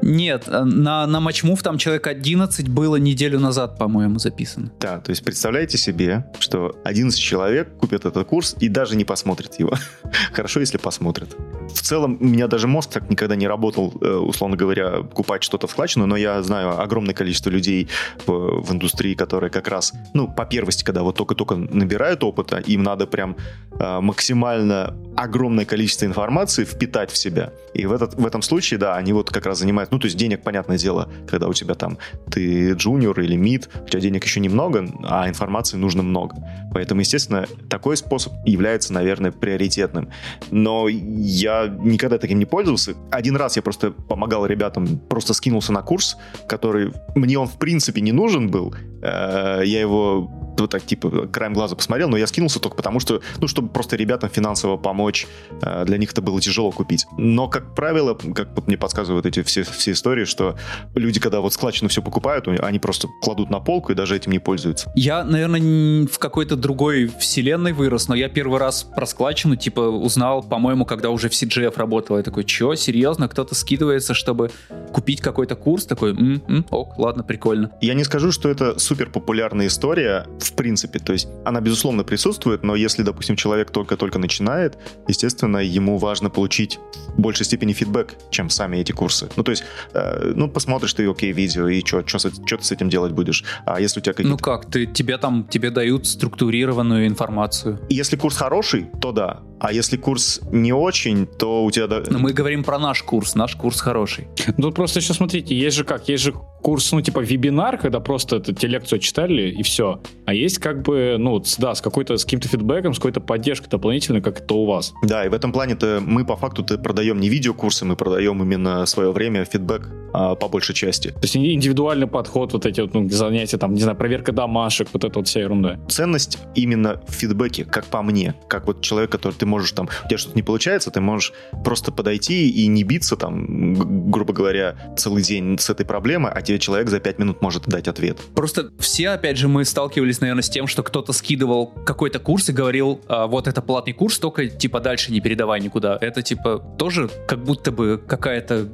Нет, 0.02 0.44
э, 0.46 0.64
на, 0.64 1.06
на 1.06 1.20
матчмув 1.20 1.62
там 1.62 1.78
человек 1.78 2.06
11 2.06 2.68
было 2.68 2.96
неделю 2.96 3.40
назад, 3.40 3.78
по-моему, 3.78 4.18
записано. 4.18 4.70
Да, 4.80 5.00
то 5.00 5.10
есть 5.10 5.24
представляете 5.24 5.78
себе, 5.78 6.26
что 6.38 6.76
11 6.84 7.18
человек 7.18 7.76
купят 7.76 8.04
этот 8.04 8.26
курс 8.26 8.54
и 8.60 8.68
даже 8.68 8.96
не 8.96 9.04
посмотрят 9.04 9.58
его. 9.58 9.74
Хорошо, 10.32 10.60
если 10.60 10.78
посмотрят. 10.78 11.34
В 11.68 11.82
целом, 11.82 11.95
у 12.04 12.08
меня 12.08 12.46
даже 12.46 12.66
мозг 12.66 12.90
так 12.90 13.10
никогда 13.10 13.36
не 13.36 13.48
работал, 13.48 13.92
э, 14.00 14.14
условно 14.14 14.56
говоря, 14.56 15.02
купать 15.02 15.42
что-то 15.42 15.66
складчину, 15.66 16.06
но 16.06 16.16
я 16.16 16.42
знаю 16.42 16.80
огромное 16.80 17.14
количество 17.14 17.50
людей 17.50 17.88
в, 18.26 18.62
в 18.62 18.72
индустрии, 18.72 19.14
которые 19.14 19.50
как 19.50 19.68
раз, 19.68 19.92
ну, 20.14 20.28
по 20.28 20.44
первости, 20.44 20.84
когда 20.84 21.02
вот 21.02 21.16
только-только 21.16 21.56
набирают 21.56 22.24
опыта, 22.24 22.58
им 22.58 22.82
надо 22.82 23.06
прям 23.06 23.36
э, 23.78 24.00
максимально 24.00 24.94
огромное 25.16 25.64
количество 25.64 26.04
информации 26.04 26.64
впитать 26.64 27.10
в 27.10 27.16
себя. 27.16 27.52
И 27.74 27.86
в, 27.86 27.92
этот, 27.92 28.14
в 28.14 28.26
этом 28.26 28.42
случае, 28.42 28.78
да, 28.78 28.96
они 28.96 29.12
вот 29.12 29.30
как 29.30 29.46
раз 29.46 29.58
занимают, 29.58 29.90
Ну, 29.90 29.98
то 29.98 30.06
есть 30.06 30.16
денег, 30.16 30.42
понятное 30.42 30.78
дело, 30.78 31.08
когда 31.26 31.48
у 31.48 31.52
тебя 31.52 31.74
там 31.74 31.98
ты 32.30 32.72
джуниор 32.72 33.18
или 33.20 33.36
мид, 33.36 33.68
у 33.84 33.88
тебя 33.88 34.00
денег 34.00 34.24
еще 34.24 34.40
немного, 34.40 34.86
а 35.04 35.28
информации 35.28 35.76
нужно 35.76 36.02
много. 36.02 36.36
Поэтому, 36.72 37.00
естественно, 37.00 37.46
такой 37.68 37.96
способ 37.96 38.34
является, 38.44 38.92
наверное, 38.92 39.32
приоритетным. 39.32 40.10
Но 40.50 40.88
я 40.88 41.66
никогда 41.86 42.18
таким 42.18 42.38
не 42.38 42.44
пользовался. 42.44 42.94
Один 43.10 43.36
раз 43.36 43.56
я 43.56 43.62
просто 43.62 43.90
помогал 43.90 44.46
ребятам, 44.46 44.98
просто 44.98 45.34
скинулся 45.34 45.72
на 45.72 45.82
курс, 45.82 46.16
который 46.48 46.92
мне 47.14 47.38
он 47.38 47.46
в 47.46 47.58
принципе 47.58 48.00
не 48.00 48.12
нужен 48.12 48.50
был. 48.50 48.74
Э, 49.02 49.62
я 49.64 49.80
его 49.80 50.45
вот 50.62 50.70
так, 50.70 50.84
типа, 50.84 51.28
краем 51.28 51.52
глаза 51.52 51.76
посмотрел, 51.76 52.08
но 52.08 52.16
я 52.16 52.26
скинулся 52.26 52.60
только 52.60 52.76
потому, 52.76 53.00
что, 53.00 53.20
ну, 53.38 53.48
чтобы 53.48 53.68
просто 53.68 53.96
ребятам 53.96 54.30
финансово 54.30 54.76
помочь, 54.76 55.26
э, 55.62 55.84
для 55.84 55.98
них 55.98 56.12
это 56.12 56.22
было 56.22 56.40
тяжело 56.40 56.70
купить. 56.70 57.06
Но, 57.18 57.48
как 57.48 57.74
правило, 57.74 58.14
как 58.14 58.54
вот 58.54 58.66
мне 58.66 58.76
подсказывают 58.76 59.26
эти 59.26 59.42
все, 59.42 59.62
все 59.64 59.92
истории, 59.92 60.24
что 60.24 60.56
люди, 60.94 61.20
когда 61.20 61.40
вот 61.40 61.52
складчину 61.52 61.88
все 61.88 62.02
покупают, 62.02 62.48
они 62.48 62.78
просто 62.78 63.08
кладут 63.22 63.50
на 63.50 63.60
полку 63.60 63.92
и 63.92 63.94
даже 63.94 64.16
этим 64.16 64.32
не 64.32 64.38
пользуются. 64.38 64.90
Я, 64.94 65.24
наверное, 65.24 66.06
в 66.06 66.18
какой-то 66.18 66.56
другой 66.56 67.10
вселенной 67.18 67.72
вырос, 67.72 68.08
но 68.08 68.14
я 68.14 68.28
первый 68.28 68.58
раз 68.58 68.84
про 68.84 69.06
складчину, 69.06 69.56
типа, 69.56 69.80
узнал, 69.80 70.42
по-моему, 70.42 70.84
когда 70.84 71.10
уже 71.10 71.28
в 71.28 71.32
CGF 71.32 71.74
работал. 71.76 72.16
Я 72.16 72.22
такой, 72.22 72.44
чё, 72.44 72.74
серьезно? 72.74 73.28
Кто-то 73.28 73.54
скидывается, 73.54 74.14
чтобы 74.14 74.50
купить 74.92 75.20
какой-то 75.20 75.56
курс? 75.56 75.86
Такой, 75.86 76.12
м-м, 76.12 76.66
ок, 76.70 76.98
ладно, 76.98 77.22
прикольно. 77.22 77.70
Я 77.80 77.94
не 77.94 78.04
скажу, 78.04 78.32
что 78.32 78.48
это 78.48 78.78
супер 78.78 79.10
популярная 79.10 79.66
история 79.66 80.26
в 80.46 80.54
принципе. 80.54 80.98
То 80.98 81.12
есть 81.12 81.28
она, 81.44 81.60
безусловно, 81.60 82.04
присутствует, 82.04 82.62
но 82.62 82.74
если, 82.74 83.02
допустим, 83.02 83.36
человек 83.36 83.70
только-только 83.70 84.18
начинает, 84.18 84.78
естественно, 85.08 85.58
ему 85.58 85.98
важно 85.98 86.30
получить 86.30 86.78
в 87.16 87.20
большей 87.20 87.46
степени 87.46 87.72
фидбэк, 87.72 88.14
чем 88.30 88.50
сами 88.50 88.78
эти 88.78 88.92
курсы. 88.92 89.28
Ну, 89.36 89.42
то 89.42 89.50
есть, 89.50 89.64
э, 89.94 90.32
ну, 90.34 90.48
посмотришь 90.48 90.94
ты, 90.94 91.08
окей, 91.08 91.32
видео, 91.32 91.68
и 91.68 91.84
что 91.84 92.02
ты 92.02 92.64
с 92.64 92.72
этим 92.72 92.88
делать 92.88 93.12
будешь? 93.12 93.44
А 93.64 93.80
если 93.80 94.00
у 94.00 94.02
тебя 94.02 94.12
какие-то... 94.12 94.30
Ну 94.30 94.38
как, 94.38 94.70
ты, 94.70 94.86
тебе 94.86 95.18
там, 95.18 95.46
тебе 95.48 95.70
дают 95.70 96.06
структурированную 96.06 97.06
информацию. 97.06 97.80
Если 97.88 98.16
курс 98.16 98.36
хороший, 98.36 98.86
то 99.00 99.12
да. 99.12 99.40
А 99.58 99.72
если 99.72 99.96
курс 99.96 100.40
не 100.52 100.72
очень, 100.72 101.26
то 101.26 101.64
у 101.64 101.70
тебя... 101.70 101.86
Но 102.10 102.18
мы 102.18 102.32
говорим 102.32 102.62
про 102.62 102.78
наш 102.78 103.02
курс, 103.02 103.34
наш 103.34 103.56
курс 103.56 103.80
хороший. 103.80 104.28
Ну, 104.58 104.70
просто 104.70 105.00
еще 105.00 105.14
смотрите, 105.14 105.56
есть 105.56 105.76
же 105.76 105.84
как, 105.84 106.08
есть 106.08 106.24
же 106.24 106.34
курс, 106.62 106.92
ну, 106.92 107.00
типа 107.00 107.20
вебинар, 107.20 107.78
когда 107.78 108.00
просто 108.00 108.36
это, 108.36 108.54
те 108.54 108.66
лекцию 108.66 108.98
читали 108.98 109.50
и 109.50 109.62
все. 109.62 110.02
А 110.26 110.34
есть 110.36 110.58
как 110.58 110.82
бы, 110.82 111.16
ну, 111.18 111.42
да, 111.58 111.74
с 111.74 111.80
какой-то, 111.80 112.16
с 112.16 112.24
каким-то 112.24 112.48
фидбэком, 112.48 112.94
с 112.94 112.98
какой-то 112.98 113.20
поддержкой 113.20 113.68
дополнительной, 113.68 114.20
как 114.20 114.40
это 114.40 114.54
у 114.54 114.66
вас. 114.66 114.94
Да, 115.02 115.24
и 115.24 115.28
в 115.28 115.34
этом 115.34 115.52
плане-то 115.52 116.02
мы 116.04 116.24
по 116.24 116.36
факту-то 116.36 116.78
продаем 116.78 117.20
не 117.20 117.28
видеокурсы, 117.28 117.84
мы 117.84 117.96
продаем 117.96 118.42
именно 118.42 118.86
свое 118.86 119.12
время, 119.12 119.44
фидбэк 119.44 119.88
а, 120.12 120.34
по 120.34 120.48
большей 120.48 120.74
части. 120.74 121.10
То 121.10 121.20
есть 121.22 121.36
индивидуальный 121.36 122.06
подход, 122.06 122.52
вот 122.52 122.66
эти 122.66 122.80
вот 122.80 122.94
ну, 122.94 123.08
занятия, 123.08 123.58
там, 123.58 123.74
не 123.74 123.80
знаю, 123.80 123.96
проверка 123.96 124.32
домашек, 124.32 124.88
вот 124.92 125.04
эта 125.04 125.18
вот 125.18 125.28
вся 125.28 125.40
ерунда. 125.40 125.78
Ценность 125.88 126.38
именно 126.54 127.02
в 127.06 127.12
фидбэке, 127.12 127.64
как 127.64 127.84
по 127.86 128.02
мне. 128.02 128.34
Как 128.48 128.66
вот 128.66 128.80
человек, 128.80 129.10
который 129.10 129.34
ты 129.34 129.46
можешь 129.46 129.72
там, 129.72 129.88
у 130.04 130.08
тебя 130.08 130.18
что-то 130.18 130.36
не 130.36 130.42
получается, 130.42 130.90
ты 130.90 131.00
можешь 131.00 131.32
просто 131.64 131.92
подойти 131.92 132.48
и 132.48 132.66
не 132.66 132.82
биться 132.82 133.16
там, 133.16 134.10
грубо 134.10 134.32
говоря, 134.32 134.94
целый 134.96 135.22
день 135.22 135.58
с 135.58 135.68
этой 135.70 135.84
проблемой, 135.84 136.32
а 136.32 136.40
тебе 136.42 136.58
человек 136.58 136.88
за 136.88 137.00
пять 137.00 137.18
минут 137.18 137.42
может 137.42 137.66
дать 137.66 137.88
ответ. 137.88 138.18
Просто 138.34 138.70
все, 138.78 139.10
опять 139.10 139.36
же, 139.36 139.48
мы 139.48 139.64
сталкивались, 139.64 140.20
наверное, 140.26 140.42
с 140.42 140.50
тем, 140.50 140.66
что 140.66 140.82
кто-то 140.82 141.12
скидывал 141.12 141.68
какой-то 141.84 142.18
курс 142.18 142.48
и 142.48 142.52
говорил, 142.52 143.00
а, 143.08 143.26
вот 143.26 143.46
это 143.46 143.62
платный 143.62 143.92
курс, 143.92 144.18
только 144.18 144.48
типа 144.48 144.80
дальше 144.80 145.12
не 145.12 145.20
передавай 145.20 145.60
никуда. 145.60 145.98
Это 146.00 146.22
типа 146.22 146.58
тоже 146.78 147.08
как 147.26 147.42
будто 147.42 147.72
бы 147.72 148.00
какая-то 148.06 148.68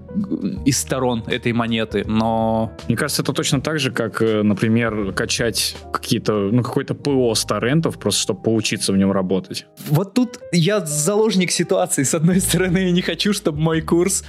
из 0.65 0.79
сторон 0.79 1.25
этой 1.27 1.53
монеты, 1.53 2.05
но... 2.07 2.73
Мне 2.89 2.97
кажется, 2.97 3.23
это 3.23 3.33
точно 3.33 3.61
так 3.61 3.79
же, 3.79 3.91
как, 3.91 4.23
э, 4.23 4.43
например, 4.43 5.13
качать 5.13 5.77
какие-то, 5.93 6.51
ну, 6.53 6.63
какой-то 6.63 6.95
ПО 6.95 7.35
с 7.35 7.45
торрентов, 7.45 7.99
просто 7.99 8.23
чтобы 8.23 8.43
поучиться 8.43 8.93
в 8.93 8.97
нем 8.97 9.13
работать. 9.13 9.67
Вот 9.89 10.15
тут 10.15 10.39
я 10.53 10.81
заложник 10.81 11.51
ситуации. 11.51 12.03
С 12.03 12.15
одной 12.15 12.41
стороны, 12.41 12.79
я 12.79 12.91
не 12.91 13.03
хочу, 13.03 13.33
чтобы 13.33 13.59
мой 13.61 13.81
курс 13.81 14.25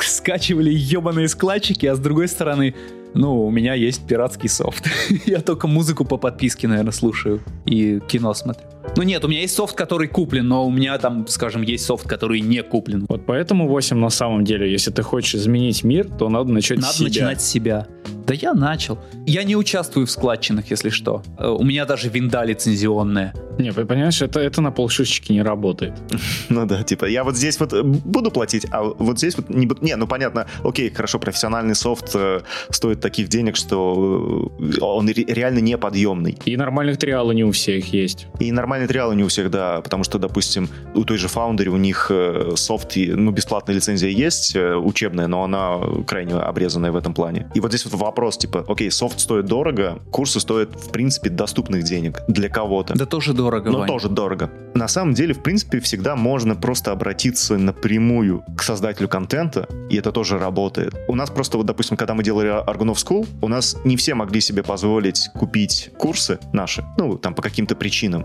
скачивали 0.00 0.70
ебаные 0.70 1.28
складчики, 1.28 1.86
а 1.86 1.94
с 1.94 1.98
другой 1.98 2.28
стороны, 2.28 2.74
ну, 3.14 3.44
у 3.46 3.50
меня 3.50 3.74
есть 3.74 4.06
пиратский 4.06 4.48
софт. 4.48 4.88
я 5.26 5.40
только 5.40 5.66
музыку 5.66 6.04
по 6.04 6.16
подписке, 6.16 6.68
наверное, 6.68 6.92
слушаю 6.92 7.40
и 7.66 8.00
кино 8.08 8.34
смотрю. 8.34 8.64
Ну 8.96 9.02
нет, 9.02 9.24
у 9.24 9.28
меня 9.28 9.40
есть 9.40 9.54
софт, 9.54 9.76
который 9.76 10.08
куплен, 10.08 10.48
но 10.48 10.66
у 10.66 10.70
меня 10.70 10.98
там, 10.98 11.26
скажем, 11.28 11.62
есть 11.62 11.84
софт, 11.84 12.08
который 12.08 12.40
не 12.40 12.62
куплен. 12.62 13.06
Вот 13.08 13.26
поэтому 13.26 13.68
8 13.68 13.96
на 13.96 14.10
самом 14.10 14.44
деле, 14.44 14.70
если 14.70 14.90
ты 14.90 15.02
хочешь 15.02 15.34
изменить 15.36 15.84
мир, 15.84 16.08
то 16.08 16.28
надо 16.28 16.50
начать 16.50 16.78
надо 16.78 16.92
с 16.92 16.96
себя. 16.96 17.04
Надо 17.04 17.14
начинать 17.14 17.40
с 17.40 17.46
себя. 17.46 17.86
Да 18.28 18.34
я 18.34 18.52
начал. 18.52 18.98
Я 19.26 19.42
не 19.42 19.56
участвую 19.56 20.06
в 20.06 20.10
складчинах, 20.10 20.70
если 20.70 20.90
что. 20.90 21.22
Э, 21.38 21.48
у 21.48 21.64
меня 21.64 21.86
даже 21.86 22.10
винда 22.10 22.44
лицензионная. 22.44 23.32
Не, 23.58 23.72
понимаешь, 23.72 24.20
это, 24.20 24.38
это 24.38 24.60
на 24.60 24.70
полшишечки 24.70 25.32
не 25.32 25.42
работает. 25.42 25.94
Ну 26.50 26.66
да, 26.66 26.82
типа, 26.82 27.04
я 27.04 27.24
вот 27.24 27.36
здесь 27.36 27.60
вот 27.60 27.72
э, 27.72 27.82
буду 27.82 28.30
платить, 28.30 28.66
а 28.70 28.82
вот 28.82 29.18
здесь 29.18 29.36
вот 29.36 29.48
не 29.50 29.66
буду... 29.66 29.84
Не, 29.84 29.96
ну 29.96 30.06
понятно, 30.06 30.46
окей, 30.62 30.90
хорошо, 30.90 31.18
профессиональный 31.18 31.74
софт 31.74 32.10
э, 32.14 32.40
стоит 32.70 33.00
таких 33.00 33.28
денег, 33.28 33.56
что 33.56 34.50
он 34.80 35.08
реально 35.08 35.58
неподъемный. 35.58 36.38
И 36.44 36.56
нормальные 36.56 36.96
триалы 36.96 37.34
не 37.34 37.44
у 37.44 37.52
всех 37.52 37.92
есть. 37.92 38.26
И 38.40 38.50
нормальные 38.78 38.88
триалы 38.88 39.16
не 39.16 39.24
у 39.24 39.28
всех, 39.28 39.50
да, 39.50 39.80
потому 39.80 40.04
что, 40.04 40.18
допустим, 40.18 40.68
у 40.94 41.04
той 41.04 41.18
же 41.18 41.26
Foundry 41.26 41.68
у 41.68 41.76
них 41.76 42.10
софт, 42.56 42.92
ну, 42.96 43.30
бесплатная 43.32 43.76
лицензия 43.76 44.10
есть, 44.10 44.56
учебная, 44.56 45.26
но 45.26 45.42
она 45.42 45.78
крайне 46.06 46.34
обрезанная 46.34 46.92
в 46.92 46.96
этом 46.96 47.14
плане. 47.14 47.50
И 47.54 47.60
вот 47.60 47.70
здесь 47.72 47.84
вот 47.84 47.94
вопрос, 47.94 48.38
типа, 48.38 48.64
окей, 48.68 48.90
софт 48.90 49.20
стоит 49.20 49.46
дорого, 49.46 49.98
курсы 50.10 50.40
стоят, 50.40 50.70
в 50.70 50.90
принципе, 50.90 51.30
доступных 51.30 51.82
денег 51.82 52.22
для 52.28 52.48
кого-то. 52.48 52.94
Да 52.94 53.06
тоже 53.06 53.32
дорого, 53.32 53.70
Но 53.70 53.78
Вань. 53.80 53.88
тоже 53.88 54.08
дорого. 54.08 54.50
На 54.74 54.88
самом 54.88 55.14
деле, 55.14 55.34
в 55.34 55.42
принципе, 55.42 55.80
всегда 55.80 56.14
можно 56.16 56.54
просто 56.54 56.92
обратиться 56.92 57.58
напрямую 57.58 58.44
к 58.56 58.62
создателю 58.62 59.08
контента, 59.08 59.66
и 59.90 59.96
это 59.96 60.12
тоже 60.12 60.38
работает. 60.38 60.94
У 61.08 61.14
нас 61.14 61.30
просто, 61.30 61.58
вот, 61.58 61.66
допустим, 61.66 61.96
когда 61.96 62.14
мы 62.14 62.22
делали 62.22 62.64
Argonov 62.64 62.94
School, 62.94 63.26
у 63.42 63.48
нас 63.48 63.76
не 63.84 63.96
все 63.96 64.14
могли 64.14 64.40
себе 64.40 64.62
позволить 64.62 65.28
купить 65.34 65.90
курсы 65.98 66.38
наши, 66.52 66.84
ну, 66.96 67.18
там, 67.18 67.34
по 67.34 67.42
каким-то 67.42 67.74
причинам. 67.74 68.24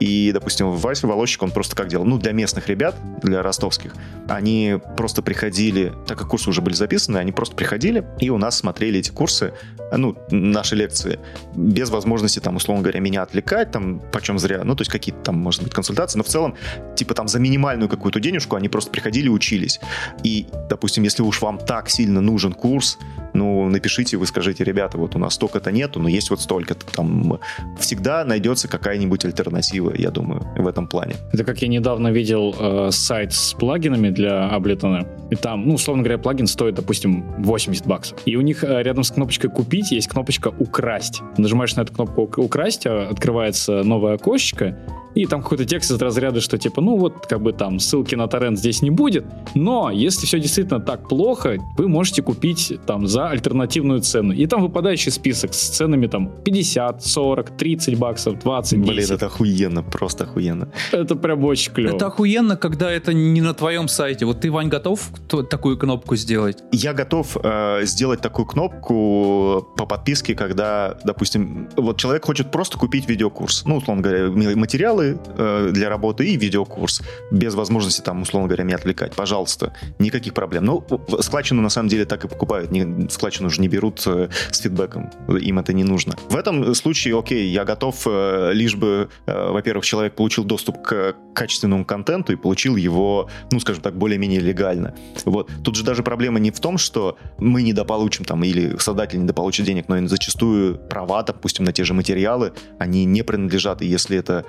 И, 0.00 0.30
допустим, 0.32 0.70
Вася 0.72 1.06
Волощик, 1.06 1.42
он 1.42 1.50
просто 1.50 1.74
как 1.74 1.88
делал? 1.88 2.04
Ну, 2.04 2.18
для 2.18 2.32
местных 2.32 2.68
ребят, 2.68 2.96
для 3.22 3.42
ростовских, 3.42 3.94
они 4.28 4.78
просто 4.96 5.22
приходили, 5.22 5.92
так 6.06 6.18
как 6.18 6.28
курсы 6.28 6.50
уже 6.50 6.60
были 6.60 6.74
записаны, 6.74 7.18
они 7.18 7.32
просто 7.32 7.56
приходили 7.56 8.04
и 8.20 8.30
у 8.30 8.38
нас 8.38 8.58
смотрели 8.58 8.98
эти 8.98 9.10
курсы, 9.10 9.52
ну, 9.92 10.16
наши 10.30 10.74
лекции, 10.74 11.18
без 11.54 11.90
возможности, 11.90 12.40
там, 12.40 12.56
условно 12.56 12.82
говоря, 12.82 13.00
меня 13.00 13.22
отвлекать, 13.22 13.70
там, 13.70 14.00
почем 14.12 14.38
зря, 14.38 14.62
ну, 14.64 14.74
то 14.74 14.82
есть 14.82 14.90
какие-то 14.90 15.20
там, 15.22 15.36
может 15.36 15.62
быть, 15.62 15.72
консультации, 15.72 16.18
но 16.18 16.24
в 16.24 16.28
целом, 16.28 16.54
типа, 16.96 17.14
там, 17.14 17.28
за 17.28 17.38
минимальную 17.38 17.88
какую-то 17.88 18.20
денежку 18.20 18.56
они 18.56 18.68
просто 18.68 18.90
приходили 18.90 19.28
учились. 19.28 19.80
И, 20.22 20.46
допустим, 20.68 21.04
если 21.04 21.22
уж 21.22 21.40
вам 21.42 21.58
так 21.58 21.88
сильно 21.88 22.20
нужен 22.20 22.52
курс, 22.52 22.98
ну, 23.36 23.68
напишите, 23.68 24.16
вы 24.16 24.26
скажите, 24.26 24.64
ребята, 24.64 24.98
вот 24.98 25.14
у 25.14 25.18
нас 25.18 25.34
столько-то 25.34 25.70
нету, 25.70 26.00
но 26.00 26.08
есть 26.08 26.30
вот 26.30 26.40
столько-то. 26.40 26.86
Там 26.86 27.38
всегда 27.78 28.24
найдется 28.24 28.68
какая-нибудь 28.68 29.24
альтернатива, 29.24 29.92
я 29.94 30.10
думаю, 30.10 30.42
в 30.56 30.66
этом 30.66 30.88
плане. 30.88 31.16
Это 31.32 31.44
как 31.44 31.62
я 31.62 31.68
недавно 31.68 32.08
видел 32.08 32.54
э, 32.58 32.88
сайт 32.92 33.32
с 33.32 33.52
плагинами 33.52 34.10
для 34.10 34.50
Ableton, 34.52 35.06
и 35.30 35.34
там, 35.34 35.66
ну, 35.66 35.74
условно 35.74 36.02
говоря, 36.02 36.18
плагин 36.18 36.46
стоит, 36.46 36.74
допустим, 36.74 37.24
80 37.38 37.86
баксов. 37.86 38.18
И 38.24 38.36
у 38.36 38.40
них 38.40 38.64
э, 38.64 38.82
рядом 38.82 39.04
с 39.04 39.10
кнопочкой 39.10 39.50
«Купить» 39.76 39.92
есть 39.92 40.08
кнопочка 40.08 40.48
«Украсть». 40.58 41.20
Нажимаешь 41.36 41.76
на 41.76 41.82
эту 41.82 41.92
кнопку 41.92 42.22
«Украсть», 42.36 42.86
а 42.86 43.10
открывается 43.10 43.82
новое 43.82 44.14
окошечко, 44.14 44.74
и 45.16 45.24
там 45.24 45.42
какой-то 45.42 45.64
текст 45.64 45.90
из 45.90 46.00
разряда, 46.00 46.40
что 46.40 46.58
типа, 46.58 46.82
ну 46.82 46.98
вот, 46.98 47.26
как 47.26 47.40
бы 47.40 47.52
там 47.52 47.80
ссылки 47.80 48.14
на 48.14 48.28
торрент 48.28 48.58
здесь 48.58 48.82
не 48.82 48.90
будет, 48.90 49.24
но 49.54 49.90
если 49.90 50.26
все 50.26 50.38
действительно 50.38 50.78
так 50.78 51.08
плохо, 51.08 51.56
вы 51.78 51.88
можете 51.88 52.22
купить 52.22 52.74
там 52.86 53.06
за 53.06 53.30
альтернативную 53.30 54.02
цену. 54.02 54.34
И 54.34 54.46
там 54.46 54.60
выпадающий 54.60 55.10
список 55.10 55.54
с 55.54 55.70
ценами 55.70 56.06
там 56.06 56.30
50, 56.44 57.02
40, 57.02 57.56
30 57.56 57.98
баксов, 57.98 58.38
20, 58.40 58.82
10. 58.82 58.94
Блин, 58.94 59.10
это 59.10 59.26
охуенно, 59.26 59.82
просто 59.82 60.24
охуенно. 60.24 60.68
Это 60.92 61.16
прям 61.16 61.42
очень 61.44 61.72
клево. 61.72 61.96
Это 61.96 62.06
охуенно, 62.06 62.58
когда 62.58 62.92
это 62.92 63.14
не 63.14 63.40
на 63.40 63.54
твоем 63.54 63.88
сайте. 63.88 64.26
Вот 64.26 64.42
ты, 64.42 64.50
Вань, 64.50 64.68
готов 64.68 65.10
такую 65.48 65.78
кнопку 65.78 66.16
сделать? 66.16 66.58
Я 66.72 66.92
готов 66.92 67.38
э, 67.42 67.84
сделать 67.84 68.20
такую 68.20 68.44
кнопку 68.44 69.66
по 69.78 69.86
подписке, 69.86 70.34
когда, 70.34 70.98
допустим, 71.04 71.70
вот 71.76 71.96
человек 71.96 72.26
хочет 72.26 72.50
просто 72.50 72.76
купить 72.76 73.08
видеокурс. 73.08 73.64
Ну, 73.64 73.76
условно 73.76 74.02
говоря, 74.02 74.28
материалы 74.56 75.05
материалы 75.06 75.18
э, 75.36 75.70
для 75.72 75.88
работы 75.88 76.26
и 76.26 76.36
видеокурс. 76.36 77.02
Без 77.30 77.54
возможности 77.54 78.00
там, 78.00 78.22
условно 78.22 78.48
говоря, 78.48 78.64
меня 78.64 78.76
отвлекать. 78.76 79.14
Пожалуйста, 79.14 79.72
никаких 79.98 80.34
проблем. 80.34 80.64
Ну, 80.64 80.84
складчину 81.20 81.62
на 81.62 81.68
самом 81.68 81.88
деле 81.88 82.04
так 82.04 82.24
и 82.24 82.28
покупают. 82.28 82.70
Не, 82.70 83.08
складчину 83.08 83.48
уже 83.48 83.60
не 83.60 83.68
берут 83.68 84.02
э, 84.06 84.28
с 84.50 84.58
фидбэком. 84.58 85.10
Им 85.28 85.58
это 85.58 85.72
не 85.72 85.84
нужно. 85.84 86.14
В 86.28 86.36
этом 86.36 86.74
случае, 86.74 87.18
окей, 87.18 87.48
я 87.50 87.64
готов, 87.64 88.02
э, 88.06 88.50
лишь 88.52 88.74
бы, 88.74 89.08
во-первых, 89.26 89.84
человек 89.84 90.14
получил 90.14 90.44
доступ 90.44 90.82
к 90.82 91.14
качественному 91.34 91.84
контенту 91.84 92.32
и 92.32 92.36
получил 92.36 92.76
его, 92.76 93.28
ну, 93.52 93.60
скажем 93.60 93.82
так, 93.82 93.96
более-менее 93.96 94.40
легально. 94.40 94.94
Вот. 95.24 95.50
Тут 95.62 95.76
же 95.76 95.84
даже 95.84 96.02
проблема 96.02 96.38
не 96.38 96.50
в 96.50 96.60
том, 96.60 96.78
что 96.78 97.16
мы 97.38 97.62
недополучим 97.62 98.24
там, 98.24 98.42
или 98.44 98.76
создатель 98.78 99.20
недополучит 99.22 99.66
денег, 99.66 99.88
но 99.88 100.06
зачастую 100.06 100.78
права, 100.78 101.22
допустим, 101.22 101.64
на 101.64 101.72
те 101.72 101.84
же 101.84 101.94
материалы, 101.94 102.52
они 102.78 103.04
не 103.04 103.22
принадлежат, 103.22 103.82
и 103.82 103.86
если 103.86 104.16
это 104.16 104.44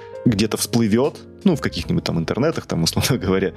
где-то 0.47 0.55
всплывет, 0.57 1.15
ну, 1.43 1.55
в 1.55 1.61
каких-нибудь 1.61 2.03
там 2.03 2.19
интернетах, 2.19 2.65
там, 2.65 2.83
условно 2.83 3.17
говоря, 3.25 3.53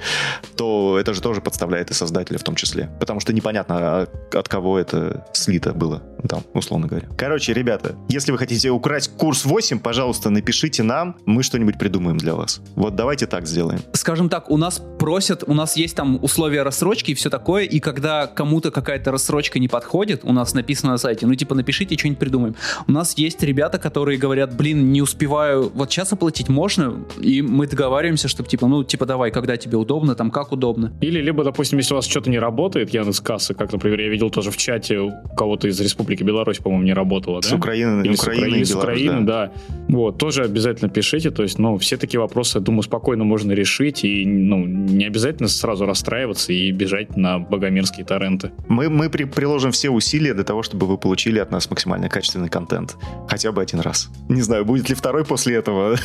то 0.56 0.98
это 0.98 1.14
же 1.14 1.20
тоже 1.20 1.40
подставляет 1.40 1.90
и 1.90 1.94
создателя 1.94 2.38
в 2.38 2.42
том 2.42 2.54
числе. 2.54 2.90
Потому 3.00 3.20
что 3.20 3.32
непонятно, 3.32 3.76
а 3.78 4.08
от 4.32 4.48
кого 4.48 4.78
это 4.78 5.26
слито 5.32 5.72
было, 5.72 6.02
там, 6.28 6.42
условно 6.54 6.86
говоря. 6.86 7.08
Короче, 7.16 7.52
ребята, 7.52 7.96
если 8.08 8.32
вы 8.32 8.38
хотите 8.38 8.70
украсть 8.70 9.16
курс 9.16 9.44
8, 9.44 9.78
пожалуйста, 9.80 10.30
напишите 10.30 10.82
нам, 10.82 11.16
мы 11.26 11.42
что-нибудь 11.42 11.78
придумаем 11.78 12.18
для 12.18 12.34
вас. 12.34 12.60
Вот 12.74 12.94
давайте 12.94 13.26
так 13.26 13.46
сделаем. 13.46 13.80
Скажем 13.92 14.28
так, 14.28 14.50
у 14.50 14.56
нас 14.56 14.80
просят, 14.98 15.44
у 15.46 15.54
нас 15.54 15.76
есть 15.76 15.96
там 15.96 16.22
условия 16.22 16.62
рассрочки 16.62 17.12
и 17.12 17.14
все 17.14 17.30
такое, 17.30 17.64
и 17.64 17.80
когда 17.80 18.26
кому-то 18.26 18.70
какая-то 18.70 19.10
рассрочка 19.10 19.58
не 19.58 19.68
подходит, 19.68 20.20
у 20.24 20.32
нас 20.32 20.54
написано 20.54 20.92
на 20.92 20.98
сайте, 20.98 21.26
ну, 21.26 21.34
типа, 21.34 21.54
напишите, 21.54 21.96
что-нибудь 21.96 22.18
придумаем. 22.18 22.56
У 22.86 22.92
нас 22.92 23.16
есть 23.16 23.42
ребята, 23.42 23.78
которые 23.78 24.18
говорят, 24.18 24.54
блин, 24.54 24.92
не 24.92 25.02
успеваю, 25.02 25.70
вот 25.74 25.90
сейчас 25.90 26.12
оплатить 26.12 26.48
можно, 26.48 27.04
и 27.20 27.42
мы 27.42 27.66
договариваемся, 27.70 28.28
чтобы 28.28 28.48
типа, 28.48 28.66
ну, 28.66 28.84
типа, 28.84 29.06
давай, 29.06 29.30
когда 29.30 29.56
тебе 29.56 29.76
удобно, 29.76 30.14
там, 30.14 30.30
как 30.30 30.52
удобно. 30.52 30.92
Или, 31.00 31.20
либо, 31.20 31.44
допустим, 31.44 31.78
если 31.78 31.94
у 31.94 31.96
вас 31.96 32.06
что-то 32.06 32.30
не 32.30 32.38
работает, 32.38 32.90
Яндекс 32.90 33.20
Кассы, 33.20 33.54
как, 33.54 33.72
например, 33.72 34.00
я 34.00 34.08
видел 34.08 34.30
тоже 34.30 34.50
в 34.50 34.56
чате 34.56 34.98
у 34.98 35.12
кого-то 35.36 35.68
из 35.68 35.80
Республики 35.80 36.22
Беларусь, 36.22 36.58
по-моему, 36.58 36.84
не 36.84 36.92
работало, 36.92 37.40
да? 37.40 37.48
С 37.48 37.52
Украины, 37.52 38.02
Или 38.04 38.14
Украины, 38.14 38.64
с 38.64 38.74
Украины, 38.74 39.20
да. 39.22 39.46
да. 39.46 39.52
Вот, 39.88 40.18
тоже 40.18 40.44
обязательно 40.44 40.90
пишите, 40.90 41.30
то 41.30 41.42
есть, 41.42 41.58
ну, 41.58 41.78
все 41.78 41.96
такие 41.96 42.20
вопросы, 42.20 42.58
я 42.58 42.64
думаю, 42.64 42.82
спокойно 42.82 43.24
можно 43.24 43.52
решить, 43.52 44.04
и, 44.04 44.26
ну, 44.26 44.66
не 44.66 45.06
обязательно 45.06 45.48
сразу 45.48 45.86
расстраиваться 45.86 46.52
и 46.52 46.70
бежать 46.72 47.16
на 47.16 47.38
богомерзкие 47.38 48.04
торренты. 48.04 48.50
Мы, 48.68 48.88
мы 48.88 49.10
при, 49.10 49.24
приложим 49.24 49.72
все 49.72 49.90
усилия 49.90 50.34
для 50.34 50.44
того, 50.44 50.62
чтобы 50.62 50.86
вы 50.86 50.98
получили 50.98 51.38
от 51.38 51.50
нас 51.50 51.70
максимально 51.70 52.08
качественный 52.08 52.48
контент. 52.48 52.96
Хотя 53.28 53.52
бы 53.52 53.62
один 53.62 53.80
раз. 53.80 54.08
Не 54.28 54.42
знаю, 54.42 54.64
будет 54.64 54.88
ли 54.88 54.94
второй 54.94 55.24
после 55.24 55.56
этого. 55.56 55.96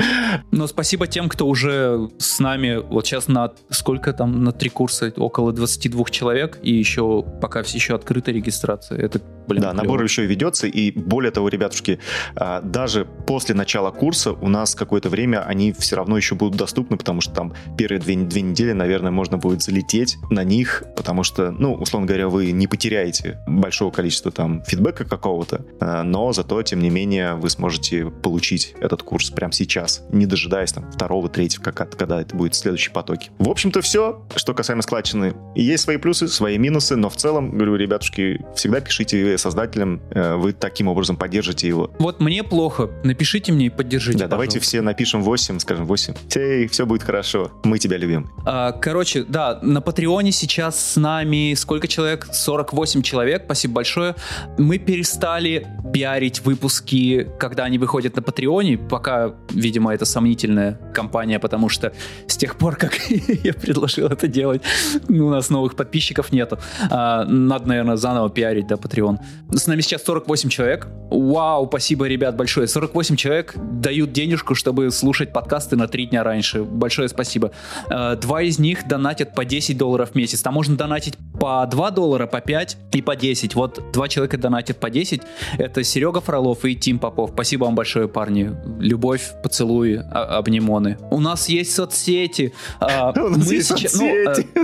Но 0.50 0.66
спасибо 0.66 1.06
тем, 1.10 1.28
кто 1.28 1.46
уже 1.46 2.08
с 2.18 2.38
нами, 2.38 2.76
вот 2.76 3.06
сейчас 3.06 3.28
на 3.28 3.52
сколько 3.68 4.12
там, 4.12 4.44
на 4.44 4.52
три 4.52 4.70
курса, 4.70 5.12
около 5.16 5.52
22 5.52 6.04
человек, 6.10 6.58
и 6.62 6.72
еще 6.72 7.24
пока 7.40 7.62
все 7.62 7.76
еще 7.76 7.94
открыта 7.94 8.30
регистрация. 8.30 8.98
Это, 8.98 9.20
блин, 9.46 9.62
Да, 9.62 9.70
клево. 9.70 9.82
набор 9.82 10.02
еще 10.02 10.24
ведется, 10.24 10.66
и 10.66 10.90
более 10.92 11.32
того, 11.32 11.48
ребятушки, 11.48 11.98
а, 12.36 12.60
даже 12.62 13.04
после 13.26 13.54
начала 13.54 13.90
курса 13.90 14.32
у 14.32 14.48
нас 14.48 14.74
какое-то 14.74 15.08
время 15.08 15.42
они 15.42 15.72
все 15.72 15.96
равно 15.96 16.16
еще 16.16 16.34
будут 16.34 16.56
доступны, 16.56 16.96
потому 16.96 17.20
что 17.20 17.34
там 17.34 17.54
первые 17.76 18.00
две, 18.00 18.16
две 18.16 18.42
недели, 18.42 18.72
наверное, 18.72 19.10
можно 19.10 19.36
будет 19.38 19.62
залететь 19.62 20.16
на 20.30 20.44
них, 20.44 20.84
потому 20.96 21.24
что, 21.24 21.50
ну, 21.50 21.74
условно 21.74 22.06
говоря, 22.06 22.28
вы 22.28 22.52
не 22.52 22.66
потеряете 22.66 23.38
большого 23.46 23.90
количества 23.90 24.30
там 24.30 24.62
фидбэка 24.64 25.04
какого-то, 25.04 25.64
а, 25.80 26.02
но 26.02 26.32
зато, 26.32 26.62
тем 26.62 26.80
не 26.80 26.90
менее, 26.90 27.34
вы 27.34 27.50
сможете 27.50 28.06
получить 28.06 28.74
этот 28.80 29.02
курс 29.02 29.30
прямо 29.30 29.52
сейчас, 29.52 30.02
не 30.10 30.26
дожидаясь 30.26 30.72
там 30.72 30.90
второго, 31.00 31.30
третьего, 31.30 31.62
как, 31.62 31.96
когда 31.96 32.20
это 32.20 32.36
будет 32.36 32.54
следующий 32.54 32.90
потоки. 32.90 33.30
В 33.38 33.48
общем-то, 33.48 33.80
все, 33.80 34.22
что 34.36 34.52
касаемо 34.52 34.82
складчины. 34.82 35.32
Есть 35.54 35.84
свои 35.84 35.96
плюсы, 35.96 36.28
свои 36.28 36.58
минусы, 36.58 36.94
но 36.94 37.08
в 37.08 37.16
целом, 37.16 37.52
говорю, 37.52 37.76
ребятушки, 37.76 38.44
всегда 38.54 38.80
пишите 38.80 39.38
создателям, 39.38 40.02
э, 40.10 40.34
вы 40.34 40.52
таким 40.52 40.88
образом 40.88 41.16
поддержите 41.16 41.66
его. 41.66 41.90
Вот 41.98 42.20
мне 42.20 42.42
плохо, 42.42 42.90
напишите 43.02 43.50
мне 43.50 43.66
и 43.66 43.70
поддержите, 43.70 44.18
Да, 44.18 44.24
пожалуйста. 44.26 44.30
давайте 44.30 44.60
все 44.60 44.82
напишем 44.82 45.22
8, 45.22 45.58
скажем 45.60 45.86
8. 45.86 46.14
Эй, 46.34 46.68
все 46.68 46.84
будет 46.84 47.02
хорошо, 47.02 47.50
мы 47.64 47.78
тебя 47.78 47.96
любим. 47.96 48.30
А, 48.44 48.72
короче, 48.72 49.24
да, 49.24 49.58
на 49.62 49.80
Патреоне 49.80 50.32
сейчас 50.32 50.78
с 50.78 50.96
нами 51.00 51.54
сколько 51.54 51.88
человек? 51.88 52.28
48 52.30 53.00
человек, 53.00 53.44
спасибо 53.46 53.76
большое. 53.76 54.16
Мы 54.58 54.76
перестали 54.76 55.66
пиарить 55.94 56.40
выпуски, 56.40 57.26
когда 57.38 57.64
они 57.64 57.78
выходят 57.78 58.16
на 58.16 58.22
Патреоне, 58.22 58.76
пока, 58.76 59.34
видимо, 59.48 59.94
это 59.94 60.04
сомнительная 60.04 60.78
компания, 60.92 61.38
потому 61.38 61.68
что 61.68 61.92
с 62.26 62.36
тех 62.36 62.56
пор, 62.56 62.76
как 62.76 62.94
я 63.10 63.52
предложил 63.52 64.06
это 64.06 64.28
делать, 64.28 64.62
у 65.08 65.30
нас 65.30 65.50
новых 65.50 65.76
подписчиков 65.76 66.32
нету. 66.32 66.58
А, 66.90 67.24
надо, 67.24 67.68
наверное, 67.68 67.96
заново 67.96 68.30
пиарить, 68.30 68.66
да, 68.66 68.76
Patreon. 68.76 69.18
С 69.52 69.66
нами 69.66 69.80
сейчас 69.80 70.04
48 70.04 70.48
человек. 70.48 70.88
Вау, 71.10 71.66
спасибо, 71.66 72.06
ребят, 72.06 72.36
большое. 72.36 72.66
48 72.68 73.16
человек 73.16 73.54
дают 73.56 74.12
денежку, 74.12 74.54
чтобы 74.54 74.90
слушать 74.90 75.32
подкасты 75.32 75.76
на 75.76 75.88
три 75.88 76.06
дня 76.06 76.22
раньше. 76.22 76.62
Большое 76.62 77.08
спасибо. 77.08 77.50
А, 77.88 78.16
два 78.16 78.42
из 78.42 78.58
них 78.58 78.86
донатят 78.86 79.34
по 79.34 79.44
10 79.44 79.76
долларов 79.76 80.10
в 80.10 80.14
месяц. 80.14 80.42
Там 80.42 80.54
можно 80.54 80.76
донатить 80.76 81.16
по 81.38 81.66
2 81.66 81.90
доллара, 81.90 82.26
по 82.26 82.40
5 82.40 82.76
и 82.92 83.02
по 83.02 83.16
10. 83.16 83.54
Вот 83.54 83.92
два 83.92 84.08
человека 84.08 84.38
донатят 84.38 84.78
по 84.78 84.90
10. 84.90 85.22
Это 85.58 85.82
Серега 85.82 86.20
Фролов 86.20 86.64
и 86.64 86.76
Тим 86.76 86.98
Попов. 86.98 87.30
Спасибо 87.30 87.64
вам 87.64 87.74
большое, 87.74 88.08
парни. 88.08 88.54
Любовь, 88.78 89.32
поцелуи, 89.42 90.02
а, 90.10 90.38
обнимоны. 90.80 90.98
У 91.10 91.20
нас 91.20 91.48
есть 91.48 91.74
соцсети. 91.74 92.52
А, 92.80 93.10
У 93.16 93.28
нас 93.28 93.50
есть 93.50 93.68
соцсети. 93.68 94.48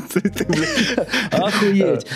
Ну, 1.37 1.47
охуеть. 1.47 2.07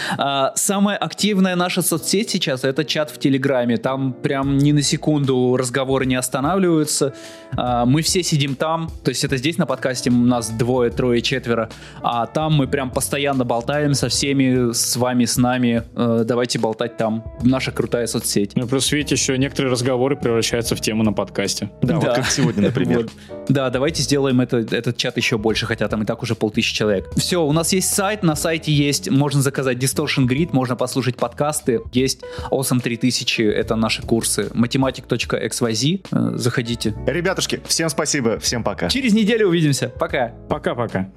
Самая 0.55 0.97
активная 0.97 1.57
наша 1.57 1.83
соцсеть 1.83 2.31
сейчас 2.31 2.65
это 2.65 2.85
чат 2.85 3.11
в 3.11 3.19
Телеграме. 3.19 3.77
Там 3.77 4.13
прям 4.13 4.59
ни 4.59 4.73
на 4.73 4.83
секунду 4.83 5.57
разговоры 5.57 6.07
не 6.07 6.15
останавливаются. 6.15 7.15
Мы 7.57 8.03
все 8.03 8.23
сидим 8.23 8.55
там. 8.55 8.91
То 9.05 9.11
есть 9.11 9.25
это 9.25 9.37
здесь 9.37 9.59
на 9.59 9.67
подкасте 9.67 10.11
у 10.11 10.15
нас 10.15 10.51
двое, 10.51 10.91
трое, 10.91 11.21
четверо. 11.23 11.71
А 12.03 12.27
там 12.27 12.55
мы 12.55 12.69
прям 12.69 12.91
постоянно 12.91 13.45
болтаем 13.45 13.95
со 13.95 14.09
всеми, 14.09 14.73
с 14.73 14.97
вами, 14.97 15.25
с 15.25 15.37
нами. 15.37 15.83
Э, 15.97 16.23
давайте 16.25 16.59
болтать 16.59 16.97
там. 16.97 17.25
Наша 17.43 17.73
крутая 17.73 18.07
соцсеть. 18.07 18.53
Ну, 18.55 18.67
плюс, 18.67 18.91
видите, 18.93 19.15
еще 19.15 19.37
некоторые 19.39 19.73
разговоры 19.73 20.17
превращаются 20.17 20.77
в 20.77 20.81
тему 20.81 21.03
на 21.03 21.13
подкасте. 21.13 21.71
Да, 21.83 21.95
да. 21.95 21.95
вот 21.99 22.17
как 22.17 22.27
сегодня, 22.27 22.63
например. 22.63 23.07
Да, 23.49 23.71
давайте 23.91 24.03
сделаем 24.03 24.41
это, 24.41 24.59
этот 24.59 24.97
чат 24.97 25.17
еще 25.17 25.37
больше, 25.37 25.67
хотя 25.67 25.89
там 25.89 26.03
и 26.05 26.07
так 26.07 26.23
уже 26.23 26.37
полтысячи 26.37 26.73
человек. 26.73 27.11
Все, 27.17 27.45
у 27.45 27.53
нас 27.53 27.73
есть 27.73 27.93
сайт, 27.93 28.23
на 28.23 28.37
сайте 28.37 28.73
есть, 28.73 29.11
можно 29.11 29.43
заказать 29.43 29.79
Distortion 29.79 30.29
Grid, 30.29 30.51
можно 30.53 30.77
послушать 30.77 31.17
подкасты, 31.17 31.81
есть 31.93 32.21
Awesome 32.53 32.81
3000, 32.81 33.43
это 33.43 33.75
наши 33.75 34.03
курсы, 34.03 34.49
математик.xyz, 34.55 36.07
э, 36.13 36.37
заходите. 36.37 36.95
Ребятушки, 37.05 37.61
всем 37.67 37.89
спасибо, 37.89 38.39
всем 38.39 38.63
пока. 38.63 38.89
Через 38.89 39.13
неделю 39.13 39.49
увидимся, 39.49 39.89
пока. 39.89 40.35
Пока-пока. 40.49 41.11